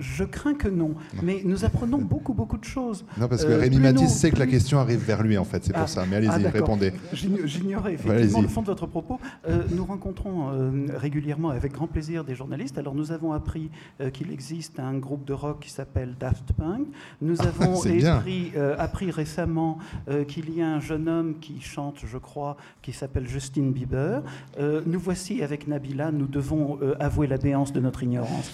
Je 0.00 0.24
crains 0.24 0.54
que 0.54 0.68
non, 0.68 0.94
mais 1.22 1.42
nous 1.44 1.64
apprenons 1.64 1.98
beaucoup, 1.98 2.34
beaucoup 2.34 2.58
de 2.58 2.64
choses. 2.64 3.04
Non, 3.18 3.28
parce 3.28 3.44
que 3.44 3.50
Euh, 3.50 3.58
Rémi 3.58 3.78
Matisse 3.78 4.02
nous- 4.02 4.08
sait 4.08 4.30
que 4.30 4.38
la 4.38 4.46
question 4.46 4.78
arrive 4.78 5.00
vers 5.04 5.22
lui, 5.22 5.36
en 5.38 5.44
fait. 5.44 5.64
C'est 5.64 5.72
pour 5.72 5.82
Ah, 5.82 5.86
ça. 5.86 6.04
Mais 6.08 6.16
allez-y, 6.16 6.46
ah, 6.46 6.50
répondez. 6.50 6.92
J'ign- 7.12 7.44
J'ignorais 7.46 7.94
effectivement 7.94 8.40
le 8.42 8.48
fond 8.48 8.62
de 8.62 8.66
votre 8.66 8.86
propos. 8.86 9.18
Euh, 9.48 9.62
nous 9.70 9.84
rencontrons 9.84 10.50
euh, 10.52 10.70
régulièrement 10.96 11.50
avec 11.50 11.72
grand 11.72 11.86
plaisir 11.86 12.24
des 12.24 12.34
journalistes. 12.34 12.78
Alors 12.78 12.94
nous 12.94 13.12
avons 13.12 13.32
appris 13.32 13.70
euh, 14.00 14.10
qu'il 14.10 14.32
existe 14.32 14.78
un 14.80 14.94
groupe 14.98 15.24
de 15.24 15.32
rock 15.32 15.60
qui 15.60 15.70
s'appelle 15.70 16.14
Daft 16.18 16.52
Punk. 16.52 16.86
Nous 17.20 17.40
avons 17.42 17.76
c'est 17.76 17.92
bien. 17.96 18.16
appris, 18.16 18.52
appris 18.78 19.10
récemment 19.10 19.78
qu'il 20.28 20.54
y 20.56 20.62
a 20.62 20.68
un 20.68 20.80
jeune 20.80 21.08
homme 21.08 21.34
qui 21.40 21.60
chante, 21.60 21.96
je 22.06 22.18
crois, 22.18 22.56
qui 22.82 22.92
s'appelle 22.92 23.26
Justin 23.26 23.70
Bieber. 23.70 24.22
Nous 24.86 24.98
voici 25.00 25.42
avec 25.42 25.66
Nabila, 25.68 26.10
nous 26.12 26.26
devons 26.26 26.78
avouer 26.98 27.26
la 27.26 27.36
béance 27.38 27.72
de 27.72 27.80
notre 27.80 28.02
ignorance. 28.02 28.52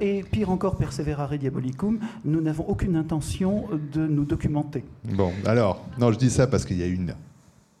Et 0.00 0.24
pire 0.30 0.50
encore, 0.50 0.76
perseverare 0.86 1.36
diabolicum, 1.38 1.98
nous 2.24 2.40
n'avons 2.40 2.64
aucune 2.68 2.94
intention 2.94 3.64
de 3.92 4.06
nous 4.06 4.24
documenter. 4.24 4.84
Bon, 5.04 5.32
alors, 5.44 5.84
non, 5.98 6.12
je 6.12 6.18
dis 6.18 6.30
ça 6.30 6.46
parce 6.46 6.64
qu'il 6.64 6.78
y 6.78 6.82
a 6.84 6.86
une 6.86 7.14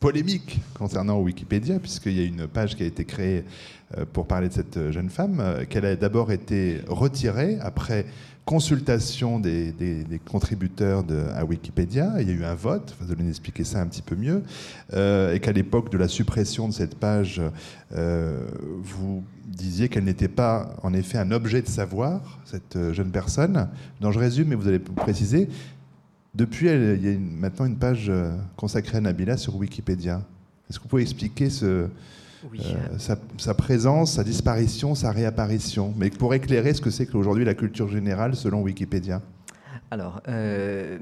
polémique 0.00 0.60
concernant 0.74 1.20
Wikipédia, 1.20 1.78
puisqu'il 1.78 2.12
y 2.12 2.20
a 2.20 2.24
une 2.24 2.48
page 2.48 2.74
qui 2.74 2.82
a 2.82 2.86
été 2.86 3.04
créée 3.04 3.44
euh, 3.96 4.04
pour 4.12 4.26
parler 4.26 4.48
de 4.48 4.54
cette 4.54 4.76
euh, 4.76 4.90
jeune 4.90 5.08
femme, 5.08 5.38
euh, 5.38 5.64
qu'elle 5.68 5.86
a 5.86 5.94
d'abord 5.94 6.32
été 6.32 6.80
retirée 6.88 7.58
après 7.60 8.06
consultation 8.44 9.38
des, 9.38 9.72
contributeurs 10.28 11.04
de, 11.04 11.26
à 11.36 11.44
Wikipédia. 11.44 12.14
Il 12.20 12.28
y 12.28 12.32
a 12.32 12.34
eu 12.34 12.44
un 12.44 12.54
vote, 12.56 12.96
vous 13.00 13.12
allez 13.12 13.22
nous 13.22 13.30
expliquer 13.30 13.62
ça 13.62 13.80
un 13.80 13.86
petit 13.86 14.02
peu 14.02 14.14
mieux, 14.14 14.42
et 14.92 15.40
qu'à 15.40 15.50
l'époque 15.50 15.90
de 15.90 15.98
la 15.98 16.06
suppression 16.06 16.68
de 16.68 16.72
cette 16.72 16.94
page, 16.94 17.42
vous 17.90 19.24
disiez 19.46 19.88
qu'elle 19.88 20.04
n'était 20.04 20.28
pas 20.28 20.74
en 20.82 20.92
effet 20.92 21.18
un 21.18 21.30
objet 21.30 21.62
de 21.62 21.68
savoir, 21.68 22.40
cette 22.44 22.76
euh, 22.76 22.92
jeune 22.92 23.10
personne. 23.10 23.68
Donc 24.00 24.12
je 24.12 24.18
résume, 24.18 24.48
mais 24.48 24.54
vous 24.56 24.66
allez 24.68 24.78
préciser. 24.80 25.48
Depuis, 26.34 26.66
elle- 26.66 26.98
il 26.98 27.04
y 27.04 27.08
a 27.08 27.12
une- 27.12 27.30
maintenant 27.36 27.64
une 27.66 27.76
page 27.76 28.06
euh, 28.08 28.32
consacrée 28.56 28.98
à 28.98 29.00
Nabila 29.00 29.36
sur 29.36 29.56
Wikipédia. 29.56 30.22
Est-ce 30.68 30.78
que 30.78 30.82
vous 30.84 30.88
pouvez 30.88 31.02
expliquer 31.02 31.48
ce, 31.48 31.86
Oui. 32.52 32.60
euh, 32.64 32.98
sa, 32.98 33.16
sa 33.38 33.54
présence, 33.54 34.12
sa 34.14 34.24
disparition, 34.24 34.94
sa 34.94 35.12
réapparition? 35.12 35.94
Mais 35.96 36.10
pour 36.10 36.34
éclairer 36.34 36.74
ce 36.74 36.80
que 36.80 36.90
c'est 36.90 37.06
qu'aujourd'hui 37.06 37.44
la 37.44 37.54
culture 37.54 37.88
générale 37.88 38.34
selon 38.36 38.62
Wikipédia. 38.62 39.22
Alors, 39.90 40.20
euh, 40.26 40.98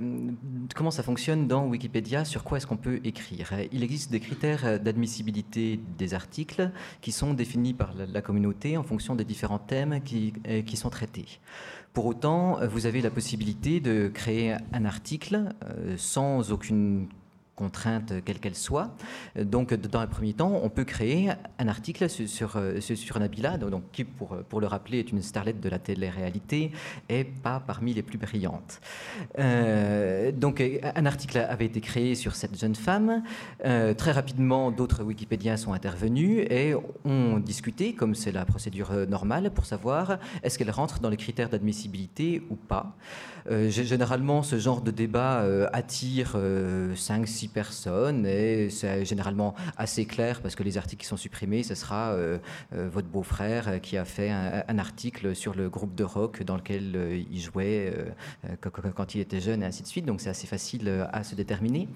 comment 0.74 0.90
ça 0.90 1.02
fonctionne 1.02 1.48
dans 1.48 1.66
Wikipédia? 1.66 2.24
Sur 2.24 2.44
quoi 2.44 2.58
est-ce 2.58 2.66
qu'on 2.66 2.76
peut 2.76 3.00
écrire? 3.04 3.52
Il 3.72 3.82
existe 3.82 4.10
des 4.12 4.20
critères 4.20 4.78
d'admissibilité 4.78 5.80
des 5.96 6.12
articles 6.12 6.70
qui 7.00 7.10
sont 7.10 7.32
définis 7.32 7.72
par 7.72 7.94
la, 7.94 8.20
communauté 8.20 8.76
en 8.76 8.82
fonction 8.82 9.14
des 9.14 9.24
différents 9.24 9.58
thèmes 9.58 10.02
qui, 10.02 10.34
euh, 10.48 10.62
sont 10.74 10.90
traités. 10.90 11.40
Pour 11.94 12.06
autant, 12.06 12.60
euh, 12.60 12.66
vous 12.66 12.86
avez 12.86 13.00
la 13.00 13.10
possibilité 13.10 13.80
de 13.80 14.10
créer 14.12 14.56
un 14.72 14.84
article 14.84 15.54
euh, 15.64 15.94
sans 15.96 16.50
aucune 16.50 17.08
contrainte 17.56 18.12
quelle 18.24 18.38
qu'elle 18.40 18.54
soit. 18.54 18.90
Euh, 19.36 19.44
Donc, 19.44 19.72
dans 19.74 20.00
un 20.00 20.06
premier 20.06 20.34
temps, 20.34 20.60
on 20.62 20.68
peut 20.68 20.84
créer 20.84 21.30
un 21.58 21.68
article 21.68 22.08
sur, 22.08 22.56
euh, 22.56 22.80
sur- 22.80 23.18
Nabila, 23.18 23.58
donc, 23.58 23.84
qui, 23.92 24.04
pour, 24.04 24.36
pour 24.48 24.60
le 24.60 24.66
rappeler, 24.66 24.98
est 24.98 25.12
une 25.12 25.22
starlette 25.22 25.60
de 25.60 25.68
la 25.68 25.78
télé-réalité 25.78 26.72
et 27.08 27.24
pas 27.24 27.60
parmi 27.64 27.94
les 27.94 28.02
plus 28.02 28.18
brillantes. 28.18 28.80
Euh, 29.38 30.32
donc, 30.32 30.60
euh, 30.60 30.78
un 30.94 31.06
article 31.06 31.38
avait 31.38 31.66
été 31.66 31.80
créé 31.80 32.14
sur 32.14 32.34
cette 32.34 32.58
jeune 32.58 32.74
femme. 32.74 33.22
Euh, 33.64 33.94
très 33.94 34.12
rapidement, 34.12 34.70
d'autres 34.70 35.04
Wikipédiens 35.04 35.56
sont 35.56 35.72
intervenus 35.72 36.46
et 36.50 36.74
ont 37.04 37.38
discuté, 37.38 37.94
comme 37.94 38.14
c'est 38.14 38.32
la 38.32 38.44
procédure 38.44 38.90
euh, 38.92 39.06
normale, 39.06 39.50
pour 39.52 39.66
savoir 39.66 40.18
est-ce 40.42 40.58
qu'elle 40.58 40.70
rentre 40.70 41.00
dans 41.00 41.08
les 41.10 41.16
critères 41.16 41.48
d'admissibilité 41.48 42.42
ou 42.50 42.56
pas. 42.56 42.96
Euh, 43.50 43.68
gé- 43.68 43.84
généralement, 43.84 44.42
ce 44.42 44.58
genre 44.58 44.80
de 44.80 44.90
débat 44.90 45.42
euh, 45.42 45.66
attire 45.72 46.36
5-6 46.94 47.48
personnes 47.48 48.26
et 48.26 48.70
c'est 48.70 49.04
généralement 49.04 49.54
assez 49.76 50.04
clair 50.06 50.40
parce 50.40 50.54
que 50.54 50.62
les 50.62 50.78
articles 50.78 51.02
qui 51.02 51.06
sont 51.08 51.16
supprimés, 51.16 51.62
ce 51.62 51.74
sera 51.74 52.12
euh, 52.12 52.38
euh, 52.74 52.88
votre 52.90 53.08
beau-frère 53.08 53.68
euh, 53.68 53.78
qui 53.78 53.96
a 53.96 54.04
fait 54.04 54.30
un, 54.30 54.78
article 54.78 55.36
sur 55.36 55.54
le 55.54 55.68
groupe 55.68 55.94
de 55.94 56.04
rock 56.04 56.42
dans 56.42 56.56
lequel 56.56 56.92
euh, 56.96 57.22
il 57.30 57.40
jouait 57.40 57.92
euh, 57.96 58.04
euh, 58.50 58.90
quand, 58.94 59.14
il 59.14 59.20
était 59.20 59.40
jeune 59.40 59.62
et 59.62 59.66
ainsi 59.66 59.82
de 59.82 59.88
suite. 59.88 60.04
Donc 60.04 60.20
c'est 60.20 60.30
assez 60.30 60.46
facile 60.46 60.88
euh, 60.88 61.06
à 61.12 61.22
se 61.22 61.34
déterminer. 61.34 61.88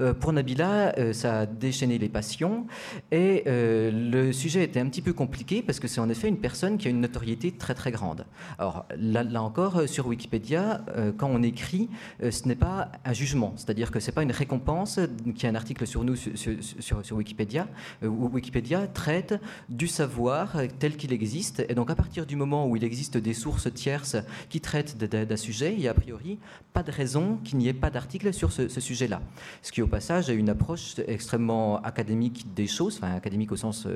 Euh, 0.00 0.12
pour 0.12 0.32
Nabila, 0.32 0.94
euh, 0.98 1.12
ça 1.12 1.40
a 1.40 1.46
déchaîné 1.46 1.98
les 1.98 2.08
passions 2.08 2.66
et 3.10 3.44
euh, 3.46 3.90
le 3.90 4.32
sujet 4.32 4.64
était 4.64 4.80
un 4.80 4.88
petit 4.88 5.02
peu 5.02 5.12
compliqué 5.12 5.62
parce 5.62 5.80
que 5.80 5.88
c'est 5.88 6.00
en 6.00 6.08
effet 6.08 6.28
une 6.28 6.38
personne 6.38 6.78
qui 6.78 6.88
a 6.88 6.90
une 6.90 7.00
notoriété 7.00 7.52
très 7.52 7.74
très 7.74 7.90
grande. 7.90 8.26
Alors 8.58 8.86
là, 8.98 9.24
encore, 9.42 9.78
euh, 9.78 9.86
sur 9.86 10.06
Wikipédia, 10.06 10.82
euh, 10.96 11.12
quand 11.16 11.28
on 11.28 11.42
écrit, 11.42 11.88
euh, 12.22 12.30
ce 12.30 12.48
n'est 12.48 12.56
pas 12.56 12.90
un 13.04 13.12
jugement, 13.12 13.52
c'est-à-dire 13.56 13.90
que 13.90 14.00
ce 14.00 14.06
n'est 14.06 14.14
pas 14.14 14.22
une 14.22 14.32
récompense 14.32 14.98
y 14.98 15.46
a 15.46 15.48
un 15.48 15.54
article 15.54 15.86
sur 15.86 16.04
nous 16.04 16.16
sur, 16.16 16.32
sur- 16.36 17.04
sur- 17.04 17.16
Wikipédia. 17.16 17.68
Euh, 18.02 18.08
où 18.08 18.28
Wikipédia 18.28 18.86
traite 18.86 19.34
du 19.68 19.86
savoir 19.86 20.56
tel 20.78 20.96
qu'il 20.96 21.12
existe. 21.12 21.64
Et 21.68 21.74
donc 21.74 21.90
à 21.90 21.94
partir 21.94 22.26
du 22.26 22.36
moment 22.36 22.66
où 22.66 22.76
il 22.76 22.84
existe 22.84 23.16
des 23.16 23.34
sources 23.34 23.72
tierces 23.72 24.16
qui 24.48 24.60
traitent 24.60 24.96
d'un 24.98 25.36
sujet, 25.36 25.72
il 25.72 25.80
n'y 25.80 25.88
a 25.88 25.90
a 25.90 25.94
priori 25.94 26.38
pas 26.72 26.82
de 26.82 26.90
raison 26.90 27.38
qu'il 27.42 27.56
n'y 27.56 27.68
ait 27.68 27.72
pas 27.72 27.88
d'article 27.88 28.34
sur 28.34 28.52
ce, 28.52 28.68
sujet-là. 28.68 29.22
Ce 29.62 29.72
qui 29.72 29.80
au 29.80 29.86
passage 29.86 30.28
est 30.28 30.34
une 30.34 30.50
approche 30.50 30.96
extrêmement 31.06 31.80
académique 31.80 32.46
des 32.54 32.66
choses, 32.66 32.98
enfin 32.98 33.14
académique 33.14 33.50
au 33.50 33.56
sens 33.56 33.88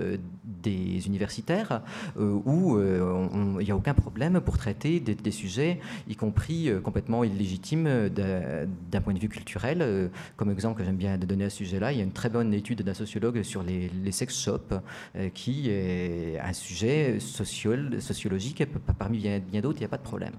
des 0.45 1.07
universitaires, 1.07 1.83
où 2.19 2.81
il 2.81 3.65
n'y 3.65 3.71
a 3.71 3.77
aucun 3.77 3.93
problème 3.93 4.41
pour 4.41 4.57
traiter 4.57 4.99
des, 4.99 5.31
sujets, 5.31 5.79
y 6.09 6.17
compris 6.17 6.71
complètement 6.91 7.23
illégitimes 7.23 7.87
euh, 7.87 8.67
d'un 8.91 9.01
point 9.01 9.15
de 9.15 9.21
vue 9.21 9.29
culturel. 9.29 9.79
Euh, 9.81 10.09
Comme 10.37 10.51
exemple 10.51 10.77
que 10.79 10.85
j'aime 10.85 10.97
bien 10.97 11.17
donner 11.19 11.45
à 11.45 11.51
ce 11.51 11.59
sujet-là, 11.59 11.93
il 11.93 11.99
y 11.99 12.01
a 12.01 12.05
une 12.05 12.11
très 12.11 12.29
bonne 12.29 12.53
étude 12.53 12.83
d'un 12.83 12.95
sociologue 12.95 13.43
sur 13.45 13.63
les, 13.63 13.89
les 14.05 14.11
sex 14.11 14.29
shops, 14.37 14.73
euh, 14.73 15.29
qui 15.33 15.71
est 15.71 16.41
un 16.43 16.53
sujet 16.53 17.19
sociol- 17.21 18.01
sociologique, 18.01 18.65
parmi 18.99 19.19
bien, 19.19 19.61
d'autres, 19.63 19.79
il 19.79 19.83
n'y 19.83 19.91
a 19.93 19.95
pas 19.97 20.03
de 20.05 20.09
problème. 20.13 20.33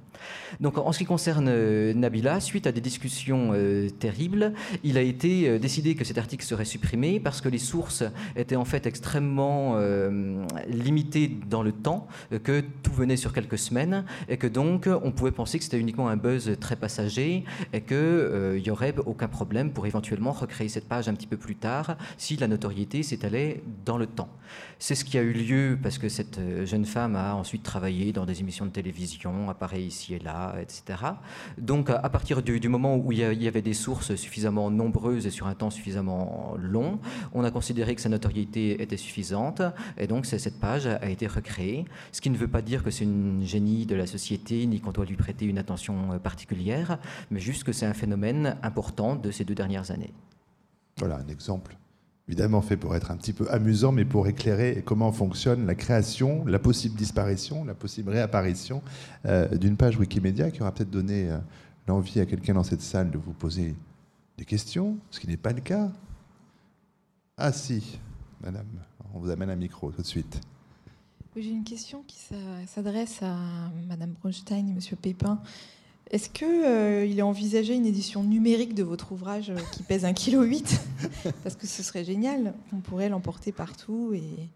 Donc 0.60 0.78
en 0.78 0.92
ce 0.92 1.00
qui 1.00 1.06
concerne 1.06 1.50
Nabila, 1.94 2.42
suite 2.42 2.68
à 2.68 2.74
des 2.74 2.82
discussions 2.82 3.54
terribles, 4.00 4.54
il 4.84 4.98
a 4.98 5.02
été 5.02 5.58
décidé 5.58 5.96
que 5.96 6.04
cet 6.04 6.18
article 6.18 6.44
serait 6.44 6.66
supprimé 6.66 7.20
parce 7.22 7.40
que 7.40 7.50
les 7.50 7.60
sources 7.60 8.04
étaient 8.36 8.58
en 8.58 8.66
fait 8.66 8.86
extrêmement 8.88 9.78
limitées 10.68 11.32
dans 11.50 11.64
le 11.64 11.72
temps, 11.72 12.08
que 12.44 12.62
tout 12.84 12.92
venait 12.92 13.16
sur 13.24 13.32
quelques 13.32 13.58
semaines 13.58 14.04
et 14.28 14.38
que 14.38 14.48
donc 14.48 14.90
on 15.08 15.12
pouvait 15.12 15.32
penser 15.32 15.58
que 15.58 15.64
c'était 15.64 15.80
uniquement 15.80 16.10
un 16.10 16.18
buzz 16.18 16.41
très 16.50 16.76
passager 16.76 17.44
et 17.74 17.82
qu'il 17.82 18.62
n'y 18.64 18.70
aurait 18.70 18.96
aucun 19.06 19.28
problème 19.28 19.72
pour 19.72 19.86
éventuellement 19.86 20.32
recréer 20.32 20.70
cette 20.70 20.88
page 20.88 21.08
un 21.08 21.14
petit 21.14 21.28
peu 21.28 21.38
plus 21.38 21.56
tard 21.56 21.98
si 22.18 22.38
la 22.38 22.48
notoriété 22.48 23.04
s'étalait 23.04 23.64
dans 23.86 23.98
le 23.98 24.08
temps. 24.08 24.30
C'est 24.80 24.96
ce 24.96 25.06
qui 25.06 25.18
a 25.18 25.22
eu 25.22 25.32
lieu 25.32 25.78
parce 25.82 25.98
que 25.98 26.10
cette 26.10 26.40
euh, 26.40 26.66
jeune 26.66 26.86
femme 26.86 27.16
a 27.16 27.36
ensuite 27.36 27.64
travaillé 27.64 28.12
dans 28.12 28.26
des 28.26 28.42
émissions 28.42 28.66
de 28.66 28.72
télévision, 28.72 29.50
apparaît 29.50 29.84
ici 29.84 30.14
et 30.14 30.20
là, 30.20 30.56
etc. 30.62 31.00
Donc 31.58 31.90
à 31.90 32.10
partir 32.10 32.42
du, 32.42 32.68
moment 32.68 32.96
où 32.98 33.12
il 33.12 33.20
y 33.20 33.48
avait 33.48 33.62
des 33.62 33.74
sources 33.74 34.16
suffisamment 34.16 34.72
nombreuses 34.72 35.28
et 35.28 35.30
sur 35.30 35.48
un 35.48 35.56
temps 35.56 35.70
suffisamment 35.70 36.56
long, 36.58 37.00
on 37.34 37.44
a 37.44 37.52
considéré 37.52 37.96
que 37.96 38.02
sa 38.02 38.10
notoriété 38.10 38.82
était 38.82 38.98
suffisante 38.98 39.62
et 39.98 40.08
donc 40.08 40.26
cette 40.26 40.60
page 40.60 40.88
a 40.88 41.10
été 41.10 41.28
recréée. 41.28 41.86
Ce 42.12 42.22
qui 42.22 42.30
ne 42.30 42.38
veut 42.38 42.48
pas 42.48 42.62
dire 42.62 42.84
que 42.84 42.92
c'est 42.92 43.04
une 43.04 43.46
génie 43.46 43.86
de 43.86 43.96
la 43.96 44.08
société 44.08 44.66
ni 44.66 44.80
qu'on 44.80 44.92
doit 44.92 45.06
lui 45.06 45.16
prêter 45.16 45.46
une 45.46 45.58
attention 45.58 46.14
euh, 46.14 46.20
particulière, 46.32 46.98
mais 47.30 47.40
juste 47.40 47.64
que 47.64 47.74
c'est 47.74 47.86
un 47.86 47.94
phénomène 47.94 48.58
important 48.64 49.16
de 49.16 49.32
ces 49.32 49.44
deux 49.44 49.56
dernières 49.56 49.92
années. 49.92 50.14
Voilà 50.98 51.18
un 51.18 51.28
exemple 51.28 51.78
évidemment 52.32 52.62
fait 52.62 52.78
pour 52.78 52.96
être 52.96 53.12
un 53.12 53.18
petit 53.18 53.34
peu 53.34 53.46
amusant, 53.52 53.92
mais 53.92 54.06
pour 54.06 54.26
éclairer 54.26 54.84
comment 54.86 55.12
fonctionne 55.12 55.66
la 55.66 55.76
création, 55.76 56.46
la 56.46 56.60
possible 56.60 56.96
disparition, 56.96 57.66
la 57.66 57.74
possible 57.74 58.10
réapparition 58.10 58.82
euh, 59.26 59.50
d'une 59.58 59.76
page 59.76 59.98
Wikimedia 59.98 60.50
qui 60.50 60.62
aura 60.62 60.72
peut-être 60.72 60.90
donné 60.90 61.30
euh, 61.30 61.38
l'envie 61.88 62.22
à 62.22 62.26
quelqu'un 62.26 62.54
dans 62.54 62.64
cette 62.64 62.82
salle 62.82 63.12
de 63.12 63.18
vous 63.18 63.34
poser 63.34 63.76
des 64.38 64.46
questions, 64.46 64.98
ce 65.10 65.20
qui 65.20 65.28
n'est 65.28 65.36
pas 65.36 65.52
le 65.52 65.60
cas. 65.60 65.92
Ah 67.36 67.52
si, 67.52 68.00
madame, 68.42 68.68
on 69.14 69.20
vous 69.20 69.30
amène 69.30 69.50
un 69.50 69.58
micro 69.58 69.92
tout 69.92 70.02
de 70.02 70.08
suite. 70.08 70.40
J'ai 71.36 71.50
une 71.50 71.66
question 71.66 72.02
qui 72.08 72.18
s'adresse 72.66 73.22
à 73.24 73.36
madame 73.90 74.14
Bronstein 74.22 74.70
et 74.70 74.74
monsieur 74.74 74.96
Pépin. 74.96 75.42
Est-ce 76.12 76.30
qu'il 76.30 76.48
euh, 76.48 77.06
est 77.06 77.22
envisagé 77.22 77.74
une 77.74 77.86
édition 77.86 78.24
numérique 78.24 78.76
de 78.76 78.84
votre 78.84 79.14
ouvrage 79.14 79.50
euh, 79.50 79.58
qui 79.72 79.82
pèse 79.82 80.04
1,8 80.04 80.14
kg 80.14 81.32
Parce 81.44 81.56
que 81.56 81.66
ce 81.66 81.82
serait 81.84 82.04
génial. 82.04 82.54
On 82.74 82.82
pourrait 82.82 83.08
l'emporter 83.08 83.54
partout 83.54 84.12
et, 84.14 84.50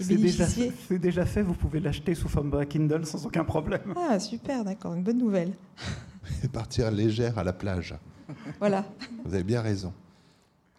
c'est 0.00 0.16
déjà, 0.16 0.46
déjà, 0.90 1.26
fait, 1.26 1.42
vous 1.42 1.54
pouvez 1.54 1.80
l'acheter 1.80 2.14
sous 2.14 2.28
forme 2.28 2.64
Kindle 2.66 3.04
sans 3.04 3.26
aucun 3.26 3.44
problème. 3.44 3.94
Ah, 3.96 4.20
super, 4.20 4.64
d'accord, 4.64 4.94
une 4.94 5.02
bonne 5.02 5.18
nouvelle. 5.18 5.52
Et 6.44 6.48
partir 6.48 6.90
légère 6.92 7.36
à 7.38 7.42
la 7.42 7.52
plage. 7.52 7.96
Voilà. 8.60 8.84
Vous 9.24 9.34
avez 9.34 9.42
bien 9.42 9.60
raison. 9.60 9.92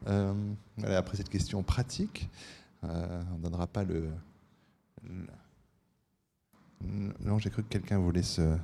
Euh, 0.07 0.33
après 0.85 1.17
cette 1.17 1.29
question 1.29 1.63
pratique, 1.63 2.29
euh, 2.85 3.21
on 3.33 3.37
ne 3.37 3.43
donnera 3.43 3.67
pas 3.67 3.83
le. 3.83 4.09
Non, 7.19 7.39
j'ai 7.39 7.49
cru 7.49 7.63
que 7.63 7.67
quelqu'un 7.67 7.99
voulait 7.99 8.23
se 8.23 8.55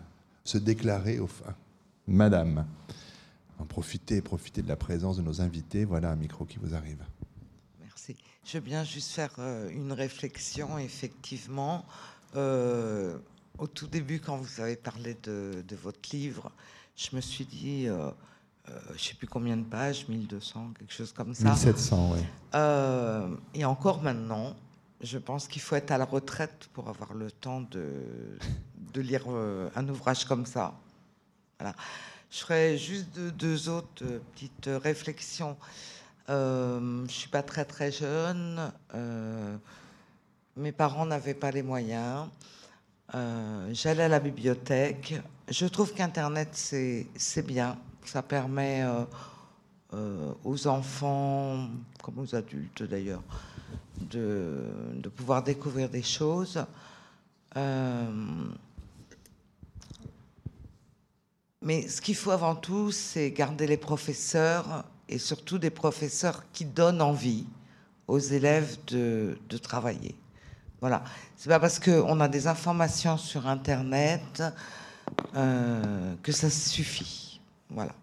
se 0.46 0.58
déclarer 0.58 1.20
au 1.20 1.28
fin. 1.28 1.54
Madame, 2.08 2.66
en 3.60 3.66
profitez, 3.66 4.22
profitez 4.22 4.62
de 4.62 4.70
la 4.70 4.76
présence 4.78 5.18
de 5.18 5.24
nos 5.24 5.42
invités. 5.42 5.84
Voilà 5.84 6.12
un 6.12 6.16
micro 6.16 6.46
qui 6.46 6.60
vous 6.60 6.76
arrive. 6.76 7.04
Merci. 7.82 8.16
Je 8.46 8.60
veux 8.60 8.64
bien 8.64 8.84
juste 8.84 9.12
faire 9.12 9.34
euh, 9.40 9.70
une 9.72 9.92
réflexion, 9.92 10.78
effectivement. 10.78 11.84
Euh, 12.36 13.18
au 13.58 13.68
tout 13.68 13.88
début, 13.88 14.20
quand 14.20 14.38
vous 14.38 14.62
avez 14.62 14.76
parlé 14.76 15.18
de, 15.24 15.64
votre 15.82 16.10
livre, 16.14 16.52
je 16.96 17.16
me 17.16 17.22
suis 17.22 17.46
dit, 17.46 17.88
euh, 17.88 18.12
je 18.90 18.94
ne 18.94 18.98
sais 18.98 19.14
plus 19.16 19.28
combien 19.28 19.58
de 19.58 19.64
pages, 19.64 20.08
1200, 20.08 20.74
quelque 20.78 20.94
chose 20.94 21.12
comme 21.12 21.34
ça. 21.34 21.52
1700, 21.52 22.14
oui. 22.14 22.20
et 23.54 23.66
encore 23.66 24.04
maintenant, 24.04 24.56
je 25.02 25.18
pense 25.18 25.48
qu'il 25.48 25.62
faut 25.62 25.76
être 25.76 25.92
à 25.92 25.98
la 25.98 26.06
retraite 26.06 26.70
pour 26.74 26.90
avoir 26.90 27.14
le 27.14 27.32
temps 27.32 27.62
de, 27.62 28.38
de 28.94 29.02
lire 29.02 29.24
euh, 29.28 29.70
un 29.76 29.88
ouvrage 29.88 30.26
comme 30.26 30.46
ça. 30.46 30.74
Voilà. 31.60 31.76
Je 32.32 32.40
ferai 32.40 32.78
juste 32.78 33.18
deux, 33.18 33.70
autres 33.70 34.04
euh, 34.04 34.20
petites 34.34 34.70
réflexions. 34.84 35.58
Euh, 36.30 36.80
je 36.80 37.04
ne 37.04 37.08
suis 37.08 37.30
pas 37.30 37.44
très 37.44 37.66
très 37.66 37.92
jeune. 37.92 38.72
mes 40.58 40.72
parents 40.72 41.06
n'avaient 41.06 41.34
pas 41.34 41.52
les 41.52 41.64
moyens. 41.64 42.28
J'allais 43.72 44.04
à 44.04 44.08
la 44.08 44.20
bibliothèque. 44.20 45.16
Je 45.48 45.68
trouve 45.68 45.94
qu'Internet, 45.94 46.50
c'est 46.54 47.46
bien. 47.46 47.78
Ça 48.04 48.24
permet 48.24 48.84
aux 50.44 50.68
enfants, 50.68 51.70
comme 52.02 52.20
aux 52.20 52.36
adultes 52.36 52.84
d'ailleurs, 52.84 53.22
de, 54.02 54.66
de, 54.96 55.10
pouvoir 55.10 55.44
découvrir 55.44 55.90
des 55.90 56.04
choses. 56.04 56.66
Mais 61.66 61.88
ce 61.88 62.00
qu'il 62.00 62.16
faut 62.16 62.30
avant 62.30 62.56
tout, 62.56 62.92
c'est 62.92 63.32
garder 63.32 63.66
les 63.66 63.76
professeurs 63.76 64.86
et 65.10 65.18
surtout 65.18 65.58
des 65.58 65.72
professeurs 65.72 66.44
qui 66.54 66.64
donnent 66.64 67.02
envie 67.02 67.46
aux 68.08 68.20
élèves 68.20 68.78
de, 68.86 69.36
travailler. 69.64 70.16
Voilà. 70.80 71.04
C'est 71.36 71.50
pas 71.50 71.60
parce 71.60 71.80
qu'on 71.80 72.20
a 72.20 72.28
des 72.28 72.46
informations 72.46 73.18
sur 73.18 73.48
Internet 73.48 74.44
euh, 75.36 76.14
que 76.22 76.32
ça 76.32 76.52
suffit. 76.52 77.42
Voilà. 77.72 77.96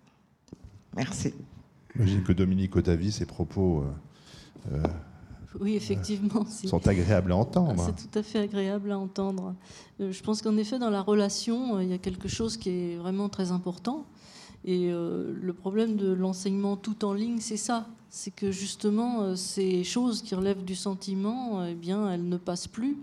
Merci. 0.97 1.33
J'imagine 1.95 2.25
que 2.25 2.33
Dominique 2.33 2.75
Otavi, 2.75 3.13
ses 3.13 3.27
propos 3.27 3.85
euh, 4.73 4.75
euh, 4.75 4.83
oui, 5.61 5.75
effectivement. 5.75 6.45
sont 6.47 6.87
agréables 6.87 7.33
à 7.33 7.37
entendre. 7.37 7.83
C'est 7.85 8.09
tout 8.09 8.19
à 8.19 8.23
fait 8.23 8.39
agréable 8.39 8.93
à 8.93 8.99
entendre. 8.99 9.55
Euh, 10.01 10.13
je 10.13 10.23
pense 10.23 10.43
qu'en 10.43 10.57
effet, 10.57 10.79
dans 10.79 10.91
la 10.91 11.03
relation, 11.03 11.77
euh, 11.77 11.83
il 11.83 11.91
y 11.91 11.93
a 11.93 11.99
quelque 11.99 12.29
chose 12.29 12.57
qui 12.57 12.71
est 12.71 12.97
vraiment 12.97 13.29
très 13.29 13.53
important. 13.53 14.07
Et 14.65 14.91
euh, 14.91 15.33
le 15.41 15.53
problème 15.53 15.97
de 15.97 16.13
l'enseignement 16.13 16.77
tout 16.77 17.05
en 17.05 17.13
ligne, 17.13 17.39
c'est 17.41 17.57
ça. 17.57 17.87
C'est 18.11 18.31
que 18.31 18.51
justement, 18.51 19.35
ces 19.37 19.85
choses 19.85 20.23
qui 20.23 20.35
relèvent 20.35 20.65
du 20.65 20.75
sentiment, 20.75 21.65
eh 21.65 21.75
bien, 21.75 22.11
elles 22.13 22.29
ne 22.29 22.37
passent 22.37 22.69
plus. 22.69 22.99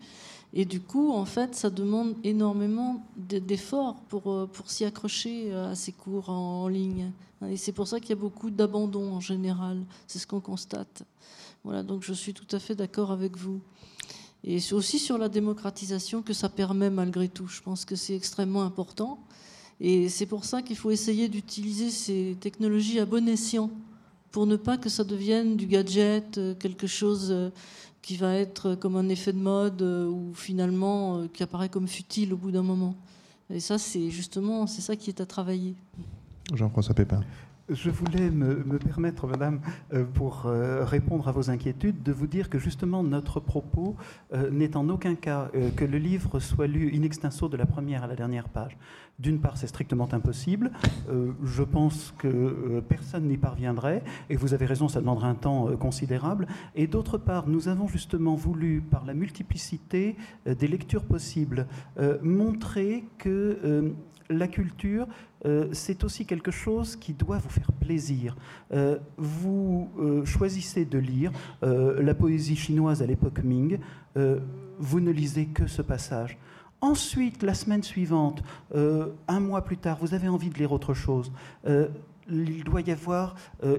Et 0.54 0.66
du 0.66 0.82
coup, 0.82 1.12
en 1.12 1.26
fait, 1.26 1.56
ça 1.56 1.72
demande 1.72 2.14
énormément 2.24 3.04
d'efforts 3.18 3.96
pour, 4.08 4.48
pour 4.48 4.70
s'y 4.70 4.86
accrocher 4.86 5.52
à 5.52 5.74
ces 5.74 5.94
cours 5.94 6.30
en 6.30 6.68
ligne. 6.68 7.12
Et 7.48 7.58
c'est 7.58 7.72
pour 7.72 7.88
ça 7.88 8.00
qu'il 8.00 8.10
y 8.10 8.14
a 8.14 8.22
beaucoup 8.22 8.52
d'abandon 8.52 9.14
en 9.14 9.20
général. 9.20 9.80
C'est 10.06 10.20
ce 10.20 10.28
qu'on 10.28 10.42
constate. 10.42 11.04
Voilà, 11.64 11.84
donc 11.84 12.04
je 12.04 12.14
suis 12.14 12.34
tout 12.34 12.48
à 12.56 12.60
fait 12.60 12.76
d'accord 12.76 13.12
avec 13.12 13.38
vous. 13.38 13.62
Et 14.44 14.60
aussi 14.72 15.00
sur 15.00 15.18
la 15.18 15.28
démocratisation 15.28 16.22
que 16.22 16.34
ça 16.34 16.48
permet 16.50 16.90
malgré 16.90 17.28
tout. 17.28 17.48
Je 17.48 17.62
pense 17.62 17.84
que 17.84 17.96
c'est 17.96 18.16
extrêmement 18.16 18.64
important. 18.64 19.20
Et 19.82 20.10
c'est 20.10 20.26
pour 20.26 20.46
ça 20.46 20.62
qu'il 20.62 20.76
faut 20.76 20.92
essayer 20.92 21.28
d'utiliser 21.30 21.90
ces 21.90 22.38
technologies 22.40 23.00
à 23.00 23.06
bon 23.06 23.28
escient 23.28 23.70
pour 24.32 24.46
ne 24.46 24.56
pas 24.56 24.78
que 24.78 24.90
ça 24.90 25.04
devienne 25.04 25.58
du 25.58 25.66
gadget, 25.66 26.38
euh, 26.38 26.54
quelque 26.56 26.88
chose 26.88 27.30
euh, 27.32 27.50
qui 28.02 28.16
va 28.16 28.36
être 28.36 28.76
comme 28.76 28.96
un 28.96 29.10
effet 29.10 29.34
de 29.34 29.40
mode 29.40 29.82
euh, 29.82 30.08
ou 30.08 30.34
finalement 30.36 31.28
qui 31.34 31.44
apparaît 31.44 31.70
comme 31.70 31.88
futile 31.88 32.34
au 32.34 32.38
bout 32.38 32.52
d'un 32.52 32.62
moment. 32.62 32.96
Et 33.50 33.60
ça, 33.60 33.78
c'est 33.78 34.12
justement, 34.12 34.68
c'est 34.68 34.82
ça 34.82 34.96
qui 34.96 35.10
est 35.10 35.22
à 35.22 35.26
travailler. 35.26 35.76
Jean-François 36.54 36.94
Pépin. 36.94 37.22
Je 37.72 37.92
voulais 37.92 38.32
me, 38.32 38.80
permettre, 38.80 39.28
Madame, 39.28 39.60
euh, 39.94 40.04
pour 40.04 40.48
euh, 40.48 40.84
répondre 40.84 41.28
à 41.28 41.32
vos 41.32 41.52
inquiétudes, 41.52 42.02
de 42.02 42.12
vous 42.12 42.26
dire 42.26 42.50
que 42.50 42.58
justement 42.58 43.04
notre 43.04 43.40
propos 43.40 43.96
euh, 44.34 44.50
n'est 44.50 44.76
en 44.76 44.90
aucun 44.90 45.14
cas 45.14 45.52
que 45.76 45.86
le 45.86 46.00
livre 46.00 46.40
soit 46.40 46.66
lu 46.66 46.92
in 46.96 47.04
extenso 47.04 47.48
de 47.48 47.58
la 47.58 47.68
première 47.68 48.04
à 48.04 48.08
la 48.08 48.16
dernière 48.16 48.50
page. 48.50 48.76
D'une 49.20 49.40
part, 49.40 49.58
c'est 49.58 49.68
strictement 49.68 50.08
impossible. 50.14 50.72
je 51.44 51.64
pense 51.64 52.14
que 52.18 52.80
personne 52.88 53.28
n'y 53.28 53.36
parviendrait, 53.38 54.02
et 54.30 54.38
vous 54.38 54.54
avez 54.54 54.66
raison, 54.66 54.88
ça 54.88 55.02
demanderait 55.02 55.28
un 55.28 55.36
temps 55.36 55.76
considérable. 55.76 56.48
Et 56.74 56.88
d'autre 56.88 57.18
part, 57.18 57.48
nous 57.48 57.68
avons 57.68 57.88
justement 57.90 58.36
voulu, 58.36 58.82
par 58.82 59.06
la 59.06 59.14
multiplicité 59.14 60.16
des 60.46 60.68
lectures 60.68 61.04
possibles, 61.04 61.68
montrer 62.22 63.04
que 63.18 63.94
la 64.30 64.48
culture, 64.48 65.08
euh, 65.46 65.68
c'est 65.72 66.04
aussi 66.04 66.26
quelque 66.26 66.52
chose 66.52 66.96
qui 66.96 67.14
doit 67.14 67.38
vous 67.38 67.50
faire 67.50 67.72
plaisir. 67.72 68.36
Euh, 68.72 68.98
vous 69.18 69.90
euh, 70.00 70.26
choisissez 70.26 70.86
de 70.86 71.00
lire 71.00 71.32
la 71.62 72.14
poésie 72.14 72.56
chinoise 72.56 73.02
à 73.02 73.06
l'époque 73.06 73.44
Ming, 73.44 73.80
vous 74.80 75.00
ne 75.00 75.12
lisez 75.12 75.48
que 75.48 75.68
ce 75.68 75.82
passage. 75.82 76.38
Ensuite, 76.82 77.44
la 77.44 77.54
semaine 77.54 77.84
suivante, 77.84 78.42
un 78.74 79.40
mois 79.40 79.62
plus 79.64 79.78
tard, 79.78 79.98
vous 80.02 80.14
avez 80.14 80.28
envie 80.28 80.50
de 80.50 80.58
lire 80.58 80.72
autre 80.72 80.94
chose 80.94 81.32
il 82.32 82.64
doit 82.64 82.82
y 82.82 82.92
avoir 82.92 83.36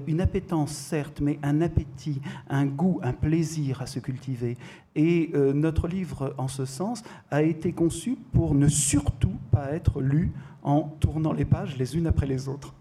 une 0.07 0.21
appétence, 0.21 0.71
certes, 0.71 1.21
mais 1.21 1.39
un 1.43 1.61
appétit, 1.61 2.21
un 2.49 2.65
goût, 2.65 2.99
un 3.03 3.13
plaisir 3.13 3.81
à 3.81 3.85
se 3.85 3.99
cultiver. 3.99 4.57
Et 4.95 5.31
notre 5.33 5.87
livre, 5.87 6.33
en 6.37 6.47
ce 6.47 6.65
sens, 6.65 7.03
a 7.29 7.43
été 7.43 7.71
conçu 7.71 8.17
pour 8.33 8.53
ne 8.53 8.67
surtout 8.67 9.37
pas 9.51 9.71
être 9.71 10.01
lu 10.01 10.31
en 10.63 10.81
tournant 10.99 11.33
les 11.33 11.45
pages 11.45 11.77
les 11.77 11.97
unes 11.97 12.07
après 12.07 12.27
les 12.27 12.47
autres. 12.47 12.73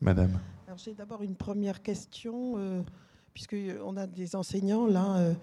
Madame. 0.00 0.38
J'ai 0.76 0.94
d'abord 0.94 1.22
une 1.22 1.34
première 1.34 1.82
question, 1.82 2.54
euh, 2.56 2.82
puisqu'on 3.34 3.96
a 3.96 4.06
des 4.06 4.36
enseignants 4.36 4.86
là. 4.86 5.16
Euh, 5.16 5.34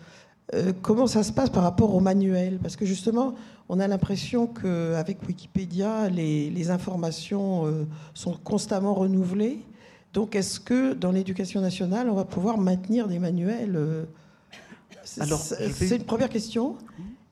euh, 0.53 0.73
comment 0.81 1.07
ça 1.07 1.23
se 1.23 1.31
passe 1.31 1.49
par 1.49 1.63
rapport 1.63 1.93
au 1.95 1.99
manuel? 1.99 2.59
Parce 2.61 2.75
que 2.75 2.85
justement, 2.85 3.33
on 3.69 3.79
a 3.79 3.87
l'impression 3.87 4.45
qu'avec 4.47 5.17
Wikipédia, 5.27 6.09
les, 6.09 6.49
les 6.51 6.69
informations 6.69 7.87
sont 8.13 8.33
constamment 8.43 8.93
renouvelées. 8.93 9.59
Donc, 10.13 10.35
est-ce 10.35 10.59
que 10.59 10.93
dans 10.93 11.11
l'éducation 11.11 11.61
nationale, 11.61 12.09
on 12.09 12.13
va 12.13 12.25
pouvoir 12.25 12.57
maintenir 12.57 13.07
des 13.07 13.19
manuels 13.19 13.75
euh, 13.75 14.03
C'est 15.03 15.21
Alors, 15.21 15.41
vais- 15.59 15.95
une 15.97 16.03
première 16.03 16.29
question. 16.29 16.75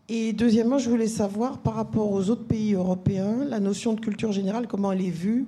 Et 0.10 0.34
deuxièmement, 0.34 0.80
je 0.80 0.90
voulais 0.90 1.08
savoir, 1.08 1.60
par 1.60 1.76
rapport 1.76 2.12
aux 2.12 2.30
autres 2.30 2.44
pays 2.46 2.74
européens, 2.74 3.46
la 3.48 3.60
notion 3.60 3.94
de 3.94 4.02
culture 4.02 4.32
générale, 4.34 4.68
comment 4.68 4.92
elle 4.92 5.02
est 5.02 5.10
vue 5.10 5.46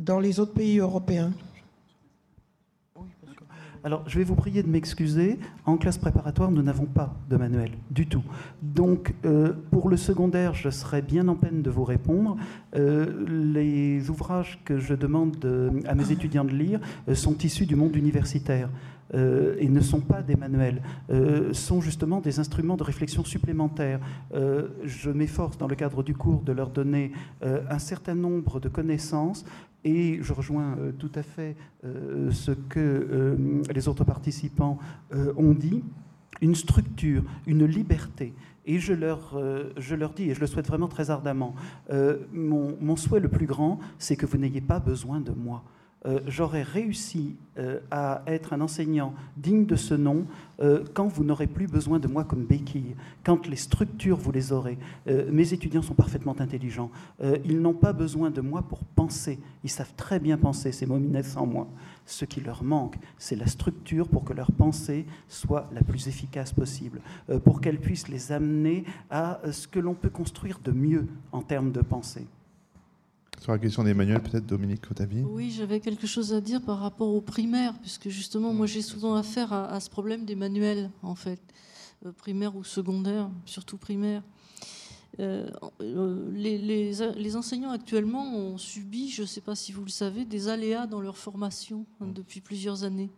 dans 0.00 0.20
les 0.20 0.38
autres 0.38 0.52
pays 0.54 0.78
européens? 0.78 1.32
Alors, 3.86 4.02
je 4.06 4.16
vais 4.18 4.24
vous 4.24 4.34
prier 4.34 4.62
de 4.62 4.68
m'excuser. 4.68 5.38
En 5.66 5.76
classe 5.76 5.98
préparatoire, 5.98 6.50
nous 6.50 6.62
n'avons 6.62 6.86
pas 6.86 7.14
de 7.28 7.36
manuel 7.36 7.70
du 7.90 8.06
tout. 8.06 8.22
Donc, 8.62 9.12
euh, 9.26 9.52
pour 9.70 9.90
le 9.90 9.98
secondaire, 9.98 10.54
je 10.54 10.70
serai 10.70 11.02
bien 11.02 11.28
en 11.28 11.34
peine 11.34 11.60
de 11.60 11.68
vous 11.68 11.84
répondre. 11.84 12.36
Euh, 12.76 13.04
les 13.52 14.08
ouvrages 14.08 14.58
que 14.64 14.78
je 14.78 14.94
demande 14.94 15.38
de- 15.38 15.70
à 15.86 15.94
mes 15.94 16.12
étudiants 16.12 16.44
de 16.46 16.54
lire 16.54 16.80
euh, 17.10 17.14
sont 17.14 17.36
issus 17.38 17.66
du 17.66 17.76
monde 17.76 17.94
universitaire. 17.94 18.70
euh, 19.12 19.54
et 19.60 19.68
ne 19.68 19.80
sont 19.80 20.00
pas 20.00 20.22
des 20.22 20.34
manuels, 20.34 20.80
euh, 21.10 21.52
sont 21.52 21.80
justement 21.82 22.20
des 22.20 22.40
instruments 22.40 22.76
de 22.76 22.82
réflexion 22.82 23.22
supplémentaires. 23.22 24.00
Euh, 24.34 24.68
je 24.82 25.10
m'efforce, 25.10 25.58
dans 25.58 25.68
le 25.68 25.76
cadre 25.76 26.02
du 26.02 26.14
cours, 26.14 26.40
de 26.40 26.52
leur 26.52 26.70
donner 26.70 27.12
euh, 27.44 27.60
un 27.70 27.78
certain 27.78 28.14
nombre 28.14 28.60
de 28.60 28.68
connaissances 28.70 29.44
et 29.84 30.18
je 30.22 30.32
rejoins 30.32 30.76
euh, 30.78 30.92
tout 30.92 31.10
à 31.14 31.22
fait 31.22 31.56
euh, 31.84 32.30
ce 32.32 32.50
que 32.50 32.80
euh, 32.80 33.62
les 33.72 33.86
autres 33.88 34.04
participants 34.04 34.78
ont 35.36 35.52
dit, 35.52 35.84
une 36.40 36.54
structure, 36.54 37.22
une 37.46 37.64
liberté. 37.66 38.34
Et 38.66 38.78
je 38.78 38.92
leur, 38.92 39.38
je 39.76 39.94
leur 39.94 40.12
dis, 40.14 40.30
et 40.30 40.34
je 40.34 40.40
le 40.40 40.46
souhaite 40.46 40.66
vraiment 40.66 40.88
très 40.88 41.10
ardemment, 41.10 41.54
mon 42.32 42.96
souhait 42.96 43.20
le 43.20 43.28
plus 43.28 43.46
grand, 43.46 43.78
c'est 43.98 44.16
que 44.16 44.26
vous 44.26 44.38
n'ayez 44.38 44.60
pas 44.60 44.80
besoin 44.80 45.20
de 45.20 45.30
moi. 45.32 45.62
Euh, 46.06 46.20
J'aurais 46.26 46.62
réussi 46.62 47.36
euh, 47.56 47.78
à 47.92 48.22
être 48.26 48.52
un 48.52 48.60
enseignant 48.60 49.14
digne 49.36 49.64
de 49.64 49.76
ce 49.76 49.94
nom 49.94 50.26
euh, 50.60 50.82
quand 50.92 51.06
vous 51.06 51.22
n'aurez 51.22 51.46
plus 51.46 51.68
besoin 51.68 52.00
de 52.00 52.08
moi 52.08 52.24
comme 52.24 52.44
béquille, 52.44 52.96
quand 53.22 53.46
les 53.46 53.54
structures, 53.54 54.16
vous 54.16 54.32
les 54.32 54.50
aurez. 54.50 54.76
Euh, 55.06 55.30
mes 55.30 55.52
étudiants 55.52 55.82
sont 55.82 55.94
parfaitement 55.94 56.34
intelligents. 56.40 56.90
Ils 57.44 57.60
n'ont 57.60 57.74
pas 57.74 57.92
besoin 57.92 58.30
de 58.30 58.40
moi 58.40 58.62
pour 58.62 58.80
penser. 58.80 59.38
Ils 59.62 59.70
savent 59.70 59.94
très 59.96 60.18
bien 60.18 60.36
penser, 60.36 60.72
ces 60.72 60.86
mominets 60.86 61.22
sans 61.22 61.46
moi. 61.46 61.68
Ce 62.06 62.24
qui 62.24 62.40
leur 62.40 62.64
manque, 62.64 62.96
c'est 63.18 63.36
la 63.36 63.46
structure 63.46 64.08
pour 64.08 64.24
que 64.24 64.32
leur 64.32 64.50
pensée 64.50 65.06
soit 65.28 65.68
la 65.72 65.82
plus 65.82 66.08
efficace 66.08 66.52
possible, 66.52 67.00
pour 67.44 67.60
qu'elle 67.60 67.78
puisse 67.78 68.08
les 68.08 68.32
amener 68.32 68.84
à 69.10 69.40
ce 69.50 69.68
que 69.68 69.78
l'on 69.78 69.94
peut 69.94 70.10
construire 70.10 70.58
de 70.64 70.72
mieux 70.72 71.06
en 71.32 71.40
termes 71.40 71.70
de 71.72 71.80
pensée. 71.82 72.26
Sur 73.40 73.52
la 73.52 73.58
question 73.58 73.84
des 73.84 73.92
manuels, 73.92 74.22
peut-être 74.22 74.46
Dominique 74.46 74.90
Otavi 74.90 75.20
Oui, 75.22 75.50
j'avais 75.50 75.80
quelque 75.80 76.06
chose 76.06 76.32
à 76.32 76.40
dire 76.40 76.62
par 76.62 76.78
rapport 76.78 77.08
aux 77.14 77.20
primaires, 77.20 77.74
puisque 77.80 78.08
justement, 78.08 78.54
moi 78.54 78.66
j'ai 78.66 78.80
souvent 78.80 79.16
affaire 79.16 79.52
à, 79.52 79.66
à 79.70 79.80
ce 79.80 79.90
problème 79.90 80.24
des 80.24 80.34
manuels, 80.34 80.90
en 81.02 81.14
fait, 81.14 81.40
euh, 82.06 82.12
primaire 82.12 82.56
ou 82.56 82.64
secondaire, 82.64 83.28
surtout 83.44 83.76
primaire. 83.76 84.22
Euh, 85.20 85.46
euh, 85.82 86.30
les, 86.32 86.56
les- 86.58 86.92
les 87.16 87.36
enseignants 87.36 87.70
actuellement 87.70 88.34
ont 88.34 88.56
subi, 88.58 89.10
je 89.10 89.22
ne 89.22 89.26
sais 89.26 89.42
pas 89.42 89.54
si 89.54 89.72
vous 89.72 89.84
le 89.84 89.90
savez, 89.90 90.24
des 90.24 90.48
aléas 90.48 90.86
dans 90.86 91.00
leur 91.00 91.18
formation 91.18 91.84
hein, 92.00 92.06
depuis 92.14 92.40
plusieurs 92.40 92.82
années. 92.82 93.10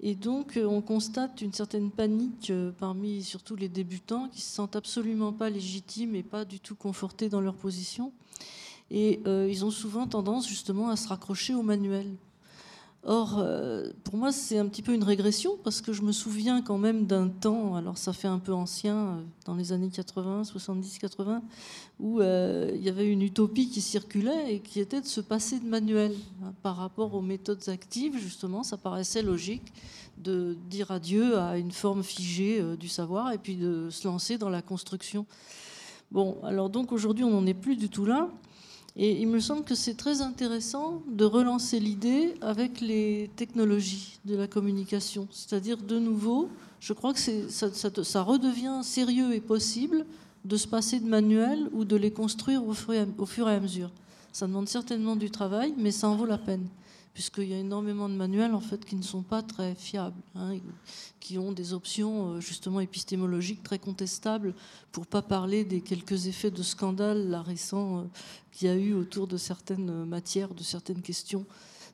Et 0.00 0.14
donc, 0.14 0.56
euh, 0.56 0.64
on 0.66 0.80
constate 0.82 1.42
une 1.42 1.52
certaine 1.52 1.90
panique 1.90 2.52
parmi 2.78 3.22
surtout 3.24 3.56
les 3.56 3.68
débutants 3.68 4.28
qui 4.28 4.40
se 4.40 4.54
sentent 4.54 4.76
absolument 4.76 5.32
pas 5.32 5.50
légitimes 5.50 6.14
et 6.14 6.22
pas 6.22 6.44
du 6.44 6.60
tout 6.60 6.76
confortés 6.76 7.28
dans 7.28 7.40
leur 7.40 7.54
position. 7.56 8.12
Et 8.90 9.20
euh, 9.26 9.48
ils 9.50 9.64
ont 9.64 9.70
souvent 9.70 10.06
tendance 10.06 10.48
justement 10.48 10.90
à 10.90 10.96
se 10.96 11.08
raccrocher 11.08 11.54
au 11.54 11.62
manuel. 11.62 12.06
Or, 13.04 13.38
euh, 13.38 13.90
pour 14.04 14.16
moi, 14.16 14.30
c'est 14.30 14.58
un 14.58 14.66
petit 14.68 14.82
peu 14.82 14.94
une 14.94 15.02
régression 15.02 15.58
parce 15.64 15.80
que 15.80 15.92
je 15.92 16.02
me 16.02 16.12
souviens 16.12 16.62
quand 16.62 16.78
même 16.78 17.06
d'un 17.06 17.28
temps, 17.28 17.74
alors 17.74 17.98
ça 17.98 18.12
fait 18.12 18.28
un 18.28 18.38
peu 18.38 18.52
ancien, 18.52 18.96
euh, 18.96 19.22
dans 19.44 19.56
les 19.56 19.72
années 19.72 19.90
80, 19.90 20.44
70, 20.44 20.98
80, 20.98 21.42
où 21.98 22.20
il 22.20 22.82
y 22.82 22.88
avait 22.88 23.08
une 23.08 23.22
utopie 23.22 23.68
qui 23.68 23.80
circulait 23.80 24.54
et 24.54 24.60
qui 24.60 24.78
était 24.78 25.00
de 25.00 25.06
se 25.06 25.20
passer 25.20 25.58
de 25.58 25.66
manuel. 25.66 26.14
par 26.62 26.76
rapport 26.76 27.14
aux 27.14 27.22
méthodes 27.22 27.68
actives, 27.68 28.16
justement, 28.18 28.62
ça 28.62 28.76
paraissait 28.76 29.22
logique 29.22 29.72
de 30.18 30.56
dire 30.70 30.90
adieu 30.90 31.38
à 31.38 31.58
une 31.58 31.72
forme 31.72 32.04
figée 32.04 32.62
du 32.76 32.88
savoir 32.88 33.32
et 33.32 33.38
puis 33.38 33.56
de 33.56 33.88
se 33.90 34.06
lancer 34.06 34.38
dans 34.38 34.50
la 34.50 34.62
construction. 34.62 35.26
Bon, 36.12 36.36
alors 36.42 36.68
donc 36.68 36.92
aujourd'hui, 36.92 37.24
on 37.24 37.30
n'en 37.30 37.46
est 37.46 37.54
plus 37.54 37.74
du 37.74 37.88
tout 37.88 38.04
là. 38.04 38.28
Et 38.96 39.20
il 39.20 39.28
me 39.28 39.40
semble 39.40 39.64
que 39.64 39.74
c'est 39.74 39.94
très 39.94 40.20
intéressant 40.20 41.02
de 41.08 41.24
relancer 41.24 41.80
l'idée 41.80 42.34
avec 42.42 42.80
les 42.80 43.30
technologies 43.36 44.18
de 44.26 44.36
la 44.36 44.46
communication. 44.46 45.26
C'est-à-dire, 45.30 45.78
de 45.78 45.98
nouveau, 45.98 46.50
je 46.78 46.92
crois 46.92 47.14
que 47.14 47.20
ça, 47.20 48.22
redevient 48.22 48.80
sérieux 48.82 49.32
et 49.32 49.40
possible 49.40 50.04
de 50.44 50.56
se 50.56 50.66
passer 50.66 51.00
de 51.00 51.06
manuels 51.06 51.70
ou 51.72 51.84
de 51.84 51.96
les 51.96 52.10
construire 52.10 52.66
au 52.66 52.74
fur 52.74 53.48
et 53.48 53.54
à 53.54 53.60
mesure. 53.60 53.90
Ça 54.32 54.46
demande 54.46 54.68
certainement 54.68 55.16
du 55.16 55.30
travail, 55.30 55.74
mais 55.76 55.90
ça 55.90 56.08
en 56.08 56.16
vaut 56.16 56.26
la 56.26 56.38
peine, 56.38 56.66
puisqu'il 57.14 57.48
y 57.48 57.54
a 57.54 57.58
énormément 57.58 58.08
de 58.08 58.14
manuels 58.14 58.54
en 58.54 58.60
fait 58.60 58.84
qui 58.84 58.96
ne 58.96 59.02
sont 59.02 59.22
pas 59.22 59.42
très 59.42 59.74
fiables, 59.74 60.20
hein, 60.34 60.56
qui 61.20 61.38
ont 61.38 61.52
des 61.52 61.72
options 61.72 62.34
euh, 62.34 62.40
justement 62.40 62.80
épistémologiques 62.80 63.62
très 63.62 63.78
contestables, 63.78 64.54
pour 64.92 65.06
pas 65.06 65.22
parler 65.22 65.64
des 65.64 65.80
quelques 65.80 66.26
effets 66.26 66.50
de 66.50 66.62
scandale 66.62 67.34
récents 67.44 67.98
euh, 67.98 68.02
qu'il 68.50 68.68
y 68.68 68.70
a 68.70 68.74
eu 68.74 68.94
autour 68.94 69.26
de 69.26 69.36
certaines 69.36 69.90
euh, 69.90 70.04
matières, 70.04 70.54
de 70.54 70.62
certaines 70.62 71.02
questions. 71.02 71.44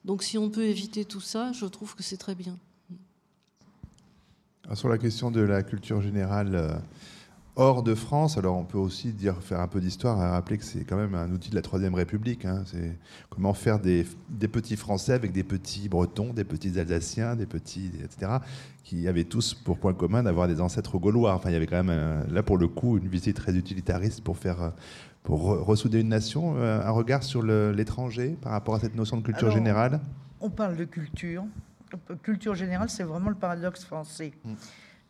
Donc 0.04 0.22
si 0.22 0.38
on 0.38 0.50
peut 0.50 0.64
éviter 0.64 1.04
tout 1.04 1.20
ça, 1.20 1.52
je 1.52 1.66
trouve 1.66 1.94
que 1.96 2.02
c'est 2.02 2.16
très 2.16 2.34
bien. 2.34 2.56
Alors, 4.64 4.76
Sur 4.76 4.88
la 4.88 4.98
question 4.98 5.30
de 5.30 5.40
la 5.40 5.62
culture 5.62 6.00
générale 6.00 6.80
hors 7.58 7.82
de 7.82 7.94
France, 7.94 8.38
alors 8.38 8.56
on 8.56 8.64
peut 8.64 8.78
aussi 8.78 9.12
dire, 9.12 9.36
faire 9.42 9.60
un 9.60 9.66
peu 9.66 9.80
d'histoire 9.80 10.16
et 10.24 10.30
rappeler 10.30 10.56
que 10.58 10.64
c'est 10.64 10.84
quand 10.84 10.96
même 10.96 11.14
un 11.14 11.30
outil 11.32 11.50
de 11.50 11.56
la 11.56 11.60
Troisième 11.62 11.94
République. 11.94 12.44
hein. 12.44 12.62
C'est 12.66 12.96
comment 13.30 13.52
faire 13.52 13.80
des, 13.80 14.06
des 14.30 14.48
petits 14.48 14.76
Français 14.76 15.12
avec 15.12 15.32
des 15.32 15.42
petits 15.42 15.88
Bretons, 15.88 16.32
des 16.32 16.44
petits 16.44 16.78
Alsaciens, 16.78 17.34
des 17.36 17.46
petits, 17.46 17.90
etc., 18.02 18.32
qui 18.84 19.06
avaient 19.08 19.24
tous 19.24 19.52
pour 19.54 19.78
point 19.78 19.92
commun 19.92 20.22
d'avoir 20.22 20.46
des 20.48 20.60
ancêtres 20.60 20.98
gaulois. 20.98 21.34
Enfin, 21.34 21.50
il 21.50 21.52
y 21.52 21.56
avait 21.56 21.66
quand 21.66 21.82
même, 21.82 21.90
euh, 21.90 22.22
là 22.30 22.42
pour 22.42 22.56
le 22.56 22.68
coup, 22.68 22.96
une 22.96 23.08
visite 23.08 23.36
très 23.36 23.54
utilitariste 23.54 24.22
pour 24.22 24.38
faire... 24.38 24.62
euh, 24.62 24.70
pour 25.24 25.50
re- 25.50 25.58
ressouder 25.62 26.00
une 26.00 26.08
nation, 26.08 26.54
Euh, 26.56 26.80
un 26.82 26.90
regard 26.90 27.22
sur 27.22 27.42
l'étranger 27.42 28.36
par 28.40 28.52
rapport 28.52 28.76
à 28.76 28.80
cette 28.80 28.94
notion 28.94 29.16
de 29.18 29.22
culture 29.22 29.48
Alors, 29.48 29.58
générale? 29.58 30.00
On 30.40 30.48
parle 30.48 30.76
de 30.76 30.84
culture. 30.84 31.44
Culture 32.22 32.54
générale, 32.54 32.88
c'est 32.88 33.02
vraiment 33.02 33.28
le 33.28 33.34
paradoxe 33.34 33.84
français. 33.84 34.32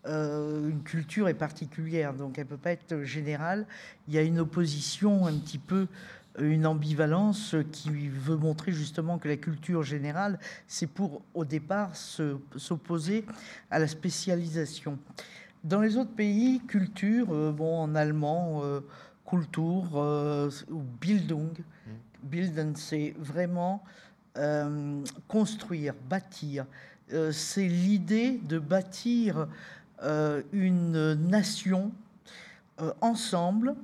Euh, 0.09 0.70
une 0.70 0.82
culture 0.82 1.28
est 1.28 1.35
particulière, 1.35 2.14
donc 2.14 2.39
elle 2.39 2.44
ne 2.44 2.48
peut 2.51 2.56
pas 2.56 2.72
être 2.72 3.02
générale. 3.02 3.66
Il 4.09 4.14
y 4.14 4.18
a 4.18 4.22
une 4.22 4.39
opposition, 4.39 5.26
un 5.26 5.35
petit 5.35 5.59
peu, 5.59 5.86
une 6.40 6.66
ambivalence 6.66 7.56
qui 7.72 8.09
veut 8.09 8.36
montrer 8.36 8.72
justement 8.72 9.18
que 9.18 9.28
la 9.28 9.36
culture 9.36 9.82
générale, 9.82 10.39
c'est 10.66 10.86
pour, 10.86 11.22
au 11.35 11.44
départ, 11.44 11.94
se- 11.97 12.39
s'opposer 12.56 13.26
à 13.70 13.78
la 13.78 13.86
spécialisation. 13.89 14.98
Dans 15.64 15.80
les 15.80 15.97
autres 15.97 16.14
pays, 16.14 16.60
culture, 16.66 17.26
euh, 17.32 17.52
bon, 17.52 17.78
en 17.80 17.94
allemand, 17.94 18.60
euh, 18.62 18.80
Kultur 19.28 19.90
euh, 19.97 20.51
ou 20.70 20.80
Bildung, 21.01 21.52
Bilden, 22.22 22.74
c'est 22.76 23.14
vraiment 23.18 23.82
construire, 25.26 25.94
bâtir. 26.09 26.64
C'est 27.32 27.66
l'idée 27.66 28.39
de 28.43 28.59
bâtir 28.59 29.48
une 30.02 31.14
nation 31.14 31.92
euh, 32.80 32.92
ensemble, 33.00 33.74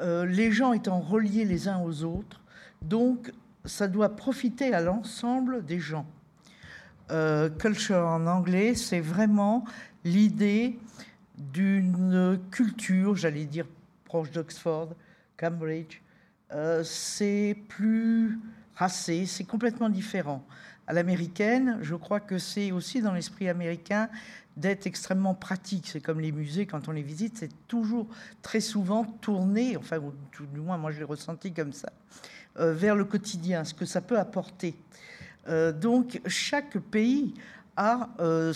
euh, 0.00 0.24
les 0.24 0.50
gens 0.50 0.72
étant 0.72 1.00
reliés 1.00 1.44
les 1.44 1.68
uns 1.68 1.80
aux 1.80 2.04
autres. 2.04 2.40
Donc, 2.80 3.32
ça 3.64 3.86
doit 3.86 4.16
profiter 4.16 4.72
à 4.72 4.80
l'ensemble 4.80 5.64
des 5.64 5.78
gens. 5.78 6.06
Euh, 7.10 7.50
culture 7.50 8.06
en 8.06 8.26
anglais, 8.26 8.74
c'est 8.74 9.00
vraiment 9.00 9.64
l'idée 10.04 10.78
d'une 11.36 12.38
culture, 12.50 13.16
j'allais 13.16 13.44
dire 13.44 13.66
proche 14.04 14.30
d'Oxford, 14.30 14.90
Cambridge. 15.36 16.00
Euh, 16.52 16.82
c'est 16.84 17.56
plus 17.68 18.38
racé, 18.74 19.26
c'est 19.26 19.44
complètement 19.44 19.90
différent. 19.90 20.44
À 20.86 20.94
l'américaine, 20.94 21.78
je 21.82 21.94
crois 21.94 22.20
que 22.20 22.38
c'est 22.38 22.72
aussi 22.72 23.02
dans 23.02 23.12
l'esprit 23.12 23.48
américain 23.50 24.08
d'être 24.58 24.86
extrêmement 24.86 25.34
pratique. 25.34 25.86
C'est 25.86 26.00
comme 26.00 26.20
les 26.20 26.32
musées, 26.32 26.66
quand 26.66 26.88
on 26.88 26.92
les 26.92 27.02
visite, 27.02 27.38
c'est 27.38 27.66
toujours 27.68 28.08
très 28.42 28.60
souvent 28.60 29.04
tourné, 29.04 29.76
enfin, 29.76 29.98
du 30.52 30.60
moins, 30.60 30.76
moi 30.76 30.90
je 30.90 30.98
l'ai 30.98 31.04
ressenti 31.04 31.52
comme 31.52 31.72
ça, 31.72 31.92
euh, 32.58 32.74
vers 32.74 32.96
le 32.96 33.04
quotidien, 33.04 33.64
ce 33.64 33.72
que 33.72 33.86
ça 33.86 34.00
peut 34.00 34.18
apporter. 34.18 34.74
Euh, 35.48 35.72
donc, 35.72 36.20
chaque 36.26 36.78
pays 36.78 37.34
a 37.76 38.10
euh, 38.18 38.52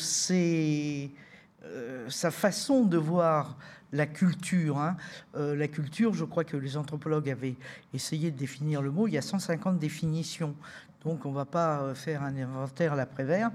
sa 2.09 2.31
façon 2.33 2.85
de 2.85 2.99
voir 2.99 3.57
la 3.93 4.07
culture. 4.07 4.79
Hein. 4.79 4.97
la 5.35 5.69
culture, 5.69 6.15
je 6.15 6.25
crois 6.25 6.45
que 6.45 6.57
les 6.57 6.79
anthropologues 6.79 7.29
avaient 7.29 7.57
essayé 7.93 8.31
de 8.31 8.39
définir 8.39 8.81
le 8.81 8.91
mot. 8.91 9.07
Il 9.07 9.13
y 9.13 9.19
a 9.19 9.23
150 9.23 9.79
définitions, 9.79 10.57
donc 11.05 11.27
on 11.27 11.31
ne 11.31 11.35
va 11.35 11.45
pas 11.45 11.95
faire 11.95 12.23
un 12.23 12.35
inventaire 12.35 12.95
à 12.95 12.97
l'après-vert. 12.97 13.51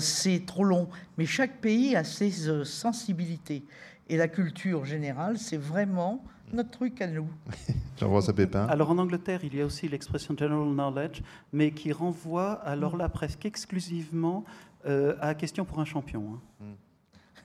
C'est 0.00 0.44
trop 0.46 0.64
long. 0.64 0.88
Mais 1.18 1.26
chaque 1.26 1.60
pays 1.60 1.96
a 1.96 2.04
ses 2.04 2.30
sensibilités. 2.64 3.64
Et 4.08 4.16
la 4.16 4.28
culture 4.28 4.84
générale, 4.84 5.38
c'est 5.38 5.56
vraiment 5.56 6.24
notre 6.52 6.70
truc 6.70 7.00
à 7.00 7.06
nous. 7.06 7.28
Jean-François 7.98 8.34
Pépin. 8.34 8.66
Alors 8.66 8.90
en 8.90 8.98
Angleterre, 8.98 9.40
il 9.44 9.54
y 9.54 9.60
a 9.60 9.66
aussi 9.66 9.88
l'expression 9.88 10.34
general 10.36 10.72
knowledge, 10.72 11.22
mais 11.52 11.72
qui 11.72 11.92
renvoie 11.92 12.52
alors 12.52 12.96
là 12.96 13.08
presque 13.08 13.46
exclusivement 13.46 14.44
euh, 14.86 15.14
à 15.20 15.34
question 15.34 15.64
pour 15.64 15.78
un 15.80 15.84
champion. 15.84 16.40
Hein. 16.60 16.64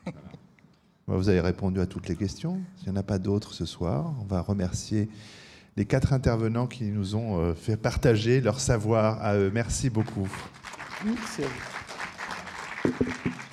Hmm. 0.08 0.12
Vous 1.08 1.30
avez 1.30 1.42
répondu 1.42 1.80
à 1.80 1.86
toutes 1.86 2.08
les 2.08 2.16
questions. 2.16 2.60
S'il 2.78 2.92
n'y 2.92 2.98
en 2.98 3.00
a 3.00 3.04
pas 3.04 3.20
d'autres 3.20 3.54
ce 3.54 3.66
soir, 3.66 4.16
on 4.22 4.26
va 4.26 4.42
remercier 4.42 5.08
les 5.78 5.86
quatre 5.86 6.14
intervenants 6.14 6.66
qui 6.66 6.86
nous 6.86 7.16
ont 7.16 7.40
euh, 7.40 7.54
fait 7.54 7.78
partager 7.78 8.42
leur 8.42 8.60
savoir 8.60 9.22
à 9.22 9.36
eux. 9.36 9.52
Merci 9.54 9.92
beaucoup. 9.92 10.28
Merci 11.06 11.44
à 11.44 11.48
vous. 11.48 11.75
Gracias. 12.86 13.45